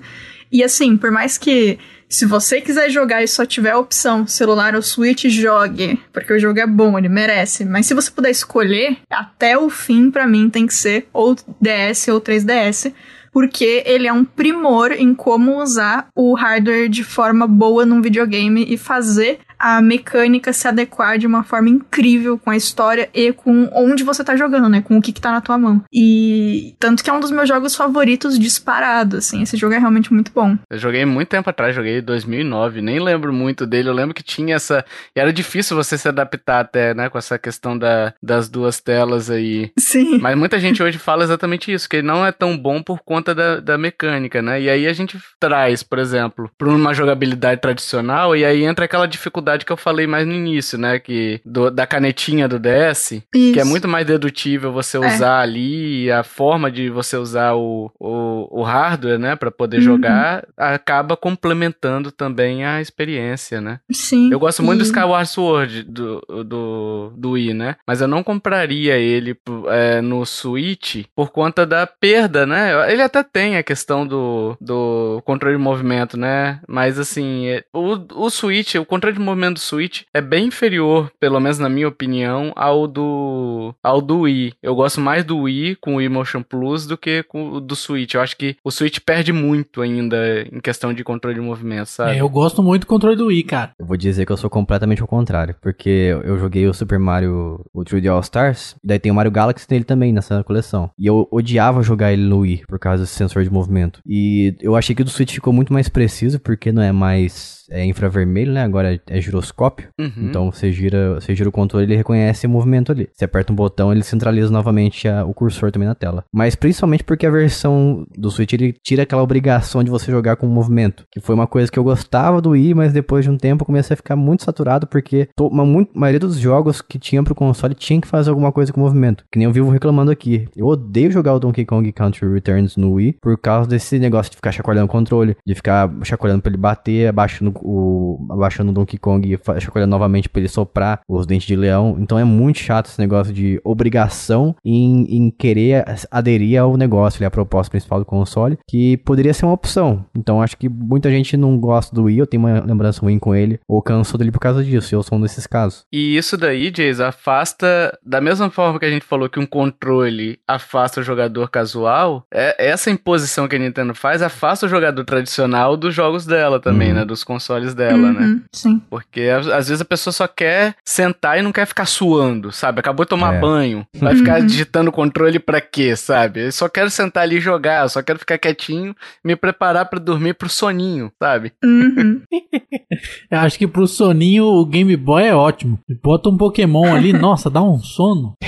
E 0.52 0.62
assim, 0.62 0.96
por 0.96 1.10
mais 1.10 1.36
que 1.38 1.78
se 2.08 2.24
você 2.24 2.60
quiser 2.60 2.88
jogar 2.88 3.20
e 3.22 3.26
só 3.26 3.44
tiver 3.44 3.70
a 3.72 3.78
opção 3.78 4.26
celular 4.28 4.76
ou 4.76 4.82
Switch, 4.82 5.24
jogue, 5.26 5.98
porque 6.12 6.32
o 6.32 6.38
jogo 6.38 6.60
é 6.60 6.66
bom, 6.66 6.96
ele 6.96 7.08
merece. 7.08 7.64
Mas 7.64 7.86
se 7.86 7.94
você 7.94 8.10
puder 8.10 8.30
escolher, 8.30 8.98
até 9.10 9.58
o 9.58 9.68
fim 9.68 10.08
pra 10.10 10.26
mim 10.26 10.48
tem 10.48 10.66
que 10.66 10.74
ser 10.74 11.08
ou 11.12 11.34
DS 11.60 12.06
ou 12.08 12.20
3DS, 12.20 12.92
porque 13.36 13.82
ele 13.84 14.06
é 14.06 14.12
um 14.14 14.24
primor 14.24 14.92
em 14.92 15.14
como 15.14 15.60
usar 15.60 16.08
o 16.16 16.32
hardware 16.32 16.88
de 16.88 17.04
forma 17.04 17.46
boa 17.46 17.84
num 17.84 18.00
videogame 18.00 18.64
e 18.66 18.78
fazer 18.78 19.40
a 19.66 19.82
mecânica 19.82 20.52
se 20.52 20.68
adequar 20.68 21.18
de 21.18 21.26
uma 21.26 21.42
forma 21.42 21.68
incrível 21.68 22.38
com 22.38 22.50
a 22.50 22.56
história 22.56 23.08
e 23.12 23.32
com 23.32 23.68
onde 23.72 24.04
você 24.04 24.22
tá 24.22 24.36
jogando, 24.36 24.68
né? 24.68 24.80
Com 24.80 24.96
o 24.96 25.02
que, 25.02 25.12
que 25.12 25.20
tá 25.20 25.32
na 25.32 25.40
tua 25.40 25.58
mão. 25.58 25.82
E 25.92 26.76
tanto 26.78 27.02
que 27.02 27.10
é 27.10 27.12
um 27.12 27.18
dos 27.18 27.32
meus 27.32 27.48
jogos 27.48 27.74
favoritos 27.74 28.38
disparado, 28.38 29.16
assim. 29.16 29.42
Esse 29.42 29.56
jogo 29.56 29.74
é 29.74 29.78
realmente 29.78 30.12
muito 30.12 30.30
bom. 30.32 30.56
Eu 30.70 30.78
joguei 30.78 31.04
muito 31.04 31.30
tempo 31.30 31.50
atrás, 31.50 31.74
joguei 31.74 31.98
em 31.98 32.02
2009, 32.02 32.80
nem 32.80 33.00
lembro 33.00 33.32
muito 33.32 33.66
dele. 33.66 33.88
Eu 33.88 33.92
lembro 33.92 34.14
que 34.14 34.22
tinha 34.22 34.54
essa. 34.54 34.84
E 35.16 35.18
era 35.18 35.32
difícil 35.32 35.76
você 35.76 35.98
se 35.98 36.06
adaptar 36.06 36.60
até, 36.60 36.94
né, 36.94 37.08
com 37.08 37.18
essa 37.18 37.36
questão 37.36 37.76
da, 37.76 38.14
das 38.22 38.48
duas 38.48 38.80
telas 38.80 39.30
aí. 39.30 39.72
Sim. 39.76 40.18
Mas 40.18 40.36
muita 40.36 40.60
gente 40.60 40.80
hoje 40.80 40.96
fala 40.96 41.24
exatamente 41.24 41.72
isso, 41.72 41.88
que 41.88 41.96
ele 41.96 42.06
não 42.06 42.24
é 42.24 42.30
tão 42.30 42.56
bom 42.56 42.80
por 42.80 43.00
conta 43.00 43.34
da, 43.34 43.58
da 43.58 43.76
mecânica, 43.76 44.40
né? 44.40 44.60
E 44.60 44.70
aí 44.70 44.86
a 44.86 44.92
gente 44.92 45.18
traz, 45.40 45.82
por 45.82 45.98
exemplo, 45.98 46.48
para 46.56 46.68
uma 46.68 46.94
jogabilidade 46.94 47.60
tradicional, 47.60 48.36
e 48.36 48.44
aí 48.44 48.64
entra 48.64 48.84
aquela 48.84 49.06
dificuldade 49.06 49.55
que 49.64 49.72
eu 49.72 49.76
falei 49.76 50.06
mais 50.06 50.26
no 50.26 50.32
início, 50.32 50.76
né? 50.78 50.98
Que 50.98 51.40
do- 51.44 51.70
da 51.70 51.86
canetinha 51.86 52.48
do 52.48 52.58
DS, 52.58 53.22
que 53.32 53.58
é 53.58 53.62
Isso. 53.62 53.66
muito 53.66 53.86
mais 53.88 54.06
dedutível 54.06 54.72
você 54.72 54.96
É. 54.96 55.00
usar 55.00 55.40
ali, 55.40 56.10
a 56.10 56.22
forma 56.22 56.70
de 56.70 56.90
você 56.90 57.16
usar 57.16 57.54
o, 57.54 57.90
o, 57.98 58.60
o 58.60 58.62
hardware, 58.62 59.18
né, 59.18 59.36
para 59.36 59.50
poder 59.50 59.76
Uhum. 59.78 59.82
jogar, 59.82 60.46
acaba 60.56 61.16
complementando 61.16 62.10
também 62.10 62.64
a 62.64 62.80
experiência, 62.80 63.60
né? 63.60 63.80
Sim. 63.92 64.30
Eu 64.32 64.38
gosto 64.38 64.62
muito 64.62 64.78
do 64.80 64.84
E- 64.84 64.86
Skyward 64.86 65.28
Sword 65.28 65.82
do, 65.84 66.20
do, 66.44 67.12
do 67.16 67.30
Wii, 67.32 67.54
né? 67.54 67.76
Mas 67.86 68.00
eu 68.00 68.08
não 68.08 68.22
compraria 68.22 68.96
ele 68.96 69.36
é, 69.68 70.00
no 70.00 70.24
Switch 70.26 71.04
por 71.14 71.30
conta 71.30 71.64
da 71.66 71.86
perda, 71.86 72.46
né? 72.46 72.90
Ele 72.92 73.02
até 73.02 73.22
tem 73.22 73.56
a 73.56 73.62
questão 73.62 74.06
do, 74.06 74.56
do 74.60 75.22
controle 75.24 75.56
de 75.56 75.62
movimento, 75.62 76.16
né? 76.16 76.60
Mas 76.66 76.98
assim, 76.98 77.46
é- 77.46 77.64
o, 77.72 77.96
o 78.26 78.30
Switch, 78.30 78.74
o 78.76 78.84
controle 78.84 79.16
de 79.16 79.22
movimento 79.22 79.35
movimento 79.36 79.54
do 79.54 79.60
Switch 79.60 80.02
é 80.12 80.20
bem 80.20 80.46
inferior, 80.46 81.10
pelo 81.20 81.38
menos 81.38 81.58
na 81.58 81.68
minha 81.68 81.86
opinião, 81.86 82.52
ao 82.56 82.86
do 82.86 83.74
ao 83.82 84.00
do 84.00 84.20
Wii. 84.20 84.54
Eu 84.62 84.74
gosto 84.74 85.00
mais 85.00 85.24
do 85.24 85.40
Wii 85.40 85.76
com 85.76 85.94
o 85.94 85.96
Wii 85.96 86.08
Motion 86.08 86.42
Plus 86.42 86.86
do 86.86 86.96
que 86.96 87.22
com 87.24 87.52
o 87.52 87.60
do 87.60 87.76
Switch. 87.76 88.14
Eu 88.14 88.22
acho 88.22 88.36
que 88.36 88.56
o 88.64 88.70
Switch 88.70 88.98
perde 88.98 89.32
muito 89.32 89.82
ainda 89.82 90.42
em 90.50 90.60
questão 90.60 90.92
de 90.92 91.04
controle 91.04 91.36
de 91.36 91.42
movimento, 91.42 91.88
sabe? 91.88 92.12
É, 92.12 92.20
eu 92.20 92.28
gosto 92.28 92.62
muito 92.62 92.82
do 92.82 92.86
controle 92.86 93.16
do 93.16 93.26
Wii, 93.26 93.42
cara. 93.44 93.72
Eu 93.78 93.86
vou 93.86 93.96
dizer 93.96 94.24
que 94.24 94.32
eu 94.32 94.36
sou 94.36 94.48
completamente 94.48 95.02
ao 95.02 95.08
contrário, 95.08 95.54
porque 95.60 96.16
eu 96.24 96.38
joguei 96.38 96.66
o 96.66 96.74
Super 96.74 96.98
Mario, 96.98 97.60
o 97.74 97.84
3D 97.84 98.10
All 98.10 98.20
Stars, 98.20 98.74
e 98.82 98.86
daí 98.88 98.98
tem 98.98 99.12
o 99.12 99.14
Mario 99.14 99.30
Galaxy 99.30 99.66
nele 99.70 99.84
também 99.84 100.12
nessa 100.12 100.42
coleção. 100.42 100.90
E 100.98 101.06
eu 101.06 101.28
odiava 101.30 101.82
jogar 101.82 102.12
ele 102.12 102.22
no 102.22 102.38
Wii 102.38 102.64
por 102.66 102.78
causa 102.78 103.02
desse 103.02 103.14
sensor 103.14 103.44
de 103.44 103.50
movimento. 103.50 104.00
E 104.06 104.56
eu 104.60 104.74
achei 104.74 104.94
que 104.94 105.02
o 105.02 105.04
do 105.04 105.10
Switch 105.10 105.34
ficou 105.34 105.52
muito 105.52 105.72
mais 105.72 105.88
preciso, 105.88 106.40
porque 106.40 106.72
não 106.72 106.82
é 106.82 106.92
mais 106.92 107.55
é 107.70 107.84
infravermelho, 107.84 108.52
né? 108.52 108.62
Agora 108.62 109.00
é, 109.06 109.20
giroscópio. 109.20 109.88
Uhum. 109.98 110.28
Então 110.28 110.50
você 110.50 110.72
gira, 110.72 111.14
você 111.14 111.34
gira 111.34 111.48
o 111.48 111.52
controle, 111.52 111.86
ele 111.86 111.96
reconhece 111.96 112.46
o 112.46 112.50
movimento 112.50 112.92
ali. 112.92 113.08
Você 113.12 113.24
aperta 113.24 113.52
um 113.52 113.56
botão, 113.56 113.92
ele 113.92 114.02
centraliza 114.02 114.50
novamente 114.50 115.08
a, 115.08 115.24
o 115.24 115.34
cursor 115.34 115.70
também 115.70 115.88
na 115.88 115.94
tela. 115.94 116.24
Mas 116.32 116.54
principalmente 116.54 117.04
porque 117.04 117.26
a 117.26 117.30
versão 117.30 118.06
do 118.16 118.30
Switch 118.30 118.52
ele 118.52 118.74
tira 118.82 119.02
aquela 119.02 119.22
obrigação 119.22 119.82
de 119.82 119.90
você 119.90 120.10
jogar 120.10 120.36
com 120.36 120.46
movimento, 120.46 121.04
que 121.10 121.20
foi 121.20 121.34
uma 121.34 121.46
coisa 121.46 121.70
que 121.70 121.78
eu 121.78 121.84
gostava 121.84 122.40
do 122.40 122.50
Wii, 122.50 122.74
mas 122.74 122.92
depois 122.92 123.24
de 123.24 123.30
um 123.30 123.36
tempo 123.36 123.62
eu 123.62 123.66
comecei 123.66 123.94
a 123.94 123.96
ficar 123.96 124.16
muito 124.16 124.44
saturado 124.44 124.86
porque 124.86 125.28
to, 125.36 125.46
uma, 125.46 125.64
muito, 125.64 125.92
a 125.94 125.98
maioria 125.98 126.20
dos 126.20 126.38
jogos 126.38 126.80
que 126.80 126.98
tinha 126.98 127.22
pro 127.22 127.34
console 127.34 127.74
tinha 127.74 128.00
que 128.00 128.08
fazer 128.08 128.30
alguma 128.30 128.52
coisa 128.52 128.72
com 128.72 128.80
movimento, 128.80 129.24
que 129.30 129.38
nem 129.38 129.46
eu 129.46 129.52
vivo 129.52 129.70
reclamando 129.70 130.10
aqui. 130.10 130.48
Eu 130.56 130.66
odeio 130.66 131.10
jogar 131.10 131.34
o 131.34 131.38
Donkey 131.38 131.64
Kong 131.64 131.90
Country 131.92 132.32
Returns 132.32 132.76
no 132.76 132.92
Wii 132.94 133.18
por 133.20 133.38
causa 133.38 133.68
desse 133.68 133.98
negócio 133.98 134.30
de 134.30 134.36
ficar 134.36 134.52
chacoalhando 134.52 134.86
o 134.86 134.90
controle, 134.90 135.36
de 135.46 135.54
ficar 135.54 135.90
chacoalhando 136.02 136.42
para 136.42 136.50
ele 136.50 136.58
bater, 136.58 137.08
abaixando 137.08 137.55
o 137.62 138.26
abaixando 138.30 138.70
o 138.70 138.74
Donkey 138.74 138.98
Kong 138.98 139.32
e 139.32 139.60
chacoalhando 139.60 139.90
novamente 139.90 140.28
para 140.28 140.40
ele 140.40 140.48
soprar 140.48 141.00
os 141.08 141.26
dentes 141.26 141.46
de 141.46 141.56
leão. 141.56 141.96
Então 141.98 142.18
é 142.18 142.24
muito 142.24 142.58
chato 142.58 142.86
esse 142.86 142.98
negócio 142.98 143.32
de 143.32 143.60
obrigação 143.64 144.54
em, 144.64 145.04
em 145.16 145.30
querer 145.30 145.84
aderir 146.10 146.60
ao 146.60 146.76
negócio, 146.76 147.26
à 147.26 147.30
proposta 147.30 147.70
principal 147.70 147.98
do 147.98 148.04
console, 148.04 148.58
que 148.68 148.96
poderia 148.98 149.34
ser 149.34 149.46
uma 149.46 149.54
opção. 149.54 150.04
Então 150.14 150.42
acho 150.42 150.56
que 150.56 150.68
muita 150.68 151.10
gente 151.10 151.36
não 151.36 151.58
gosta 151.58 151.94
do 151.94 152.04
Wii, 152.04 152.18
eu 152.18 152.26
tenho 152.26 152.42
uma 152.42 152.60
lembrança 152.60 153.00
ruim 153.00 153.18
com 153.18 153.34
ele, 153.34 153.58
ou 153.68 153.82
cansou 153.82 154.18
dele 154.18 154.32
por 154.32 154.40
causa 154.40 154.62
disso, 154.62 154.94
eu 154.94 155.02
sou 155.02 155.18
um 155.18 155.20
desses 155.20 155.46
casos. 155.46 155.84
E 155.92 156.16
isso 156.16 156.36
daí, 156.36 156.72
Jays, 156.74 157.00
afasta, 157.00 157.96
da 158.04 158.20
mesma 158.20 158.50
forma 158.50 158.78
que 158.78 158.84
a 158.84 158.90
gente 158.90 159.04
falou 159.04 159.28
que 159.28 159.40
um 159.40 159.46
controle 159.46 160.38
afasta 160.46 161.00
o 161.00 161.04
jogador 161.04 161.50
casual, 161.50 162.24
é 162.32 162.70
essa 162.70 162.90
imposição 162.90 163.48
que 163.48 163.56
a 163.56 163.58
Nintendo 163.58 163.94
faz 163.94 164.22
afasta 164.22 164.66
o 164.66 164.68
jogador 164.68 165.04
tradicional 165.04 165.76
dos 165.76 165.94
jogos 165.94 166.26
dela 166.26 166.60
também, 166.60 166.88
uhum. 166.88 166.96
né? 166.96 167.04
Dos 167.04 167.24
consoles 167.24 167.45
dela, 167.74 168.12
né? 168.12 168.20
uhum, 168.20 168.34
né? 168.34 168.40
Sim. 168.52 168.82
Porque 168.90 169.22
às 169.22 169.68
vezes 169.68 169.80
a 169.80 169.84
pessoa 169.84 170.12
só 170.12 170.26
quer 170.26 170.74
sentar 170.84 171.38
e 171.38 171.42
não 171.42 171.52
quer 171.52 171.66
ficar 171.66 171.86
suando, 171.86 172.52
sabe? 172.52 172.80
Acabou 172.80 173.04
de 173.04 173.10
tomar 173.10 173.34
é. 173.34 173.40
banho. 173.40 173.86
Vai 173.96 174.12
uhum. 174.12 174.18
ficar 174.18 174.40
digitando 174.40 174.90
o 174.90 174.92
controle 174.92 175.38
pra 175.38 175.60
quê, 175.60 175.94
sabe? 175.96 176.46
Eu 176.46 176.52
só 176.52 176.68
quero 176.68 176.90
sentar 176.90 177.22
ali 177.22 177.36
e 177.36 177.40
jogar, 177.40 177.82
eu 177.82 177.88
só 177.88 178.02
quero 178.02 178.18
ficar 178.18 178.38
quietinho, 178.38 178.94
me 179.24 179.36
preparar 179.36 179.86
para 179.86 179.98
dormir 179.98 180.34
pro 180.34 180.48
soninho, 180.48 181.10
sabe? 181.20 181.52
Uhum. 181.64 182.22
eu 183.30 183.38
acho 183.38 183.58
que 183.58 183.66
pro 183.66 183.86
soninho 183.86 184.44
o 184.44 184.64
Game 184.66 184.96
Boy 184.96 185.24
é 185.24 185.34
ótimo. 185.34 185.78
Bota 186.02 186.28
um 186.28 186.36
Pokémon 186.36 186.94
ali, 186.94 187.12
nossa, 187.14 187.50
dá 187.50 187.62
um 187.62 187.78
sono. 187.78 188.34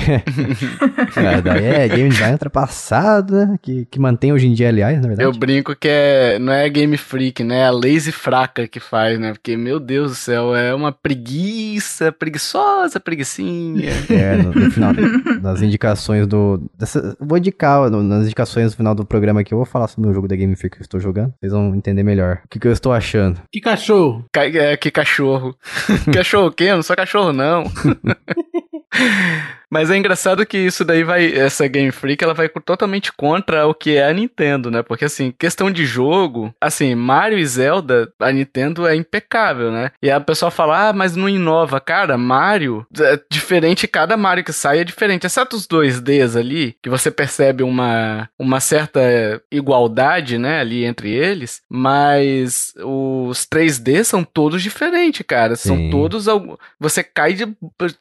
é, 1.17 1.41
daí 1.43 1.65
é 1.65 1.89
game 1.89 2.09
design 2.09 2.33
ultrapassado, 2.33 3.35
né? 3.35 3.59
Que, 3.61 3.85
que 3.87 3.99
mantém 3.99 4.33
hoje 4.33 4.47
em 4.47 4.55
dia, 4.55 4.69
aliás, 4.69 5.01
na 5.01 5.09
verdade. 5.09 5.23
Eu 5.23 5.33
brinco 5.33 5.75
que 5.75 5.89
é, 5.89 6.39
não 6.39 6.53
é 6.53 6.69
Game 6.69 6.97
Freak, 6.97 7.45
né? 7.45 7.59
É 7.59 7.67
a 7.67 7.71
lazy 7.71 8.13
fraca 8.13 8.69
que 8.69 8.79
faz, 8.89 9.19
né? 9.19 9.33
Porque, 9.33 9.57
meu 9.57 9.79
Deus 9.79 10.11
do 10.11 10.17
céu, 10.17 10.55
é 10.55 10.75
uma 10.75 10.93
preguiça, 10.93 12.11
preguiçosa 12.11 12.99
preguiçinha. 12.99 13.93
É, 14.09 14.37
no, 14.37 14.53
no 14.53 14.71
final, 14.71 14.93
nas 15.41 15.63
indicações 15.63 16.27
do... 16.27 16.63
Dessa, 16.77 17.17
vou 17.21 17.39
indicar, 17.39 17.91
no, 17.91 18.03
nas 18.03 18.25
indicações 18.25 18.73
no 18.73 18.77
final 18.77 18.95
do 18.95 19.05
programa 19.05 19.41
aqui, 19.41 19.53
eu 19.53 19.59
vou 19.59 19.67
falar 19.67 19.87
sobre 19.87 20.11
o 20.11 20.15
jogo 20.15 20.27
da 20.27 20.35
Game 20.35 20.55
Freak 20.57 20.77
que 20.77 20.83
eu 20.83 20.85
estou 20.85 20.99
jogando. 20.99 21.33
Vocês 21.39 21.53
vão 21.53 21.75
entender 21.75 22.03
melhor 22.03 22.41
o 22.45 22.49
que, 22.49 22.59
que 22.59 22.67
eu 22.67 22.73
estou 22.73 22.93
achando. 22.93 23.41
Que 23.53 23.61
cachorro? 23.61 24.25
Ca 24.33 24.45
é, 24.47 24.77
que 24.77 24.91
cachorro. 24.91 25.55
cachorro 26.13 26.49
o 26.49 26.53
quê? 26.53 26.65
Eu 26.65 26.77
não 26.77 26.83
sou 26.83 26.97
cachorro, 26.97 27.33
não. 27.33 27.65
Mas 29.71 29.91
é 29.91 29.97
engraçado 29.97 30.47
que 30.47 30.59
isso 30.59 30.85
daí 30.85 31.05
vai. 31.05 31.33
Essa 31.33 31.67
Game 31.67 31.93
Freak 31.93 32.23
ela 32.23 32.35
vai 32.35 32.49
totalmente 32.49 33.13
contra 33.13 33.67
o 33.67 33.75
que 33.75 33.97
é 33.97 34.09
a 34.09 34.13
Nintendo, 34.13 34.71
né? 34.71 34.83
Porque 34.83 35.05
assim, 35.05 35.33
questão 35.39 35.71
de 35.71 35.85
jogo, 35.85 36.55
assim, 36.61 36.95
Mario 36.95 37.39
e 37.39 37.47
Zelda, 37.47 38.13
a 38.19 38.33
Nintendo 38.33 38.87
é 38.87 38.95
impecável, 38.95 39.71
né? 39.71 39.91
E 40.03 40.11
a 40.11 40.21
pessoa 40.21 40.51
fala, 40.51 40.89
ah, 40.89 40.93
mas 40.93 41.17
não 41.17 41.29
inova. 41.29 41.81
Cara, 41.81 42.17
Mario, 42.17 42.87
é 42.99 43.21
diferente, 43.31 43.87
cada 43.87 44.17
Mario 44.17 44.45
que 44.45 44.53
sai 44.53 44.81
é 44.81 44.85
diferente. 44.85 45.27
Exceto 45.27 45.57
os 45.57 45.67
2Ds 45.67 46.39
ali, 46.39 46.77
que 46.83 46.89
você 46.89 47.11
percebe 47.11 47.63
uma, 47.63 48.29
uma 48.39 48.61
certa 48.61 49.01
igualdade, 49.51 50.39
né, 50.39 50.61
ali 50.61 50.85
entre 50.85 51.11
eles. 51.11 51.63
Mas 51.69 52.73
os 52.79 53.47
3D 53.47 54.05
são 54.05 54.25
todos 54.25 54.63
diferentes, 54.63 55.25
cara. 55.27 55.57
São 55.57 55.77
Sim. 55.77 55.91
todos. 55.91 56.27
Você 56.81 57.03
cai 57.03 57.35
de. 57.35 57.47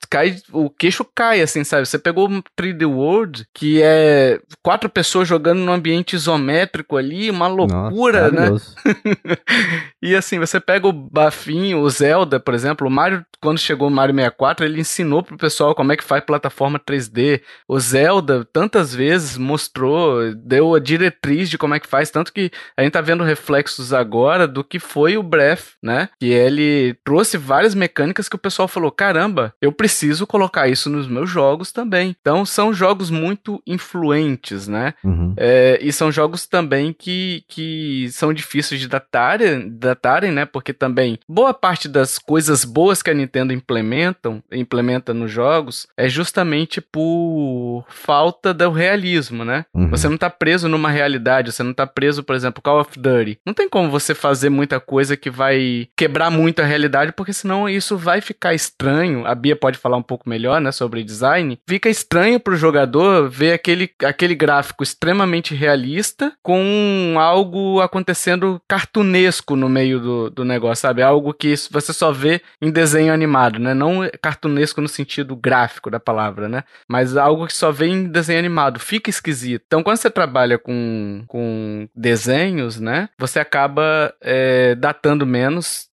cai 0.10 0.38
o 0.52 0.70
queixo 0.70 1.06
cai, 1.16 1.42
assim, 1.42 1.57
sabe? 1.64 1.86
Você 1.86 1.98
pegou 1.98 2.30
um 2.30 2.42
3D 2.60 2.86
World, 2.86 3.46
que 3.54 3.82
é 3.82 4.40
quatro 4.64 4.90
pessoas 4.90 5.28
jogando 5.28 5.60
num 5.60 5.72
ambiente 5.72 6.16
isométrico 6.16 6.98
ali, 6.98 7.30
uma 7.30 7.48
loucura, 7.48 8.32
Nossa, 8.32 8.76
né? 8.86 9.38
e 10.02 10.16
assim, 10.16 10.40
você 10.40 10.60
pega 10.60 10.88
o 10.88 10.94
Bafinho, 10.94 11.80
o 11.80 11.90
Zelda, 11.90 12.40
por 12.40 12.54
exemplo, 12.54 12.88
o 12.88 12.92
Mario, 12.92 13.26
quando 13.42 13.60
chegou 13.60 13.88
o 13.88 13.92
Mario 13.92 14.16
64, 14.16 14.66
ele 14.66 14.82
ensinou 14.82 15.24
pro 15.24 15.38
pessoal 15.38 15.76
como 15.76 15.92
é 15.92 15.98
que 15.98 16.04
faz 16.04 16.24
plataforma 16.24 16.80
3D. 16.80 17.42
O 17.68 17.80
Zelda, 17.80 18.46
tantas 18.52 18.94
vezes, 18.94 19.38
mostrou, 19.38 20.34
deu 20.34 20.76
a 20.76 20.80
diretriz 20.80 21.50
de 21.50 21.58
como 21.58 21.76
é 21.76 21.80
que 21.80 21.88
faz, 21.88 22.10
tanto 22.10 22.34
que 22.34 22.52
a 22.76 22.84
gente 22.84 22.94
tá 22.94 23.02
vendo 23.02 23.24
reflexos 23.24 23.94
agora 23.94 24.48
do 24.48 24.64
que 24.64 24.80
foi 24.80 25.18
o 25.18 25.24
Breath, 25.24 25.76
né? 25.82 26.10
Que 26.20 26.28
ele 26.28 26.96
trouxe 27.04 27.38
várias 27.38 27.76
mecânicas 27.76 28.28
que 28.28 28.36
o 28.36 28.40
pessoal 28.40 28.68
falou: 28.68 28.92
caramba, 28.92 29.54
eu 29.62 29.72
preciso 29.72 30.26
colocar 30.26 30.68
isso 30.68 30.90
nos 30.90 31.08
meus 31.08 31.30
jogos 31.30 31.47
também. 31.72 32.16
Então 32.20 32.46
são 32.46 32.74
jogos 32.74 33.10
muito 33.10 33.62
influentes, 33.66 34.68
né? 34.68 34.94
Uhum. 35.04 35.34
É, 35.38 35.80
e 35.82 35.92
são 35.92 36.12
jogos 36.12 36.46
também 36.48 36.94
que, 36.94 37.44
que 37.48 38.10
são 38.12 38.34
difíceis 38.34 38.80
de 38.80 38.88
datarem, 38.88 39.70
datarem, 39.70 40.32
né? 40.32 40.46
Porque 40.46 40.74
também 40.74 41.20
boa 41.28 41.54
parte 41.54 41.88
das 41.88 42.18
coisas 42.18 42.66
boas 42.66 43.02
que 43.02 43.10
a 43.10 43.14
Nintendo 43.14 43.54
implementam, 43.54 44.44
implementa 44.52 45.14
nos 45.14 45.32
jogos 45.32 45.88
é 45.96 46.10
justamente 46.10 46.82
por 46.82 47.86
falta 47.90 48.54
do 48.54 48.72
realismo, 48.72 49.44
né? 49.44 49.66
Uhum. 49.74 49.90
Você 49.90 50.08
não 50.10 50.18
tá 50.18 50.30
preso 50.30 50.68
numa 50.68 50.90
realidade, 50.90 51.52
você 51.52 51.64
não 51.64 51.74
tá 51.74 51.86
preso, 51.86 52.24
por 52.24 52.36
exemplo, 52.36 52.62
Call 52.62 52.82
of 52.82 52.98
Duty. 52.98 53.40
Não 53.46 53.54
tem 53.54 53.70
como 53.70 53.90
você 53.90 54.14
fazer 54.14 54.50
muita 54.50 54.80
coisa 54.80 55.18
que 55.18 55.30
vai 55.30 55.88
quebrar 55.96 56.30
muito 56.30 56.62
a 56.62 56.66
realidade, 56.66 57.12
porque 57.12 57.34
senão 57.34 57.68
isso 57.70 57.98
vai 57.98 58.22
ficar 58.22 58.54
estranho. 58.54 59.26
A 59.26 59.36
Bia 59.36 59.56
pode 59.56 59.78
falar 59.78 59.98
um 59.98 60.04
pouco 60.04 60.30
melhor, 60.30 60.62
né, 60.62 60.72
sobre 60.72 61.04
design. 61.04 61.37
Fica 61.68 61.90
estranho 61.90 62.40
pro 62.40 62.56
jogador 62.56 63.30
ver 63.30 63.54
aquele, 63.54 63.90
aquele 64.04 64.36
gráfico 64.36 64.84
extremamente 64.84 65.54
realista 65.54 66.34
com 66.42 67.16
algo 67.18 67.82
acontecendo 67.82 68.62
cartunesco 68.68 69.56
no 69.56 69.70
meio 69.70 70.00
do, 70.00 70.30
do 70.30 70.46
negócio, 70.46 70.82
sabe? 70.82 71.02
Algo 71.02 71.34
que 71.34 71.54
você 71.72 71.94
só 71.94 72.12
vê 72.12 72.42
em 72.62 72.72
desenho 72.72 73.14
animado, 73.14 73.60
né? 73.60 73.74
Não 73.74 74.10
cartunesco 74.22 74.82
no 74.82 74.88
sentido 74.88 75.36
gráfico 75.36 75.90
da 75.90 76.00
palavra, 76.00 76.48
né? 76.50 76.64
Mas 76.88 77.16
algo 77.18 77.48
que 77.48 77.54
só 77.54 77.72
vê 77.72 77.88
em 77.88 78.06
desenho 78.06 78.40
animado. 78.40 78.80
Fica 78.80 79.10
esquisito. 79.10 79.64
Então, 79.68 79.84
quando 79.84 79.98
você 79.98 80.10
trabalha 80.10 80.58
com, 80.58 81.24
com 81.28 81.88
desenhos, 81.96 82.80
né? 82.80 83.10
Você 83.18 83.40
acaba 83.40 84.14
é, 84.22 84.76
datando 84.76 85.26
menos, 85.26 85.90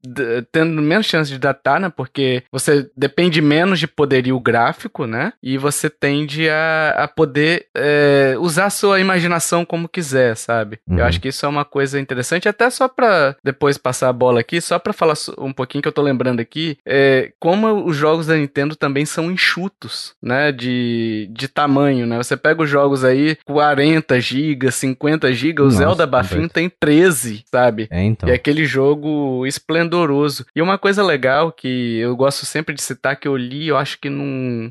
tendo 0.51 0.81
menos 0.81 1.07
chance 1.07 1.31
de 1.31 1.39
datar, 1.39 1.81
né? 1.81 1.93
Porque 1.95 2.43
você 2.51 2.91
depende 2.97 3.41
menos 3.41 3.79
de 3.79 3.87
poderio 3.87 4.39
gráfico, 4.41 5.07
né? 5.07 5.33
E 5.43 5.59
você 5.59 5.89
tende 5.89 6.49
a, 6.49 6.95
a 7.05 7.09
poder 7.09 7.67
é, 7.75 8.35
usar 8.39 8.71
sua 8.71 9.01
imaginação 9.01 9.65
como 9.65 9.89
quiser, 9.89 10.37
sabe? 10.37 10.79
Uhum. 10.89 10.99
Eu 10.99 11.05
acho 11.05 11.21
que 11.21 11.29
isso 11.29 11.45
é 11.45 11.49
uma 11.49 11.65
coisa 11.65 12.01
interessante, 12.01 12.49
até 12.49 12.69
só 12.71 12.89
pra 12.89 13.37
depois 13.43 13.79
passar 13.79 14.09
a 14.09 14.13
bola 14.13 14.41
aqui, 14.41 14.61
só 14.61 14.79
pra 14.79 14.93
falar 14.93 15.15
um 15.39 15.53
pouquinho 15.53 15.83
que 15.83 15.89
eu 15.89 15.93
tô 15.93 16.03
lembrando 16.03 16.41
aqui, 16.41 16.79
é, 16.87 17.33
como 17.39 17.87
os 17.87 17.97
jogos 17.97 18.27
da 18.27 18.37
Nintendo 18.37 18.77
também 18.77 19.05
são 19.05 19.31
enxutos, 19.31 20.15
né? 20.23 20.53
De, 20.53 21.29
de 21.33 21.49
tamanho, 21.49 22.07
né? 22.07 22.17
Você 22.17 22.37
pega 22.37 22.63
os 22.63 22.71
jogos 22.71 23.05
aí, 23.05 23.37
40 23.45 24.21
GB, 24.21 24.71
50 24.71 25.33
GB, 25.33 25.63
o 25.63 25.71
Zelda 25.71 26.07
Bafinho 26.07 26.49
tem 26.49 26.69
13, 26.69 27.45
sabe? 27.51 27.89
É, 27.91 28.03
então. 28.03 28.29
E 28.29 28.33
é 28.33 28.35
aquele 28.35 28.65
jogo 28.65 29.47
esplendoroso. 29.47 30.45
E 30.55 30.63
uma 30.63 30.79
coisa 30.79 31.03
legal 31.03 31.53
que 31.53 31.99
eu 31.99 32.17
gosto 32.17 32.47
sempre 32.47 32.75
de 32.75 32.83
citar, 32.83 33.17
que 33.17 33.29
eu 33.29 33.37
li, 33.37 33.69
eu 33.69 33.77
acho 33.77 33.99
que 33.99 34.09
num 34.09 34.25
tem 34.25 34.71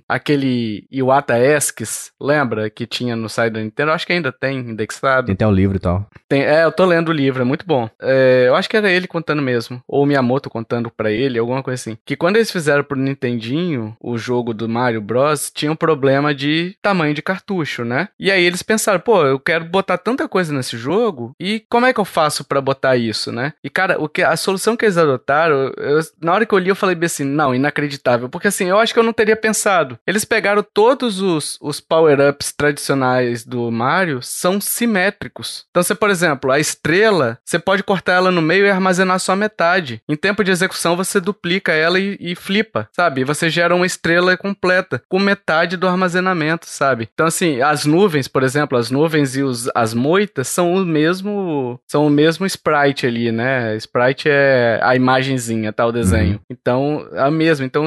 aquele 0.54 0.88
Iwata 0.92 1.38
Esques, 1.38 2.12
lembra? 2.22 2.70
Que 2.70 2.86
tinha 2.86 3.16
no 3.16 3.28
site 3.28 3.54
da 3.54 3.60
Nintendo. 3.60 3.92
Eu 3.92 3.96
acho 3.96 4.06
que 4.06 4.14
ainda 4.14 4.32
tem 4.32 4.60
indexado. 4.60 5.26
Tem 5.26 5.34
até 5.34 5.48
um 5.48 5.52
livro 5.52 5.78
e 5.78 5.80
tal. 5.80 6.08
Tem, 6.30 6.44
é, 6.44 6.64
eu 6.64 6.72
tô 6.72 6.86
lendo 6.86 7.10
o 7.10 7.14
livro, 7.14 7.42
é 7.42 7.46
muito 7.46 7.66
bom. 7.66 7.90
É, 8.02 8.46
eu 8.48 8.56
acho 8.56 8.70
que 8.70 8.78
era 8.78 8.92
ele 8.92 9.08
contando 9.08 9.42
mesmo. 9.42 9.82
Ou 9.88 10.04
o 10.04 10.06
Miyamoto 10.06 10.50
contando 10.50 10.90
pra 10.90 11.12
ele, 11.12 11.40
alguma 11.40 11.64
coisa 11.64 11.82
assim. 11.82 11.98
Que 12.06 12.16
quando 12.16 12.38
eles 12.38 12.52
fizeram 12.52 12.84
pro 12.84 12.98
Nintendinho 12.98 13.96
o 14.00 14.18
jogo 14.18 14.54
do 14.54 14.70
Mario 14.70 15.02
Bros, 15.02 15.52
tinha 15.54 15.72
um 15.72 15.76
problema 15.76 16.34
de 16.34 16.76
tamanho 16.82 17.14
de 17.14 17.22
cartucho, 17.22 17.84
né? 17.84 18.10
E 18.20 18.32
aí 18.32 18.44
eles 18.44 18.64
pensaram, 18.64 19.00
pô, 19.00 19.26
eu 19.26 19.40
quero 19.40 19.66
botar 19.66 19.98
tanta 19.98 20.28
coisa 20.28 20.54
nesse 20.54 20.78
jogo, 20.78 21.36
e 21.40 21.64
como 21.70 21.86
é 21.86 21.94
que 21.94 22.00
eu 22.00 22.06
faço 22.06 22.44
para 22.44 22.62
botar 22.62 22.96
isso, 22.96 23.32
né? 23.32 23.54
E 23.64 23.70
cara, 23.70 24.02
o 24.02 24.08
que, 24.08 24.22
a 24.22 24.36
solução 24.36 24.76
que 24.76 24.86
eles 24.86 24.98
adotaram, 24.98 25.72
eu, 25.78 26.00
na 26.22 26.34
hora 26.34 26.46
que 26.46 26.54
eu 26.54 26.60
li, 26.60 26.70
eu 26.70 26.76
falei 26.76 26.96
bem 26.96 27.06
assim, 27.06 27.24
não, 27.24 27.54
inacreditável. 27.54 28.30
Porque 28.30 28.48
assim, 28.48 28.66
eu 28.66 28.80
acho 28.80 28.94
que 28.94 29.00
eu 29.00 29.04
não 29.04 29.14
teria 29.14 29.36
pensado. 29.36 29.98
Eles 30.06 30.26
pegaram 30.26 30.43
todos 30.74 31.22
os, 31.22 31.58
os 31.62 31.80
power-ups 31.80 32.52
tradicionais 32.52 33.46
do 33.46 33.72
Mario, 33.72 34.22
são 34.22 34.60
simétricos. 34.60 35.66
Então, 35.70 35.82
você, 35.84 35.96
por 35.96 36.10
exemplo, 36.10 36.52
a 36.52 36.60
estrela, 36.60 37.38
você 37.44 37.60
pode 37.60 37.84
cortar 37.84 38.14
ela 38.14 38.32
no 38.32 38.42
meio 38.42 38.66
e 38.66 38.70
armazenar 38.70 39.20
só 39.20 39.36
metade. 39.36 40.02
Em 40.08 40.16
tempo 40.16 40.44
de 40.44 40.52
execução, 40.52 40.96
você 40.96 41.20
duplica 41.20 41.72
ela 41.72 42.00
e, 42.00 42.18
e 42.20 42.36
flipa, 42.36 42.90
sabe? 42.92 43.24
Você 43.24 43.50
gera 43.50 43.76
uma 43.76 43.86
estrela 43.86 44.36
completa, 44.36 45.02
com 45.08 45.20
metade 45.20 45.78
do 45.78 45.88
armazenamento, 45.88 46.66
sabe? 46.66 47.10
Então, 47.14 47.26
assim, 47.26 47.62
as 47.62 47.86
nuvens, 47.86 48.28
por 48.28 48.44
exemplo, 48.44 48.78
as 48.78 48.92
nuvens 48.92 49.36
e 49.36 49.44
os, 49.44 49.70
as 49.74 49.94
moitas 49.94 50.48
são 50.48 50.74
o 50.74 50.86
mesmo 50.86 51.80
são 51.88 52.08
o 52.08 52.10
mesmo 52.10 52.46
sprite 52.46 53.06
ali, 53.06 53.32
né? 53.32 53.76
Sprite 53.78 54.28
é 54.30 54.80
a 54.82 54.96
imagenzinha, 54.96 55.72
tá? 55.72 55.86
O 55.86 55.92
desenho. 55.92 56.34
Uhum. 56.34 56.40
Então, 56.50 57.08
é 57.14 57.22
a 57.22 57.32
mesma. 57.32 57.66
Então, 57.66 57.86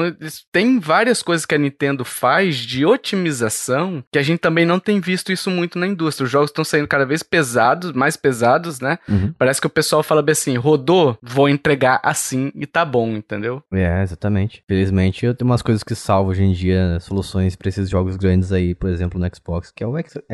tem 0.51 0.79
várias 0.79 1.21
coisas 1.21 1.45
que 1.45 1.55
a 1.55 1.57
Nintendo 1.57 2.03
faz 2.03 2.36
de 2.45 2.85
otimização 2.85 4.03
que 4.11 4.19
a 4.19 4.23
gente 4.23 4.39
também 4.39 4.65
não 4.65 4.79
tem 4.79 4.99
visto 4.99 5.31
isso 5.31 5.49
muito 5.49 5.77
na 5.77 5.87
indústria. 5.87 6.25
Os 6.25 6.31
jogos 6.31 6.49
estão 6.49 6.63
saindo 6.63 6.87
cada 6.87 7.05
vez 7.05 7.23
pesados, 7.23 7.91
mais 7.93 8.15
pesados, 8.15 8.79
né? 8.79 8.99
Uhum. 9.07 9.33
Parece 9.37 9.59
que 9.59 9.67
o 9.67 9.69
pessoal 9.69 10.03
fala 10.03 10.21
bem 10.21 10.33
assim, 10.33 10.57
rodou, 10.57 11.17
vou 11.21 11.49
entregar 11.49 11.99
assim 12.03 12.51
e 12.55 12.65
tá 12.65 12.85
bom, 12.85 13.09
entendeu? 13.09 13.61
É, 13.73 14.01
exatamente. 14.03 14.63
Felizmente, 14.67 15.25
eu 15.25 15.33
tenho 15.33 15.49
umas 15.49 15.61
coisas 15.61 15.83
que 15.83 15.95
salvo 15.95 16.31
hoje 16.31 16.43
em 16.43 16.53
dia 16.53 16.99
soluções 16.99 17.55
para 17.55 17.69
esses 17.69 17.89
jogos 17.89 18.15
grandes 18.15 18.51
aí, 18.51 18.75
por 18.75 18.89
exemplo, 18.89 19.19
no 19.19 19.27
Xbox, 19.33 19.71
que 19.71 19.83
é 19.83 19.87
o 19.87 19.93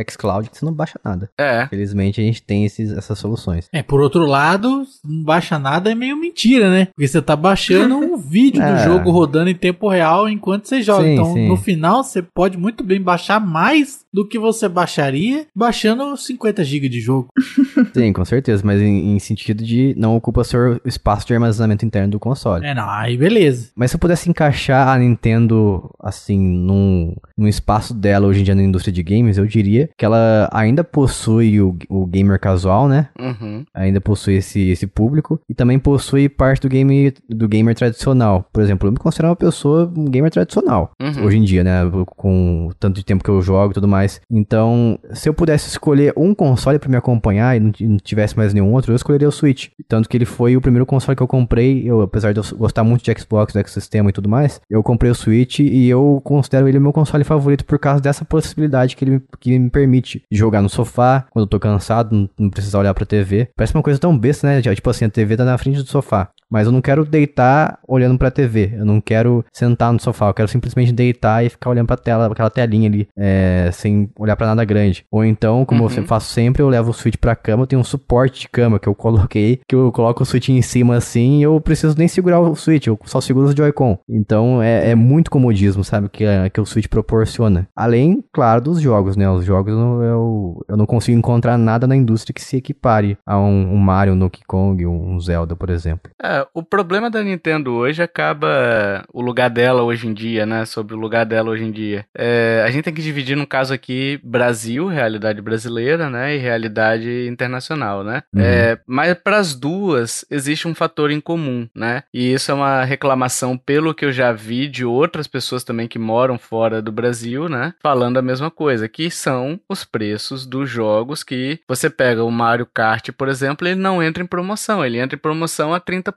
xCloud, 0.09 0.49
que 0.49 0.57
você 0.57 0.65
não 0.65 0.73
baixa 0.73 0.99
nada. 1.03 1.29
É. 1.37 1.67
Felizmente, 1.67 2.19
a 2.19 2.23
gente 2.23 2.41
tem 2.41 2.65
esses, 2.65 2.91
essas 2.91 3.17
soluções. 3.19 3.69
É, 3.71 3.81
por 3.81 4.01
outro 4.01 4.25
lado, 4.25 4.85
não 5.03 5.23
baixa 5.23 5.59
nada 5.59 5.91
é 5.91 5.95
meio 5.95 6.17
mentira, 6.17 6.69
né? 6.69 6.87
Porque 6.87 7.07
você 7.07 7.21
tá 7.21 7.35
baixando 7.35 7.95
um 7.97 8.17
vídeo 8.17 8.61
é. 8.61 8.73
do 8.73 8.83
jogo 8.83 9.11
rodando 9.11 9.49
em 9.49 9.55
tempo 9.55 9.87
real 9.87 10.27
enquanto 10.27 10.67
você 10.67 10.81
joga. 10.81 11.03
Sim, 11.03 11.13
então, 11.13 11.33
sim. 11.33 11.47
no 11.47 11.57
final, 11.57 11.92
você 12.01 12.21
pode 12.21 12.57
muito 12.57 12.83
bem 12.83 13.01
baixar 13.01 13.39
mais 13.39 14.05
do 14.13 14.27
que 14.27 14.39
você 14.39 14.69
baixaria 14.69 15.45
baixando 15.55 16.15
50 16.15 16.63
GB 16.63 16.87
de 16.87 16.99
jogo. 16.99 17.27
Sim, 17.93 18.13
com 18.13 18.23
certeza, 18.23 18.63
mas 18.65 18.81
em, 18.81 19.15
em, 19.15 19.19
sentido 19.19 19.63
de 19.63 19.93
não 19.97 20.15
ocupa 20.15 20.43
seu 20.43 20.79
espaço 20.85 21.27
de 21.27 21.33
armazenamento 21.33 21.85
interno 21.85 22.11
do 22.11 22.19
console. 22.19 22.65
É, 22.65 22.73
não, 22.73 22.89
aí 22.89 23.17
beleza. 23.17 23.71
Mas 23.75 23.91
se 23.91 23.95
eu 23.95 23.99
pudesse 23.99 24.29
encaixar 24.29 24.87
a 24.87 24.97
Nintendo, 24.97 25.89
assim, 25.99 26.39
num, 26.39 27.15
num 27.37 27.47
espaço 27.47 27.93
dela 27.93 28.27
hoje 28.27 28.41
em 28.41 28.43
dia 28.43 28.55
na 28.55 28.63
indústria 28.63 28.93
de 28.93 29.03
games, 29.03 29.37
eu 29.37 29.45
diria 29.45 29.89
que 29.97 30.05
ela 30.05 30.49
ainda 30.51 30.83
possui 30.83 31.59
o, 31.59 31.75
o 31.89 32.05
gamer 32.05 32.39
casual, 32.39 32.87
né? 32.87 33.09
Uhum. 33.19 33.63
Ainda 33.73 33.99
possui 33.99 34.35
esse, 34.35 34.69
esse 34.69 34.87
público 34.87 35.39
e 35.49 35.53
também 35.53 35.79
possui 35.79 36.29
parte 36.29 36.61
do 36.61 36.69
game 36.69 37.13
do 37.29 37.47
gamer 37.47 37.75
tradicional. 37.75 38.47
Por 38.53 38.61
exemplo, 38.61 38.87
eu 38.87 38.91
me 38.91 38.97
considero 38.97 39.29
uma 39.29 39.35
pessoa 39.35 39.91
um 39.95 40.05
gamer 40.05 40.31
tradicional 40.31 40.91
uhum. 41.01 41.25
hoje 41.25 41.37
em 41.37 41.43
dia, 41.43 41.63
né? 41.63 41.82
Com 42.15 42.69
tanto 42.79 42.95
de 42.95 43.05
tempo 43.05 43.23
que 43.23 43.29
eu 43.29 43.41
jogo 43.41 43.71
e 43.71 43.73
tudo 43.73 43.87
mais. 43.87 44.21
Então, 44.29 44.97
se 45.13 45.27
eu 45.27 45.33
pudesse 45.33 45.67
escolher 45.67 46.13
um 46.17 46.33
console 46.33 46.79
para 46.79 46.89
me 46.89 46.95
acompanhar 46.95 47.55
e 47.55 47.59
não, 47.59 47.97
tivesse 47.97 48.37
mais 48.37 48.53
nenhum 48.53 48.71
outro, 48.73 48.91
eu 48.91 48.95
escolheria 48.95 49.27
o 49.27 49.31
Switch. 49.31 49.69
Tanto 49.87 50.07
que 50.07 50.17
ele 50.17 50.25
foi 50.25 50.55
o 50.55 50.61
primeiro 50.61 50.85
console 50.85 51.15
que 51.15 51.23
eu 51.23 51.27
comprei. 51.27 51.83
Eu, 51.89 52.01
apesar 52.01 52.33
de 52.33 52.39
eu 52.39 52.57
gostar 52.57 52.83
muito 52.83 53.03
de 53.03 53.19
Xbox, 53.19 53.53
do 53.53 53.59
ecossistema 53.59 54.09
e 54.09 54.13
tudo 54.13 54.29
mais, 54.29 54.61
eu 54.69 54.83
comprei 54.83 55.11
o 55.11 55.15
Switch 55.15 55.59
e 55.59 55.89
eu 55.89 56.21
considero 56.23 56.67
ele 56.67 56.79
meu 56.79 56.93
console 56.93 57.23
favorito 57.23 57.65
por 57.65 57.79
causa 57.79 58.01
dessa 58.01 58.25
possibilidade 58.25 58.95
que 58.95 59.05
ele 59.05 59.21
que 59.39 59.57
me 59.57 59.69
permite 59.69 60.23
jogar 60.31 60.61
no 60.61 60.69
sofá, 60.69 61.25
quando 61.31 61.43
eu 61.43 61.49
tô 61.49 61.59
cansado, 61.59 62.15
não, 62.15 62.29
não 62.37 62.49
precisar 62.49 62.79
olhar 62.79 62.93
pra 62.93 63.05
TV. 63.05 63.49
Parece 63.55 63.73
uma 63.73 63.83
coisa 63.83 63.99
tão 63.99 64.17
besta, 64.17 64.47
né? 64.47 64.61
Tipo 64.61 64.89
assim, 64.89 65.05
a 65.05 65.09
TV 65.09 65.37
tá 65.37 65.45
na 65.45 65.57
frente 65.57 65.81
do 65.81 65.87
sofá. 65.87 66.29
Mas 66.53 66.67
eu 66.67 66.71
não 66.71 66.81
quero 66.81 67.03
deitar 67.03 67.79
olhando 67.87 68.15
pra 68.15 68.29
TV. 68.29 68.73
Eu 68.77 68.85
não 68.85 69.01
quero 69.01 69.43
sentar 69.51 69.91
no 69.91 69.99
sofá. 69.99 70.27
Eu 70.27 70.35
quero 70.35 70.47
simplesmente 70.47 70.91
deitar 70.91 71.43
e 71.43 71.49
ficar 71.49 71.71
olhando 71.71 71.87
pra 71.87 71.97
tela, 71.97 72.27
aquela 72.27 72.51
telinha 72.51 72.87
ali, 72.87 73.07
é, 73.17 73.71
sem 73.73 74.07
olhar 74.19 74.35
para 74.35 74.45
nada 74.45 74.63
grande. 74.63 75.03
Ou 75.11 75.25
então, 75.25 75.65
como 75.65 75.83
uhum. 75.83 75.89
eu 75.91 76.05
faço 76.05 76.31
sempre, 76.31 76.61
eu 76.61 76.69
levo 76.69 76.91
o 76.91 76.93
Switch 76.93 77.17
pra 77.17 77.35
cama. 77.35 77.63
Eu 77.63 77.67
tenho 77.67 77.79
um 77.79 77.83
suporte 77.83 78.41
de 78.41 78.49
cama 78.49 78.77
que 78.77 78.87
eu 78.87 78.93
coloquei, 78.93 79.61
que 79.67 79.73
eu 79.73 79.91
coloco 79.91 80.21
o 80.21 80.25
Switch 80.27 80.49
em 80.49 80.61
cima 80.61 80.95
assim 80.95 81.39
e 81.39 81.41
eu 81.41 81.59
preciso 81.59 81.97
nem 81.97 82.07
segurar 82.07 82.39
o 82.39 82.55
Switch. 82.55 82.85
Eu 82.85 82.99
só 83.03 83.19
seguro 83.19 83.47
o 83.47 83.57
Joy-Con. 83.57 83.97
Então 84.07 84.61
é, 84.61 84.91
é, 84.91 84.95
muito 84.95 85.31
comodismo, 85.31 85.83
sabe? 85.83 86.07
Que, 86.07 86.25
que 86.53 86.61
o 86.61 86.65
Switch 86.67 86.87
proporciona. 86.87 87.67
Além, 87.75 88.23
claro, 88.31 88.61
dos 88.61 88.79
jogos, 88.79 89.17
né? 89.17 89.27
Os 89.27 89.43
jogos 89.43 89.73
eu, 89.73 90.63
eu 90.67 90.77
não 90.77 90.85
consigo 90.85 91.17
encontrar 91.17 91.57
nada 91.57 91.87
na 91.87 91.95
indústria 91.95 92.31
que 92.31 92.43
se 92.43 92.57
equipare 92.57 93.17
a 93.25 93.39
um, 93.39 93.73
um 93.73 93.77
Mario, 93.77 94.13
um 94.13 94.19
Donkey 94.19 94.43
Kong, 94.45 94.85
um 94.85 95.19
Zelda, 95.19 95.55
por 95.55 95.71
exemplo. 95.71 96.11
É, 96.21 96.42
o 96.53 96.63
problema 96.63 97.09
da 97.09 97.23
Nintendo 97.23 97.73
hoje 97.73 98.01
acaba 98.01 99.03
o 99.13 99.21
lugar 99.21 99.49
dela 99.49 99.83
hoje 99.83 100.07
em 100.07 100.13
dia, 100.13 100.45
né? 100.45 100.65
Sobre 100.65 100.95
o 100.95 100.97
lugar 100.97 101.25
dela 101.25 101.49
hoje 101.51 101.63
em 101.63 101.71
dia. 101.71 102.05
É, 102.15 102.63
a 102.65 102.71
gente 102.71 102.85
tem 102.85 102.93
que 102.93 103.01
dividir, 103.01 103.35
no 103.35 103.47
caso 103.47 103.73
aqui, 103.73 104.19
Brasil, 104.23 104.87
realidade 104.87 105.41
brasileira, 105.41 106.09
né? 106.09 106.35
E 106.35 106.39
realidade 106.39 107.27
internacional, 107.27 108.03
né? 108.03 108.23
Uhum. 108.33 108.41
É, 108.41 108.79
mas 108.85 109.13
para 109.15 109.37
as 109.37 109.55
duas 109.55 110.25
existe 110.29 110.67
um 110.67 110.75
fator 110.75 111.11
em 111.11 111.21
comum, 111.21 111.67
né? 111.75 112.03
E 112.13 112.33
isso 112.33 112.51
é 112.51 112.53
uma 112.53 112.83
reclamação 112.83 113.57
pelo 113.57 113.93
que 113.93 114.05
eu 114.05 114.11
já 114.11 114.31
vi 114.31 114.67
de 114.67 114.85
outras 114.85 115.27
pessoas 115.27 115.63
também 115.63 115.87
que 115.87 115.99
moram 115.99 116.37
fora 116.37 116.81
do 116.81 116.91
Brasil, 116.91 117.47
né? 117.47 117.73
Falando 117.81 118.17
a 118.17 118.21
mesma 118.21 118.49
coisa, 118.49 118.89
que 118.89 119.09
são 119.09 119.59
os 119.69 119.83
preços 119.83 120.45
dos 120.45 120.69
jogos 120.69 121.23
que 121.23 121.59
você 121.67 121.89
pega 121.89 122.23
o 122.23 122.31
Mario 122.31 122.67
Kart, 122.73 123.09
por 123.11 123.27
exemplo, 123.27 123.67
ele 123.67 123.79
não 123.79 124.01
entra 124.01 124.23
em 124.23 124.27
promoção, 124.27 124.85
ele 124.85 124.99
entra 124.99 125.15
em 125.15 125.19
promoção 125.19 125.73
a 125.73 125.79
30% 125.79 126.13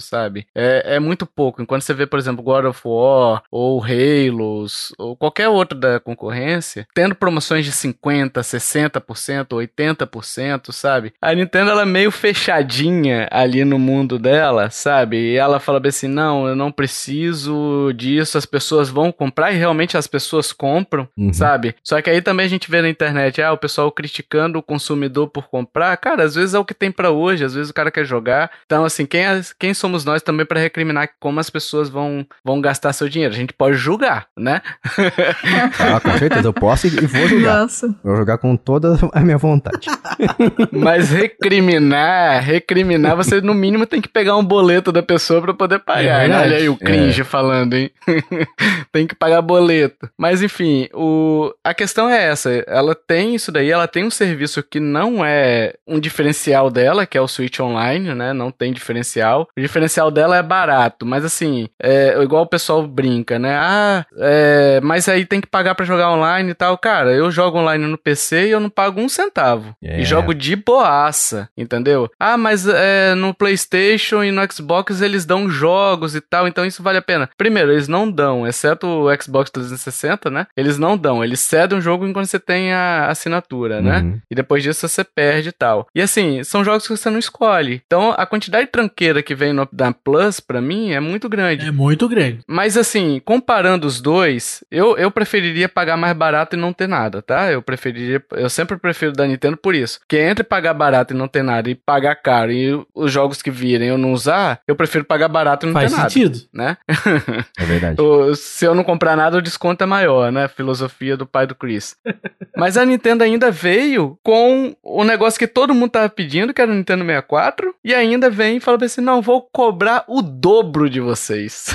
sabe? 0.00 0.46
É, 0.54 0.96
é 0.96 1.00
muito 1.00 1.26
pouco. 1.26 1.62
Enquanto 1.62 1.82
você 1.82 1.94
vê, 1.94 2.06
por 2.06 2.18
exemplo, 2.18 2.42
God 2.42 2.66
of 2.66 2.80
War, 2.84 3.42
ou 3.50 3.82
Halos, 3.82 4.92
ou 4.98 5.16
qualquer 5.16 5.48
outro 5.48 5.78
da 5.78 6.00
concorrência, 6.00 6.86
tendo 6.94 7.14
promoções 7.14 7.64
de 7.64 7.72
50%, 7.72 8.32
60%, 8.32 9.46
80%, 9.48 10.72
sabe? 10.72 11.12
A 11.20 11.34
Nintendo, 11.34 11.70
ela 11.70 11.82
é 11.82 11.86
meio 11.86 12.10
fechadinha 12.10 13.28
ali 13.30 13.64
no 13.64 13.78
mundo 13.78 14.18
dela, 14.18 14.70
sabe? 14.70 15.16
E 15.16 15.36
ela 15.36 15.60
fala 15.60 15.80
bem 15.80 15.90
assim, 15.90 16.08
não, 16.08 16.46
eu 16.46 16.56
não 16.56 16.70
preciso 16.70 17.92
disso, 17.94 18.38
as 18.38 18.46
pessoas 18.46 18.88
vão 18.88 19.12
comprar, 19.12 19.52
e 19.52 19.56
realmente 19.56 19.96
as 19.96 20.06
pessoas 20.06 20.52
compram, 20.52 21.08
uhum. 21.16 21.32
sabe? 21.32 21.74
Só 21.82 22.00
que 22.00 22.10
aí 22.10 22.20
também 22.20 22.46
a 22.46 22.48
gente 22.48 22.70
vê 22.70 22.82
na 22.82 22.88
internet, 22.88 23.40
ah, 23.42 23.52
o 23.52 23.58
pessoal 23.58 23.90
criticando 23.90 24.58
o 24.58 24.62
consumidor 24.62 25.28
por 25.28 25.48
comprar. 25.48 25.96
Cara, 25.96 26.24
às 26.24 26.34
vezes 26.34 26.54
é 26.54 26.58
o 26.58 26.64
que 26.64 26.74
tem 26.74 26.90
para 26.90 27.10
hoje, 27.10 27.44
às 27.44 27.54
vezes 27.54 27.70
o 27.70 27.74
cara 27.74 27.90
quer 27.90 28.04
jogar. 28.04 28.50
Então, 28.64 28.84
assim, 28.84 29.06
quem 29.06 29.24
é 29.24 29.40
quem 29.52 29.74
somos 29.74 30.04
nós 30.04 30.22
também 30.22 30.46
para 30.46 30.60
recriminar 30.60 31.10
como 31.20 31.40
as 31.40 31.50
pessoas 31.50 31.88
vão, 31.88 32.26
vão 32.44 32.60
gastar 32.60 32.92
seu 32.92 33.08
dinheiro? 33.08 33.34
A 33.34 33.36
gente 33.36 33.52
pode 33.52 33.76
julgar, 33.76 34.26
né? 34.36 34.62
ah, 35.78 36.00
com 36.00 36.18
certeza, 36.18 36.48
eu 36.48 36.52
posso 36.52 36.86
e 36.86 36.90
vou 36.90 37.28
julgar. 37.28 37.60
Nossa. 37.60 37.94
Vou 38.02 38.16
jogar 38.16 38.38
com 38.38 38.56
toda 38.56 38.98
a 39.12 39.20
minha 39.20 39.38
vontade. 39.38 39.88
Mas 40.72 41.10
recriminar, 41.10 42.42
recriminar, 42.42 43.16
você 43.16 43.40
no 43.40 43.54
mínimo 43.54 43.86
tem 43.86 44.00
que 44.00 44.08
pegar 44.08 44.36
um 44.36 44.44
boleto 44.44 44.92
da 44.92 45.02
pessoa 45.02 45.40
para 45.40 45.54
poder 45.54 45.80
pagar. 45.80 46.24
É 46.24 46.28
né? 46.28 46.40
Olha 46.40 46.56
aí 46.56 46.68
o 46.68 46.76
cringe 46.76 47.22
é. 47.22 47.24
falando, 47.24 47.74
hein? 47.74 47.90
tem 48.92 49.06
que 49.06 49.14
pagar 49.14 49.42
boleto. 49.42 50.08
Mas 50.18 50.42
enfim, 50.42 50.88
o... 50.92 51.52
a 51.64 51.74
questão 51.74 52.08
é 52.08 52.24
essa. 52.24 52.50
Ela 52.66 52.94
tem 52.94 53.34
isso 53.34 53.50
daí, 53.50 53.70
ela 53.70 53.88
tem 53.88 54.04
um 54.04 54.10
serviço 54.10 54.62
que 54.62 54.80
não 54.80 55.24
é 55.24 55.74
um 55.86 55.98
diferencial 55.98 56.70
dela, 56.70 57.06
que 57.06 57.18
é 57.18 57.20
o 57.20 57.28
Switch 57.28 57.60
Online, 57.60 58.14
né? 58.14 58.32
Não 58.32 58.50
tem 58.50 58.72
diferencial. 58.72 59.23
O 59.32 59.46
diferencial 59.56 60.10
dela 60.10 60.36
é 60.36 60.42
barato, 60.42 61.04
mas 61.06 61.24
assim, 61.24 61.68
é 61.82 62.20
igual 62.22 62.42
o 62.42 62.48
pessoal 62.48 62.86
brinca, 62.86 63.38
né? 63.38 63.56
Ah, 63.56 64.06
é, 64.18 64.80
mas 64.82 65.08
aí 65.08 65.24
tem 65.24 65.40
que 65.40 65.46
pagar 65.46 65.74
para 65.74 65.84
jogar 65.84 66.12
online 66.12 66.50
e 66.50 66.54
tal. 66.54 66.76
Cara, 66.78 67.12
eu 67.12 67.30
jogo 67.30 67.58
online 67.58 67.86
no 67.86 67.98
PC 67.98 68.48
e 68.48 68.50
eu 68.50 68.60
não 68.60 68.70
pago 68.70 69.00
um 69.00 69.08
centavo. 69.08 69.74
Yeah. 69.82 70.00
E 70.00 70.02
é. 70.02 70.04
jogo 70.04 70.34
de 70.34 70.56
boaça, 70.56 71.48
entendeu? 71.56 72.10
Ah, 72.18 72.36
mas 72.36 72.66
é, 72.66 73.14
no 73.14 73.34
PlayStation 73.34 74.22
e 74.22 74.30
no 74.30 74.42
Xbox 74.52 75.00
eles 75.00 75.24
dão 75.24 75.48
jogos 75.48 76.14
e 76.14 76.20
tal, 76.20 76.46
então 76.46 76.64
isso 76.64 76.82
vale 76.82 76.98
a 76.98 77.02
pena. 77.02 77.28
Primeiro, 77.36 77.72
eles 77.72 77.88
não 77.88 78.10
dão, 78.10 78.46
exceto 78.46 78.86
o 78.86 79.22
Xbox 79.22 79.50
360, 79.50 80.30
né? 80.30 80.46
Eles 80.56 80.78
não 80.78 80.96
dão, 80.96 81.22
eles 81.22 81.40
cedem 81.40 81.78
o 81.78 81.80
jogo 81.80 82.06
enquanto 82.06 82.26
você 82.26 82.38
tem 82.38 82.72
a 82.72 83.08
assinatura, 83.08 83.80
né? 83.80 84.00
Uhum. 84.00 84.20
E 84.30 84.34
depois 84.34 84.62
disso 84.62 84.86
você 84.86 85.04
perde 85.04 85.50
e 85.50 85.52
tal. 85.52 85.86
E 85.94 86.00
assim, 86.00 86.42
são 86.42 86.64
jogos 86.64 86.86
que 86.86 86.96
você 86.96 87.10
não 87.10 87.18
escolhe. 87.18 87.82
Então 87.86 88.14
a 88.16 88.26
quantidade 88.26 88.66
de 88.66 88.72
tranqueira 88.72 89.13
barreira 89.14 89.22
que 89.22 89.34
vem 89.34 89.52
no, 89.52 89.68
da 89.72 89.92
Plus, 89.92 90.40
pra 90.40 90.60
mim, 90.60 90.90
é 90.92 91.00
muito 91.00 91.28
grande. 91.28 91.66
É 91.68 91.70
muito 91.70 92.08
grande. 92.08 92.40
Mas 92.46 92.76
assim, 92.76 93.20
comparando 93.24 93.86
os 93.86 94.00
dois, 94.00 94.64
eu, 94.70 94.96
eu 94.98 95.10
preferiria 95.10 95.68
pagar 95.68 95.96
mais 95.96 96.16
barato 96.16 96.56
e 96.56 96.58
não 96.58 96.72
ter 96.72 96.88
nada, 96.88 97.22
tá? 97.22 97.50
Eu 97.50 97.62
preferiria. 97.62 98.22
Eu 98.32 98.50
sempre 98.50 98.76
prefiro 98.76 99.12
da 99.12 99.26
Nintendo 99.26 99.56
por 99.56 99.74
isso. 99.74 100.00
Porque 100.00 100.18
entre 100.18 100.42
pagar 100.44 100.74
barato 100.74 101.14
e 101.14 101.16
não 101.16 101.28
ter 101.28 101.42
nada 101.42 101.70
e 101.70 101.74
pagar 101.74 102.16
caro 102.16 102.50
e 102.50 102.84
os 102.94 103.12
jogos 103.12 103.40
que 103.42 103.50
virem 103.50 103.88
eu 103.88 103.98
não 103.98 104.12
usar, 104.12 104.60
eu 104.66 104.74
prefiro 104.76 105.04
pagar 105.04 105.28
barato 105.28 105.66
e 105.66 105.68
não 105.68 105.74
Faz 105.74 105.92
ter 105.94 106.00
sentido. 106.00 106.40
nada. 106.52 106.70
Né? 106.70 106.76
É 107.58 107.64
verdade. 107.64 108.00
O- 108.00 108.34
se 108.34 108.64
eu 108.64 108.74
não 108.74 108.82
comprar 108.84 109.16
nada, 109.16 109.36
o 109.38 109.42
desconto 109.42 109.82
é 109.84 109.86
maior, 109.86 110.32
né? 110.32 110.48
Filosofia 110.48 111.16
do 111.16 111.26
pai 111.26 111.46
do 111.46 111.54
Chris. 111.54 111.96
Mas 112.56 112.76
a 112.76 112.84
Nintendo 112.84 113.24
ainda 113.24 113.50
veio 113.50 114.18
com 114.22 114.74
o 114.82 115.04
negócio 115.04 115.38
que 115.38 115.46
todo 115.46 115.74
mundo 115.74 115.90
tava 115.90 116.08
pedindo, 116.08 116.52
que 116.54 116.60
era 116.60 116.70
o 116.70 116.74
Nintendo 116.74 117.04
64, 117.04 117.74
e 117.84 117.94
ainda 117.94 118.30
vem 118.30 118.56
e 118.56 118.60
fala 118.60 118.78
assim: 118.84 119.00
não, 119.04 119.22
vou 119.22 119.42
cobrar 119.42 120.04
o 120.08 120.22
dobro 120.22 120.90
de 120.90 121.00
vocês. 121.00 121.66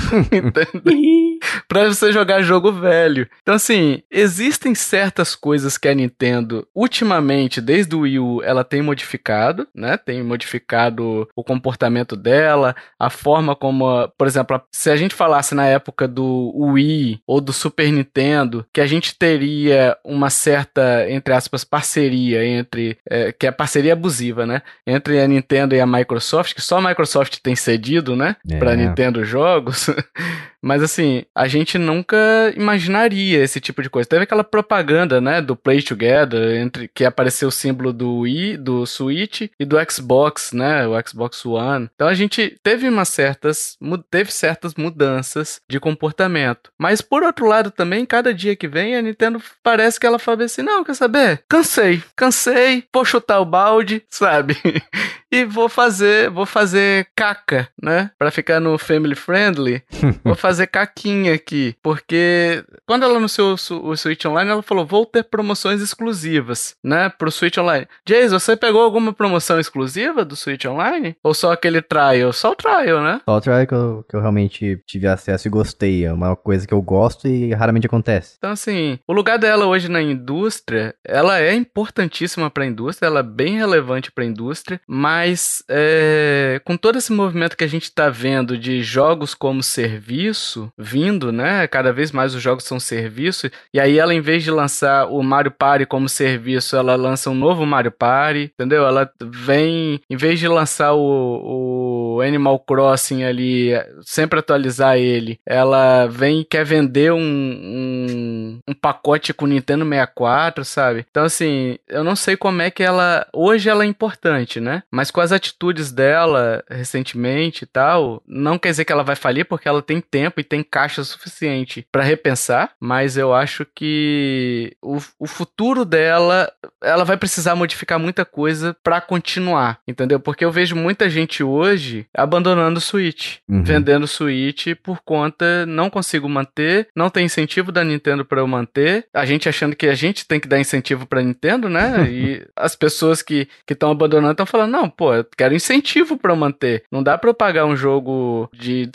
Pra 1.68 1.88
você 1.88 2.12
jogar 2.12 2.42
jogo 2.42 2.72
velho. 2.72 3.28
Então, 3.42 3.54
assim, 3.54 4.02
existem 4.10 4.74
certas 4.74 5.34
coisas 5.34 5.78
que 5.78 5.88
a 5.88 5.94
Nintendo, 5.94 6.66
ultimamente, 6.74 7.60
desde 7.60 7.94
o 7.94 8.00
Wii 8.00 8.18
U, 8.18 8.42
ela 8.42 8.64
tem 8.64 8.82
modificado, 8.82 9.66
né? 9.74 9.96
Tem 9.96 10.22
modificado 10.22 11.28
o 11.34 11.44
comportamento 11.44 12.16
dela, 12.16 12.74
a 12.98 13.10
forma 13.10 13.54
como, 13.56 14.08
por 14.16 14.26
exemplo, 14.26 14.60
se 14.72 14.90
a 14.90 14.96
gente 14.96 15.14
falasse 15.14 15.54
na 15.54 15.66
época 15.66 16.06
do 16.06 16.52
Wii 16.54 17.22
ou 17.26 17.40
do 17.40 17.52
Super 17.52 17.90
Nintendo, 17.90 18.66
que 18.72 18.80
a 18.80 18.86
gente 18.86 19.16
teria 19.16 19.96
uma 20.04 20.30
certa, 20.30 21.10
entre 21.10 21.32
aspas, 21.34 21.64
parceria 21.64 22.44
entre, 22.44 22.98
é, 23.08 23.32
que 23.32 23.46
é 23.46 23.50
parceria 23.50 23.92
abusiva, 23.92 24.46
né? 24.46 24.62
Entre 24.86 25.20
a 25.20 25.28
Nintendo 25.28 25.74
e 25.74 25.80
a 25.80 25.86
Microsoft, 25.86 26.54
que 26.54 26.62
só 26.62 26.78
a 26.78 26.88
Microsoft 26.88 27.19
tem 27.28 27.56
cedido, 27.56 28.16
né? 28.16 28.36
É. 28.48 28.58
Pra 28.58 28.76
Nintendo 28.76 29.24
jogos. 29.24 29.88
Mas 30.62 30.82
assim, 30.82 31.24
a 31.34 31.48
gente 31.48 31.78
nunca 31.78 32.16
imaginaria 32.54 33.42
esse 33.42 33.60
tipo 33.60 33.82
de 33.82 33.88
coisa. 33.88 34.08
Teve 34.08 34.24
aquela 34.24 34.44
propaganda, 34.44 35.20
né, 35.20 35.40
do 35.40 35.56
Play 35.56 35.82
Together, 35.82 36.60
entre 36.60 36.88
que 36.88 37.04
apareceu 37.04 37.48
o 37.48 37.52
símbolo 37.52 37.92
do 37.92 38.18
Wii, 38.20 38.58
do 38.58 38.84
Switch 38.84 39.48
e 39.58 39.64
do 39.64 39.76
Xbox, 39.90 40.52
né, 40.52 40.86
o 40.86 40.92
Xbox 41.06 41.44
One. 41.46 41.88
Então 41.94 42.06
a 42.06 42.14
gente 42.14 42.56
teve 42.62 42.88
umas 42.88 43.08
certas, 43.08 43.78
teve 44.10 44.30
certas 44.30 44.74
mudanças 44.74 45.60
de 45.68 45.80
comportamento. 45.80 46.70
Mas 46.78 47.00
por 47.00 47.22
outro 47.22 47.46
lado 47.46 47.70
também, 47.70 48.04
cada 48.04 48.34
dia 48.34 48.54
que 48.54 48.68
vem 48.68 48.96
a 48.96 49.02
Nintendo 49.02 49.42
parece 49.62 49.98
que 49.98 50.06
ela 50.06 50.18
fala 50.18 50.44
assim: 50.44 50.62
"Não, 50.62 50.84
quer 50.84 50.94
saber? 50.94 51.42
Cansei, 51.48 52.02
cansei, 52.14 52.84
vou 52.92 53.04
chutar 53.04 53.40
o 53.40 53.44
balde", 53.46 54.02
sabe? 54.10 54.56
e 55.30 55.44
vou 55.44 55.68
fazer, 55.68 56.28
vou 56.30 56.44
fazer 56.44 57.08
caca, 57.14 57.68
né? 57.80 58.10
Pra 58.18 58.30
ficar 58.30 58.60
no 58.60 58.76
family 58.78 59.14
friendly, 59.14 59.82
vou 60.24 60.34
fazer 60.34 60.66
caquinha 60.66 61.34
aqui, 61.34 61.74
porque 61.82 62.64
quando 62.86 63.04
ela 63.04 63.16
anunciou 63.16 63.54
o 63.54 63.96
Switch 63.96 64.24
Online, 64.24 64.50
ela 64.50 64.62
falou: 64.62 64.84
"Vou 64.84 65.06
ter 65.06 65.24
promoções 65.24 65.80
exclusivas, 65.80 66.74
né, 66.82 67.08
pro 67.08 67.30
Switch 67.30 67.58
Online". 67.58 67.86
Jason, 68.04 68.38
você 68.38 68.56
pegou 68.56 68.82
alguma 68.82 69.12
promoção 69.12 69.60
exclusiva 69.60 70.24
do 70.24 70.34
Switch 70.34 70.64
Online 70.64 71.16
ou 71.22 71.32
só 71.34 71.52
aquele 71.52 71.80
trial? 71.80 72.32
Só 72.32 72.52
o 72.52 72.56
trial, 72.56 73.02
né? 73.02 73.20
Só 73.24 73.36
o 73.36 73.40
trial 73.40 73.66
que 73.66 73.74
eu, 73.74 74.04
que 74.08 74.16
eu 74.16 74.20
realmente 74.20 74.80
tive 74.86 75.06
acesso 75.06 75.46
e 75.46 75.50
gostei. 75.50 76.04
É 76.04 76.12
uma 76.12 76.34
coisa 76.34 76.66
que 76.66 76.74
eu 76.74 76.82
gosto 76.82 77.28
e 77.28 77.52
raramente 77.52 77.86
acontece. 77.86 78.34
Então, 78.38 78.50
assim, 78.50 78.98
o 79.06 79.12
lugar 79.12 79.38
dela 79.38 79.66
hoje 79.66 79.88
na 79.88 80.02
indústria, 80.02 80.94
ela 81.04 81.40
é 81.40 81.54
importantíssima 81.54 82.50
para 82.50 82.64
a 82.64 82.66
indústria, 82.66 83.06
ela 83.06 83.20
é 83.20 83.24
bem 83.24 83.56
relevante 83.56 84.10
para 84.10 84.24
a 84.24 84.26
indústria, 84.26 84.80
mas 84.86 85.19
é, 85.68 86.60
com 86.64 86.76
todo 86.76 86.98
esse 86.98 87.12
movimento 87.12 87.56
que 87.56 87.64
a 87.64 87.68
gente 87.68 87.84
está 87.84 88.08
vendo 88.08 88.56
de 88.56 88.82
jogos 88.82 89.34
como 89.34 89.62
serviço 89.62 90.72
vindo, 90.78 91.32
né? 91.32 91.66
Cada 91.66 91.92
vez 91.92 92.12
mais 92.12 92.34
os 92.34 92.42
jogos 92.42 92.64
são 92.64 92.80
serviço, 92.80 93.50
e 93.72 93.80
aí 93.80 93.98
ela, 93.98 94.14
em 94.14 94.20
vez 94.20 94.42
de 94.42 94.50
lançar 94.50 95.06
o 95.06 95.22
Mario 95.22 95.50
Party 95.50 95.86
como 95.86 96.08
serviço, 96.08 96.76
ela 96.76 96.96
lança 96.96 97.30
um 97.30 97.34
novo 97.34 97.66
Mario 97.66 97.92
Party, 97.92 98.52
entendeu? 98.54 98.84
Ela 98.86 99.10
vem, 99.20 100.00
em 100.08 100.16
vez 100.16 100.38
de 100.38 100.48
lançar 100.48 100.92
o, 100.94 102.16
o 102.16 102.20
Animal 102.20 102.58
Crossing 102.60 103.24
ali, 103.24 103.70
sempre 104.02 104.38
atualizar 104.38 104.96
ele, 104.96 105.38
ela 105.46 106.06
vem 106.06 106.40
e 106.40 106.44
quer 106.44 106.64
vender 106.64 107.12
um, 107.12 107.18
um, 107.20 108.60
um 108.68 108.74
pacote 108.74 109.32
com 109.32 109.46
Nintendo 109.46 109.84
64, 109.84 110.64
sabe? 110.64 111.06
Então, 111.10 111.24
assim, 111.24 111.78
eu 111.88 112.04
não 112.04 112.16
sei 112.16 112.36
como 112.36 112.62
é 112.62 112.70
que 112.70 112.82
ela. 112.82 113.26
Hoje 113.32 113.68
ela 113.68 113.84
é 113.84 113.86
importante, 113.86 114.60
né? 114.60 114.82
Mas 114.90 115.09
com 115.10 115.20
as 115.20 115.32
atitudes 115.32 115.90
dela 115.92 116.62
recentemente 116.70 117.64
e 117.64 117.66
tal, 117.66 118.22
não 118.26 118.58
quer 118.58 118.70
dizer 118.70 118.84
que 118.84 118.92
ela 118.92 119.02
vai 119.02 119.16
falir, 119.16 119.44
porque 119.44 119.68
ela 119.68 119.82
tem 119.82 120.00
tempo 120.00 120.40
e 120.40 120.44
tem 120.44 120.62
caixa 120.62 121.02
suficiente 121.04 121.86
pra 121.90 122.02
repensar. 122.02 122.72
Mas 122.80 123.16
eu 123.16 123.32
acho 123.34 123.64
que 124.00 124.76
o, 124.82 124.98
o 125.18 125.26
futuro 125.26 125.84
dela, 125.84 126.50
ela 126.82 127.04
vai 127.04 127.16
precisar 127.16 127.54
modificar 127.54 127.98
muita 127.98 128.24
coisa 128.24 128.76
pra 128.82 129.00
continuar, 129.00 129.78
entendeu? 129.86 130.20
Porque 130.20 130.44
eu 130.44 130.52
vejo 130.52 130.76
muita 130.76 131.08
gente 131.10 131.42
hoje 131.42 132.06
abandonando 132.14 132.78
o 132.78 132.80
Switch, 132.80 133.38
Uhum. 133.48 133.62
vendendo 133.62 134.04
o 134.04 134.08
Switch 134.08 134.68
por 134.82 135.00
conta 135.04 135.66
não 135.66 135.90
consigo 135.90 136.28
manter, 136.28 136.88
não 136.94 137.10
tem 137.10 137.24
incentivo 137.26 137.72
da 137.72 137.82
Nintendo 137.84 138.24
pra 138.24 138.40
eu 138.40 138.46
manter. 138.46 139.06
A 139.12 139.24
gente 139.26 139.48
achando 139.48 139.74
que 139.74 139.86
a 139.86 139.94
gente 139.94 140.26
tem 140.26 140.38
que 140.38 140.46
dar 140.48 140.60
incentivo 140.60 141.06
pra 141.06 141.22
Nintendo, 141.22 141.68
né? 141.68 142.06
e 142.10 142.46
as 142.56 142.76
pessoas 142.76 143.22
que 143.22 143.48
estão 143.68 143.90
abandonando 143.90 144.32
estão 144.32 144.46
falando: 144.46 144.70
"Não, 144.72 144.88
pô, 145.00 145.14
eu 145.14 145.24
quero 145.24 145.54
incentivo 145.54 146.18
eu 146.30 146.36
manter. 146.36 146.84
Não 146.92 147.02
dá 147.02 147.16
eu 147.30 147.34
pagar 147.34 147.64
um 147.64 147.74
jogo 147.74 148.50
de 148.52 148.90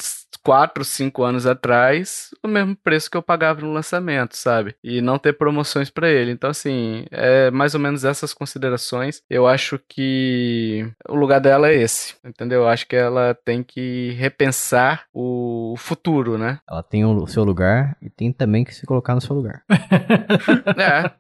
4, 0.46 0.84
5 0.86 1.24
anos 1.24 1.46
atrás 1.48 2.30
o 2.44 2.48
mesmo 2.48 2.76
preço 2.76 3.10
que 3.10 3.18
eu 3.18 3.22
pagava 3.24 3.62
no 3.62 3.74
lançamento, 3.74 4.38
sabe? 4.38 4.76
E 4.84 5.02
não 5.02 5.18
ter 5.18 5.34
promoções 5.34 5.90
pra 5.90 6.08
ele. 6.10 6.32
Então, 6.32 6.50
assim, 6.50 7.06
é 7.12 7.50
mais 7.50 7.74
ou 7.74 7.80
menos 7.80 8.06
essas 8.06 8.34
considerações. 8.34 9.22
Eu 9.30 9.48
acho 9.48 9.80
que 9.90 10.88
o 11.10 11.16
lugar 11.16 11.40
dela 11.42 11.70
é 11.70 11.76
esse, 11.76 12.14
entendeu? 12.24 12.62
Eu 12.62 12.68
acho 12.68 12.88
que 12.88 12.96
ela 12.96 13.36
tem 13.44 13.64
que 13.64 14.12
repensar 14.20 15.04
o 15.14 15.74
futuro, 15.78 16.38
né? 16.38 16.60
Ela 16.70 16.84
tem 16.84 17.04
o 17.04 17.26
seu 17.28 17.44
lugar 17.44 17.98
e 18.02 18.10
tem 18.10 18.32
também 18.32 18.64
que 18.64 18.74
se 18.76 18.86
colocar 18.86 19.16
no 19.16 19.22
seu 19.22 19.36
lugar. 19.36 19.64
É. 20.78 21.12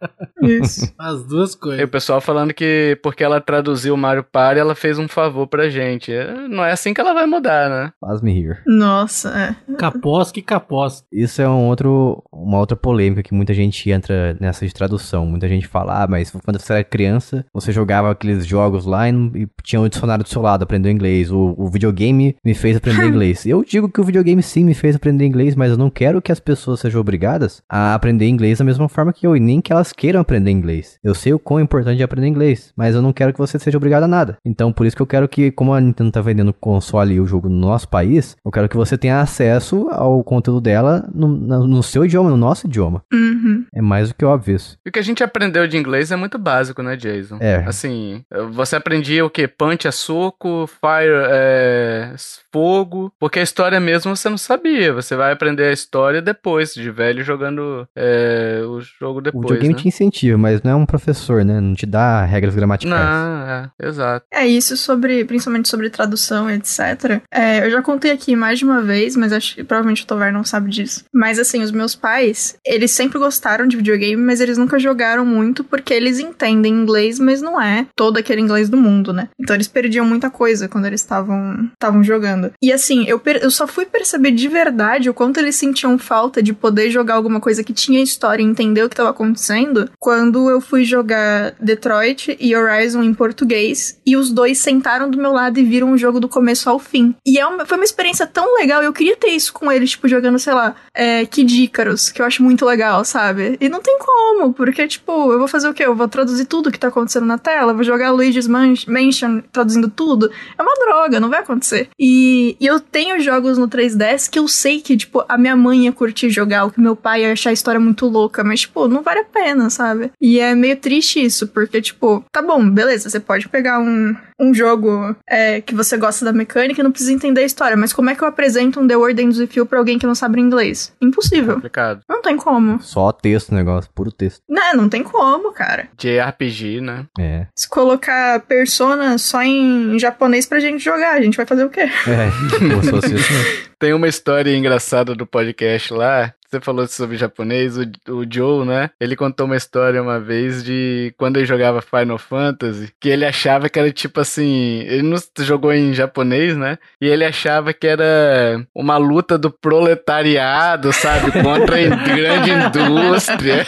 Isso. 0.45 0.93
As 0.97 1.23
duas 1.26 1.53
E 1.53 1.57
coisas. 1.60 1.84
o 1.85 1.88
pessoal 1.88 2.22
falando 2.22 2.53
que 2.53 2.99
porque 3.02 3.23
ela 3.23 3.39
traduziu 3.41 3.93
o 3.93 3.97
Mario 3.97 4.23
Party, 4.23 4.60
ela 4.60 4.76
fez 4.76 4.99
um 4.99 5.07
favor 5.07 5.47
pra 5.47 5.69
gente. 5.69 6.11
É, 6.11 6.34
Não 6.47 6.64
é 6.64 6.72
assim 6.72 6.93
que 6.93 7.02
ela 7.02 7.14
vai 7.14 7.26
mudar, 7.26 7.69
né? 7.69 7.91
Faz-me 7.99 8.34
rir. 8.34 8.61
Nossa, 8.68 9.15
é. 9.24 9.56
Capós 9.78 10.32
que 10.32 10.42
capós. 10.42 11.04
Isso 11.12 11.42
é 11.42 11.48
um 11.48 11.68
outro, 11.68 12.24
uma 12.32 12.58
outra 12.58 12.76
polêmica 12.76 13.24
que 13.24 13.34
muita 13.34 13.54
gente 13.54 13.90
entra 13.90 14.36
nessa 14.40 14.66
de 14.66 14.74
tradução. 14.74 15.26
Muita 15.26 15.48
gente 15.48 15.68
fala, 15.68 16.04
ah, 16.04 16.08
mas 16.08 16.32
quando 16.32 16.60
você 16.60 16.74
era 16.74 16.84
criança, 16.84 17.46
você 17.54 17.72
jogava 17.72 18.12
aqueles 18.12 18.46
jogos 18.46 18.86
lá 18.86 19.08
e, 19.10 19.14
e 19.14 19.48
tinha 19.64 19.82
um 19.82 19.88
dicionário 19.88 20.24
do 20.24 20.30
seu 20.30 20.42
lado, 20.42 20.64
aprendeu 20.64 20.92
inglês. 20.92 21.32
O, 21.32 21.54
o 21.58 21.70
videogame 21.70 22.36
me 22.44 22.54
fez 22.54 22.78
aprender 22.78 23.06
inglês. 23.08 23.46
Eu 23.46 23.64
digo 23.64 23.90
que 23.90 24.02
o 24.02 24.04
videogame 24.04 24.42
sim 24.42 24.64
me 24.64 24.74
fez 24.74 24.96
aprender 24.96 25.26
inglês, 25.26 25.56
mas 25.56 25.72
eu 25.72 25.78
não 25.78 25.90
quero 25.90 26.22
que 26.22 26.32
as 26.32 26.40
pessoas 26.40 26.80
sejam 26.80 27.00
obrigadas 27.00 27.62
a 27.70 27.94
aprender 27.94 28.28
inglês 28.28 28.60
da 28.60 28.66
mesma 28.66 28.90
forma 28.90 29.14
que 29.14 29.26
eu, 29.26 29.36
e 29.36 29.40
nem 29.40 29.62
que 29.62 29.72
elas 29.72 29.94
queiram 29.94 30.20
aprender 30.20 30.52
inglês. 30.52 31.00
Eu 31.04 31.14
sei 31.14 31.34
o 31.34 31.40
quão 31.40 31.60
importante 31.60 32.02
é 32.02 32.06
aprender 32.06 32.28
inglês, 32.28 32.74
mas 32.76 32.96
eu 32.96 33.02
não 33.02 33.14
quero 33.14 33.32
que 33.32 33.40
você 33.40 33.60
seja 33.60 33.78
obrigado 33.78 34.04
a 34.04 34.08
nada. 34.08 34.38
Então, 34.44 34.74
por 34.74 34.86
isso 34.86 34.96
que 34.96 35.02
eu 35.02 35.08
quero 35.08 35.28
que, 35.28 35.52
como 35.52 35.74
a 35.74 35.82
Nintendo 35.82 36.12
tá 36.12 36.22
vendendo 36.22 36.50
o 36.50 36.54
console 36.54 37.16
e 37.16 37.20
o 37.20 37.26
jogo 37.26 37.50
no 37.50 37.56
nosso 37.56 37.88
país, 37.88 38.36
eu 38.44 38.52
quero 38.52 38.70
que 38.70 38.78
você 38.78 38.98
tenha 39.06 39.22
acesso 39.22 39.88
ao 39.91 40.23
conteúdo 40.23 40.60
dela 40.60 41.07
no, 41.14 41.27
no 41.27 41.84
seu 41.84 42.03
idioma, 42.06 42.30
no 42.30 42.38
nosso 42.38 42.65
idioma. 42.65 43.03
Uhum. 43.14 43.64
É 43.73 43.82
mais 43.82 44.10
do 44.10 44.15
que 44.15 44.26
óbvio 44.26 44.56
isso. 44.56 44.77
E 44.86 44.90
o 44.90 44.91
que 44.91 44.99
a 44.99 45.03
gente 45.03 45.23
aprendeu 45.23 45.68
de 45.68 45.77
inglês 45.77 46.11
é 46.11 46.15
muito 46.15 46.40
básico, 46.40 46.82
né, 46.82 46.95
Jason? 46.95 47.38
É. 47.40 47.64
Assim, 47.68 48.23
você 48.52 48.76
aprendia 48.76 49.23
o 49.23 49.30
quê? 49.30 49.48
Punch 49.48 49.88
é 49.88 49.91
soco, 49.91 50.68
fire 50.68 51.14
é 51.30 52.15
fogo. 52.52 53.11
Porque 53.19 53.40
a 53.40 53.44
história 53.44 53.80
mesmo 53.80 54.15
você 54.15 54.30
não 54.30 54.38
sabia. 54.38 54.94
Você 54.94 55.15
vai 55.15 55.32
aprender 55.32 55.65
a 55.65 55.73
história 55.73 56.22
depois, 56.22 56.73
de 56.73 56.90
velho, 56.90 57.23
jogando 57.23 57.88
é, 57.95 58.61
o 58.65 58.82
jogo 58.82 59.19
O 59.19 59.22
depois. 59.22 59.44
videogame 59.44 59.73
né? 59.73 59.80
te 59.80 59.88
incentiva, 59.88 60.38
mas 60.38 60.64
não 60.64 60.72
é 60.72 60.76
um 60.76 60.86
professor, 60.86 61.45
né? 61.45 61.60
Não 61.60 61.76
te 61.76 61.86
dá 61.86 62.23
regras 62.26 62.56
gramaticais. 62.56 62.99
Não, 62.99 63.48
é, 63.48 63.69
exato. 63.84 64.26
É 64.34 64.48
isso 64.48 64.76
sobre, 64.77 65.26
principalmente 65.26 65.69
sobre 65.69 65.90
tradução, 65.90 66.49
etc. 66.49 67.22
É, 67.32 67.65
eu 67.65 67.69
já 67.69 67.82
contei 67.82 68.11
aqui 68.11 68.36
mais 68.36 68.60
de 68.60 68.65
uma 68.65 68.82
vez, 68.82 68.94
mas 69.15 69.34
acho 69.34 69.55
que 69.55 69.63
provavelmente 69.63 70.03
o 70.03 70.07
Tovar 70.07 70.31
não 70.31 70.43
sabe 70.43 70.69
disso. 70.69 71.05
Mas 71.13 71.39
assim, 71.39 71.61
os 71.61 71.72
meus 71.72 71.95
pais, 71.95 72.55
eles 72.65 72.91
sempre 72.91 73.19
gostaram 73.19 73.35
gostaram 73.35 73.67
de 73.67 73.77
videogame, 73.77 74.22
mas 74.22 74.39
eles 74.39 74.57
nunca 74.57 74.80
jogaram 74.80 75.26
muito 75.26 75.63
porque 75.63 75.93
eles 75.93 76.19
entendem 76.19 76.73
inglês, 76.73 77.19
mas 77.19 77.41
não 77.41 77.61
é 77.61 77.85
todo 77.95 78.17
aquele 78.17 78.41
inglês 78.41 78.69
do 78.69 78.77
mundo, 78.77 79.11
né? 79.11 79.30
Então 79.39 79.55
eles 79.55 79.67
perdiam 79.67 80.05
muita 80.05 80.30
coisa 80.30 80.67
quando 80.67 80.85
eles 80.85 81.01
estavam 81.01 81.69
estavam 81.73 82.03
jogando. 82.03 82.51
E 82.61 82.72
assim, 82.72 83.05
eu, 83.07 83.22
eu 83.41 83.51
só 83.51 83.67
fui 83.67 83.85
perceber 83.85 84.31
de 84.31 84.47
verdade 84.47 85.09
o 85.09 85.13
quanto 85.13 85.39
eles 85.39 85.55
sentiam 85.55 85.97
falta 85.97 86.41
de 86.41 86.53
poder 86.53 86.89
jogar 86.89 87.15
alguma 87.15 87.39
coisa 87.39 87.63
que 87.63 87.73
tinha 87.73 88.01
história 88.01 88.41
e 88.41 88.45
entender 88.45 88.84
o 88.84 88.89
que 88.89 88.93
estava 88.93 89.09
acontecendo 89.09 89.89
quando 89.99 90.49
eu 90.49 90.61
fui 90.61 90.84
jogar 90.84 91.55
Detroit 91.59 92.38
e 92.39 92.55
Horizon 92.55 93.03
em 93.03 93.13
português 93.13 93.99
e 94.05 94.15
os 94.15 94.31
dois 94.31 94.59
sentaram 94.59 95.09
do 95.09 95.17
meu 95.17 95.31
lado 95.31 95.59
e 95.59 95.63
viram 95.63 95.91
o 95.91 95.97
jogo 95.97 96.19
do 96.19 96.30
começo 96.30 96.69
ao 96.69 96.80
fim. 96.80 97.13
E 97.26 97.38
é 97.38 97.45
uma, 97.45 97.65
foi 97.65 97.77
uma 97.77 97.85
experiência 97.85 98.26
tão 98.26 98.55
legal, 98.57 98.81
eu 98.86 98.94
queria 98.94 99.16
ter 99.16 99.30
isso 99.30 99.53
com 99.53 99.72
eles, 99.72 99.91
tipo, 99.91 100.07
jogando, 100.07 100.40
sei 100.40 100.53
lá, 100.53 100.76
é, 100.94 101.26
Kid 101.26 101.64
Icarus, 101.64 102.10
que 102.10 102.22
eu 102.22 102.26
acho 102.26 102.44
muito 102.44 102.66
legal, 102.66 103.03
sabe? 103.03 103.57
E 103.60 103.70
não 103.70 103.82
tem 103.82 103.98
como, 103.99 104.53
porque, 104.53 104.88
tipo, 104.88 105.32
eu 105.32 105.40
vou 105.40 105.48
fazer 105.48 105.68
o 105.68 105.74
quê? 105.74 105.86
Eu 105.86 105.95
vou 105.95 106.07
traduzir 106.07 106.45
tudo 106.45 106.72
que 106.72 106.80
tá 106.80 106.88
acontecendo 106.88 107.26
na 107.26 107.38
tela, 107.38 107.74
vou 107.74 107.84
jogar 107.84 108.12
Luigi's 108.12 108.48
Mansion 108.48 109.41
traduzindo 109.52 109.90
tudo. 109.90 110.32
É 110.57 110.62
uma 110.62 110.74
droga, 110.74 111.20
não 111.20 111.30
vai 111.30 111.40
acontecer. 111.40 111.90
E, 111.99 112.56
e 112.60 112.66
eu 112.66 112.80
tenho 112.80 113.20
jogos 113.20 113.57
no 113.57 113.68
3DS 113.68 114.30
que 114.30 114.40
eu 114.40 114.48
sei 114.48 114.82
que, 114.82 114.95
tipo, 114.98 115.24
a 115.28 115.38
minha 115.38 115.56
mãe 115.56 115.86
ia 115.86 115.91
curtir 115.91 116.30
jogar, 116.30 116.66
o 116.66 116.72
que 116.72 116.80
meu 116.80 116.95
pai 116.95 117.22
ia 117.22 117.34
achar 117.34 117.49
a 117.49 117.53
história 117.53 117.80
muito 117.80 118.06
louca, 118.07 118.44
mas, 118.44 118.62
tipo, 118.62 118.88
não 118.88 119.02
vale 119.02 119.20
a 119.20 119.26
pena, 119.26 119.70
sabe? 119.70 120.12
E 120.22 120.40
é 120.40 120.56
meio 120.56 120.78
triste 120.78 121.24
isso, 121.24 121.48
porque, 121.48 121.82
tipo, 121.82 122.24
tá 122.32 122.41
bom, 122.41 122.70
beleza, 122.70 123.10
você 123.10 123.20
pode 123.20 123.48
pegar 123.49 123.80
um, 123.80 124.16
um 124.40 124.53
jogo 124.53 125.16
é, 125.28 125.62
que 125.62 125.74
você 125.74 125.98
gosta 125.98 126.26
da 126.26 126.34
mecânica 126.34 126.82
e 126.82 126.84
não 126.84 126.91
precisa 126.91 127.14
entender 127.14 127.41
a 127.41 127.45
história, 127.45 127.78
mas 127.78 127.94
como 127.94 128.10
é 128.10 128.16
que 128.16 128.24
eu 128.24 128.28
apresento 128.28 128.80
um 128.80 128.88
The 128.88 128.95
Word 128.95 129.22
Ends 129.22 129.40
With 129.40 129.49
You 129.56 129.66
pra 129.66 129.80
alguém 129.80 129.98
que 129.98 130.06
não 130.06 130.16
sabe 130.16 130.40
inglês? 130.40 130.94
Impossível. 131.02 131.56
Complicado. 131.56 132.02
Não 132.10 132.22
tem 132.22 132.36
como. 132.38 132.82
Só 132.82 133.12
texto 133.12 133.49
o 133.49 133.56
negócio, 133.56 133.90
puro 133.94 134.12
texto. 134.12 134.41
Não, 134.49 134.76
não 134.76 134.90
tem 134.90 135.03
como, 135.03 135.52
cara. 135.52 135.88
JRPG, 135.98 136.82
né? 136.82 137.06
É. 137.20 137.48
Se 137.56 137.68
colocar 137.70 138.41
Persona 138.41 139.18
só 139.18 139.41
em 139.41 139.98
japonês 139.99 140.45
pra 140.45 140.60
gente 140.60 140.84
jogar, 140.84 141.14
a 141.14 141.22
gente 141.22 141.38
vai 141.38 141.45
fazer 141.45 141.64
o 141.64 141.70
quê? 141.70 141.82
É, 141.82 142.32
como 142.57 142.84
se 142.84 142.90
fosse 142.90 143.16
isso 143.16 143.34
mesmo. 143.34 143.66
Tem 143.80 143.94
uma 143.94 144.07
história 144.07 144.56
engraçada 144.56 145.14
do 145.14 145.26
podcast 145.26 145.94
lá. 145.94 146.34
Você 146.56 146.61
falou 146.61 146.88
sobre 146.88 147.18
japonês, 147.18 147.77
o, 147.77 147.82
o 148.10 148.26
Joe, 148.30 148.65
né? 148.65 148.90
Ele 148.99 149.15
contou 149.15 149.45
uma 149.45 149.57
história 149.57 150.02
uma 150.02 150.19
vez 150.22 150.64
de 150.64 151.14
quando 151.18 151.36
ele 151.36 151.45
jogava 151.45 151.82
Final 151.82 152.18
Fantasy, 152.18 152.94
que 152.99 153.10
ele 153.10 153.26
achava 153.26 153.68
que 153.68 153.77
era 153.77 153.91
tipo 153.91 154.22
assim. 154.22 154.80
Ele 154.88 155.02
não 155.03 155.18
jogou 155.40 155.73
em 155.73 155.94
japonês, 155.94 156.56
né? 156.56 156.77
E 157.02 157.07
ele 157.07 157.26
achava 157.26 157.73
que 157.73 157.86
era 157.86 158.65
uma 158.73 158.95
luta 158.98 159.38
do 159.38 159.52
proletariado, 159.52 160.94
sabe? 160.94 161.32
Contra 161.44 161.76
a 161.76 161.95
grande 161.95 162.52
indústria. 162.52 163.68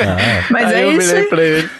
Ah, 0.00 0.44
Mas 0.50 0.72
Aí 0.72 0.82
é 0.82 0.84
eu 0.86 0.92
isso. 0.92 1.08
virei 1.08 1.24
pra 1.28 1.42
ele. 1.42 1.70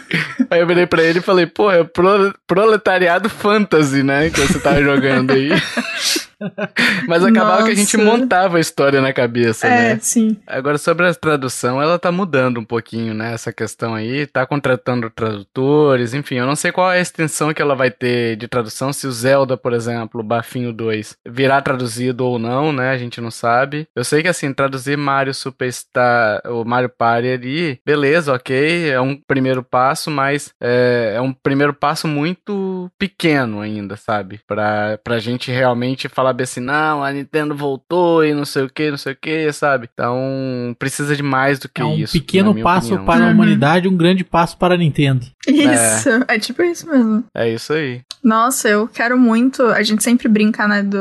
Aí 0.50 0.60
eu 0.60 0.66
virei 0.66 0.86
pra 0.86 1.02
ele 1.02 1.18
e 1.18 1.22
falei, 1.22 1.46
pô, 1.46 1.70
é 1.70 1.82
pro- 1.82 2.32
proletariado 2.46 3.28
fantasy, 3.28 4.02
né? 4.04 4.30
Que 4.30 4.40
você 4.40 4.60
tava 4.60 4.80
jogando 4.82 5.32
aí. 5.32 5.50
Mas 7.08 7.24
acabava 7.24 7.64
que 7.64 7.70
a 7.70 7.74
gente 7.74 7.96
Nossa. 7.96 8.18
montava 8.18 8.56
a 8.56 8.60
história 8.60 9.00
na 9.00 9.12
cabeça, 9.12 9.66
É, 9.66 9.94
né? 9.94 9.98
sim. 10.00 10.36
Agora, 10.46 10.78
sobre 10.78 11.06
a 11.06 11.14
tradução, 11.14 11.80
ela 11.80 11.98
tá 11.98 12.10
mudando 12.12 12.58
um 12.58 12.64
pouquinho, 12.64 13.14
né? 13.14 13.32
Essa 13.34 13.52
questão 13.52 13.94
aí, 13.94 14.26
tá 14.26 14.46
contratando 14.46 15.10
tradutores, 15.10 16.14
enfim, 16.14 16.36
eu 16.36 16.46
não 16.46 16.56
sei 16.56 16.72
qual 16.72 16.90
é 16.92 16.98
a 16.98 17.00
extensão 17.00 17.52
que 17.52 17.62
ela 17.62 17.74
vai 17.74 17.90
ter 17.90 18.36
de 18.36 18.48
tradução, 18.48 18.92
se 18.92 19.06
o 19.06 19.12
Zelda, 19.12 19.56
por 19.56 19.72
exemplo, 19.72 20.20
o 20.20 20.24
Bafinho 20.24 20.72
2, 20.72 21.16
virá 21.26 21.60
traduzido 21.60 22.24
ou 22.24 22.38
não, 22.38 22.72
né? 22.72 22.90
A 22.90 22.98
gente 22.98 23.20
não 23.20 23.30
sabe. 23.30 23.86
Eu 23.94 24.04
sei 24.04 24.22
que, 24.22 24.28
assim, 24.28 24.52
traduzir 24.52 24.96
Mario 24.96 25.34
Superstar, 25.34 26.40
o 26.46 26.64
Mario 26.64 26.88
Party 26.88 27.28
ali, 27.28 27.80
beleza, 27.84 28.32
ok, 28.32 28.90
é 28.90 29.00
um 29.00 29.16
primeiro 29.26 29.62
passo, 29.62 30.10
mas 30.10 30.52
é, 30.60 31.14
é 31.16 31.20
um 31.20 31.32
primeiro 31.32 31.72
passo 31.74 32.06
muito 32.06 32.90
pequeno 32.98 33.60
ainda, 33.60 33.96
sabe? 33.96 34.40
Pra, 34.46 34.98
pra 35.02 35.18
gente 35.18 35.50
realmente 35.50 36.08
falar 36.08 36.32
bem 36.34 36.44
assim, 36.44 36.60
não, 36.60 37.02
a 37.02 37.12
Nintendo 37.12 37.54
voltou 37.54 38.24
e 38.24 38.34
não 38.34 38.44
sei 38.44 38.64
o 38.64 38.68
que, 38.70 38.90
não 38.90 38.98
sei 38.98 39.12
o 39.12 39.16
que, 39.20 39.52
sabe? 39.52 39.88
Então, 39.92 40.74
precisa 40.78 41.16
de 41.16 41.22
mais 41.22 41.58
do 41.58 41.68
que 41.68 41.80
É 41.80 41.84
um 41.84 41.96
isso. 41.96 42.12
pequeno 42.12 42.48
na 42.48 42.54
minha 42.54 42.64
passo 42.64 42.88
opinião. 42.94 43.04
para 43.06 43.24
a 43.24 43.28
Uhum. 43.28 43.32
humanidade, 43.34 43.88
um 43.88 43.96
grande 43.96 44.24
passo 44.24 44.56
para 44.58 44.74
a 44.74 44.76
Nintendo. 44.78 45.26
Isso. 45.46 46.08
É. 46.28 46.38
tipo 46.38 46.62
isso 46.62 46.88
mesmo. 46.88 47.24
É 47.34 47.48
isso 47.52 47.72
aí. 47.72 48.00
Nossa, 48.22 48.68
eu 48.68 48.88
quero 48.88 49.18
muito. 49.18 49.62
A 49.66 49.82
gente 49.82 50.02
sempre 50.02 50.28
brinca, 50.28 50.66
né? 50.66 50.82
Do... 50.82 50.98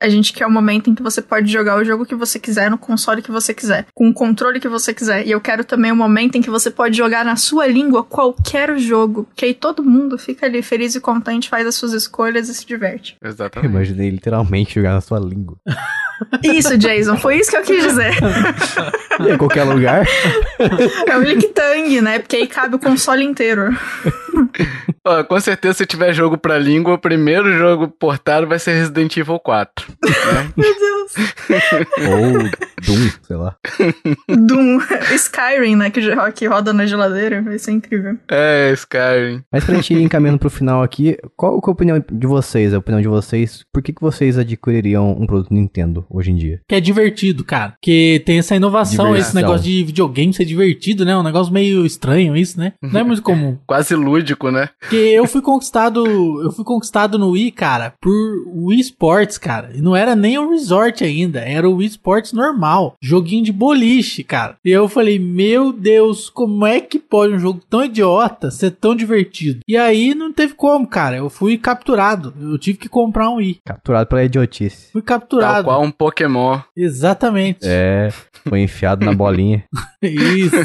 A 0.00 0.08
gente 0.08 0.32
quer 0.32 0.46
o 0.46 0.50
momento 0.50 0.88
em 0.88 0.94
que 0.94 1.02
você 1.02 1.20
pode 1.20 1.50
jogar 1.50 1.76
o 1.76 1.84
jogo 1.84 2.06
que 2.06 2.14
você 2.14 2.38
quiser, 2.38 2.70
no 2.70 2.78
console 2.78 3.20
que 3.22 3.30
você 3.30 3.52
quiser, 3.52 3.86
com 3.92 4.08
o 4.08 4.14
controle 4.14 4.60
que 4.60 4.68
você 4.68 4.94
quiser. 4.94 5.26
E 5.26 5.32
eu 5.32 5.40
quero 5.40 5.64
também 5.64 5.90
o 5.90 5.96
momento 5.96 6.36
em 6.36 6.42
que 6.42 6.48
você 6.50 6.70
pode 6.70 6.96
jogar 6.96 7.24
na 7.24 7.34
sua 7.34 7.66
língua 7.66 8.04
qualquer 8.04 8.78
jogo. 8.78 9.28
Que 9.34 9.46
aí 9.46 9.54
todo 9.54 9.82
mundo 9.82 10.16
fica 10.16 10.46
ali 10.46 10.62
feliz 10.62 10.94
e 10.94 11.00
contente, 11.00 11.48
faz 11.48 11.66
as 11.66 11.74
suas 11.74 11.92
escolhas 11.92 12.48
e 12.48 12.54
se 12.54 12.64
diverte. 12.64 13.16
eu 13.20 13.28
Exatamente. 13.28 13.70
imaginei 13.72 14.08
literalmente 14.10 14.59
jogar 14.68 14.94
na 14.94 15.00
sua 15.00 15.18
língua. 15.18 15.58
Isso, 16.42 16.76
Jason, 16.76 17.16
foi 17.16 17.38
isso 17.38 17.50
que 17.50 17.56
eu 17.56 17.62
quis 17.62 17.82
dizer. 17.82 18.12
E 19.20 19.32
em 19.32 19.38
qualquer 19.38 19.64
lugar. 19.64 20.06
É 21.06 21.16
o 21.16 21.22
Lictang, 21.22 22.00
né? 22.00 22.18
Porque 22.18 22.36
aí 22.36 22.46
cabe 22.46 22.76
o 22.76 22.78
console 22.78 23.24
inteiro. 23.24 23.76
Ó, 25.04 25.24
com 25.24 25.40
certeza, 25.40 25.78
se 25.78 25.86
tiver 25.86 26.12
jogo 26.12 26.36
pra 26.36 26.58
língua, 26.58 26.94
o 26.94 26.98
primeiro 26.98 27.56
jogo 27.56 27.88
portado 27.88 28.46
vai 28.46 28.58
ser 28.58 28.72
Resident 28.72 29.16
Evil 29.16 29.38
4. 29.38 29.86
né? 29.88 30.52
Meu 30.56 30.74
Deus. 30.78 31.14
Ou 32.08 32.60
Doom, 32.84 33.10
sei 33.22 33.36
lá. 33.36 33.56
Doom. 34.28 34.78
Skyrim, 35.14 35.76
né? 35.76 35.90
Que, 35.90 36.00
que 36.34 36.46
roda 36.46 36.72
na 36.72 36.86
geladeira. 36.86 37.42
Vai 37.42 37.58
ser 37.58 37.72
incrível. 37.72 38.16
É, 38.30 38.72
Skyrim. 38.74 39.42
Mas 39.52 39.64
pra 39.64 39.74
gente 39.74 39.94
ir 39.94 40.02
encaminhando 40.02 40.38
pro 40.38 40.50
final 40.50 40.82
aqui, 40.82 41.16
qual 41.36 41.60
que 41.60 41.68
é 41.68 41.70
a 41.70 41.72
opinião 41.72 42.04
de 42.10 42.26
vocês? 42.26 42.74
A 42.74 42.78
opinião 42.78 43.00
de 43.00 43.08
vocês, 43.08 43.64
por 43.72 43.82
que, 43.82 43.92
que 43.92 44.00
vocês 44.00 44.38
adquiririam 44.38 45.12
um 45.12 45.26
produto 45.26 45.52
Nintendo 45.52 46.04
hoje 46.10 46.30
em 46.30 46.36
dia? 46.36 46.60
Que 46.68 46.74
é 46.74 46.80
divertido, 46.80 47.44
cara. 47.44 47.74
Que 47.80 48.22
tem 48.26 48.38
essa 48.38 48.54
inovação, 48.56 49.06
Diversão. 49.06 49.28
esse 49.28 49.34
negócio 49.34 49.64
de 49.64 49.84
videogame 49.84 50.32
ser 50.34 50.44
divertido, 50.44 51.04
né? 51.04 51.16
Um 51.16 51.22
negócio 51.22 51.52
meio 51.52 51.86
estranho 51.86 52.36
isso, 52.36 52.58
né? 52.58 52.72
Não 52.82 53.00
é 53.00 53.04
muito 53.04 53.22
comum. 53.22 53.56
Quase 53.66 53.94
lúdico, 53.94 54.50
né? 54.50 54.68
Porque 54.80 54.96
eu 54.96 55.26
fui 55.26 55.40
conquistado, 55.42 56.04
eu 56.42 56.50
fui 56.52 56.64
conquistado 56.64 57.18
no 57.18 57.30
Wii, 57.30 57.50
cara, 57.52 57.94
por 58.00 58.12
Wii 58.46 58.80
Sports, 58.80 59.38
cara. 59.38 59.70
E 59.74 59.80
não 59.80 59.94
era 59.94 60.14
nem 60.16 60.38
o 60.38 60.50
Resort 60.50 61.04
ainda, 61.04 61.40
era 61.40 61.68
o 61.68 61.76
Wii 61.76 61.88
Sports 61.88 62.32
normal. 62.32 62.94
Joguinho 63.02 63.44
de 63.44 63.52
boliche, 63.52 64.24
cara. 64.24 64.56
E 64.64 64.70
eu 64.70 64.88
falei, 64.88 65.18
meu 65.18 65.72
Deus, 65.72 66.28
como 66.30 66.66
é 66.66 66.80
que 66.80 66.98
pode 66.98 67.34
um 67.34 67.38
jogo 67.38 67.60
tão 67.68 67.84
idiota 67.84 68.50
ser 68.50 68.72
tão 68.72 68.94
divertido? 68.96 69.60
E 69.68 69.76
aí 69.76 70.14
não 70.14 70.32
teve 70.32 70.54
como, 70.54 70.86
cara. 70.86 71.16
Eu 71.16 71.30
fui 71.30 71.56
capturado. 71.56 72.34
Eu 72.40 72.58
tive 72.58 72.78
que 72.78 72.88
comprar 72.88 73.30
um 73.30 73.36
Wii. 73.36 73.58
Capturado 73.64 74.08
pela 74.08 74.24
idiotice. 74.24 74.90
Fui 74.92 75.02
Tal 75.02 75.18
capturado. 75.20 75.64
qual 75.64 75.82
um 75.82 75.90
Pokémon. 76.00 76.58
Exatamente. 76.74 77.58
É, 77.62 78.08
foi 78.48 78.62
enfiado 78.62 79.04
na 79.04 79.12
bolinha. 79.12 79.62
Isso. 80.02 80.56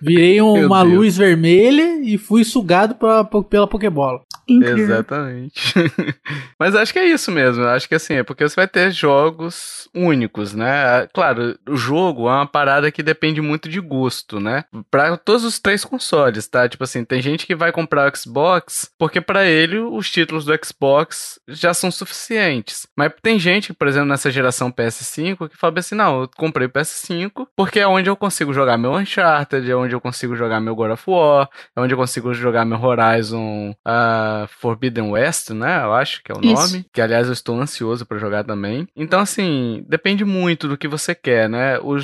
Virei 0.00 0.40
um- 0.40 0.66
uma 0.66 0.84
Deus. 0.84 0.94
luz 0.94 1.16
vermelha 1.16 2.00
e 2.00 2.16
fui 2.16 2.44
sugado 2.44 2.94
pra- 2.94 3.24
pela 3.24 3.66
Pokébola. 3.66 4.20
Incrível. 4.48 4.84
Exatamente. 4.84 5.74
Mas 6.58 6.74
acho 6.74 6.92
que 6.92 6.98
é 6.98 7.06
isso 7.06 7.30
mesmo. 7.30 7.64
Acho 7.64 7.88
que 7.88 7.94
assim, 7.94 8.14
é 8.14 8.22
porque 8.22 8.48
você 8.48 8.56
vai 8.56 8.66
ter 8.66 8.90
jogos 8.90 9.88
únicos, 9.94 10.54
né? 10.54 11.06
Claro, 11.12 11.58
o 11.68 11.76
jogo 11.76 12.28
é 12.28 12.32
uma 12.32 12.46
parada 12.46 12.90
que 12.90 13.02
depende 13.02 13.42
muito 13.42 13.68
de 13.68 13.78
gosto, 13.78 14.40
né? 14.40 14.64
Pra 14.90 15.16
todos 15.18 15.44
os 15.44 15.58
três 15.58 15.84
consoles, 15.84 16.46
tá? 16.48 16.68
Tipo 16.68 16.84
assim, 16.84 17.04
tem 17.04 17.20
gente 17.20 17.46
que 17.46 17.54
vai 17.54 17.70
comprar 17.70 18.10
o 18.10 18.16
Xbox 18.16 18.90
porque 18.98 19.20
pra 19.20 19.44
ele 19.44 19.78
os 19.78 20.10
títulos 20.10 20.46
do 20.46 20.58
Xbox 20.64 21.38
já 21.46 21.74
são 21.74 21.90
suficientes. 21.90 22.86
Mas 22.96 23.12
tem 23.22 23.38
gente, 23.38 23.74
por 23.74 23.86
exemplo, 23.86 24.08
nessa 24.08 24.30
geração 24.30 24.72
PS5 24.72 25.48
que 25.50 25.56
fala 25.56 25.78
assim: 25.78 25.94
não, 25.94 26.22
eu 26.22 26.30
comprei 26.36 26.66
o 26.66 26.70
PS5 26.70 27.46
porque 27.54 27.80
é 27.80 27.86
onde 27.86 28.08
eu 28.08 28.16
consigo 28.16 28.52
jogar 28.52 28.78
meu 28.78 28.94
Uncharted, 28.94 29.70
é 29.70 29.76
onde 29.76 29.94
eu 29.94 30.00
consigo 30.00 30.34
jogar 30.34 30.60
meu 30.60 30.74
God 30.74 30.92
of 30.92 31.04
War, 31.06 31.48
é 31.76 31.80
onde 31.80 31.92
eu 31.92 31.98
consigo 31.98 32.32
jogar 32.32 32.64
meu 32.64 32.82
Horizon 32.82 33.74
Forbidden 34.46 35.10
West, 35.10 35.50
né? 35.50 35.82
Eu 35.82 35.92
acho 35.92 36.22
que 36.22 36.32
é 36.32 36.34
o 36.34 36.40
Isso. 36.40 36.54
nome. 36.54 36.86
Que 36.92 37.00
aliás 37.00 37.26
eu 37.26 37.32
estou 37.32 37.60
ansioso 37.60 38.06
pra 38.06 38.18
jogar 38.18 38.44
também. 38.44 38.86
Então, 38.96 39.20
assim, 39.20 39.84
depende 39.88 40.24
muito 40.24 40.68
do 40.68 40.76
que 40.76 40.88
você 40.88 41.14
quer, 41.14 41.48
né? 41.48 41.78
O, 41.80 41.96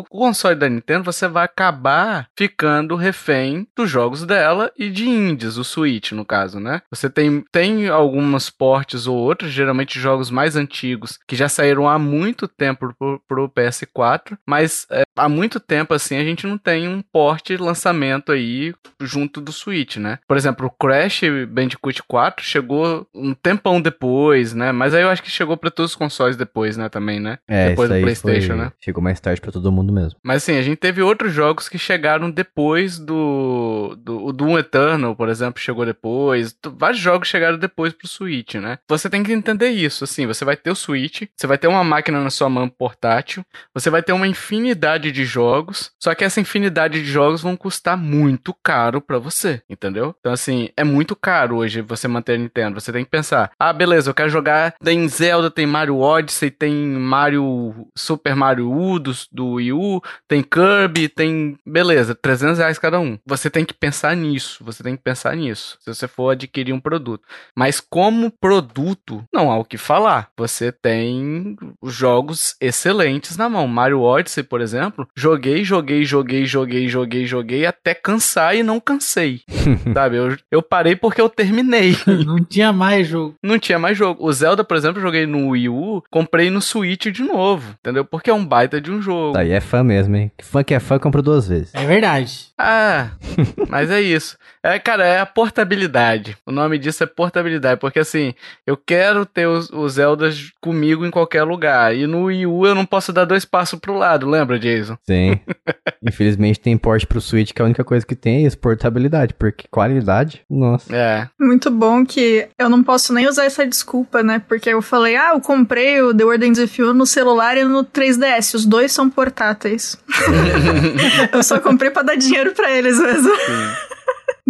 o 0.00 0.04
console 0.04 0.56
da 0.56 0.68
Nintendo 0.68 1.04
você 1.04 1.28
vai 1.28 1.44
acabar 1.44 2.28
ficando 2.36 2.96
refém 2.96 3.66
dos 3.76 3.90
jogos 3.90 4.24
dela 4.24 4.72
e 4.76 4.90
de 4.90 5.08
indies, 5.08 5.56
o 5.56 5.64
Switch, 5.64 6.12
no 6.12 6.24
caso, 6.24 6.60
né? 6.60 6.82
Você 6.90 7.08
tem, 7.10 7.44
tem 7.52 7.88
alguns 7.88 8.50
portes 8.50 9.06
ou 9.06 9.16
outros, 9.16 9.50
geralmente 9.50 9.98
jogos 9.98 10.30
mais 10.30 10.56
antigos, 10.56 11.18
que 11.26 11.36
já 11.36 11.48
saíram 11.48 11.88
há 11.88 11.98
muito 11.98 12.48
tempo 12.48 12.94
pro, 12.98 13.22
pro 13.26 13.48
PS4, 13.48 14.38
mas 14.46 14.86
é, 14.90 15.02
há 15.16 15.28
muito 15.28 15.58
tempo 15.58 15.94
assim 15.94 16.16
a 16.16 16.24
gente 16.24 16.46
não 16.46 16.58
tem 16.58 16.88
um 16.88 17.02
porte 17.02 17.56
lançamento 17.56 18.32
aí 18.32 18.74
junto 19.00 19.40
do 19.40 19.52
Switch, 19.52 19.96
né? 19.96 20.18
Por 20.26 20.36
exemplo, 20.36 20.66
o 20.66 20.70
Crash 20.70 21.22
Bandicoot 21.66 22.02
4 22.04 22.44
chegou 22.44 23.06
um 23.12 23.34
tempão 23.34 23.80
depois, 23.80 24.54
né? 24.54 24.70
Mas 24.72 24.94
aí 24.94 25.02
eu 25.02 25.08
acho 25.08 25.22
que 25.22 25.30
chegou 25.30 25.56
pra 25.56 25.70
todos 25.70 25.92
os 25.92 25.96
consoles 25.96 26.36
depois, 26.36 26.76
né? 26.76 26.88
Também, 26.88 27.18
né? 27.18 27.38
É, 27.48 27.70
depois 27.70 27.88
do 27.90 28.00
PlayStation, 28.00 28.54
foi- 28.54 28.56
né? 28.56 28.72
Chegou 28.80 29.02
mais 29.02 29.18
tarde 29.20 29.40
pra 29.40 29.50
todo 29.52 29.72
mundo 29.72 29.92
mesmo. 29.92 30.18
Mas 30.22 30.42
assim, 30.42 30.56
a 30.56 30.62
gente 30.62 30.76
teve 30.76 31.02
outros 31.02 31.32
jogos 31.32 31.68
que 31.68 31.78
chegaram 31.78 32.30
depois 32.30 32.98
do. 32.98 33.96
do 33.98 34.26
o 34.26 34.32
Doom 34.32 34.58
Eternal, 34.58 35.14
por 35.16 35.28
exemplo, 35.28 35.60
chegou 35.60 35.84
depois. 35.84 36.56
Vários 36.76 37.00
jogos 37.00 37.28
chegaram 37.28 37.58
depois 37.58 37.92
pro 37.92 38.06
Switch, 38.08 38.54
né? 38.54 38.78
Você 38.88 39.10
tem 39.10 39.22
que 39.22 39.32
entender 39.32 39.68
isso, 39.70 40.04
assim. 40.04 40.26
Você 40.26 40.44
vai 40.44 40.56
ter 40.56 40.70
o 40.70 40.74
Switch, 40.76 41.22
você 41.36 41.46
vai 41.46 41.58
ter 41.58 41.66
uma 41.68 41.82
máquina 41.84 42.22
na 42.22 42.30
sua 42.30 42.48
mão 42.48 42.68
portátil, 42.68 43.44
você 43.74 43.90
vai 43.90 44.02
ter 44.02 44.12
uma 44.12 44.26
infinidade 44.26 45.10
de 45.10 45.24
jogos, 45.24 45.90
só 46.02 46.14
que 46.14 46.24
essa 46.24 46.40
infinidade 46.40 47.02
de 47.02 47.08
jogos 47.08 47.42
vão 47.42 47.56
custar 47.56 47.96
muito 47.96 48.54
caro 48.62 49.00
pra 49.00 49.18
você, 49.18 49.62
entendeu? 49.68 50.14
Então, 50.20 50.32
assim, 50.32 50.68
é 50.76 50.84
muito 50.84 51.14
caro 51.16 51.55
hoje 51.56 51.80
você 51.80 52.06
manter 52.06 52.34
a 52.34 52.38
Nintendo. 52.38 52.80
Você 52.80 52.92
tem 52.92 53.04
que 53.04 53.10
pensar, 53.10 53.50
ah, 53.58 53.72
beleza, 53.72 54.10
eu 54.10 54.14
quero 54.14 54.28
jogar. 54.28 54.74
Tem 54.82 55.06
Zelda, 55.08 55.50
tem 55.50 55.66
Mario 55.66 55.98
Odyssey, 55.98 56.50
tem 56.50 56.74
Mario. 56.74 57.88
Super 57.96 58.34
Mario 58.34 58.70
U 58.70 58.98
do, 58.98 59.12
do 59.32 59.52
Wii 59.52 59.72
U, 59.72 60.02
tem 60.28 60.42
Kirby, 60.42 61.08
tem. 61.08 61.56
Beleza, 61.66 62.14
300 62.14 62.58
reais 62.58 62.78
cada 62.78 63.00
um. 63.00 63.18
Você 63.26 63.50
tem 63.50 63.64
que 63.64 63.74
pensar 63.74 64.14
nisso. 64.16 64.62
Você 64.64 64.82
tem 64.82 64.96
que 64.96 65.02
pensar 65.02 65.36
nisso. 65.36 65.78
Se 65.80 65.92
você 65.92 66.06
for 66.06 66.30
adquirir 66.30 66.72
um 66.72 66.80
produto. 66.80 67.24
Mas 67.54 67.80
como 67.80 68.30
produto, 68.30 69.24
não 69.32 69.50
há 69.50 69.58
o 69.58 69.64
que 69.64 69.78
falar. 69.78 70.28
Você 70.36 70.70
tem 70.70 71.56
jogos 71.84 72.56
excelentes 72.60 73.36
na 73.36 73.48
mão. 73.48 73.66
Mario 73.66 74.02
Odyssey, 74.02 74.42
por 74.42 74.60
exemplo, 74.60 75.08
joguei, 75.16 75.64
joguei, 75.64 76.04
joguei, 76.04 76.44
joguei, 76.44 76.88
joguei, 76.88 77.26
joguei 77.26 77.66
até 77.66 77.94
cansar 77.94 78.56
e 78.56 78.62
não 78.62 78.80
cansei. 78.80 79.40
sabe? 79.94 80.16
Eu, 80.16 80.36
eu 80.50 80.62
parei 80.62 80.96
porque 80.96 81.20
eu 81.20 81.28
terminei. 81.46 81.96
Não 82.24 82.44
tinha 82.44 82.72
mais 82.72 83.06
jogo. 83.06 83.34
Não 83.42 83.58
tinha 83.58 83.78
mais 83.78 83.96
jogo. 83.96 84.24
O 84.24 84.32
Zelda, 84.32 84.64
por 84.64 84.76
exemplo, 84.76 84.98
eu 84.98 85.02
joguei 85.02 85.26
no 85.26 85.50
Wii 85.50 85.68
U, 85.68 86.02
comprei 86.10 86.50
no 86.50 86.60
Switch 86.60 87.06
de 87.06 87.22
novo, 87.22 87.74
entendeu? 87.80 88.04
Porque 88.04 88.30
é 88.30 88.34
um 88.34 88.44
baita 88.44 88.80
de 88.80 88.90
um 88.90 89.00
jogo. 89.00 89.34
Daí 89.34 89.52
é 89.52 89.60
fã 89.60 89.82
mesmo, 89.82 90.16
hein? 90.16 90.30
Fã 90.42 90.62
que 90.62 90.74
é 90.74 90.80
fã 90.80 90.98
compra 90.98 91.22
duas 91.22 91.48
vezes. 91.48 91.74
É 91.74 91.84
verdade. 91.84 92.48
Ah, 92.58 93.10
mas 93.68 93.90
é 93.90 94.00
isso. 94.00 94.36
É, 94.62 94.78
cara, 94.78 95.04
é 95.06 95.20
a 95.20 95.26
portabilidade. 95.26 96.36
O 96.44 96.50
nome 96.50 96.78
disso 96.78 97.04
é 97.04 97.06
portabilidade, 97.06 97.80
porque 97.80 98.00
assim, 98.00 98.34
eu 98.66 98.76
quero 98.76 99.24
ter 99.24 99.46
os, 99.46 99.70
os 99.70 99.92
Zeldas 99.92 100.52
comigo 100.60 101.06
em 101.06 101.10
qualquer 101.10 101.44
lugar. 101.44 101.94
E 101.94 102.06
no 102.06 102.24
Wii 102.24 102.46
U 102.46 102.66
eu 102.66 102.74
não 102.74 102.84
posso 102.84 103.12
dar 103.12 103.24
dois 103.24 103.44
passos 103.44 103.78
pro 103.78 103.96
lado, 103.96 104.28
lembra, 104.28 104.58
Jason? 104.58 104.96
Sim. 105.06 105.38
Infelizmente 106.02 106.60
tem 106.60 106.76
porte 106.76 107.06
pro 107.06 107.20
Switch, 107.20 107.52
que 107.52 107.62
a 107.62 107.64
única 107.64 107.84
coisa 107.84 108.04
que 108.04 108.16
tem 108.16 108.38
é 108.38 108.46
isso, 108.46 108.58
portabilidade. 108.58 109.34
Porque 109.34 109.66
qualidade, 109.70 110.42
nossa. 110.50 110.94
É. 110.94 111.28
Muito 111.38 111.70
bom 111.70 112.04
que 112.04 112.48
eu 112.58 112.68
não 112.70 112.82
posso 112.82 113.12
nem 113.12 113.28
usar 113.28 113.44
essa 113.44 113.66
desculpa, 113.66 114.22
né? 114.22 114.42
Porque 114.48 114.70
eu 114.70 114.80
falei, 114.80 115.16
ah, 115.16 115.32
eu 115.34 115.40
comprei 115.40 116.00
o 116.00 116.14
The 116.14 116.24
With 116.24 116.40
You 116.78 116.94
no 116.94 117.06
celular 117.06 117.58
e 117.58 117.64
no 117.64 117.84
3DS. 117.84 118.54
Os 118.54 118.64
dois 118.64 118.90
são 118.90 119.10
portáteis. 119.10 119.98
eu 121.32 121.42
só 121.42 121.60
comprei 121.60 121.90
pra 121.90 122.02
dar 122.02 122.16
dinheiro 122.16 122.52
pra 122.52 122.70
eles 122.70 122.98
mesmo. 122.98 123.30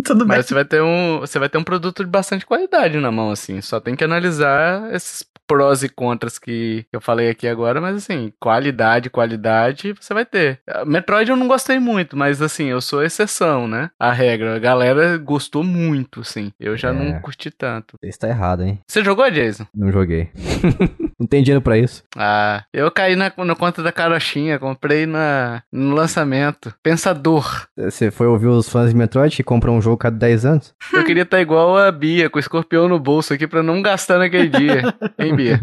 Tudo 0.07 0.25
bem. 0.25 0.37
Mas 0.39 0.47
você 0.47 0.55
vai 0.55 0.65
ter 0.65 0.81
um, 0.83 1.21
você 1.21 1.39
vai 1.39 1.49
ter 1.49 1.59
um 1.59 1.65
produto 1.65 2.05
de 2.05 2.11
bastante 2.11 2.47
qualidade 2.47 2.99
na 2.99 3.11
mão, 3.11 3.31
assim. 3.31 3.61
Só 3.61 3.81
tem 3.81 3.95
que 3.97 4.05
analisar 4.05 4.93
esses 4.95 5.25
prós 5.49 5.85
e 5.85 5.89
contras 5.89 6.41
que 6.41 6.85
eu 6.93 7.01
falei 7.01 7.31
aqui 7.31 7.47
agora, 7.47 7.81
mas 7.81 7.97
assim, 7.99 8.33
qualidade, 8.41 9.09
qualidade, 9.11 9.93
você 9.93 10.13
vai 10.13 10.25
ter. 10.25 10.61
Metroid 10.85 11.31
eu 11.31 11.37
não 11.37 11.47
gostei 11.47 11.79
muito, 11.79 12.17
mas 12.17 12.43
assim, 12.43 12.65
eu 12.67 12.81
sou 12.81 13.01
exceção, 13.03 13.69
né? 13.69 13.91
A 13.99 14.11
regra. 14.13 14.57
A 14.57 14.59
galera 14.59 15.17
gostou 15.19 15.63
muito, 15.63 16.21
assim. 16.23 16.53
Eu 16.59 16.77
já 16.77 16.89
É. 16.89 16.93
não 16.93 17.21
curti 17.21 17.51
tanto. 17.51 17.97
Isso 18.03 18.19
tá 18.19 18.29
errado, 18.29 18.63
hein? 18.65 18.81
Você 18.89 19.05
jogou, 19.05 19.31
Jason? 19.31 19.67
Não 19.75 19.93
joguei. 19.93 20.31
não 21.19 21.27
tem 21.27 21.43
dinheiro 21.43 21.63
pra 21.63 21.79
isso. 21.79 22.03
Ah, 22.17 22.65
eu 22.73 22.91
caí 22.91 23.17
na, 23.17 23.33
na 23.39 23.55
conta 23.57 23.83
da 23.83 23.93
carochinha, 23.93 24.59
comprei 24.59 25.07
na, 25.07 25.63
no 25.73 25.95
lançamento. 25.95 26.75
Pensador. 26.83 27.67
Você 27.77 28.11
foi 28.11 28.27
ouvir 28.27 28.47
os 28.49 28.69
fãs 28.69 28.91
de 28.91 28.97
Metroid 28.97 29.35
que 29.37 29.43
compram 29.43 29.77
um 29.77 29.83
jogo 29.83 29.97
cada 29.97 30.17
10 30.17 30.45
anos? 30.45 30.75
Eu 30.93 31.05
queria 31.05 31.23
estar 31.23 31.41
igual 31.41 31.77
a 31.77 31.91
Bia, 31.91 32.29
com 32.31 32.39
o 32.39 32.41
escorpião 32.41 32.89
no 32.89 32.99
bolso 32.99 33.33
aqui 33.33 33.47
pra 33.47 33.63
não 33.63 33.81
gastar 33.83 34.19
naquele 34.19 34.49
dia. 34.49 34.83
Hein, 35.19 35.35
Bia? 35.35 35.61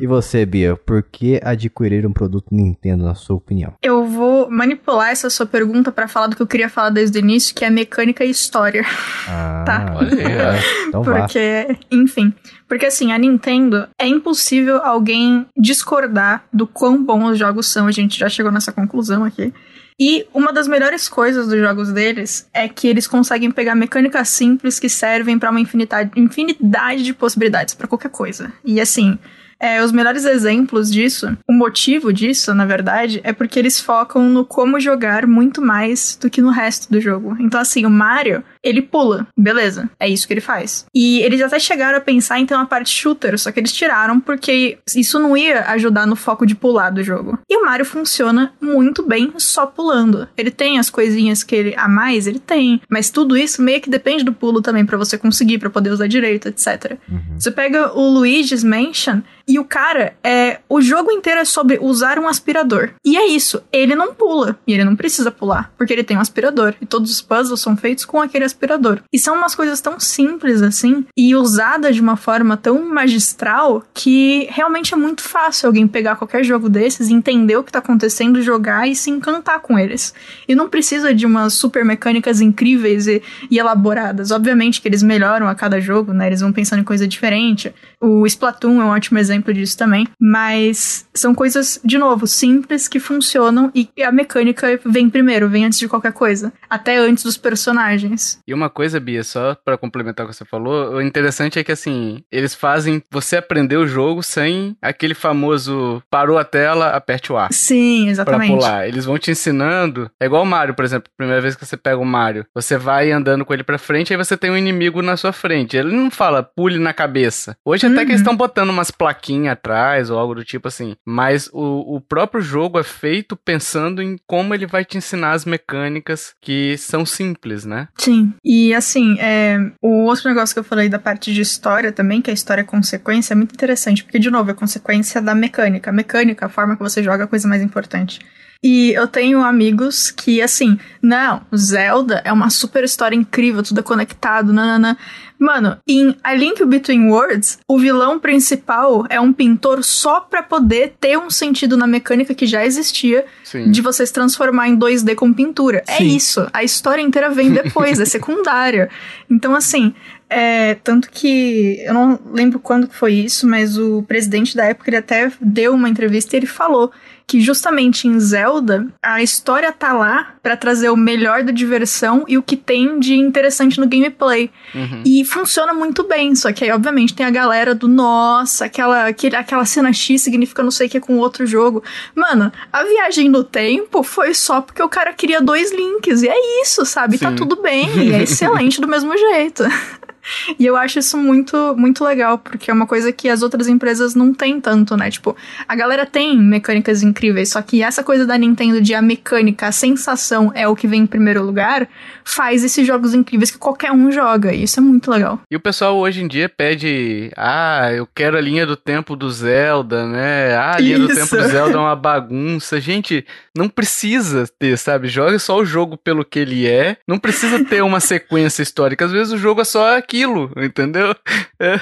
E 0.00 0.06
você, 0.06 0.44
Bia, 0.46 0.76
por 0.76 1.02
que 1.02 1.40
adquirir 1.42 2.06
um 2.06 2.12
produto 2.12 2.46
Nintendo, 2.52 3.04
na 3.04 3.14
sua 3.14 3.36
opinião? 3.36 3.74
Eu 3.82 4.04
vou 4.06 4.50
manipular 4.50 5.10
essa 5.10 5.28
sua 5.30 5.46
pergunta 5.46 5.90
pra 5.92 6.08
falar 6.08 6.28
do 6.28 6.36
que 6.36 6.42
eu 6.42 6.46
queria 6.46 6.68
falar 6.68 6.90
desde 6.90 7.18
o 7.18 7.20
início, 7.20 7.54
que 7.54 7.64
é 7.64 7.70
mecânica 7.70 8.24
e 8.24 8.30
história. 8.30 8.84
Ah, 9.28 9.64
Tá. 9.66 9.92
olha 9.96 10.08
aí. 10.52 10.60
Então 10.88 11.02
vá. 11.02 11.20
Porque, 11.20 11.76
enfim. 11.90 12.32
Porque 12.72 12.86
assim, 12.86 13.12
a 13.12 13.18
Nintendo, 13.18 13.86
é 13.98 14.06
impossível 14.06 14.78
alguém 14.78 15.44
discordar 15.54 16.46
do 16.50 16.66
quão 16.66 17.04
bons 17.04 17.32
os 17.32 17.38
jogos 17.38 17.66
são. 17.66 17.86
A 17.86 17.92
gente 17.92 18.18
já 18.18 18.30
chegou 18.30 18.50
nessa 18.50 18.72
conclusão 18.72 19.24
aqui. 19.24 19.52
E 20.00 20.24
uma 20.32 20.54
das 20.54 20.66
melhores 20.66 21.06
coisas 21.06 21.48
dos 21.48 21.60
jogos 21.60 21.92
deles 21.92 22.48
é 22.50 22.66
que 22.66 22.88
eles 22.88 23.06
conseguem 23.06 23.50
pegar 23.50 23.74
mecânicas 23.74 24.30
simples 24.30 24.78
que 24.80 24.88
servem 24.88 25.38
pra 25.38 25.50
uma 25.50 25.60
infinidade, 25.60 26.12
infinidade 26.16 27.02
de 27.02 27.12
possibilidades 27.12 27.74
pra 27.74 27.86
qualquer 27.86 28.08
coisa. 28.08 28.50
E 28.64 28.80
assim, 28.80 29.18
é, 29.62 29.80
os 29.80 29.92
melhores 29.92 30.24
exemplos 30.24 30.90
disso, 30.90 31.38
o 31.48 31.52
motivo 31.52 32.12
disso, 32.12 32.52
na 32.52 32.66
verdade, 32.66 33.20
é 33.22 33.32
porque 33.32 33.60
eles 33.60 33.78
focam 33.78 34.28
no 34.28 34.44
como 34.44 34.80
jogar 34.80 35.24
muito 35.24 35.62
mais 35.62 36.18
do 36.20 36.28
que 36.28 36.42
no 36.42 36.50
resto 36.50 36.90
do 36.90 37.00
jogo. 37.00 37.36
Então, 37.38 37.60
assim, 37.60 37.86
o 37.86 37.90
Mario, 37.90 38.42
ele 38.62 38.82
pula, 38.82 39.26
beleza, 39.36 39.90
é 39.98 40.08
isso 40.08 40.26
que 40.26 40.32
ele 40.32 40.40
faz. 40.40 40.86
E 40.94 41.20
eles 41.20 41.40
até 41.40 41.58
chegaram 41.58 41.98
a 41.98 42.00
pensar 42.00 42.38
em 42.38 42.46
ter 42.46 42.54
uma 42.54 42.66
parte 42.66 42.90
shooter, 42.90 43.38
só 43.38 43.50
que 43.50 43.60
eles 43.60 43.72
tiraram 43.72 44.20
porque 44.20 44.78
isso 44.94 45.18
não 45.18 45.36
ia 45.36 45.64
ajudar 45.70 46.06
no 46.06 46.16
foco 46.16 46.46
de 46.46 46.54
pular 46.54 46.90
do 46.90 47.02
jogo. 47.02 47.38
E 47.48 47.56
o 47.56 47.64
Mario 47.64 47.84
funciona 47.84 48.52
muito 48.60 49.02
bem 49.02 49.32
só 49.36 49.66
pulando. 49.66 50.28
Ele 50.36 50.50
tem 50.50 50.78
as 50.78 50.90
coisinhas 50.90 51.42
que 51.42 51.54
ele 51.54 51.74
a 51.76 51.88
mais, 51.88 52.26
ele 52.26 52.38
tem, 52.38 52.80
mas 52.88 53.10
tudo 53.10 53.36
isso 53.36 53.62
meio 53.62 53.80
que 53.80 53.90
depende 53.90 54.24
do 54.24 54.32
pulo 54.32 54.62
também 54.62 54.86
pra 54.86 54.96
você 54.96 55.18
conseguir, 55.18 55.58
pra 55.58 55.70
poder 55.70 55.90
usar 55.90 56.06
direito, 56.06 56.48
etc. 56.48 56.98
Você 57.38 57.50
pega 57.50 57.92
o 57.96 58.08
Luigi's 58.08 58.62
Mansion 58.62 59.20
e 59.46 59.58
o 59.58 59.64
cara 59.64 60.14
é. 60.22 60.60
O 60.68 60.80
jogo 60.80 61.10
inteiro 61.10 61.40
é 61.40 61.44
sobre 61.44 61.78
usar 61.80 62.18
um 62.18 62.28
aspirador. 62.28 62.90
E 63.04 63.16
é 63.16 63.26
isso. 63.26 63.62
Ele 63.72 63.94
não 63.94 64.14
pula. 64.14 64.58
E 64.66 64.72
ele 64.72 64.84
não 64.84 64.96
precisa 64.96 65.30
pular. 65.30 65.72
Porque 65.76 65.92
ele 65.92 66.04
tem 66.04 66.16
um 66.16 66.20
aspirador. 66.20 66.74
E 66.80 66.86
todos 66.86 67.10
os 67.10 67.20
puzzles 67.20 67.60
são 67.60 67.76
feitos 67.76 68.04
com 68.04 68.20
aquele 68.20 68.44
aspirador. 68.52 69.00
E 69.12 69.18
são 69.18 69.36
umas 69.36 69.54
coisas 69.54 69.80
tão 69.80 69.98
simples 69.98 70.62
assim. 70.62 71.04
E 71.16 71.34
usadas 71.34 71.94
de 71.94 72.00
uma 72.00 72.16
forma 72.16 72.56
tão 72.56 72.88
magistral. 72.88 73.84
Que 73.92 74.46
realmente 74.50 74.94
é 74.94 74.96
muito 74.96 75.22
fácil 75.22 75.66
alguém 75.66 75.86
pegar 75.86 76.16
qualquer 76.16 76.44
jogo 76.44 76.68
desses, 76.68 77.08
entender 77.08 77.56
o 77.56 77.64
que 77.64 77.72
tá 77.72 77.78
acontecendo, 77.78 78.42
jogar 78.42 78.88
e 78.88 78.94
se 78.94 79.10
encantar 79.10 79.60
com 79.60 79.78
eles. 79.78 80.14
E 80.48 80.54
não 80.54 80.68
precisa 80.68 81.14
de 81.14 81.26
umas 81.26 81.54
super 81.54 81.84
mecânicas 81.84 82.40
incríveis 82.40 83.06
e, 83.06 83.22
e 83.50 83.58
elaboradas. 83.58 84.30
Obviamente 84.30 84.80
que 84.80 84.88
eles 84.88 85.02
melhoram 85.02 85.48
a 85.48 85.54
cada 85.54 85.80
jogo, 85.80 86.12
né? 86.12 86.26
Eles 86.26 86.40
vão 86.40 86.52
pensando 86.52 86.80
em 86.80 86.84
coisa 86.84 87.06
diferente. 87.06 87.74
O 88.00 88.26
Splatoon 88.26 88.80
é 88.80 88.84
um 88.84 88.88
ótimo 88.88 89.18
exemplo 89.18 89.52
disso 89.52 89.76
também. 89.76 90.06
Mas 90.20 91.06
são 91.14 91.34
coisas, 91.34 91.80
de 91.84 91.98
novo, 91.98 92.26
simples 92.26 92.88
que 92.88 93.00
funcionam 93.00 93.70
e 93.74 93.88
a 94.02 94.12
mecânica 94.12 94.80
vem 94.84 95.08
primeiro, 95.08 95.48
vem 95.48 95.64
antes 95.64 95.78
de 95.78 95.88
qualquer 95.88 96.12
coisa. 96.12 96.52
Até 96.68 96.96
antes 96.98 97.24
dos 97.24 97.36
personagens. 97.36 98.38
E 98.46 98.54
uma 98.54 98.68
coisa, 98.70 98.98
Bia, 99.00 99.22
só 99.24 99.54
pra 99.64 99.76
complementar 99.78 100.26
o 100.26 100.28
que 100.28 100.34
você 100.36 100.44
falou, 100.44 100.94
o 100.94 101.02
interessante 101.02 101.58
é 101.58 101.64
que 101.64 101.72
assim, 101.72 102.22
eles 102.30 102.54
fazem 102.54 103.02
você 103.10 103.36
aprender 103.36 103.76
o 103.76 103.86
jogo 103.86 104.22
sem 104.22 104.76
aquele 104.80 105.14
famoso 105.14 106.02
parou 106.10 106.38
a 106.38 106.44
tela, 106.44 106.90
aperte 106.90 107.32
o 107.32 107.36
A. 107.38 107.48
Sim, 107.50 108.02
Pra 108.04 108.10
exatamente. 108.10 108.50
pular. 108.56 108.86
Eles 108.88 109.04
vão 109.04 109.18
te 109.18 109.30
ensinando. 109.30 110.10
É 110.20 110.26
igual 110.26 110.42
o 110.42 110.46
Mario, 110.46 110.74
por 110.74 110.84
exemplo. 110.84 111.10
Primeira 111.16 111.40
vez 111.40 111.54
que 111.56 111.64
você 111.64 111.76
pega 111.76 111.98
o 111.98 112.04
Mario, 112.04 112.46
você 112.54 112.76
vai 112.76 113.10
andando 113.10 113.44
com 113.44 113.52
ele 113.54 113.64
pra 113.64 113.78
frente, 113.78 114.12
aí 114.12 114.16
você 114.16 114.36
tem 114.36 114.50
um 114.50 114.56
inimigo 114.56 115.02
na 115.02 115.16
sua 115.16 115.32
frente. 115.32 115.76
Ele 115.76 115.94
não 115.94 116.10
fala 116.10 116.42
pule 116.42 116.78
na 116.78 116.92
cabeça. 116.92 117.56
Hoje 117.64 117.86
até 117.86 117.92
Uhum. 118.00 118.04
que 118.06 118.10
eles 118.12 118.20
estão 118.20 118.36
botando 118.36 118.70
umas 118.70 118.90
plaquinhas 118.90 119.52
atrás 119.52 120.10
ou 120.10 120.18
algo 120.18 120.34
do 120.34 120.44
tipo 120.44 120.68
assim. 120.68 120.96
Mas 121.06 121.48
o, 121.52 121.96
o 121.96 122.00
próprio 122.00 122.40
jogo 122.42 122.78
é 122.78 122.82
feito 122.82 123.36
pensando 123.36 124.02
em 124.02 124.16
como 124.26 124.54
ele 124.54 124.66
vai 124.66 124.84
te 124.84 124.96
ensinar 124.98 125.32
as 125.32 125.44
mecânicas 125.44 126.34
que 126.40 126.76
são 126.78 127.04
simples, 127.06 127.64
né? 127.64 127.88
Sim. 127.98 128.31
E 128.44 128.74
assim, 128.74 129.18
é, 129.18 129.58
o 129.80 130.04
outro 130.04 130.28
negócio 130.28 130.54
que 130.54 130.60
eu 130.60 130.64
falei 130.64 130.88
da 130.88 130.98
parte 130.98 131.32
de 131.32 131.40
história 131.40 131.92
também, 131.92 132.20
que 132.20 132.30
a 132.30 132.34
história 132.34 132.62
é 132.62 132.64
consequência, 132.64 133.34
é 133.34 133.36
muito 133.36 133.54
interessante, 133.54 134.04
porque, 134.04 134.18
de 134.18 134.30
novo, 134.30 134.50
é 134.50 134.54
consequência 134.54 135.20
da 135.20 135.34
mecânica. 135.34 135.90
A 135.90 135.92
mecânica, 135.92 136.46
a 136.46 136.48
forma 136.48 136.76
que 136.76 136.82
você 136.82 137.02
joga, 137.02 137.22
é 137.22 137.24
a 137.24 137.28
coisa 137.28 137.48
mais 137.48 137.62
importante. 137.62 138.20
E 138.64 138.92
eu 138.92 139.08
tenho 139.08 139.42
amigos 139.42 140.12
que, 140.12 140.40
assim, 140.40 140.78
não, 141.02 141.42
Zelda 141.54 142.22
é 142.24 142.32
uma 142.32 142.48
super 142.48 142.84
história 142.84 143.16
incrível, 143.16 143.60
tudo 143.60 143.80
é 143.80 143.82
conectado, 143.82 144.52
nanana. 144.52 144.96
Mano, 145.42 145.76
em 145.88 146.14
A 146.22 146.34
Link 146.34 146.64
Between 146.64 147.08
Worlds, 147.08 147.58
o 147.66 147.76
vilão 147.76 148.20
principal 148.20 149.04
é 149.10 149.20
um 149.20 149.32
pintor 149.32 149.82
só 149.82 150.20
pra 150.20 150.40
poder 150.40 150.94
ter 151.00 151.18
um 151.18 151.28
sentido 151.28 151.76
na 151.76 151.84
mecânica 151.84 152.32
que 152.32 152.46
já 152.46 152.64
existia 152.64 153.24
Sim. 153.42 153.68
de 153.72 153.80
você 153.80 154.06
se 154.06 154.12
transformar 154.12 154.68
em 154.68 154.78
2D 154.78 155.16
com 155.16 155.32
pintura. 155.32 155.82
É 155.88 155.96
Sim. 155.96 156.16
isso. 156.16 156.46
A 156.52 156.62
história 156.62 157.02
inteira 157.02 157.28
vem 157.28 157.50
depois, 157.50 157.98
é 157.98 158.04
secundária. 158.06 158.88
Então, 159.28 159.52
assim, 159.56 159.92
é, 160.30 160.76
tanto 160.76 161.10
que 161.10 161.82
eu 161.84 161.92
não 161.92 162.20
lembro 162.32 162.60
quando 162.60 162.88
foi 162.88 163.14
isso, 163.14 163.44
mas 163.44 163.76
o 163.76 164.04
presidente 164.04 164.54
da 164.56 164.66
época 164.66 164.90
ele 164.90 164.96
até 164.96 165.32
deu 165.40 165.74
uma 165.74 165.88
entrevista 165.88 166.36
e 166.36 166.38
ele 166.38 166.46
falou 166.46 166.92
que 167.26 167.40
justamente 167.40 168.06
em 168.06 168.18
Zelda 168.20 168.86
a 169.02 169.22
história 169.22 169.72
tá 169.72 169.92
lá 169.92 170.34
pra 170.42 170.56
trazer 170.56 170.90
o 170.90 170.96
melhor 170.96 171.42
da 171.42 171.52
diversão 171.52 172.24
e 172.28 172.36
o 172.36 172.42
que 172.42 172.56
tem 172.56 172.98
de 172.98 173.14
interessante 173.14 173.80
no 173.80 173.86
gameplay. 173.88 174.50
Uhum. 174.74 175.02
E 175.06 175.24
funciona 175.24 175.72
muito 175.72 176.02
bem, 176.04 176.34
só 176.34 176.52
que 176.52 176.64
aí, 176.64 176.70
obviamente, 176.70 177.14
tem 177.14 177.24
a 177.24 177.30
galera 177.30 177.74
do 177.74 177.88
nossa, 177.88 178.64
aquela, 178.66 179.06
aquele- 179.06 179.36
aquela 179.36 179.64
cena 179.64 179.92
X 179.92 180.20
significa 180.22 180.62
não 180.62 180.70
sei 180.70 180.86
o 180.86 180.90
que 180.90 181.00
com 181.00 181.16
outro 181.18 181.46
jogo. 181.46 181.82
Mano, 182.14 182.52
a 182.72 182.84
viagem 182.84 183.28
no 183.28 183.44
tempo 183.44 184.02
foi 184.02 184.34
só 184.34 184.60
porque 184.60 184.82
o 184.82 184.88
cara 184.88 185.12
queria 185.12 185.40
dois 185.40 185.72
links, 185.72 186.22
e 186.22 186.28
é 186.28 186.62
isso, 186.62 186.84
sabe? 186.84 187.18
Tá 187.18 187.30
Sim. 187.30 187.36
tudo 187.36 187.62
bem, 187.62 187.88
e 188.08 188.12
é 188.12 188.22
excelente 188.22 188.80
do 188.80 188.88
mesmo 188.88 189.16
jeito. 189.16 189.62
E 190.58 190.66
eu 190.66 190.76
acho 190.76 190.98
isso 190.98 191.16
muito, 191.18 191.74
muito 191.76 192.04
legal, 192.04 192.38
porque 192.38 192.70
é 192.70 192.74
uma 192.74 192.86
coisa 192.86 193.12
que 193.12 193.28
as 193.28 193.42
outras 193.42 193.68
empresas 193.68 194.14
não 194.14 194.32
têm 194.32 194.60
tanto, 194.60 194.96
né? 194.96 195.10
Tipo, 195.10 195.36
a 195.66 195.74
galera 195.74 196.06
tem 196.06 196.38
mecânicas 196.38 197.02
incríveis, 197.02 197.50
só 197.50 197.62
que 197.62 197.82
essa 197.82 198.02
coisa 198.02 198.26
da 198.26 198.36
Nintendo 198.36 198.80
de 198.80 198.94
a 198.94 199.02
mecânica, 199.02 199.66
a 199.66 199.72
sensação 199.72 200.52
é 200.54 200.66
o 200.68 200.76
que 200.76 200.86
vem 200.86 201.02
em 201.02 201.06
primeiro 201.06 201.42
lugar, 201.42 201.88
faz 202.24 202.64
esses 202.64 202.86
jogos 202.86 203.14
incríveis 203.14 203.50
que 203.50 203.58
qualquer 203.58 203.92
um 203.92 204.10
joga. 204.10 204.52
E 204.52 204.64
isso 204.64 204.78
é 204.80 204.82
muito 204.82 205.10
legal. 205.10 205.40
E 205.50 205.56
o 205.56 205.60
pessoal 205.60 205.96
hoje 205.98 206.22
em 206.22 206.28
dia 206.28 206.48
pede, 206.48 207.30
ah, 207.36 207.90
eu 207.92 208.06
quero 208.06 208.36
a 208.36 208.40
linha 208.40 208.66
do 208.66 208.76
tempo 208.76 209.16
do 209.16 209.30
Zelda, 209.30 210.06
né? 210.06 210.54
Ah, 210.54 210.76
a 210.76 210.78
linha 210.80 210.98
do 210.98 211.10
Isso. 211.10 211.14
tempo 211.14 211.42
do 211.42 211.48
Zelda 211.48 211.76
é 211.76 211.80
uma 211.80 211.96
bagunça. 211.96 212.80
Gente, 212.80 213.24
não 213.56 213.68
precisa 213.68 214.46
ter, 214.58 214.76
sabe? 214.78 215.08
Joga 215.08 215.38
só 215.38 215.58
o 215.58 215.64
jogo 215.64 215.96
pelo 215.96 216.24
que 216.24 216.38
ele 216.38 216.66
é. 216.66 216.96
Não 217.06 217.18
precisa 217.18 217.64
ter 217.64 217.82
uma 217.82 218.00
sequência 218.00 218.62
histórica. 218.62 219.04
Às 219.04 219.12
vezes 219.12 219.32
o 219.32 219.38
jogo 219.38 219.60
é 219.60 219.64
só 219.64 219.96
aquilo, 219.96 220.50
entendeu? 220.56 221.14
É, 221.64 221.78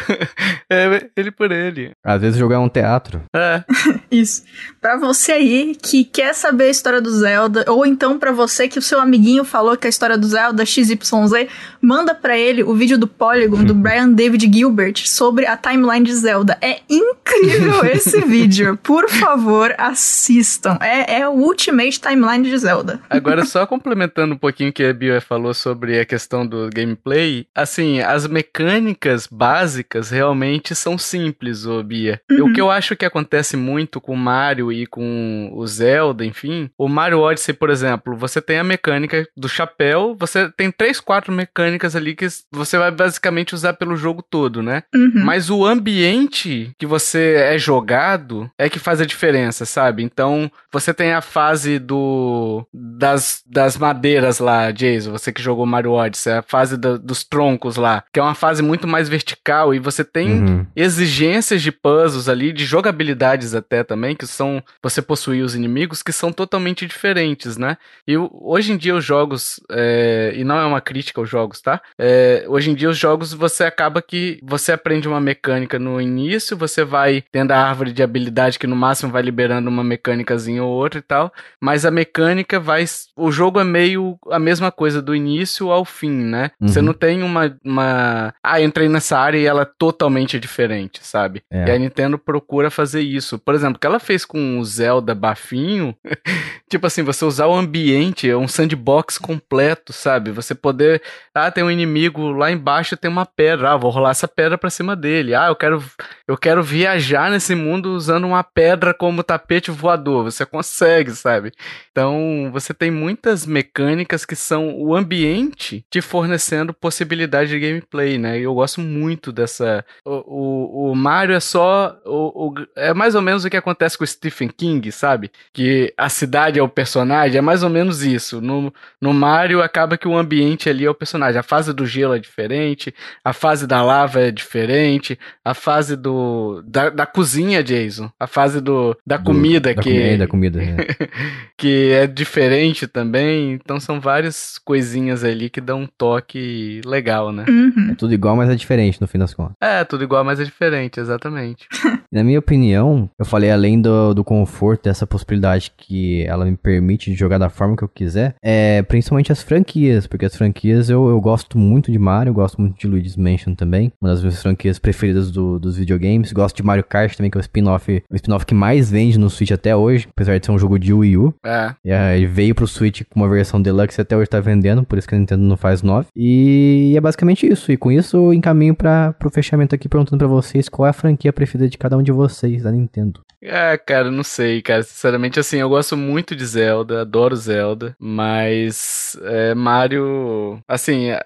é 0.71 1.11
ele 1.17 1.31
por 1.31 1.51
ele. 1.51 1.93
Às 2.05 2.21
vezes 2.21 2.39
jogar 2.39 2.61
um 2.61 2.69
teatro. 2.69 3.23
É. 3.35 3.65
Isso. 4.13 4.45
Pra 4.79 4.99
você 4.99 5.33
aí 5.33 5.75
que 5.75 6.05
quer 6.05 6.35
saber 6.35 6.65
a 6.65 6.71
história 6.71 7.01
do 7.01 7.11
Zelda, 7.11 7.65
ou 7.67 7.87
então 7.87 8.19
pra 8.19 8.31
você 8.31 8.69
que 8.69 8.79
o 8.79 8.83
seu 8.83 9.01
amiguinho 9.01 9.43
falou 9.43 9.75
que 9.79 9.87
a 9.87 9.91
história 9.91 10.19
do 10.19 10.27
Zelda 10.31 10.65
XYZ, 10.65 11.49
manda 11.81 12.15
pra 12.15 12.39
ele 12.39 12.63
o 12.63 12.75
vídeo 12.75 12.97
do 12.97 13.07
Polygon 13.07 13.65
do 13.65 13.75
Brian 13.75 14.11
David 14.11 14.51
Gilbert 14.53 15.07
sobre 15.07 15.47
a 15.47 15.57
timeline 15.57 16.05
de 16.05 16.15
Zelda. 16.15 16.57
É 16.61 16.81
incrível 16.89 17.85
esse 17.93 18.21
vídeo. 18.21 18.79
Por 18.83 19.09
favor, 19.09 19.75
assistam. 19.79 20.79
É, 20.81 21.21
é 21.21 21.29
o 21.29 21.33
Ultimate 21.33 22.01
Timeline 22.01 22.49
de 22.49 22.57
Zelda. 22.59 23.01
Agora, 23.09 23.45
só 23.47 23.67
complementando 23.67 24.35
um 24.35 24.39
pouquinho 24.39 24.71
o 24.71 24.73
que 24.73 24.85
a 24.85 24.93
Bia 24.93 25.21
falou 25.21 25.53
sobre 25.53 25.99
a 25.99 26.05
questão 26.05 26.47
do 26.47 26.69
gameplay, 26.73 27.47
assim, 27.55 28.01
as 28.01 28.27
mecânicas 28.27 29.27
básicas 29.27 30.11
realmente 30.11 30.75
são 30.75 30.97
simples, 30.97 31.67
ô 31.67 31.83
Bia. 31.83 32.21
E 32.31 32.41
O 32.41 32.53
que 32.53 32.61
eu 32.61 32.71
acho 32.71 32.97
que 32.97 33.05
acontece 33.05 33.57
muito 33.57 34.01
com 34.01 34.13
o 34.13 34.17
Mario 34.17 34.73
e 34.73 34.87
com 34.87 35.51
o 35.53 35.67
Zelda, 35.67 36.25
enfim, 36.25 36.71
o 36.79 36.89
Mario 36.89 37.21
Odyssey, 37.21 37.55
por 37.55 37.71
exemplo, 37.71 38.17
você 38.17 38.41
tem 38.41 38.59
a 38.59 38.65
mecânica 38.65 39.27
do 39.37 39.49
chapéu, 39.49 40.15
você 40.21 40.49
tem 40.57 40.71
três, 40.71 41.01
quatro 41.01 41.33
mecânicas 41.33 41.97
ali 41.97 42.15
que 42.15 42.27
você 42.53 42.77
vai 42.79 42.91
basicamente 42.91 43.55
usar 43.55 43.73
pelo 43.73 43.97
jogo 43.97 44.23
todo, 44.23 44.63
né? 44.63 44.83
Uhum. 44.95 45.25
Mas 45.25 45.49
o 45.51 45.65
ambiente 45.65 46.71
que 46.79 46.87
você 46.87 47.35
é 47.39 47.59
jogado 47.59 48.51
é 48.59 48.69
que 48.69 48.79
faz 48.79 49.01
a 49.01 49.07
diferença, 49.07 49.65
sabe? 49.65 50.03
Então, 50.03 50.51
você 50.73 50.93
tem 50.95 51.13
a 51.13 51.21
fase 51.21 51.79
do 51.79 52.67
das, 52.73 53.43
das 53.47 53.77
madeiras 53.77 54.39
lá, 54.39 54.71
Jason, 54.71 55.11
você 55.11 55.33
que 55.33 55.43
jogou 55.43 55.65
Mario 55.67 55.93
Odyssey, 55.93 56.33
a 56.35 56.43
fase 56.43 56.77
da- 56.77 56.97
dos 56.99 57.25
troncos 57.25 57.77
lá, 57.77 58.05
que 58.13 58.21
é 58.21 58.23
uma 58.23 58.35
fase 58.35 58.63
muito 58.63 58.87
mais 58.87 59.09
vertical 59.09 59.75
e 59.75 59.79
você 59.79 60.05
tem 60.05 60.31
Uhum. 60.31 60.67
exigências 60.77 61.63
de 61.63 61.73
puzzles 61.73 62.29
ali, 62.29 62.53
de 62.53 62.65
jogabilidades 62.65 63.55
até 63.55 63.83
também, 63.83 64.15
que 64.15 64.27
são 64.27 64.63
você 64.83 65.01
possuir 65.01 65.43
os 65.45 65.55
inimigos, 65.55 66.03
que 66.03 66.13
são 66.13 66.33
totalmente 66.33 66.87
diferentes, 66.87 67.57
né? 67.57 67.77
E 68.07 68.17
hoje 68.17 68.73
em 68.73 68.77
dia 68.77 68.95
os 68.95 69.05
jogos, 69.05 69.61
é, 69.71 70.10
e 70.35 70.45
não 70.45 70.59
é 70.59 70.65
uma 70.65 70.81
crítica 70.81 71.21
aos 71.21 71.29
jogos, 71.29 71.61
tá? 71.61 71.81
É, 71.99 72.45
hoje 72.49 72.71
em 72.71 72.75
dia 72.75 72.89
os 72.89 72.99
jogos 72.99 73.33
você 73.33 73.65
acaba 73.65 74.01
que 74.03 74.39
você 74.43 74.73
aprende 74.73 75.09
uma 75.09 75.21
mecânica 75.21 75.79
no 75.79 76.01
início, 76.01 76.57
você 76.57 76.85
vai 76.85 77.23
tendo 77.33 77.53
a 77.53 77.59
árvore 77.59 77.93
de 77.93 78.03
habilidade 78.03 78.59
que 78.59 78.67
no 78.67 78.77
máximo 78.77 79.13
vai 79.13 79.23
liberando 79.23 79.69
uma 79.69 79.85
mecânicazinha 79.85 80.63
ou 80.65 80.71
outra 80.71 80.99
e 80.99 81.03
tal, 81.03 81.33
mas 81.61 81.85
a 81.85 81.91
mecânica 81.91 82.59
vai. 82.61 82.85
O 83.17 83.31
jogo 83.31 83.61
é 83.61 83.65
meio 83.65 84.19
a 84.31 84.39
mesma 84.39 84.71
coisa 84.73 85.01
do 85.03 85.15
início 85.15 85.71
ao 85.71 85.85
fim, 85.85 86.11
né? 86.11 86.51
Você 86.61 86.79
Uhum. 86.81 86.87
não 86.87 86.93
tem 86.95 87.23
uma, 87.23 87.57
uma. 87.65 88.35
Ah, 88.43 88.61
entrei 88.61 88.89
nessa 88.89 89.19
área 89.19 89.39
e 89.39 89.47
ela 89.47 89.63
é 89.63 89.69
totalmente 89.79 90.39
diferente, 90.39 91.01
sabe? 91.03 91.43
É. 91.51 91.69
E 91.69 91.71
a 91.71 91.79
Nintendo 91.79 92.19
procura 92.19 92.71
fazer 92.71 93.01
isso. 93.03 93.39
Por 93.39 93.55
exemplo, 93.55 93.77
o 93.77 93.79
que 93.79 93.87
ela 93.87 93.99
fez 94.01 94.25
com 94.25 94.59
o 94.59 94.65
Zelda 94.65 95.15
Bafinho, 95.15 95.95
tipo 96.69 96.87
assim, 96.87 97.03
você 97.03 97.25
usar 97.25 97.47
o 97.47 97.55
ambiente, 97.55 98.29
é 98.29 98.37
um 98.37 98.49
sandbox 98.49 99.19
completo, 99.19 99.93
sabe? 100.01 100.31
Você 100.31 100.55
poder. 100.55 101.03
Ah, 101.35 101.51
tem 101.51 101.63
um 101.63 101.71
inimigo 101.71 102.31
lá 102.33 102.51
embaixo, 102.51 102.97
tem 102.97 103.11
uma 103.11 103.25
pedra. 103.27 103.73
Ah, 103.73 103.77
vou 103.77 103.91
rolar 103.91 104.11
essa 104.11 104.27
pedra 104.29 104.57
pra 104.59 104.71
cima 104.71 104.97
dele. 104.97 105.35
Ah, 105.35 105.47
eu 105.49 105.57
quero, 105.57 105.83
eu 106.27 106.37
quero 106.37 106.63
viajar 106.63 107.31
nesse 107.31 107.55
mundo 107.55 107.91
usando 107.95 108.27
uma 108.27 108.43
pedra 108.43 108.93
como 108.95 109.23
tapete 109.23 109.71
voador. 109.71 110.25
Você 110.25 110.45
consegue, 110.47 111.13
sabe? 111.13 111.53
Então, 111.91 112.51
você 112.53 112.73
tem 112.75 112.91
muitas 112.91 113.47
mecânicas 113.47 114.25
que 114.25 114.35
são 114.37 114.75
o 114.79 114.95
ambiente 114.95 115.85
te 115.91 116.01
fornecendo 116.01 116.73
possibilidade 116.75 117.51
de 117.51 117.59
gameplay, 117.61 118.19
né? 118.19 118.39
E 118.39 118.43
eu 118.43 118.55
gosto 118.55 118.81
muito 118.81 119.33
dessa. 119.33 119.85
O, 120.05 120.89
o, 120.89 120.91
o 120.93 120.95
Mario 120.95 121.35
é 121.35 121.41
só. 121.41 121.97
O, 122.05 122.49
o- 122.49 122.55
é 122.77 122.93
mais 122.95 123.15
ou 123.15 123.23
menos 123.23 123.45
o 123.45 123.51
que 123.51 123.57
acontece 123.57 123.97
com 123.99 124.05
o 124.05 124.07
Stephen 124.07 124.49
King, 124.49 124.91
sabe? 124.93 125.31
Que 125.53 125.93
a 125.97 126.09
cidade 126.09 126.59
é 126.59 126.63
o 126.63 126.69
personagem, 126.69 127.39
é 127.39 127.41
mais 127.41 127.63
ou 127.63 127.71
menos 127.71 128.03
isso. 128.03 128.41
No, 128.41 128.73
no 129.01 129.13
Mario 129.13 129.63
acaba 129.63 129.90
que 129.99 130.09
o 130.09 130.17
ambiente 130.17 130.69
ali 130.69 130.85
é 130.85 130.91
o 130.91 130.95
personagem. 130.95 131.39
A 131.39 131.43
fase 131.43 131.73
do 131.73 131.87
gelo 131.87 132.15
é 132.15 132.19
diferente, 132.19 132.95
a 133.25 133.33
fase 133.33 133.67
da 133.67 133.83
lava 133.83 134.21
é 134.21 134.31
diferente, 134.31 135.19
a 135.45 135.55
fase 135.55 135.97
do. 135.97 136.63
da, 136.67 136.91
da 136.91 137.07
cozinha, 137.07 137.63
Jason. 137.63 138.11
A 138.19 138.27
fase 138.27 138.61
do, 138.61 138.97
da 139.07 139.17
Do- 139.17 139.25
comida 139.25 139.75
da 139.75 139.83
que 139.83 139.91
comida, 139.91 140.19
da 140.19 140.27
comida. 140.27 140.63
é. 140.63 140.77
que 141.57 141.91
é 141.93 142.07
diferente 142.07 142.87
também. 142.87 143.53
Então 143.53 143.79
são 143.81 144.01
várias 144.01 144.59
coisinhas 144.65 145.25
ali 145.25 145.49
que 145.51 145.61
dão 145.61 145.83
um 145.83 145.87
toque 145.87 146.81
legal, 146.85 147.33
né? 147.33 147.45
Uhum. 147.49 147.91
É 147.93 147.95
tudo 147.95 148.15
igual, 148.15 148.37
mas 148.37 148.49
é 148.51 148.55
diferente 148.55 149.01
no 149.01 149.07
fim 149.07 149.19
das 149.19 149.35
contas. 149.35 149.55
É, 149.61 149.85
tudo 149.85 150.05
igual, 150.05 150.25
mas 150.25 150.41
é 150.41 150.45
diferente, 150.45 151.01
exatamente. 151.01 151.67
Na 152.13 152.25
minha 152.25 152.39
opinião, 152.39 153.09
eu 153.19 153.25
falei 153.25 153.51
além 153.51 153.81
do, 153.81 154.15
do 154.15 154.25
conforto, 154.25 154.85
dessa 154.85 155.07
possibilidade 155.07 155.73
que 155.77 156.25
ela 156.27 156.45
me 156.45 156.57
permite 156.57 157.11
de 157.11 157.17
jogar 157.17 157.39
da 157.39 157.49
forma 157.49 157.77
que 157.77 157.85
eu 157.85 157.89
quiser, 157.89 158.35
é 158.43 158.83
principalmente 158.83 159.31
as 159.33 159.43
franquias, 159.43 159.71
porque 160.09 160.25
as 160.25 160.37
franquias 160.37 160.89
eu, 160.91 161.09
eu 161.09 161.21
gosto 161.21 161.59
muito 161.59 161.91
de 161.93 161.99
Mario, 161.99 162.31
eu 162.31 162.35
gosto 162.35 162.61
muito 162.61 162.79
de 162.79 162.87
Luigi's 162.87 163.17
Mansion 163.17 163.55
também, 163.55 163.93
uma 164.01 164.11
das 164.11 164.21
minhas 164.21 164.41
franquias 164.43 164.79
preferidas 164.79 165.31
do- 165.31 165.59
dos 165.59 165.77
videogames, 165.77 166.33
gosto 166.33 166.57
de 166.57 166.63
Mario 166.63 166.85
Kart 166.85 167.15
também, 167.17 167.31
que 167.31 167.39
é 167.39 167.41
o 167.41 167.43
spin-off, 167.43 168.03
o 168.11 168.15
spin-off 168.17 168.45
que 168.47 168.55
mais 168.55 168.91
vende 168.91 169.19
no 169.19 169.31
Switch 169.31 169.51
até 169.53 169.75
hoje, 169.75 170.09
apesar 170.11 170.39
de 170.39 170.47
ser 170.47 170.53
um 170.53 170.59
jogo 170.59 170.79
de 170.79 170.93
Wii 170.93 171.17
U, 171.17 171.35
É. 171.45 171.75
e 171.85 171.93
aí 171.93 172.27
veio 172.27 172.55
pro 172.55 172.67
Switch 172.67 173.03
com 173.11 173.21
uma 173.21 173.29
versão 173.29 173.61
deluxe 173.61 174.01
e 174.01 174.03
até 174.03 174.17
hoje 174.17 174.29
tá 174.31 174.41
vendendo, 174.41 174.83
por 174.85 174.99
isso 174.99 175.09
que 175.09 175.15
a 175.15 175.19
Nintendo 175.19 175.43
não 175.43 175.57
faz 175.57 175.83
9. 175.83 176.09
E 176.17 176.95
é 176.97 177.01
basicamente 177.01 177.47
isso. 177.47 177.71
E 177.73 177.77
com 177.77 177.91
isso 177.93 178.17
eu 178.17 178.35
encaminho 178.35 178.75
para 178.75 179.13
pro 179.15 179.31
fechamento 179.31 179.75
aqui 179.75 179.89
perguntando 179.89 180.19
pra 180.19 180.27
vocês 180.29 180.69
qual 180.69 180.87
é 180.87 180.91
a 180.91 180.93
franquia 180.95 181.33
preferida 181.33 181.69
de 181.69 181.79
cada 181.79 181.97
um 181.97 182.03
de 182.03 182.13
vocês 182.13 182.63
da 182.63 182.71
Nintendo. 182.73 183.21
É, 183.43 183.79
cara, 183.79 184.11
não 184.11 184.23
sei, 184.23 184.61
cara. 184.61 184.83
Sinceramente, 184.83 185.41
assim, 185.41 185.57
eu 185.59 185.69
gosto 185.69 185.97
muito 185.97 186.37
de 186.37 186.45
Zelda, 186.45 187.01
adoro 187.01 187.35
Zelda, 187.35 187.95
mas 187.99 189.19
é, 189.23 189.55
Mario. 189.71 190.61
Assim, 190.67 191.11
é, 191.11 191.23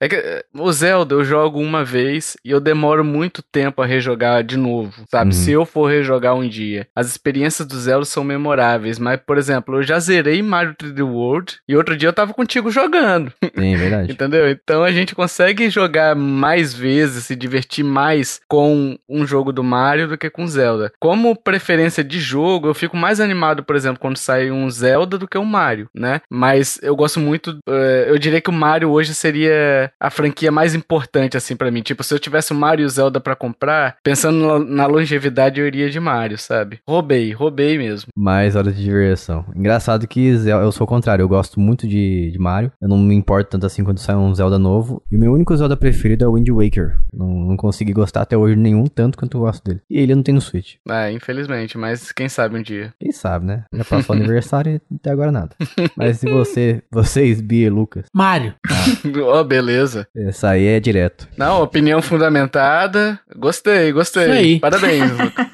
é 0.00 0.08
que 0.08 0.44
o 0.54 0.72
Zelda 0.72 1.14
eu 1.14 1.24
jogo 1.24 1.60
uma 1.60 1.84
vez 1.84 2.36
e 2.44 2.50
eu 2.50 2.60
demoro 2.60 3.04
muito 3.04 3.42
tempo 3.42 3.82
a 3.82 3.86
rejogar 3.86 4.42
de 4.42 4.56
novo, 4.56 5.04
sabe? 5.10 5.26
Uhum. 5.26 5.32
Se 5.32 5.52
eu 5.52 5.66
for 5.66 5.90
rejogar 5.90 6.34
um 6.34 6.48
dia. 6.48 6.86
As 6.94 7.08
experiências 7.08 7.66
do 7.66 7.78
Zelda 7.78 8.04
são 8.04 8.24
memoráveis, 8.24 8.98
mas, 8.98 9.20
por 9.20 9.36
exemplo, 9.36 9.76
eu 9.76 9.82
já 9.82 9.98
zerei 9.98 10.42
Mario 10.42 10.74
3D 10.74 11.02
World 11.02 11.58
e 11.68 11.76
outro 11.76 11.96
dia 11.96 12.08
eu 12.08 12.12
tava 12.12 12.32
contigo 12.32 12.70
jogando. 12.70 13.32
Sim, 13.54 13.74
é 13.74 13.76
verdade. 13.76 14.12
Entendeu? 14.12 14.50
Então 14.50 14.82
a 14.82 14.90
gente 14.90 15.14
consegue 15.14 15.68
jogar 15.68 16.14
mais 16.14 16.72
vezes, 16.72 17.26
se 17.26 17.36
divertir 17.36 17.84
mais 17.84 18.40
com 18.48 18.98
um 19.08 19.26
jogo 19.26 19.52
do 19.52 19.62
Mario 19.62 20.08
do 20.08 20.18
que 20.18 20.30
com 20.30 20.46
Zelda. 20.46 20.92
Como 20.98 21.36
preferência 21.36 22.02
de 22.02 22.18
jogo, 22.18 22.68
eu 22.68 22.74
fico 22.74 22.96
mais 22.96 23.20
animado, 23.20 23.62
por 23.62 23.76
exemplo, 23.76 24.00
quando 24.00 24.16
sai 24.16 24.50
um 24.50 24.70
Zelda 24.70 25.18
do 25.18 25.28
que 25.28 25.38
um 25.38 25.44
Mario, 25.44 25.88
né? 25.94 26.20
Mas 26.30 26.78
eu 26.82 26.96
gosto 26.96 27.20
muito, 27.20 27.58
eu 27.76 28.18
diria 28.18 28.40
que 28.40 28.50
o 28.50 28.52
Mario 28.52 28.90
hoje 28.90 29.14
seria 29.14 29.90
a 29.98 30.10
franquia 30.10 30.50
mais 30.50 30.74
importante, 30.74 31.36
assim, 31.36 31.56
para 31.56 31.70
mim. 31.70 31.82
Tipo, 31.82 32.02
se 32.02 32.14
eu 32.14 32.18
tivesse 32.18 32.52
o 32.52 32.56
Mario 32.56 32.84
e 32.84 32.86
o 32.86 32.88
Zelda 32.88 33.20
para 33.20 33.36
comprar, 33.36 33.96
pensando 34.02 34.58
na 34.58 34.86
longevidade, 34.86 35.60
eu 35.60 35.66
iria 35.66 35.90
de 35.90 36.00
Mario, 36.00 36.38
sabe? 36.38 36.80
Roubei, 36.86 37.32
roubei 37.32 37.78
mesmo. 37.78 38.08
Mais 38.16 38.56
hora 38.56 38.72
de 38.72 38.82
diversão. 38.82 39.44
Engraçado 39.54 40.06
que 40.06 40.26
eu 40.26 40.72
sou 40.72 40.84
o 40.84 40.88
contrário, 40.88 41.22
eu 41.22 41.28
gosto 41.28 41.60
muito 41.60 41.86
de, 41.86 42.30
de 42.30 42.38
Mario. 42.38 42.72
Eu 42.80 42.88
não 42.88 42.98
me 42.98 43.14
importo 43.14 43.50
tanto 43.50 43.66
assim 43.66 43.84
quando 43.84 43.98
sai 43.98 44.16
um 44.16 44.34
Zelda 44.34 44.58
novo. 44.58 45.02
E 45.10 45.16
o 45.16 45.20
meu 45.20 45.32
único 45.32 45.56
Zelda 45.56 45.76
preferido 45.76 46.24
é 46.24 46.28
o 46.28 46.34
Wind 46.34 46.48
Waker. 46.48 46.98
Não, 47.12 47.28
não 47.28 47.56
consegui 47.56 47.92
gostar 47.92 48.22
até 48.22 48.36
hoje 48.36 48.56
nenhum 48.56 48.86
tanto 48.86 49.18
quanto 49.18 49.36
eu 49.36 49.40
gosto 49.42 49.64
dele. 49.64 49.80
E 49.90 49.98
ele 49.98 50.14
não 50.14 50.22
tem 50.22 50.34
no 50.34 50.40
Switch. 50.40 50.74
É, 50.88 51.10
infelizmente, 51.12 51.76
mas 51.78 52.12
quem 52.12 52.28
sabe 52.28 52.58
um 52.58 52.62
dia. 52.62 52.92
Quem 52.98 53.12
sabe, 53.12 53.46
né? 53.46 53.64
Já 53.72 53.84
passou 53.84 54.14
o 54.14 54.18
aniversário 54.18 54.80
e 54.90 54.94
até 54.96 55.10
agora 55.10 55.32
nada. 55.32 55.56
Mas 55.96 56.18
se 56.18 56.30
você, 56.30 56.82
vocês, 56.90 57.40
Lucas. 57.68 58.06
Mario. 58.12 58.54
oh, 59.32 59.44
beleza. 59.44 60.06
Essa 60.14 60.50
aí 60.50 60.66
é 60.66 60.80
direto. 60.80 61.28
Não, 61.36 61.62
opinião 61.62 62.02
fundamentada. 62.02 63.18
Gostei, 63.36 63.92
gostei. 63.92 64.24
Isso 64.24 64.32
aí. 64.32 64.58
Parabéns, 64.60 65.10
Lucas. 65.10 65.46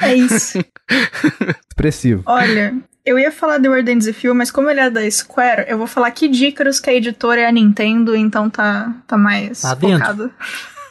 é 0.00 0.14
isso. 0.14 0.58
Expressivo. 1.68 2.22
Olha, 2.26 2.74
eu 3.04 3.18
ia 3.18 3.30
falar 3.30 3.60
The 3.60 3.68
Word 3.68 3.90
Ends 3.90 4.06
With 4.06 4.16
You, 4.22 4.34
mas 4.34 4.50
como 4.50 4.70
ele 4.70 4.80
é 4.80 4.90
da 4.90 5.08
Square, 5.10 5.66
eu 5.68 5.78
vou 5.78 5.86
falar 5.86 6.10
que 6.10 6.28
Dícaros, 6.28 6.80
que 6.80 6.90
a 6.90 6.94
editora 6.94 7.40
é 7.40 7.46
a 7.46 7.52
Nintendo, 7.52 8.16
então 8.16 8.50
tá, 8.50 8.92
tá 9.06 9.16
mais 9.16 9.62
tá 9.62 9.76
focado. 9.76 10.24
Dentro. 10.24 10.36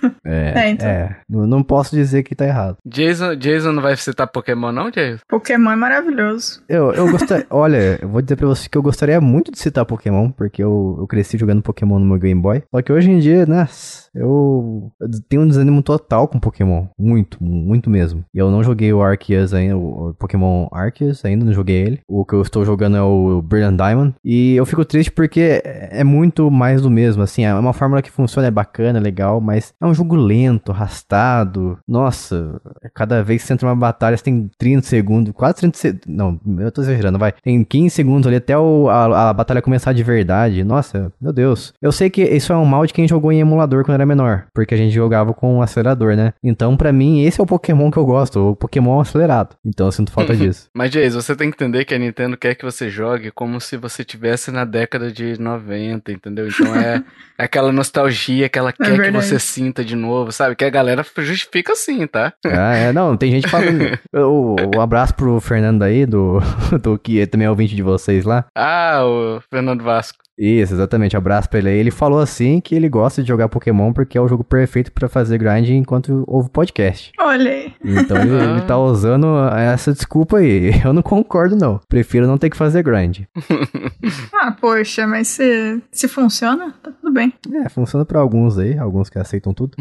É, 0.28 0.54
é, 0.56 0.70
então. 0.70 0.88
é, 0.88 1.18
não 1.30 1.62
posso 1.62 1.96
dizer 1.96 2.24
que 2.24 2.34
tá 2.34 2.46
errado. 2.46 2.78
Jason, 2.84 3.36
Jason 3.36 3.72
não 3.72 3.82
vai 3.82 3.96
citar 3.96 4.28
Pokémon 4.28 4.72
não, 4.72 4.90
Jason? 4.90 5.22
Pokémon 5.30 5.72
é 5.72 5.76
maravilhoso. 5.76 6.64
Eu, 6.68 6.92
eu 6.94 7.12
gostaria, 7.12 7.46
olha, 7.52 8.00
eu 8.02 8.10
vou 8.10 8.22
dizer 8.24 8.36
pra 8.36 8.48
você 8.48 8.68
que 8.68 8.78
eu 8.78 8.82
gostaria 8.82 9.22
muito 9.22 9.52
de 9.52 9.60
citar 9.60 9.86
Pokémon, 9.86 10.32
porque 10.32 10.64
eu, 10.64 10.98
eu 11.00 11.08
cresci 11.08 11.38
jogando 11.38 11.62
Pokémon 11.62 12.00
no 12.00 12.06
meu 12.06 12.18
Game 12.18 12.42
Boy. 12.42 12.64
Só 12.72 12.82
que 12.82 12.92
hoje 12.92 13.12
em 13.12 13.20
dia, 13.20 13.46
né, 13.46 13.68
eu, 14.16 14.92
tenho 15.28 15.44
um 15.44 15.48
desânimo 15.48 15.82
total 15.84 16.28
com 16.28 16.40
Pokémon. 16.40 16.86
Muito, 16.98 17.44
muito 17.44 17.90
mesmo. 17.90 18.24
E 18.34 18.38
eu 18.38 18.50
não 18.50 18.64
joguei 18.64 18.92
o 18.94 19.02
Arceus 19.02 19.54
ainda, 19.54 19.78
o 19.78 20.14
Pokémon 20.18 20.68
Arceus 20.72 21.24
ainda, 21.26 21.46
não 21.46 21.54
joguei 21.54 21.76
ele. 21.76 22.00
O 22.08 22.26
que 22.26 22.34
eu 22.34 22.42
estou 22.42 22.66
jogando 22.66 22.98
é 22.98 23.02
o 23.02 23.42
Brilliant 23.42 23.76
Diamond. 23.76 24.16
E 24.24 24.56
eu 24.56 24.66
fico 24.66 24.86
triste 24.86 25.12
porque 25.12 25.62
é 25.64 26.04
muito 26.04 26.50
mais 26.50 26.82
do 26.82 26.90
mesmo, 26.90 27.24
assim, 27.24 27.44
é 27.44 27.54
uma 27.54 27.74
fórmula 27.74 28.02
que 28.02 28.12
funciona, 28.12 28.48
é 28.48 28.52
bacana, 28.52 29.00
é 29.00 29.02
legal, 29.02 29.42
mas 29.42 29.74
é 29.82 29.86
um 29.86 29.94
jogo 29.94 30.16
lento, 30.16 30.72
arrastado. 30.72 31.78
Nossa, 31.88 32.60
cada 32.94 33.24
vez 33.24 33.42
que 33.42 33.48
você 33.48 33.54
entra 33.54 33.68
numa 33.68 33.76
batalha, 33.76 34.16
você 34.16 34.24
tem 34.24 34.50
30 34.58 34.88
segundos, 34.88 35.34
quase 35.34 35.56
30 35.56 35.78
segundos. 35.78 36.08
Não, 36.08 36.40
eu 36.60 36.72
tô 36.72 36.82
exagerando, 36.82 37.20
vai. 37.20 37.34
Tem 37.44 37.64
15 37.64 37.90
segundos 37.90 38.28
ali 38.28 38.38
até 38.38 38.58
o, 38.58 38.88
a, 38.90 39.30
a 39.30 39.34
batalha 39.34 39.62
começar 39.62 39.94
de 39.94 40.04
verdade. 40.04 40.64
Nossa, 40.64 41.12
meu 41.20 41.34
Deus. 41.34 41.74
Eu 41.82 41.92
sei 41.92 42.10
que 42.10 42.24
isso 42.24 42.54
é 42.54 42.58
um 42.58 42.66
mal 42.66 42.86
de 42.86 42.94
quem 42.94 43.08
jogou 43.08 43.32
em 43.32 43.40
emulador 43.40 43.84
quando 43.84 43.96
era 43.96 44.05
menor, 44.06 44.46
porque 44.54 44.74
a 44.74 44.78
gente 44.78 44.94
jogava 44.94 45.34
com 45.34 45.58
um 45.58 45.62
acelerador, 45.62 46.16
né? 46.16 46.34
Então, 46.44 46.76
para 46.78 46.92
mim, 46.92 47.24
esse 47.24 47.40
é 47.40 47.44
o 47.44 47.48
Pokémon 47.48 47.90
que 47.92 47.98
eu 47.98 48.06
gosto, 48.06 48.52
o 48.52 48.56
Pokémon 48.56 49.00
acelerado. 49.00 49.56
Então, 49.66 49.88
eu 49.88 49.92
sinto 49.92 50.12
falta 50.12 50.36
disso. 50.36 50.70
Mas, 50.74 50.92
Jace, 50.92 51.16
você 51.16 51.36
tem 51.36 51.50
que 51.50 51.56
entender 51.56 51.86
que 51.86 51.94
a 51.94 51.98
Nintendo 51.98 52.38
quer 52.38 52.56
que 52.56 52.66
você 52.66 52.90
jogue 52.90 53.32
como 53.32 53.60
se 53.60 53.78
você 53.78 54.04
tivesse 54.04 54.52
na 54.52 54.66
década 54.66 55.12
de 55.12 55.40
90, 55.40 56.12
entendeu? 56.12 56.48
Então, 56.48 56.76
é, 56.76 57.04
é 57.38 57.44
aquela 57.44 57.72
nostalgia 57.72 58.50
que 58.50 58.60
ela 58.60 58.70
é 58.70 58.74
quer 58.74 58.98
verdade. 58.98 59.12
que 59.12 59.24
você 59.24 59.40
sinta 59.40 59.84
de 59.84 59.96
novo, 59.96 60.32
sabe? 60.32 60.56
Que 60.56 60.66
a 60.66 60.70
galera 60.70 61.06
justifica 61.18 61.74
assim, 61.74 62.06
tá? 62.08 62.34
Ah, 62.46 62.76
é, 62.76 62.94
não, 62.94 63.16
tem 63.18 63.32
gente 63.32 63.50
falando. 63.50 63.98
um 64.76 64.82
abraço 64.82 65.14
pro 65.16 65.40
Fernando 65.40 65.84
aí, 65.84 66.06
do, 66.06 66.40
do 66.82 66.98
que 66.98 67.26
também 67.28 67.48
é 67.48 67.50
ouvinte 67.50 67.76
de 67.76 67.84
vocês 67.84 68.26
lá. 68.26 68.46
Ah, 68.56 69.02
o 69.06 69.42
Fernando 69.50 69.84
Vasco. 69.84 70.25
Isso, 70.38 70.74
exatamente. 70.74 71.16
Abraço 71.16 71.50
pra 71.50 71.60
ele 71.60 71.70
aí. 71.70 71.78
Ele 71.78 71.92
falou 71.92 72.20
assim 72.20 72.60
que 72.60 72.76
ele 72.76 72.90
gosta 72.90 73.22
de 73.22 73.28
jogar 73.28 73.50
Pokémon 73.50 73.94
porque 73.94 74.18
é 74.18 74.22
o 74.22 74.28
jogo 74.28 74.44
perfeito 74.44 74.92
para 74.92 75.08
fazer 75.08 75.38
grind 75.38 75.70
enquanto 75.70 76.24
ouve 76.28 76.50
podcast. 76.50 77.12
Olha 77.20 77.52
aí. 77.52 77.74
Então 77.84 78.18
ele, 78.18 78.36
ele 78.36 78.62
tá 78.62 78.78
usando 78.78 79.28
essa 79.50 79.94
desculpa 79.94 80.38
aí. 80.38 80.72
Eu 80.84 80.94
não 80.94 81.02
concordo, 81.02 81.56
não. 81.56 81.80
Prefiro 81.88 82.28
não 82.28 82.38
ter 82.38 82.50
que 82.50 82.58
fazer 82.58 82.84
grind. 82.84 83.22
ah, 84.34 84.52
poxa, 84.52 85.08
mas 85.08 85.28
se, 85.30 85.82
se 85.92 86.08
funciona, 86.08 86.74
tá 86.84 86.92
tudo 86.92 87.14
bem. 87.14 87.34
É, 87.64 87.70
funciona 87.70 88.06
pra 88.06 88.20
alguns 88.20 88.58
aí, 88.58 88.78
alguns 88.78 89.10
que 89.10 89.18
aceitam 89.18 89.54
tudo. 89.54 89.76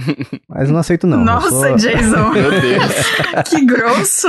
Mas 0.49 0.69
eu 0.69 0.73
não 0.73 0.81
aceito, 0.81 1.07
não. 1.07 1.25
Nossa, 1.25 1.51
sou... 1.51 1.77
Jason. 1.77 2.31
Meu 2.33 2.51
Deus. 2.51 2.95
que 3.51 3.65
grosso. 3.65 4.29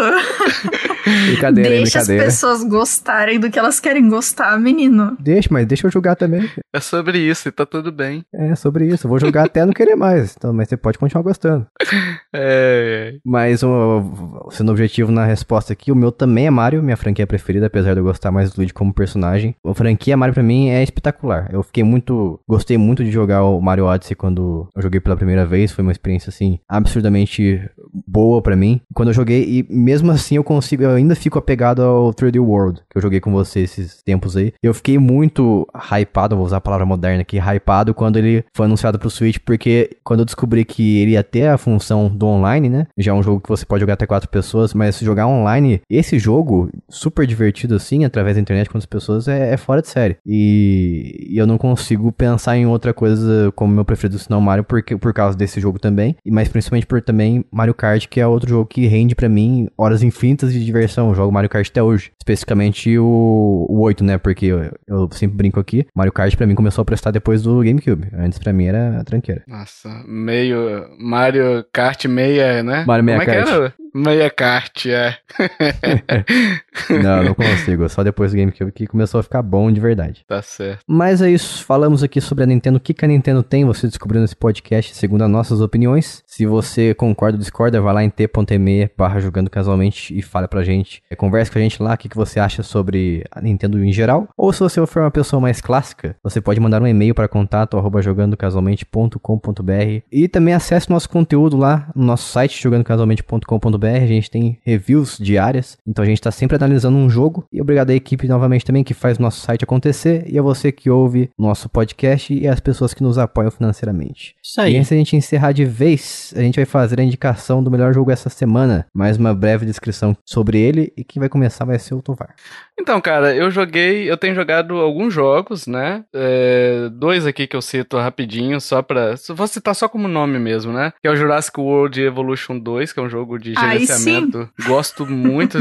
Brincadeira, 1.06 1.70
Deixa 1.70 2.00
brincadeira. 2.00 2.24
as 2.28 2.34
pessoas 2.34 2.64
gostarem 2.64 3.40
do 3.40 3.50
que 3.50 3.60
elas 3.60 3.80
querem 3.80 4.08
gostar, 4.10 4.60
menino. 4.60 5.16
Deixa, 5.20 5.50
mas 5.52 5.66
deixa 5.68 5.88
eu 5.88 5.92
jogar 5.92 6.16
também. 6.16 6.50
É 6.74 6.80
sobre 6.80 7.20
isso 7.20 7.48
e 7.48 7.52
tá 7.52 7.66
tudo 7.66 7.92
bem. 7.92 8.24
É 8.34 8.56
sobre 8.56 8.86
isso. 8.88 9.06
Eu 9.06 9.10
vou 9.10 9.20
jogar 9.20 9.46
até 9.46 9.66
não 9.66 9.74
querer 9.74 9.96
mais. 9.96 10.36
Então, 10.38 10.52
mas 10.54 10.68
você 10.68 10.78
pode 10.78 10.98
continuar 10.98 11.24
gostando. 11.24 11.66
É, 12.38 13.14
é. 13.16 13.18
Mas 13.26 13.64
o, 13.64 14.50
sendo 14.52 14.70
objetivo 14.72 15.10
na 15.10 15.26
resposta 15.26 15.72
aqui, 15.72 15.90
o 15.92 15.96
meu 15.96 16.12
também 16.12 16.48
é 16.48 16.50
Mario, 16.50 16.84
minha 16.84 16.98
franquia 16.98 17.26
preferida, 17.26 17.68
apesar 17.68 17.94
de 17.94 18.00
eu 18.02 18.04
gostar 18.04 18.30
mais 18.30 18.52
do 18.52 18.58
Luigi 18.58 18.74
como 18.74 18.94
personagem. 18.94 19.56
A 19.66 19.74
franquia 19.74 20.18
Mario 20.18 20.34
pra 20.34 20.44
mim 20.44 20.68
é 20.70 20.84
espetacular. 20.84 21.50
Eu 21.52 21.64
fiquei 21.64 21.84
muito. 21.84 22.38
Gostei 22.48 22.78
muito 22.78 23.04
de 23.06 23.12
jogar 23.12 23.44
o 23.46 23.62
Mario 23.62 23.86
Odyssey 23.86 24.16
quando 24.16 24.68
eu 24.76 24.82
joguei 24.82 25.00
pela 25.00 25.16
primeira 25.16 25.46
vez. 25.46 25.72
Foi 25.72 25.82
uma 25.82 25.92
experiência 25.94 26.30
assim 26.30 26.60
absurdamente 26.68 27.62
boa 28.06 28.42
para 28.42 28.56
mim. 28.56 28.82
Quando 28.94 29.10
eu 29.10 29.14
joguei, 29.14 29.44
e 29.44 29.66
mesmo 29.70 30.12
assim 30.12 30.36
eu 30.36 30.44
consigo, 30.44 30.84
eu 30.84 30.95
ainda 30.96 31.16
fico 31.16 31.40
apegado 31.40 31.82
ao 31.82 32.14
3D 32.14 32.40
World, 32.40 32.82
que 32.90 32.98
eu 32.98 33.02
joguei 33.02 33.20
com 33.20 33.32
você 33.32 33.62
esses 33.62 34.02
tempos 34.04 34.36
aí. 34.36 34.54
Eu 34.62 34.74
fiquei 34.74 34.98
muito 34.98 35.68
hypado, 35.92 36.36
vou 36.36 36.46
usar 36.46 36.58
a 36.58 36.62
palavra 36.62 36.86
moderna 36.86 37.22
aqui, 37.22 37.38
hypado 37.38 37.94
quando 37.94 38.18
ele 38.18 38.44
foi 38.56 38.66
anunciado 38.66 39.00
pro 39.00 39.10
Switch, 39.10 39.38
porque 39.46 39.98
quando 40.04 40.22
eu 40.22 40.26
descobri 40.26 40.66
que 40.66 41.00
ele 41.00 41.12
ia 41.12 41.24
ter 41.24 41.48
a 41.48 41.58
função 41.58 42.08
do 42.08 42.26
online, 42.26 42.70
né? 42.70 42.88
Já 42.98 43.12
é 43.12 43.16
um 43.16 43.24
jogo 43.24 43.42
que 43.42 43.50
você 43.50 43.66
pode 43.66 43.82
jogar 43.82 43.94
até 43.94 44.06
quatro 44.06 44.30
pessoas, 44.30 44.74
mas 44.74 45.00
jogar 45.00 45.28
online, 45.28 45.82
esse 45.90 46.18
jogo, 46.20 46.70
super 46.90 47.26
divertido 47.28 47.76
assim, 47.76 48.06
através 48.06 48.36
da 48.36 48.42
internet 48.42 48.70
com 48.70 48.78
as 48.78 48.86
pessoas, 48.86 49.28
é, 49.28 49.54
é 49.54 49.58
fora 49.58 49.82
de 49.82 49.88
série. 49.88 50.18
E, 50.26 51.28
e, 51.30 51.38
eu 51.38 51.48
não 51.48 51.58
consigo 51.58 52.12
pensar 52.12 52.58
em 52.58 52.66
outra 52.66 52.94
coisa 52.94 53.52
como 53.56 53.74
meu 53.74 53.86
preferido 53.86 54.20
senão 54.20 54.42
Mario, 54.42 54.64
porque, 54.64 54.98
por 54.98 55.14
causa 55.14 55.38
desse 55.38 55.60
jogo 55.60 55.80
também, 55.80 56.16
mas 56.26 56.48
principalmente 56.48 56.86
por 56.86 57.02
também 57.02 57.46
Mario 57.52 57.74
Kart, 57.74 58.08
que 58.08 58.20
é 58.20 58.28
outro 58.28 58.50
jogo 58.50 58.66
que 58.66 58.88
rende 58.88 59.16
para 59.16 59.30
mim 59.30 59.68
horas 59.78 60.04
infinitas 60.04 60.54
de 60.54 60.64
diversão. 60.64 60.85
Eu 60.86 61.16
jogo 61.16 61.32
Mario 61.32 61.50
Kart 61.50 61.68
até 61.68 61.82
hoje. 61.82 62.12
Especificamente 62.22 62.98
o, 62.98 63.66
o 63.70 63.82
8, 63.82 64.04
né? 64.04 64.18
Porque 64.18 64.46
eu, 64.48 64.72
eu 64.88 65.10
sempre 65.12 65.38
brinco 65.38 65.60
aqui. 65.60 65.86
Mario 65.96 66.14
Kart 66.14 66.36
pra 66.36 66.48
mim 66.48 66.56
começou 66.56 66.82
a 66.82 66.86
prestar 66.86 67.12
depois 67.12 67.44
do 67.44 67.62
GameCube. 67.64 68.08
Antes 68.14 68.40
pra 68.40 68.54
mim 68.54 68.66
era 68.66 69.04
tranqueira. 69.04 69.44
Nossa, 69.48 69.90
meio. 70.08 70.88
Mario 71.00 71.66
Kart 71.72 72.06
meia, 72.06 72.64
né? 72.64 72.84
Mario 72.88 73.04
meia 73.04 73.20
Como 73.20 73.32
Kart. 73.32 73.50
É? 73.50 73.85
Meia 73.98 74.30
kart, 74.30 74.88
é. 74.88 75.18
não, 77.02 77.24
não 77.24 77.34
consigo. 77.34 77.88
Só 77.88 78.04
depois 78.04 78.34
do 78.34 78.38
GameCube 78.38 78.74
que 78.74 78.88
começou 78.88 79.22
a 79.22 79.24
ficar 79.24 79.42
bom 79.42 79.72
de 79.72 79.80
verdade. 79.80 80.26
Tá 80.28 80.42
certo. 80.42 80.82
Mas 80.86 81.22
é 81.22 81.32
isso. 81.32 81.64
Falamos 81.64 82.04
aqui 82.04 82.20
sobre 82.20 82.44
a 82.44 82.48
Nintendo. 82.48 82.76
O 82.76 82.82
que, 82.82 82.94
que 82.94 83.06
a 83.06 83.08
Nintendo 83.08 83.42
tem? 83.42 83.64
Você 83.64 83.88
descobriu 83.88 84.20
nesse 84.20 84.36
podcast, 84.36 84.94
segundo 84.94 85.24
as 85.24 85.30
nossas 85.30 85.62
opiniões. 85.62 86.22
Se 86.28 86.46
você 86.46 86.94
concorda 86.94 87.38
ou 87.38 87.40
discorda, 87.40 87.80
vai 87.80 87.94
lá 87.94 88.04
em 88.04 88.10
t.me 88.10 88.92
barra 88.98 89.22
jogando 89.22 89.50
casualmente 89.50 90.14
e 90.14 90.22
fala 90.22 90.50
pra 90.50 90.62
gente. 90.62 91.02
É, 91.10 91.16
converse 91.16 91.50
com 91.50 91.58
a 91.58 91.62
gente 91.62 91.82
lá 91.82 91.94
o 91.94 91.98
que, 91.98 92.10
que 92.10 92.18
você 92.18 92.38
acha 92.38 92.64
sobre 92.64 93.24
a 93.32 93.40
Nintendo 93.40 93.82
em 93.82 93.94
geral. 93.94 94.28
Ou 94.36 94.52
se 94.52 94.60
você 94.60 94.86
for 94.86 95.04
uma 95.04 95.12
pessoa 95.12 95.40
mais 95.40 95.62
clássica, 95.62 96.18
você 96.22 96.42
pode 96.42 96.60
mandar 96.60 96.82
um 96.82 96.88
e-mail 96.88 97.16
para 97.16 97.30
contato 97.30 97.78
arroba 97.78 98.02
jogandocasualmente.com.br 98.02 100.02
e 100.12 100.28
também 100.28 100.54
acesse 100.54 100.90
nosso 100.90 101.10
conteúdo 101.10 101.56
lá 101.56 101.90
no 101.96 102.04
nosso 102.04 102.30
site 102.30 102.62
jogandocasualmente.com.br 102.62 103.85
a 103.92 104.08
gente 104.08 104.30
tem 104.30 104.58
reviews 104.64 105.18
diárias, 105.20 105.78
então 105.86 106.04
a 106.04 106.08
gente 106.08 106.18
está 106.18 106.32
sempre 106.32 106.56
analisando 106.56 106.98
um 106.98 107.10
jogo. 107.10 107.46
E 107.52 107.62
obrigado 107.62 107.90
à 107.90 107.94
equipe 107.94 108.28
novamente 108.28 108.66
também 108.66 108.84
que 108.84 108.94
faz 108.94 109.20
nosso 109.20 109.42
site 109.42 109.64
acontecer 109.64 110.26
e 110.28 110.38
a 110.38 110.42
você 110.42 110.72
que 110.72 110.90
ouve 110.90 111.30
nosso 111.38 111.70
podcast 111.70 112.34
e 112.34 112.48
as 112.48 112.60
pessoas 112.60 112.94
que 112.94 113.04
nos 113.04 113.18
apoiam 113.18 113.52
financeiramente. 113.52 114.36
Isso 114.44 114.62
aí. 114.62 114.74
E 114.74 114.78
antes 114.78 114.90
da 114.90 114.96
gente 114.96 115.16
encerrar 115.16 115.52
de 115.52 115.66
vez, 115.66 116.34
a 116.36 116.42
gente 116.42 116.56
vai 116.56 116.66
fazer 116.66 117.00
a 117.00 117.04
indicação 117.04 117.64
do 117.64 117.72
melhor 117.72 117.94
jogo 117.94 118.12
essa 118.12 118.30
semana. 118.30 118.86
Mais 118.94 119.18
uma 119.18 119.34
breve 119.34 119.66
descrição 119.66 120.16
sobre 120.26 120.60
ele 120.60 120.92
e 120.98 121.04
quem 121.04 121.20
vai 121.20 121.30
começar 121.30 121.66
vai 121.66 121.80
ser 121.80 121.94
o 121.94 122.02
Tovar. 122.02 122.36
Então, 122.80 123.00
cara, 123.00 123.34
eu 123.34 123.50
joguei, 123.50 124.10
eu 124.10 124.18
tenho 124.18 124.36
jogado 124.36 124.76
alguns 124.76 125.14
jogos, 125.14 125.66
né? 125.66 126.04
É, 126.14 126.90
dois 126.92 127.26
aqui 127.26 127.48
que 127.48 127.56
eu 127.56 127.62
cito 127.62 127.98
rapidinho, 127.98 128.60
só 128.60 128.82
pra. 128.82 129.16
Vou 129.30 129.48
citar 129.48 129.74
só 129.74 129.88
como 129.88 130.08
nome 130.08 130.38
mesmo, 130.40 130.74
né? 130.74 130.92
Que 131.02 131.08
é 131.08 131.12
o 131.12 131.16
Jurassic 131.16 131.60
World 131.60 132.02
Evolution 132.02 132.60
2, 132.60 132.92
que 132.92 133.00
é 133.00 133.04
um 133.04 133.10
jogo 133.10 133.38
de 133.40 133.54
Sim. 133.80 134.66
Gosto 134.66 135.06
muito. 135.06 135.60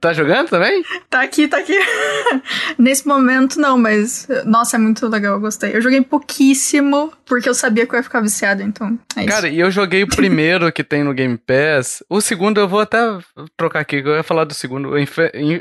Tá 0.00 0.12
jogando 0.12 0.48
também? 0.48 0.84
Tá 1.08 1.22
aqui, 1.22 1.48
tá 1.48 1.58
aqui. 1.58 1.76
Nesse 2.78 3.06
momento, 3.06 3.60
não, 3.60 3.78
mas. 3.78 4.28
Nossa, 4.44 4.76
é 4.76 4.78
muito 4.78 5.06
legal, 5.08 5.34
eu 5.34 5.40
gostei. 5.40 5.74
Eu 5.74 5.80
joguei 5.80 6.00
pouquíssimo, 6.02 7.12
porque 7.26 7.48
eu 7.48 7.54
sabia 7.54 7.86
que 7.86 7.94
eu 7.94 7.98
ia 7.98 8.02
ficar 8.02 8.20
viciado, 8.20 8.62
então. 8.62 8.98
É 9.16 9.20
isso. 9.20 9.28
Cara, 9.28 9.48
e 9.48 9.58
eu 9.58 9.70
joguei 9.70 10.02
o 10.02 10.08
primeiro 10.08 10.70
que 10.72 10.84
tem 10.84 11.02
no 11.02 11.12
Game 11.12 11.36
Pass. 11.36 12.02
O 12.08 12.20
segundo 12.20 12.60
eu 12.60 12.68
vou 12.68 12.80
até 12.80 12.98
trocar 13.56 13.80
aqui, 13.80 14.02
que 14.02 14.08
eu 14.08 14.14
ia 14.14 14.22
falar 14.22 14.44
do 14.44 14.54
segundo. 14.54 14.90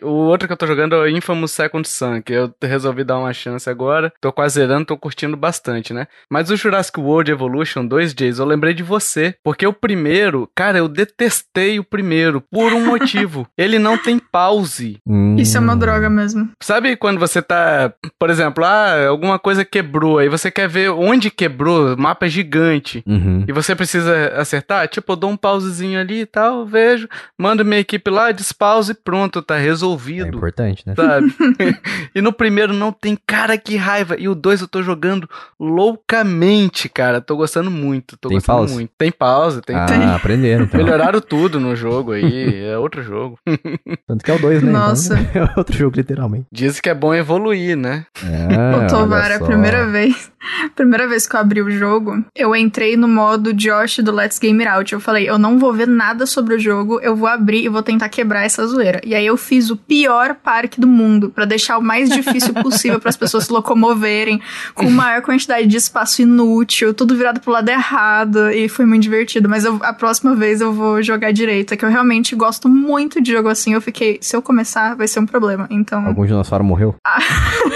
O, 0.03 0.10
outro 0.10 0.48
que 0.48 0.53
eu 0.53 0.57
tô 0.57 0.68
jogando 0.68 0.95
é 0.95 0.99
o 0.99 1.07
Infamous 1.07 1.52
Second 1.52 1.88
Son, 1.88 2.22
que 2.22 2.34
eu 2.34 2.53
resolvi 2.61 3.03
dar 3.03 3.18
uma 3.18 3.34
chance 3.34 3.69
agora. 3.69 4.11
Tô 4.22 4.32
quase 4.32 4.56
zerando, 4.56 4.86
tô 4.86 4.98
curtindo 4.98 5.38
bastante, 5.38 5.94
né? 5.94 6.07
Mas 6.30 6.49
o 6.49 6.56
Jurassic 6.56 6.99
World 6.99 7.32
Evolution 7.32 7.86
2, 7.86 8.14
Jays, 8.18 8.40
eu 8.40 8.45
lembrei 8.45 8.74
de 8.74 8.84
você. 8.84 9.36
Porque 9.44 9.65
o 9.65 9.74
primeiro, 9.74 10.49
cara, 10.56 10.78
eu 10.78 10.88
detestei 10.88 11.80
o 11.80 11.84
primeiro 11.89 12.41
por 12.41 12.73
um 12.73 12.85
motivo. 12.85 13.47
Ele 13.57 13.80
não 13.80 13.97
tem 13.97 14.19
pause. 14.19 14.97
Hum. 15.07 15.35
Isso 15.38 15.57
é 15.57 15.59
uma 15.59 15.76
droga 15.76 16.09
mesmo. 16.09 16.49
Sabe 16.61 16.95
quando 16.95 17.19
você 17.19 17.41
tá, 17.41 17.93
por 18.19 18.30
exemplo, 18.30 18.64
ah, 18.64 19.07
alguma 19.07 19.39
coisa 19.39 19.64
quebrou, 19.65 20.19
aí 20.19 20.30
você 20.30 20.49
quer 20.51 20.68
ver 20.68 20.89
onde 20.91 21.30
quebrou, 21.31 21.93
o 21.93 21.99
mapa 21.99 22.26
é 22.26 22.30
gigante. 22.30 23.03
Uhum. 23.05 23.43
E 23.47 23.51
você 23.51 23.76
precisa 23.76 24.34
acertar? 24.35 24.88
Tipo, 24.88 25.14
eu 25.14 25.15
dou 25.15 25.30
um 25.30 25.38
pausezinho 25.38 25.99
ali 25.99 26.22
e 26.22 26.26
tal, 26.26 26.65
vejo, 26.65 27.07
mando 27.38 27.64
minha 27.65 27.80
equipe 27.80 28.09
lá, 28.09 28.31
despause 28.31 28.91
e 28.91 28.95
pronto, 28.95 29.41
tá 29.41 29.57
É 29.57 29.61
resolvido. 29.61 30.27
importante, 30.38 30.84
né? 30.85 30.93
Sabe? 30.95 31.34
e 32.15 32.22
no 32.22 32.31
primeiro 32.34 32.73
não 32.73 32.91
tem, 32.91 33.18
cara, 33.27 33.57
que 33.57 33.76
raiva. 33.76 34.15
E 34.18 34.27
o 34.27 34.35
dois 34.35 34.61
eu 34.61 34.68
tô 34.68 34.81
jogando 34.81 35.27
loucamente, 35.59 36.89
cara. 36.89 37.22
Tô 37.22 37.35
gostando 37.35 37.69
muito, 37.72 38.18
tô 38.18 38.30
Tem 38.30 38.38
gostando 38.38 38.59
pause? 38.59 38.73
muito. 38.73 38.91
Tem 38.97 39.11
pausa, 39.11 39.61
tem. 39.61 39.76
Ah, 39.76 40.15
aprenderam, 40.15 40.65
então. 40.65 40.80
Melhoraram 40.84 41.19
tudo 41.22 41.59
no 41.68 41.76
jogo 41.76 42.11
aí, 42.14 42.64
é 42.65 42.77
outro 42.77 43.02
jogo. 43.03 43.38
Tanto 44.07 44.23
que 44.23 44.31
é 44.31 44.35
o 44.35 44.39
2, 44.39 44.64
né? 44.64 44.72
Nossa. 44.72 45.19
Então, 45.19 45.44
é 45.48 45.53
outro 45.57 45.76
jogo, 45.77 45.95
literalmente. 45.98 46.45
Dizem 46.52 46.81
que 46.81 46.89
é 46.89 46.94
bom 46.94 47.14
evoluir, 47.14 47.76
né? 47.77 48.06
Ah, 48.23 48.84
Ô, 48.85 48.88
Tovar, 48.88 49.26
olha 49.26 49.35
a 49.35 49.39
primeira 49.45 49.85
vez. 49.88 50.31
Primeira 50.76 51.07
vez 51.10 51.27
que 51.27 51.35
eu 51.35 51.39
abri 51.41 51.61
o 51.61 51.69
jogo, 51.69 52.23
eu 52.34 52.56
entrei 52.56 52.95
no 52.95 53.07
modo 53.07 53.53
Josh 53.53 53.98
do 53.99 54.14
Let's 54.14 54.39
Game 54.39 54.64
It 54.64 54.73
Out. 54.73 54.94
Eu 54.94 54.99
falei, 55.02 55.30
eu 55.30 55.38
não 55.38 55.60
vou 55.60 55.73
ver 55.73 55.88
nada 55.88 56.26
sobre 56.26 56.56
o 56.56 56.60
jogo, 56.60 57.02
eu 57.02 57.18
vou 57.18 57.27
abrir 57.27 57.65
e 57.65 57.69
vou 57.69 57.84
tentar 57.84 58.07
quebrar 58.07 58.45
essa 58.45 58.65
zoeira. 58.65 59.02
E 59.03 59.14
aí 59.14 59.26
eu 59.26 59.35
fiz 59.35 59.69
o 59.69 59.76
pior 59.76 60.35
parque 60.35 60.80
do 60.80 60.88
mundo, 60.88 61.30
pra 61.30 61.44
deixar 61.44 61.77
o 61.77 61.81
mais 61.84 62.10
difícil 62.10 62.53
possível 62.53 62.98
para 62.98 63.10
as 63.10 63.18
pessoas 63.18 63.44
se 63.45 63.52
locomoverem, 63.52 64.41
com 64.73 64.89
maior 64.89 65.22
quantidade 65.22 65.68
de 65.68 65.76
espaço 65.76 66.22
inútil, 66.22 66.94
tudo 66.94 67.14
virado 67.15 67.41
pro 67.41 67.52
lado 67.52 67.68
errado, 67.68 68.49
e 68.52 68.69
foi 68.69 68.85
muito 68.85 69.03
divertido. 69.03 69.49
Mas 69.49 69.65
eu- 69.65 69.80
a 69.84 69.91
próxima 69.91 70.34
vez 70.34 70.61
eu 70.61 70.72
vou 70.72 71.02
jogar 71.03 71.34
direito, 71.34 71.56
é 71.61 71.77
que 71.77 71.84
eu 71.85 71.89
realmente 71.89 72.35
gosto 72.35 72.67
muito 72.69 73.21
de 73.21 73.31
jogo 73.31 73.49
assim. 73.49 73.73
Eu 73.73 73.81
fiquei, 73.81 74.17
se 74.21 74.35
eu 74.35 74.41
começar, 74.41 74.95
vai 74.95 75.07
ser 75.07 75.19
um 75.19 75.25
problema. 75.25 75.67
Então. 75.69 76.05
Algum 76.05 76.25
dinossauro 76.25 76.63
morreu? 76.63 76.95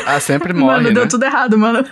Ah, 0.06 0.20
sempre 0.20 0.54
morre, 0.54 0.78
Mano, 0.78 0.90
né? 0.90 0.94
deu 0.94 1.08
tudo 1.08 1.24
errado, 1.24 1.58
mano. 1.58 1.84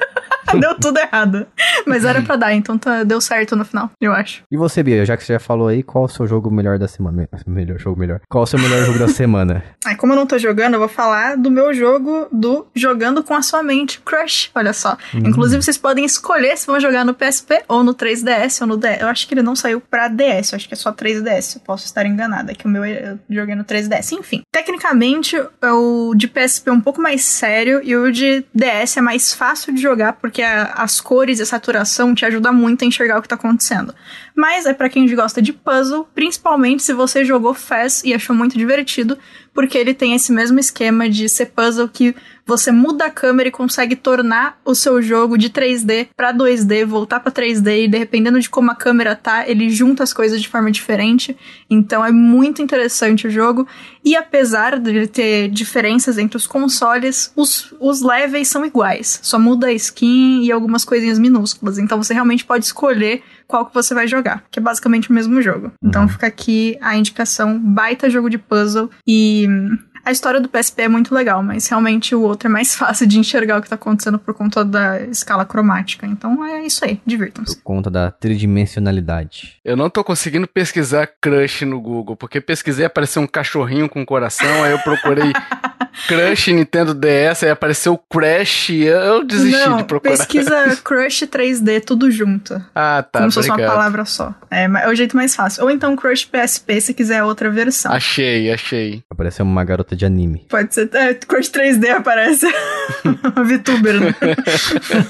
deu 0.60 0.76
tudo 0.76 0.98
errado. 1.00 1.46
Mas 1.86 2.06
era 2.06 2.22
pra 2.22 2.36
dar, 2.36 2.54
então 2.54 2.78
tá, 2.78 3.04
deu 3.04 3.20
certo 3.22 3.56
no 3.56 3.66
final, 3.66 3.90
eu 4.02 4.12
acho. 4.14 4.44
E 4.52 4.58
você, 4.58 4.82
Bia, 4.84 5.06
já 5.06 5.16
que 5.18 5.24
você 5.24 5.34
já 5.34 5.40
falou 5.40 5.68
aí, 5.68 5.84
qual 5.84 6.06
o 6.06 6.10
seu 6.10 6.26
jogo 6.28 6.50
melhor 6.52 6.78
da 6.80 6.88
semana? 6.88 7.18
Me- 7.18 7.30
Melhor 7.48 7.80
jogo 7.80 8.00
melhor. 8.00 8.22
Qual 8.30 8.44
o 8.44 8.48
seu 8.48 8.60
melhor 8.60 8.84
jogo 8.86 9.00
da 9.00 9.08
semana? 9.10 9.64
Aí, 9.86 9.96
como 9.96 10.14
eu 10.14 10.18
não 10.18 10.26
tô 10.28 10.38
jogando, 10.38 10.74
eu 10.76 10.80
vou 10.80 10.88
falar 10.90 11.36
do 11.36 11.50
meu 11.52 11.74
jogo 11.74 12.28
do 12.32 12.68
Jogando 12.76 13.24
com 13.24 13.34
a 13.34 13.42
Sua 13.42 13.62
Mente, 13.64 14.00
Crush. 14.02 14.50
Olha 14.56 14.74
só. 14.74 14.98
Inclusive, 15.14 15.62
vocês 15.64 15.78
podem 15.78 16.06
escolher 16.06 16.58
se 16.58 16.68
vão 16.68 16.80
jogar 16.80 17.04
no 17.06 17.14
PSP 17.14 17.64
ou 17.68 17.84
no 17.84 17.94
3DS 17.94 18.62
ou 18.62 18.68
no 18.68 18.78
DS. 18.78 19.02
Eu 19.02 19.08
acho 19.08 19.28
que 19.28 19.34
ele 19.34 19.42
não 19.42 19.56
saiu 19.56 19.82
pra 19.82 20.08
DS, 20.08 20.52
eu 20.52 20.56
acho 20.58 20.68
que 20.68 20.74
é 20.74 20.78
só 20.78 20.92
3DS. 20.92 21.56
Eu 21.56 21.62
posso 21.62 21.86
estar 21.86 22.06
enganada, 22.06 22.54
que 22.54 22.66
o 22.66 22.70
meu 22.70 22.86
eu 22.86 23.20
joguei 23.30 23.56
no 23.56 23.64
3DS. 23.64 24.12
Enfim, 24.14 24.42
tecnicamente, 24.52 25.36
o 25.64 26.14
de 26.16 26.28
PSP 26.28 26.70
é 26.70 26.74
um 26.74 26.82
pouco 26.82 27.02
mais 27.02 27.24
sério 27.26 27.82
e 27.84 27.96
o 27.96 28.12
de 28.12 28.46
DS 28.54 28.98
é 28.98 29.02
mais 29.02 29.34
fácil 29.34 29.74
de 29.74 29.82
jogar 29.82 30.14
porque 30.14 30.39
a- 30.42 30.74
as 30.78 31.00
cores 31.02 31.40
e 31.40 31.42
a 31.42 31.46
saturação 31.46 32.14
te 32.16 32.26
ajudam 32.26 32.54
muito 32.54 32.84
a 32.84 32.86
enxergar 32.88 33.18
o 33.20 33.22
que 33.22 33.28
tá 33.28 33.36
acontecendo. 33.36 33.94
Mas 34.36 34.66
é 34.66 34.74
pra 34.74 34.90
quem 34.90 35.08
gosta 35.16 35.42
de 35.42 35.52
puzzle, 35.54 36.08
principalmente 36.14 36.84
se 36.84 36.94
você 36.94 37.26
jogou 37.26 37.54
Fast 37.54 38.08
e 38.08 38.14
achou 38.14 38.36
muito 38.36 38.58
divertido, 38.58 39.18
porque 39.60 39.78
ele 39.78 39.94
tem 39.94 40.16
esse 40.16 40.32
mesmo 40.32 40.58
esquema 40.58 41.10
de 41.10 41.28
ser 41.28 41.48
puzzle 41.48 41.90
que 41.90 42.16
você 42.46 42.72
muda 42.72 43.08
a 43.08 43.10
câmera 43.10 43.50
e 43.50 43.52
consegue 43.52 43.94
tornar 43.94 44.58
o 44.64 44.74
seu 44.74 45.02
jogo 45.02 45.38
de 45.38 45.50
3D 45.50 46.08
pra 46.16 46.34
2D, 46.34 46.86
voltar 46.86 47.20
pra 47.20 47.30
3D 47.30 47.84
e 47.84 47.88
dependendo 47.90 48.40
de 48.40 48.50
como 48.50 48.72
a 48.72 48.76
câmera 48.76 49.18
tá, 49.18 49.48
ele 49.50 49.70
junta 49.70 50.02
as 50.02 50.14
coisas 50.14 50.42
de 50.42 50.48
forma 50.48 50.72
diferente. 50.72 51.36
Então 51.70 52.06
é 52.06 52.10
muito 52.12 52.62
interessante 52.62 53.28
o 53.28 53.30
jogo. 53.30 53.68
E 54.02 54.16
apesar 54.16 54.80
de 54.80 55.08
ter 55.08 55.50
diferenças 55.50 56.18
entre 56.18 56.38
os 56.38 56.48
consoles, 56.48 57.34
os, 57.36 57.76
os 57.82 58.02
levels 58.02 58.48
são 58.48 58.66
iguais. 58.66 59.20
Só 59.22 59.38
muda 59.38 59.68
a 59.68 59.74
skin 59.74 60.46
e 60.46 60.54
algumas 60.54 60.86
coisinhas 60.86 61.20
minúsculas. 61.20 61.78
Então 61.78 62.02
você 62.02 62.14
realmente 62.14 62.46
pode 62.46 62.64
escolher 62.64 63.22
qual 63.50 63.66
que 63.66 63.74
você 63.74 63.96
vai 63.96 64.08
jogar, 64.08 64.44
que 64.52 64.60
é 64.60 64.62
basicamente 64.62 65.10
o 65.10 65.14
mesmo 65.14 65.42
jogo. 65.42 65.72
Então 65.84 66.08
fica 66.08 66.28
aqui 66.28 66.78
a 66.80 66.96
indicação, 66.96 67.60
baita 67.60 68.08
jogo 68.10 68.30
de 68.30 68.38
puzzle 68.38 68.92
e 69.08 69.48
hum, 69.50 69.76
a 70.06 70.12
história 70.12 70.40
do 70.40 70.48
PSP 70.48 70.84
é 70.84 70.88
muito 70.88 71.14
legal, 71.14 71.42
mas 71.44 71.68
realmente 71.68 72.16
o 72.16 72.22
outro 72.22 72.48
é 72.48 72.52
mais 72.52 72.74
fácil 72.78 73.08
de 73.08 73.20
enxergar 73.20 73.58
o 73.58 73.62
que 73.62 73.70
tá 73.70 73.76
acontecendo 73.76 74.20
por 74.20 74.34
conta 74.34 74.64
da 74.64 75.02
escala 75.02 75.46
cromática. 75.46 76.06
Então 76.06 76.46
é 76.46 76.66
isso 76.66 76.86
aí, 76.86 77.02
divirtam-se. 77.06 77.56
Por 77.58 77.64
conta 77.64 77.90
da 77.90 78.12
tridimensionalidade. 78.12 79.58
Eu 79.66 79.76
não 79.76 79.90
tô 79.90 80.04
conseguindo 80.04 80.48
pesquisar 80.48 81.10
crush 81.20 81.66
no 81.66 81.82
Google, 81.82 82.16
porque 82.16 82.40
pesquisei 82.40 82.86
apareceu 82.86 83.22
um 83.22 83.28
cachorrinho 83.28 83.90
com 83.90 84.06
coração, 84.06 84.64
aí 84.64 84.72
eu 84.72 84.80
procurei 84.80 85.34
crush 86.08 86.48
Nintendo 86.54 86.94
DS, 86.94 87.44
aí 87.44 87.50
apareceu 87.50 87.98
Crash, 87.98 88.70
eu 88.72 89.24
desisti 89.24 89.66
Não, 89.68 89.78
de 89.78 89.84
procurar. 89.84 90.18
pesquisa 90.18 90.76
Crush 90.84 91.22
3D, 91.24 91.84
tudo 91.84 92.10
junto. 92.12 92.54
Ah, 92.74 93.04
tá, 93.04 93.20
como 93.20 93.32
se 93.32 93.36
fosse 93.36 93.50
uma 93.50 93.58
palavra 93.58 94.06
só. 94.06 94.34
É, 94.52 94.64
é 94.66 94.88
o 94.88 94.96
jeito 94.96 95.16
mais 95.16 95.36
fácil. 95.36 95.64
Ou 95.64 95.72
então 95.72 95.96
Crush 95.96 96.26
PSP, 96.26 96.82
se 96.82 96.94
quiser 96.94 97.24
outra 97.24 97.50
versão. 97.50 97.92
Achei, 97.92 98.52
achei. 98.52 99.04
Apareceu 99.10 99.46
uma 99.46 99.64
garota 99.64 99.96
de 99.96 100.06
anime. 100.06 100.46
Pode 100.50 100.74
ser. 100.74 100.90
É, 100.94 101.14
Crush 101.14 101.50
3D 101.52 101.90
aparece. 101.90 102.48
VTuber, 103.46 104.00
né? 104.00 104.16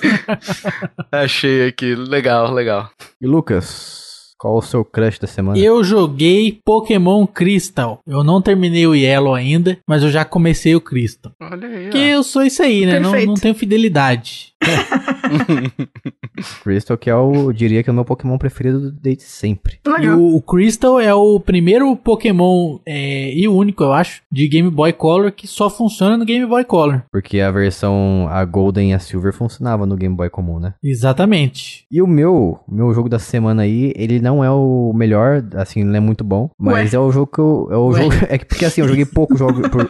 Achei 1.11 1.67
aqui, 1.67 1.95
legal, 1.95 2.51
legal. 2.53 2.89
E 3.21 3.27
Lucas, 3.27 4.08
qual 4.39 4.55
o 4.57 4.61
seu 4.61 4.85
crush 4.85 5.19
da 5.19 5.27
semana? 5.27 5.59
Eu 5.59 5.83
joguei 5.83 6.59
Pokémon 6.63 7.27
Crystal. 7.27 7.99
Eu 8.07 8.23
não 8.23 8.41
terminei 8.41 8.87
o 8.87 8.95
Yellow 8.95 9.35
ainda, 9.35 9.77
mas 9.85 10.01
eu 10.01 10.09
já 10.09 10.23
comecei 10.23 10.73
o 10.75 10.81
Crystal. 10.81 11.33
Olha 11.41 11.67
aí, 11.67 11.83
Porque 11.83 11.97
ó. 11.97 12.01
eu 12.01 12.23
sou 12.23 12.43
isso 12.43 12.63
aí, 12.63 12.85
né? 12.85 12.99
Não, 13.01 13.11
não 13.25 13.33
tenho 13.33 13.53
fidelidade. 13.53 14.53
Crystal, 16.63 16.97
que 16.97 17.09
é 17.09 17.15
o, 17.15 17.33
eu 17.49 17.53
diria 17.53 17.83
que 17.83 17.89
é 17.89 17.91
o 17.91 17.95
meu 17.95 18.05
Pokémon 18.05 18.37
preferido 18.37 18.91
desde 18.91 19.23
sempre. 19.23 19.79
E 20.01 20.07
o, 20.09 20.35
o 20.37 20.41
Crystal 20.41 20.99
é 20.99 21.13
o 21.13 21.39
primeiro 21.39 21.95
Pokémon 21.95 22.79
é, 22.85 23.33
e 23.33 23.47
o 23.47 23.55
único, 23.55 23.83
eu 23.83 23.91
acho, 23.93 24.21
de 24.31 24.47
Game 24.47 24.69
Boy 24.69 24.93
Color 24.93 25.31
que 25.31 25.47
só 25.47 25.69
funciona 25.69 26.17
no 26.17 26.25
Game 26.25 26.45
Boy 26.45 26.63
Color. 26.63 27.03
Porque 27.11 27.39
a 27.39 27.51
versão, 27.51 28.27
a 28.29 28.43
Golden 28.45 28.91
e 28.91 28.93
a 28.93 28.99
Silver 28.99 29.33
funcionava 29.33 29.85
no 29.85 29.95
Game 29.95 30.15
Boy 30.15 30.29
comum, 30.29 30.59
né? 30.59 30.73
Exatamente. 30.83 31.85
E 31.91 32.01
o 32.01 32.07
meu, 32.07 32.59
meu 32.67 32.93
jogo 32.93 33.09
da 33.09 33.19
semana 33.19 33.63
aí, 33.63 33.91
ele 33.95 34.19
não 34.19 34.43
é 34.43 34.49
o 34.51 34.93
melhor, 34.95 35.43
assim, 35.55 35.81
ele 35.81 35.89
não 35.89 35.97
é 35.97 35.99
muito 36.01 36.23
bom, 36.23 36.49
mas 36.57 36.93
Ué? 36.93 36.97
é 36.97 36.99
o 36.99 37.11
jogo 37.11 37.27
que 37.31 37.39
eu, 37.39 37.67
é 37.71 37.75
o 37.77 37.87
Ué? 37.89 38.01
jogo, 38.03 38.15
é 38.29 38.37
que 38.37 38.45
porque 38.45 38.65
assim, 38.65 38.81
eu 38.81 38.87
joguei 38.87 39.05
pouco 39.05 39.35
jogo, 39.37 39.69
por- 39.69 39.89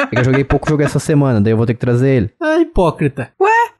é 0.00 0.06
que 0.14 0.18
eu 0.20 0.24
joguei 0.24 0.44
pouco 0.44 0.68
jogo 0.68 0.82
essa 0.82 0.98
semana, 0.98 1.40
daí 1.40 1.52
eu 1.52 1.56
vou 1.56 1.66
ter 1.66 1.74
que 1.74 1.80
trazer 1.80 2.08
ele. 2.10 2.30
Ah, 2.40 2.60
hipócrita. 2.60 3.30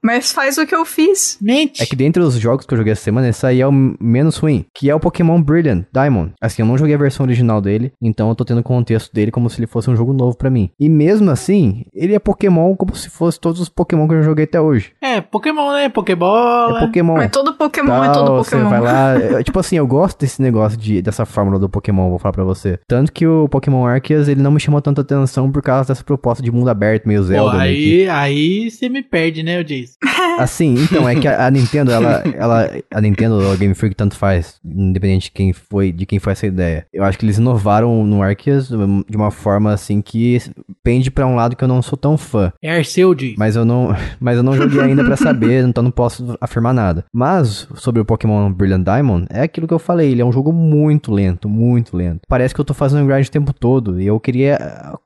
Mas 0.03 0.31
faz 0.37 0.59
o 0.59 0.67
que 0.67 0.75
eu 0.75 0.85
fiz. 0.85 1.39
Mente. 1.41 1.83
É 1.83 1.87
que 1.87 1.97
dentre 1.97 2.23
os 2.23 2.35
jogos 2.35 2.67
que 2.67 2.75
eu 2.75 2.79
joguei 2.79 2.93
essa 2.93 3.03
semana, 3.03 3.29
esse 3.29 3.45
aí 3.47 3.61
é 3.61 3.67
o 3.67 3.73
menos 3.73 4.37
ruim, 4.37 4.67
que 4.75 4.91
é 4.91 4.95
o 4.95 5.01
Pokémon 5.01 5.41
Brilliant 5.43 5.85
Diamond. 5.93 6.33
Assim, 6.41 6.61
eu 6.63 6.67
não 6.67 6.77
joguei 6.77 6.95
a 6.95 6.99
versão 6.99 7.25
original 7.25 7.61
dele, 7.61 7.91
então 8.03 8.29
eu 8.29 8.35
tô 8.35 8.45
tendo 8.45 8.59
o 8.61 8.63
contexto 8.63 9.13
dele 9.15 9.31
como 9.31 9.49
se 9.49 9.59
ele 9.59 9.67
fosse 9.67 9.89
um 9.91 9.97
jogo 9.97 10.13
novo 10.13 10.37
pra 10.37 10.51
mim. 10.51 10.71
E 10.79 10.89
mesmo 10.89 11.31
assim, 11.31 11.85
ele 11.95 12.15
é 12.15 12.19
Pokémon 12.19 12.77
como 12.77 12.95
se 12.95 13.09
fosse 13.09 13.41
todos 13.41 13.61
os 13.61 13.69
Pokémon 13.71 14.07
que 14.07 14.15
eu 14.15 14.19
já 14.19 14.25
joguei 14.25 14.45
até 14.45 14.61
hoje. 14.61 14.93
É, 15.03 15.21
Pokémon, 15.23 15.73
né? 15.73 15.89
Pokébola. 15.89 16.77
É 16.77 16.81
Pokémon. 16.87 17.15
Mas 17.17 17.31
todo 17.31 17.55
Pokémon 17.55 18.05
é 18.05 18.13
todo 18.13 18.37
Você 18.37 18.51
Pokémon. 18.57 18.69
vai 18.71 18.81
lá. 18.81 19.15
é, 19.41 19.43
tipo 19.43 19.59
assim, 19.59 19.77
eu 19.79 19.87
gosto 19.87 20.21
desse 20.21 20.43
negócio 20.43 20.79
de, 20.79 21.01
dessa 21.01 21.25
fórmula 21.25 21.59
do 21.59 21.69
Pokémon, 21.69 22.11
vou 22.11 22.19
falar 22.19 22.33
pra 22.33 22.45
você. 22.45 22.79
Tanto 22.87 23.11
que 23.13 23.27
o 23.27 23.49
Pokémon 23.49 23.87
Arceus, 23.87 24.29
ele 24.29 24.43
não 24.43 24.51
me 24.51 24.61
chamou 24.61 24.83
tanta 24.83 25.01
atenção 25.01 25.51
por 25.51 25.63
causa 25.63 25.89
dessa 25.89 26.05
proposta 26.05 26.43
de 26.43 26.51
mundo 26.51 26.69
aberto, 26.69 27.07
meio 27.07 27.21
Pô, 27.21 27.27
Zelda. 27.27 27.53
que- 27.59 27.63
aí, 27.63 28.09
aí 28.09 28.71
você 28.71 28.89
me 28.89 29.03
perde, 29.03 29.43
né, 29.43 29.63
Jason? 29.63 29.95
Assim, 30.39 30.75
então, 30.75 31.09
é 31.09 31.15
que 31.15 31.27
a, 31.27 31.47
a 31.47 31.51
Nintendo, 31.51 31.91
ela, 31.91 32.23
ela. 32.35 32.71
A 32.93 33.01
Nintendo 33.01 33.51
a 33.51 33.57
Game 33.57 33.75
Freak 33.75 33.95
tanto 33.95 34.17
faz, 34.17 34.61
independente 34.65 35.25
de 35.25 35.31
quem 35.31 35.53
foi, 35.53 35.93
de 35.93 36.05
quem 36.05 36.19
foi 36.19 36.33
essa 36.33 36.47
ideia. 36.47 36.87
Eu 36.93 37.05
acho 37.05 37.19
que 37.19 37.25
eles 37.25 37.39
inovaram 37.39 38.05
no 38.05 38.23
Arceus 38.23 38.69
de 38.69 39.17
uma 39.17 39.31
forma 39.31 39.73
assim 39.73 40.01
que 40.01 40.39
pende 40.83 41.11
pra 41.11 41.27
um 41.27 41.35
lado 41.35 41.57
que 41.57 41.65
eu 41.65 41.69
não 41.69 41.81
sou 41.81 41.97
tão 41.97 42.17
fã. 42.17 42.53
É 42.63 42.77
Arceu 42.77 43.15
diz. 43.15 43.35
Mas 43.37 43.57
eu 43.57 43.65
não, 43.65 43.95
mas 44.21 44.37
eu 44.37 44.43
não 44.43 44.55
joguei 44.55 44.81
ainda 44.81 45.05
pra 45.05 45.17
saber, 45.17 45.65
então 45.67 45.83
não 45.83 45.91
posso 45.91 46.37
afirmar 46.41 46.75
nada. 46.75 47.05
Mas 47.13 47.69
sobre 47.75 48.01
o 48.01 48.05
Pokémon 48.05 48.53
Brilliant 48.53 48.85
Diamond, 48.85 49.27
é 49.31 49.43
aquilo 49.43 49.67
que 49.67 49.75
eu 49.75 49.79
falei, 49.79 50.13
ele 50.13 50.23
é 50.23 50.25
um 50.25 50.33
jogo 50.33 50.53
muito 50.53 51.13
lento, 51.13 51.49
muito 51.49 51.97
lento. 51.97 52.21
Parece 52.29 52.55
que 52.55 52.61
eu 52.61 52.65
tô 52.65 52.75
fazendo 52.75 53.07
grind 53.07 53.27
o 53.27 53.31
tempo 53.31 53.53
todo 53.53 54.01
e 54.01 54.07
eu 54.07 54.19
queria 54.21 54.59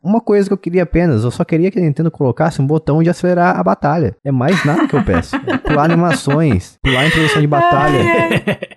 uma 0.02 0.20
coisa 0.20 0.48
que 0.48 0.52
eu 0.52 0.58
queria 0.58 0.82
apenas, 0.82 1.24
eu 1.24 1.30
só 1.30 1.44
queria 1.44 1.70
que 1.70 1.78
a 1.78 1.82
Nintendo 1.82 2.10
colocasse 2.10 2.60
um 2.60 2.66
botão 2.66 3.02
de 3.02 3.10
acelerar 3.10 3.58
a 3.58 3.62
batalha. 3.62 4.14
É 4.24 4.30
mais 4.30 4.64
nada 4.64 4.86
que 4.86 4.94
eu 4.94 4.99
peço. 5.04 5.36
É 5.46 5.56
pular 5.58 5.84
animações, 5.84 6.78
pular 6.82 7.06
introdução 7.06 7.40
de 7.40 7.46
batalha. 7.46 7.98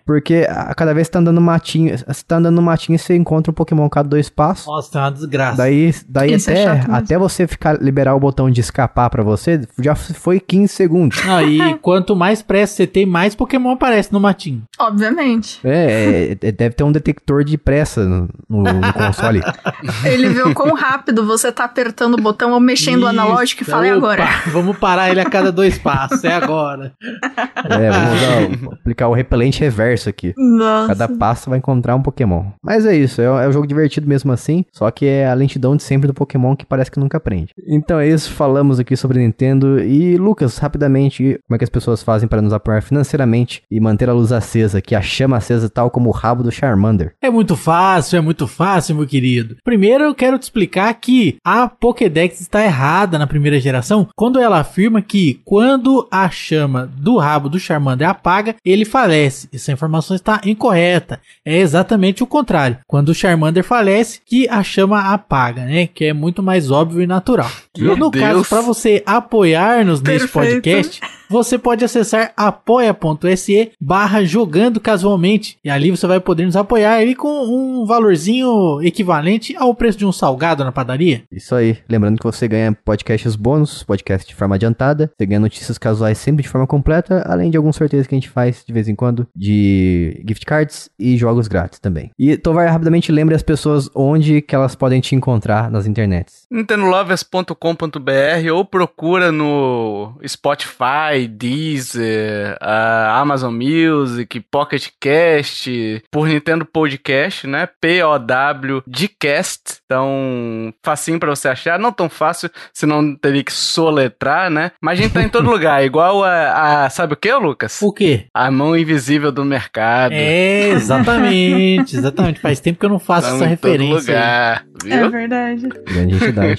Porque 0.05 0.45
a 0.49 0.73
cada 0.75 0.93
vez 0.93 1.07
que 1.07 1.13
tá 1.13 1.19
andando 1.19 1.35
no 1.35 1.41
matinho, 1.41 1.97
você 1.97 2.23
tá 2.27 2.37
andando 2.37 2.55
no 2.55 2.61
matinho 2.61 2.95
e 2.95 2.99
você 2.99 3.15
encontra 3.15 3.51
um 3.51 3.53
Pokémon 3.53 3.87
cada 3.89 4.07
dois 4.09 4.29
passos. 4.29 4.65
Nossa, 4.67 4.91
tá 4.91 4.99
uma 5.01 5.11
desgraça. 5.11 5.57
Daí, 5.57 5.93
daí 6.07 6.33
Isso 6.33 6.49
é 6.51 6.65
até, 6.65 6.75
mesmo. 6.75 6.95
até 6.95 7.17
você 7.17 7.47
ficar 7.47 7.81
liberar 7.81 8.15
o 8.15 8.19
botão 8.19 8.49
de 8.49 8.59
escapar 8.61 9.09
pra 9.09 9.23
você, 9.23 9.61
já 9.79 9.95
foi 9.95 10.39
15 10.39 10.67
segundos. 10.73 11.23
Não, 11.25 11.41
e 11.41 11.75
quanto 11.79 12.15
mais 12.15 12.41
pressa 12.41 12.75
você 12.75 12.87
tem, 12.87 13.05
mais 13.05 13.33
Pokémon 13.35 13.71
aparece 13.71 14.11
no 14.11 14.19
matinho. 14.19 14.63
Obviamente. 14.79 15.59
É, 15.63 16.37
é, 16.41 16.51
deve 16.51 16.75
ter 16.75 16.83
um 16.83 16.91
detector 16.91 17.43
de 17.43 17.57
pressa 17.57 18.03
no, 18.05 18.27
no- 18.49 18.63
no 18.73 18.93
console. 18.93 19.41
Ele 20.05 20.29
vê 20.29 20.41
o 20.43 20.53
quão 20.53 20.73
rápido 20.73 21.25
você 21.25 21.51
tá 21.51 21.63
apertando 21.63 22.15
o 22.15 22.21
botão 22.21 22.51
ou 22.51 22.59
mexendo 22.59 23.03
o 23.03 23.07
analógico 23.07 23.61
e 23.61 23.63
Isso, 23.63 23.71
fala, 23.71 23.87
opa, 23.87 23.95
agora? 23.95 24.27
Vamos 24.47 24.77
parar 24.77 25.09
ele 25.09 25.19
a 25.21 25.25
cada 25.25 25.51
dois 25.51 25.77
passos, 25.77 26.12
é 26.23 26.33
agora. 26.33 26.93
É, 27.01 27.91
vamos 27.91 28.13
usar 28.13 28.73
aplicar 28.73 29.07
o 29.07 29.13
repelente 29.13 29.59
reverso 29.59 30.09
aqui. 30.09 30.33
Nossa. 30.37 30.89
Cada 30.89 31.07
passo 31.07 31.49
vai 31.49 31.59
encontrar 31.59 31.95
um 31.95 32.01
Pokémon. 32.01 32.45
Mas 32.61 32.85
é 32.85 32.95
isso, 32.95 33.21
é, 33.21 33.25
é 33.25 33.47
um 33.47 33.51
jogo 33.51 33.67
divertido 33.67 34.07
mesmo 34.07 34.31
assim, 34.31 34.65
só 34.71 34.89
que 34.91 35.05
é 35.05 35.27
a 35.27 35.33
lentidão 35.33 35.75
de 35.75 35.83
sempre 35.83 36.07
do 36.07 36.13
Pokémon 36.13 36.55
que 36.55 36.65
parece 36.65 36.91
que 36.91 36.99
nunca 36.99 37.17
aprende. 37.17 37.51
Então 37.67 37.99
é 37.99 38.07
isso, 38.07 38.31
falamos 38.31 38.79
aqui 38.79 38.95
sobre 38.95 39.19
Nintendo. 39.19 39.79
E 39.79 40.17
Lucas, 40.17 40.57
rapidamente, 40.57 41.39
como 41.47 41.55
é 41.55 41.57
que 41.57 41.63
as 41.63 41.69
pessoas 41.69 42.03
fazem 42.03 42.27
para 42.27 42.41
nos 42.41 42.53
apoiar 42.53 42.81
financeiramente 42.81 43.61
e 43.71 43.79
manter 43.79 44.09
a 44.09 44.13
luz 44.13 44.31
acesa, 44.31 44.81
que 44.81 44.95
a 44.95 45.01
chama 45.01 45.37
acesa 45.37 45.69
tal 45.69 45.89
como 45.89 46.09
o 46.09 46.13
rabo 46.13 46.43
do 46.43 46.51
Charmander? 46.51 47.13
É 47.21 47.29
muito 47.29 47.55
fácil, 47.55 48.17
é 48.17 48.21
muito 48.21 48.47
fácil, 48.47 48.95
meu 48.95 49.07
querido. 49.07 49.55
Primeiro 49.63 50.03
eu 50.03 50.15
quero 50.15 50.37
te 50.37 50.43
explicar 50.43 50.93
que 50.95 51.37
a 51.45 51.67
Pokédex 51.67 52.41
está 52.41 52.63
errada 52.63 53.17
na 53.17 53.27
primeira 53.27 53.59
geração 53.59 54.07
quando 54.15 54.39
ela 54.39 54.59
afirma 54.59 55.01
que 55.01 55.41
quando 55.45 56.02
a 56.11 56.29
chama 56.29 56.89
do 56.97 57.17
rabo 57.17 57.49
do 57.49 57.59
Charmander 57.59 58.09
apaga, 58.09 58.55
ele 58.65 58.85
falece. 58.85 59.47
Essa 59.53 59.71
informação 59.71 60.15
está 60.15 60.41
incorreta. 60.45 61.19
É 61.45 61.57
exatamente 61.57 62.23
o 62.23 62.27
contrário. 62.27 62.77
Quando 62.87 63.09
o 63.09 63.13
Charmander 63.13 63.63
falece, 63.63 64.19
que 64.25 64.47
a 64.49 64.63
chama 64.63 65.13
apaga, 65.13 65.65
né? 65.65 65.87
Que 65.87 66.05
é 66.05 66.13
muito 66.13 66.41
mais 66.41 66.71
óbvio 66.71 67.01
e 67.01 67.07
natural. 67.07 67.49
Meu 67.77 67.95
no 67.97 68.11
caso, 68.11 68.33
Deus. 68.35 68.49
para 68.49 68.61
você 68.61 69.03
apoiar-nos 69.05 70.01
neste 70.01 70.27
Perfeito. 70.27 70.53
podcast, 70.53 71.01
você 71.33 71.57
pode 71.57 71.83
acessar 71.83 72.31
apoia.se 72.37 73.71
barra 73.81 74.23
jogando 74.23 74.79
casualmente. 74.79 75.57
E 75.65 75.69
ali 75.69 75.89
você 75.89 76.05
vai 76.05 76.19
poder 76.19 76.45
nos 76.45 76.55
apoiar 76.55 76.93
aí 76.93 77.15
com 77.15 77.27
um 77.27 77.87
valorzinho 77.87 78.79
equivalente 78.83 79.55
ao 79.57 79.73
preço 79.73 79.97
de 79.97 80.05
um 80.05 80.11
salgado 80.11 80.63
na 80.63 80.71
padaria. 80.71 81.23
Isso 81.31 81.55
aí. 81.55 81.79
Lembrando 81.89 82.19
que 82.19 82.23
você 82.23 82.47
ganha 82.47 82.77
podcasts 82.85 83.35
bônus, 83.35 83.81
podcast 83.81 84.27
de 84.27 84.35
forma 84.35 84.53
adiantada. 84.53 85.11
Você 85.17 85.25
ganha 85.25 85.39
notícias 85.39 85.79
casuais 85.79 86.19
sempre 86.19 86.43
de 86.43 86.49
forma 86.49 86.67
completa, 86.67 87.23
além 87.25 87.49
de 87.49 87.57
alguns 87.57 87.77
sorteios 87.77 88.05
que 88.05 88.13
a 88.13 88.17
gente 88.17 88.29
faz 88.29 88.63
de 88.63 88.71
vez 88.71 88.87
em 88.87 88.93
quando 88.93 89.27
de 89.35 90.23
gift 90.27 90.45
cards 90.45 90.87
e 90.99 91.17
jogos 91.17 91.47
grátis 91.47 91.79
também. 91.79 92.11
E 92.19 92.37
Tovar, 92.37 92.69
rapidamente 92.69 93.11
lembre 93.11 93.33
as 93.33 93.41
pessoas 93.41 93.89
onde 93.95 94.39
que 94.39 94.53
elas 94.53 94.75
podem 94.75 95.01
te 95.01 95.15
encontrar 95.15 95.71
nas 95.71 95.87
internets. 95.87 96.42
nintendolovers.com.br 96.53 98.51
ou 98.53 98.63
procura 98.65 99.31
no 99.31 100.13
Spotify, 100.27 101.27
Deezer, 101.29 102.57
Amazon 102.61 103.53
Music, 103.53 104.39
Pocket 104.51 104.87
Cast, 104.99 106.03
por 106.11 106.27
Nintendo 106.27 106.65
Podcast, 106.65 107.47
né? 107.47 107.67
P-O-W 107.81 108.83
Dcast. 108.87 109.79
Então, 109.85 110.73
facinho 110.83 111.19
pra 111.19 111.29
você 111.29 111.47
achar. 111.47 111.77
Não 111.79 111.91
tão 111.91 112.09
fácil, 112.09 112.49
senão 112.73 113.15
teria 113.15 113.43
que 113.43 113.51
soletrar, 113.53 114.49
né? 114.49 114.71
Mas 114.81 114.99
a 114.99 115.01
gente 115.01 115.13
tá 115.13 115.21
em 115.23 115.29
todo 115.29 115.49
lugar, 115.51 115.83
igual 115.83 116.23
a, 116.23 116.85
a- 116.85 116.89
Sabe 116.89 117.13
o 117.13 117.17
que, 117.17 117.33
Lucas? 117.33 117.81
O 117.81 117.91
quê? 117.91 118.25
A 118.33 118.51
mão 118.51 118.77
invisível 118.77 119.31
do 119.31 119.43
mercado. 119.43 120.13
É, 120.13 120.69
exatamente, 120.69 121.95
exatamente. 121.97 122.39
Faz 122.39 122.59
tempo 122.59 122.79
que 122.79 122.85
eu 122.85 122.89
não 122.89 122.99
faço 122.99 123.27
Tamo 123.29 123.43
essa 123.43 123.53
em 123.53 123.57
todo 123.57 123.71
referência. 123.71 124.13
aí. 124.13 124.19
lugar, 124.19 124.65
É 124.85 124.99
viu? 124.99 125.09
verdade. 125.11 125.67
Grande 125.85 126.15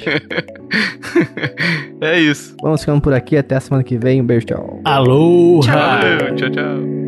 É 2.00 2.18
isso. 2.18 2.54
Vamos 2.60 2.80
ficando 2.80 3.00
por 3.00 3.14
aqui. 3.14 3.36
Até 3.36 3.56
a 3.56 3.60
semana 3.60 3.82
que 3.82 3.96
vem. 3.96 4.20
Um 4.20 4.26
beijo, 4.26 4.46
tchau. 4.46 4.80
Aloha! 4.84 6.00
Valeu, 6.00 6.36
tchau, 6.36 6.50
tchau. 6.50 7.04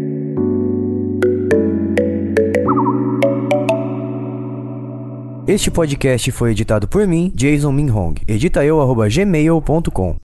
Este 5.46 5.70
podcast 5.70 6.30
foi 6.32 6.50
editado 6.50 6.88
por 6.88 7.06
mim, 7.06 7.32
Jason 7.34 7.70
Minhong. 7.70 8.14
Edita 8.26 8.64
eu, 8.64 8.80
arroba 8.80 9.08
gmail.com. 9.08 10.14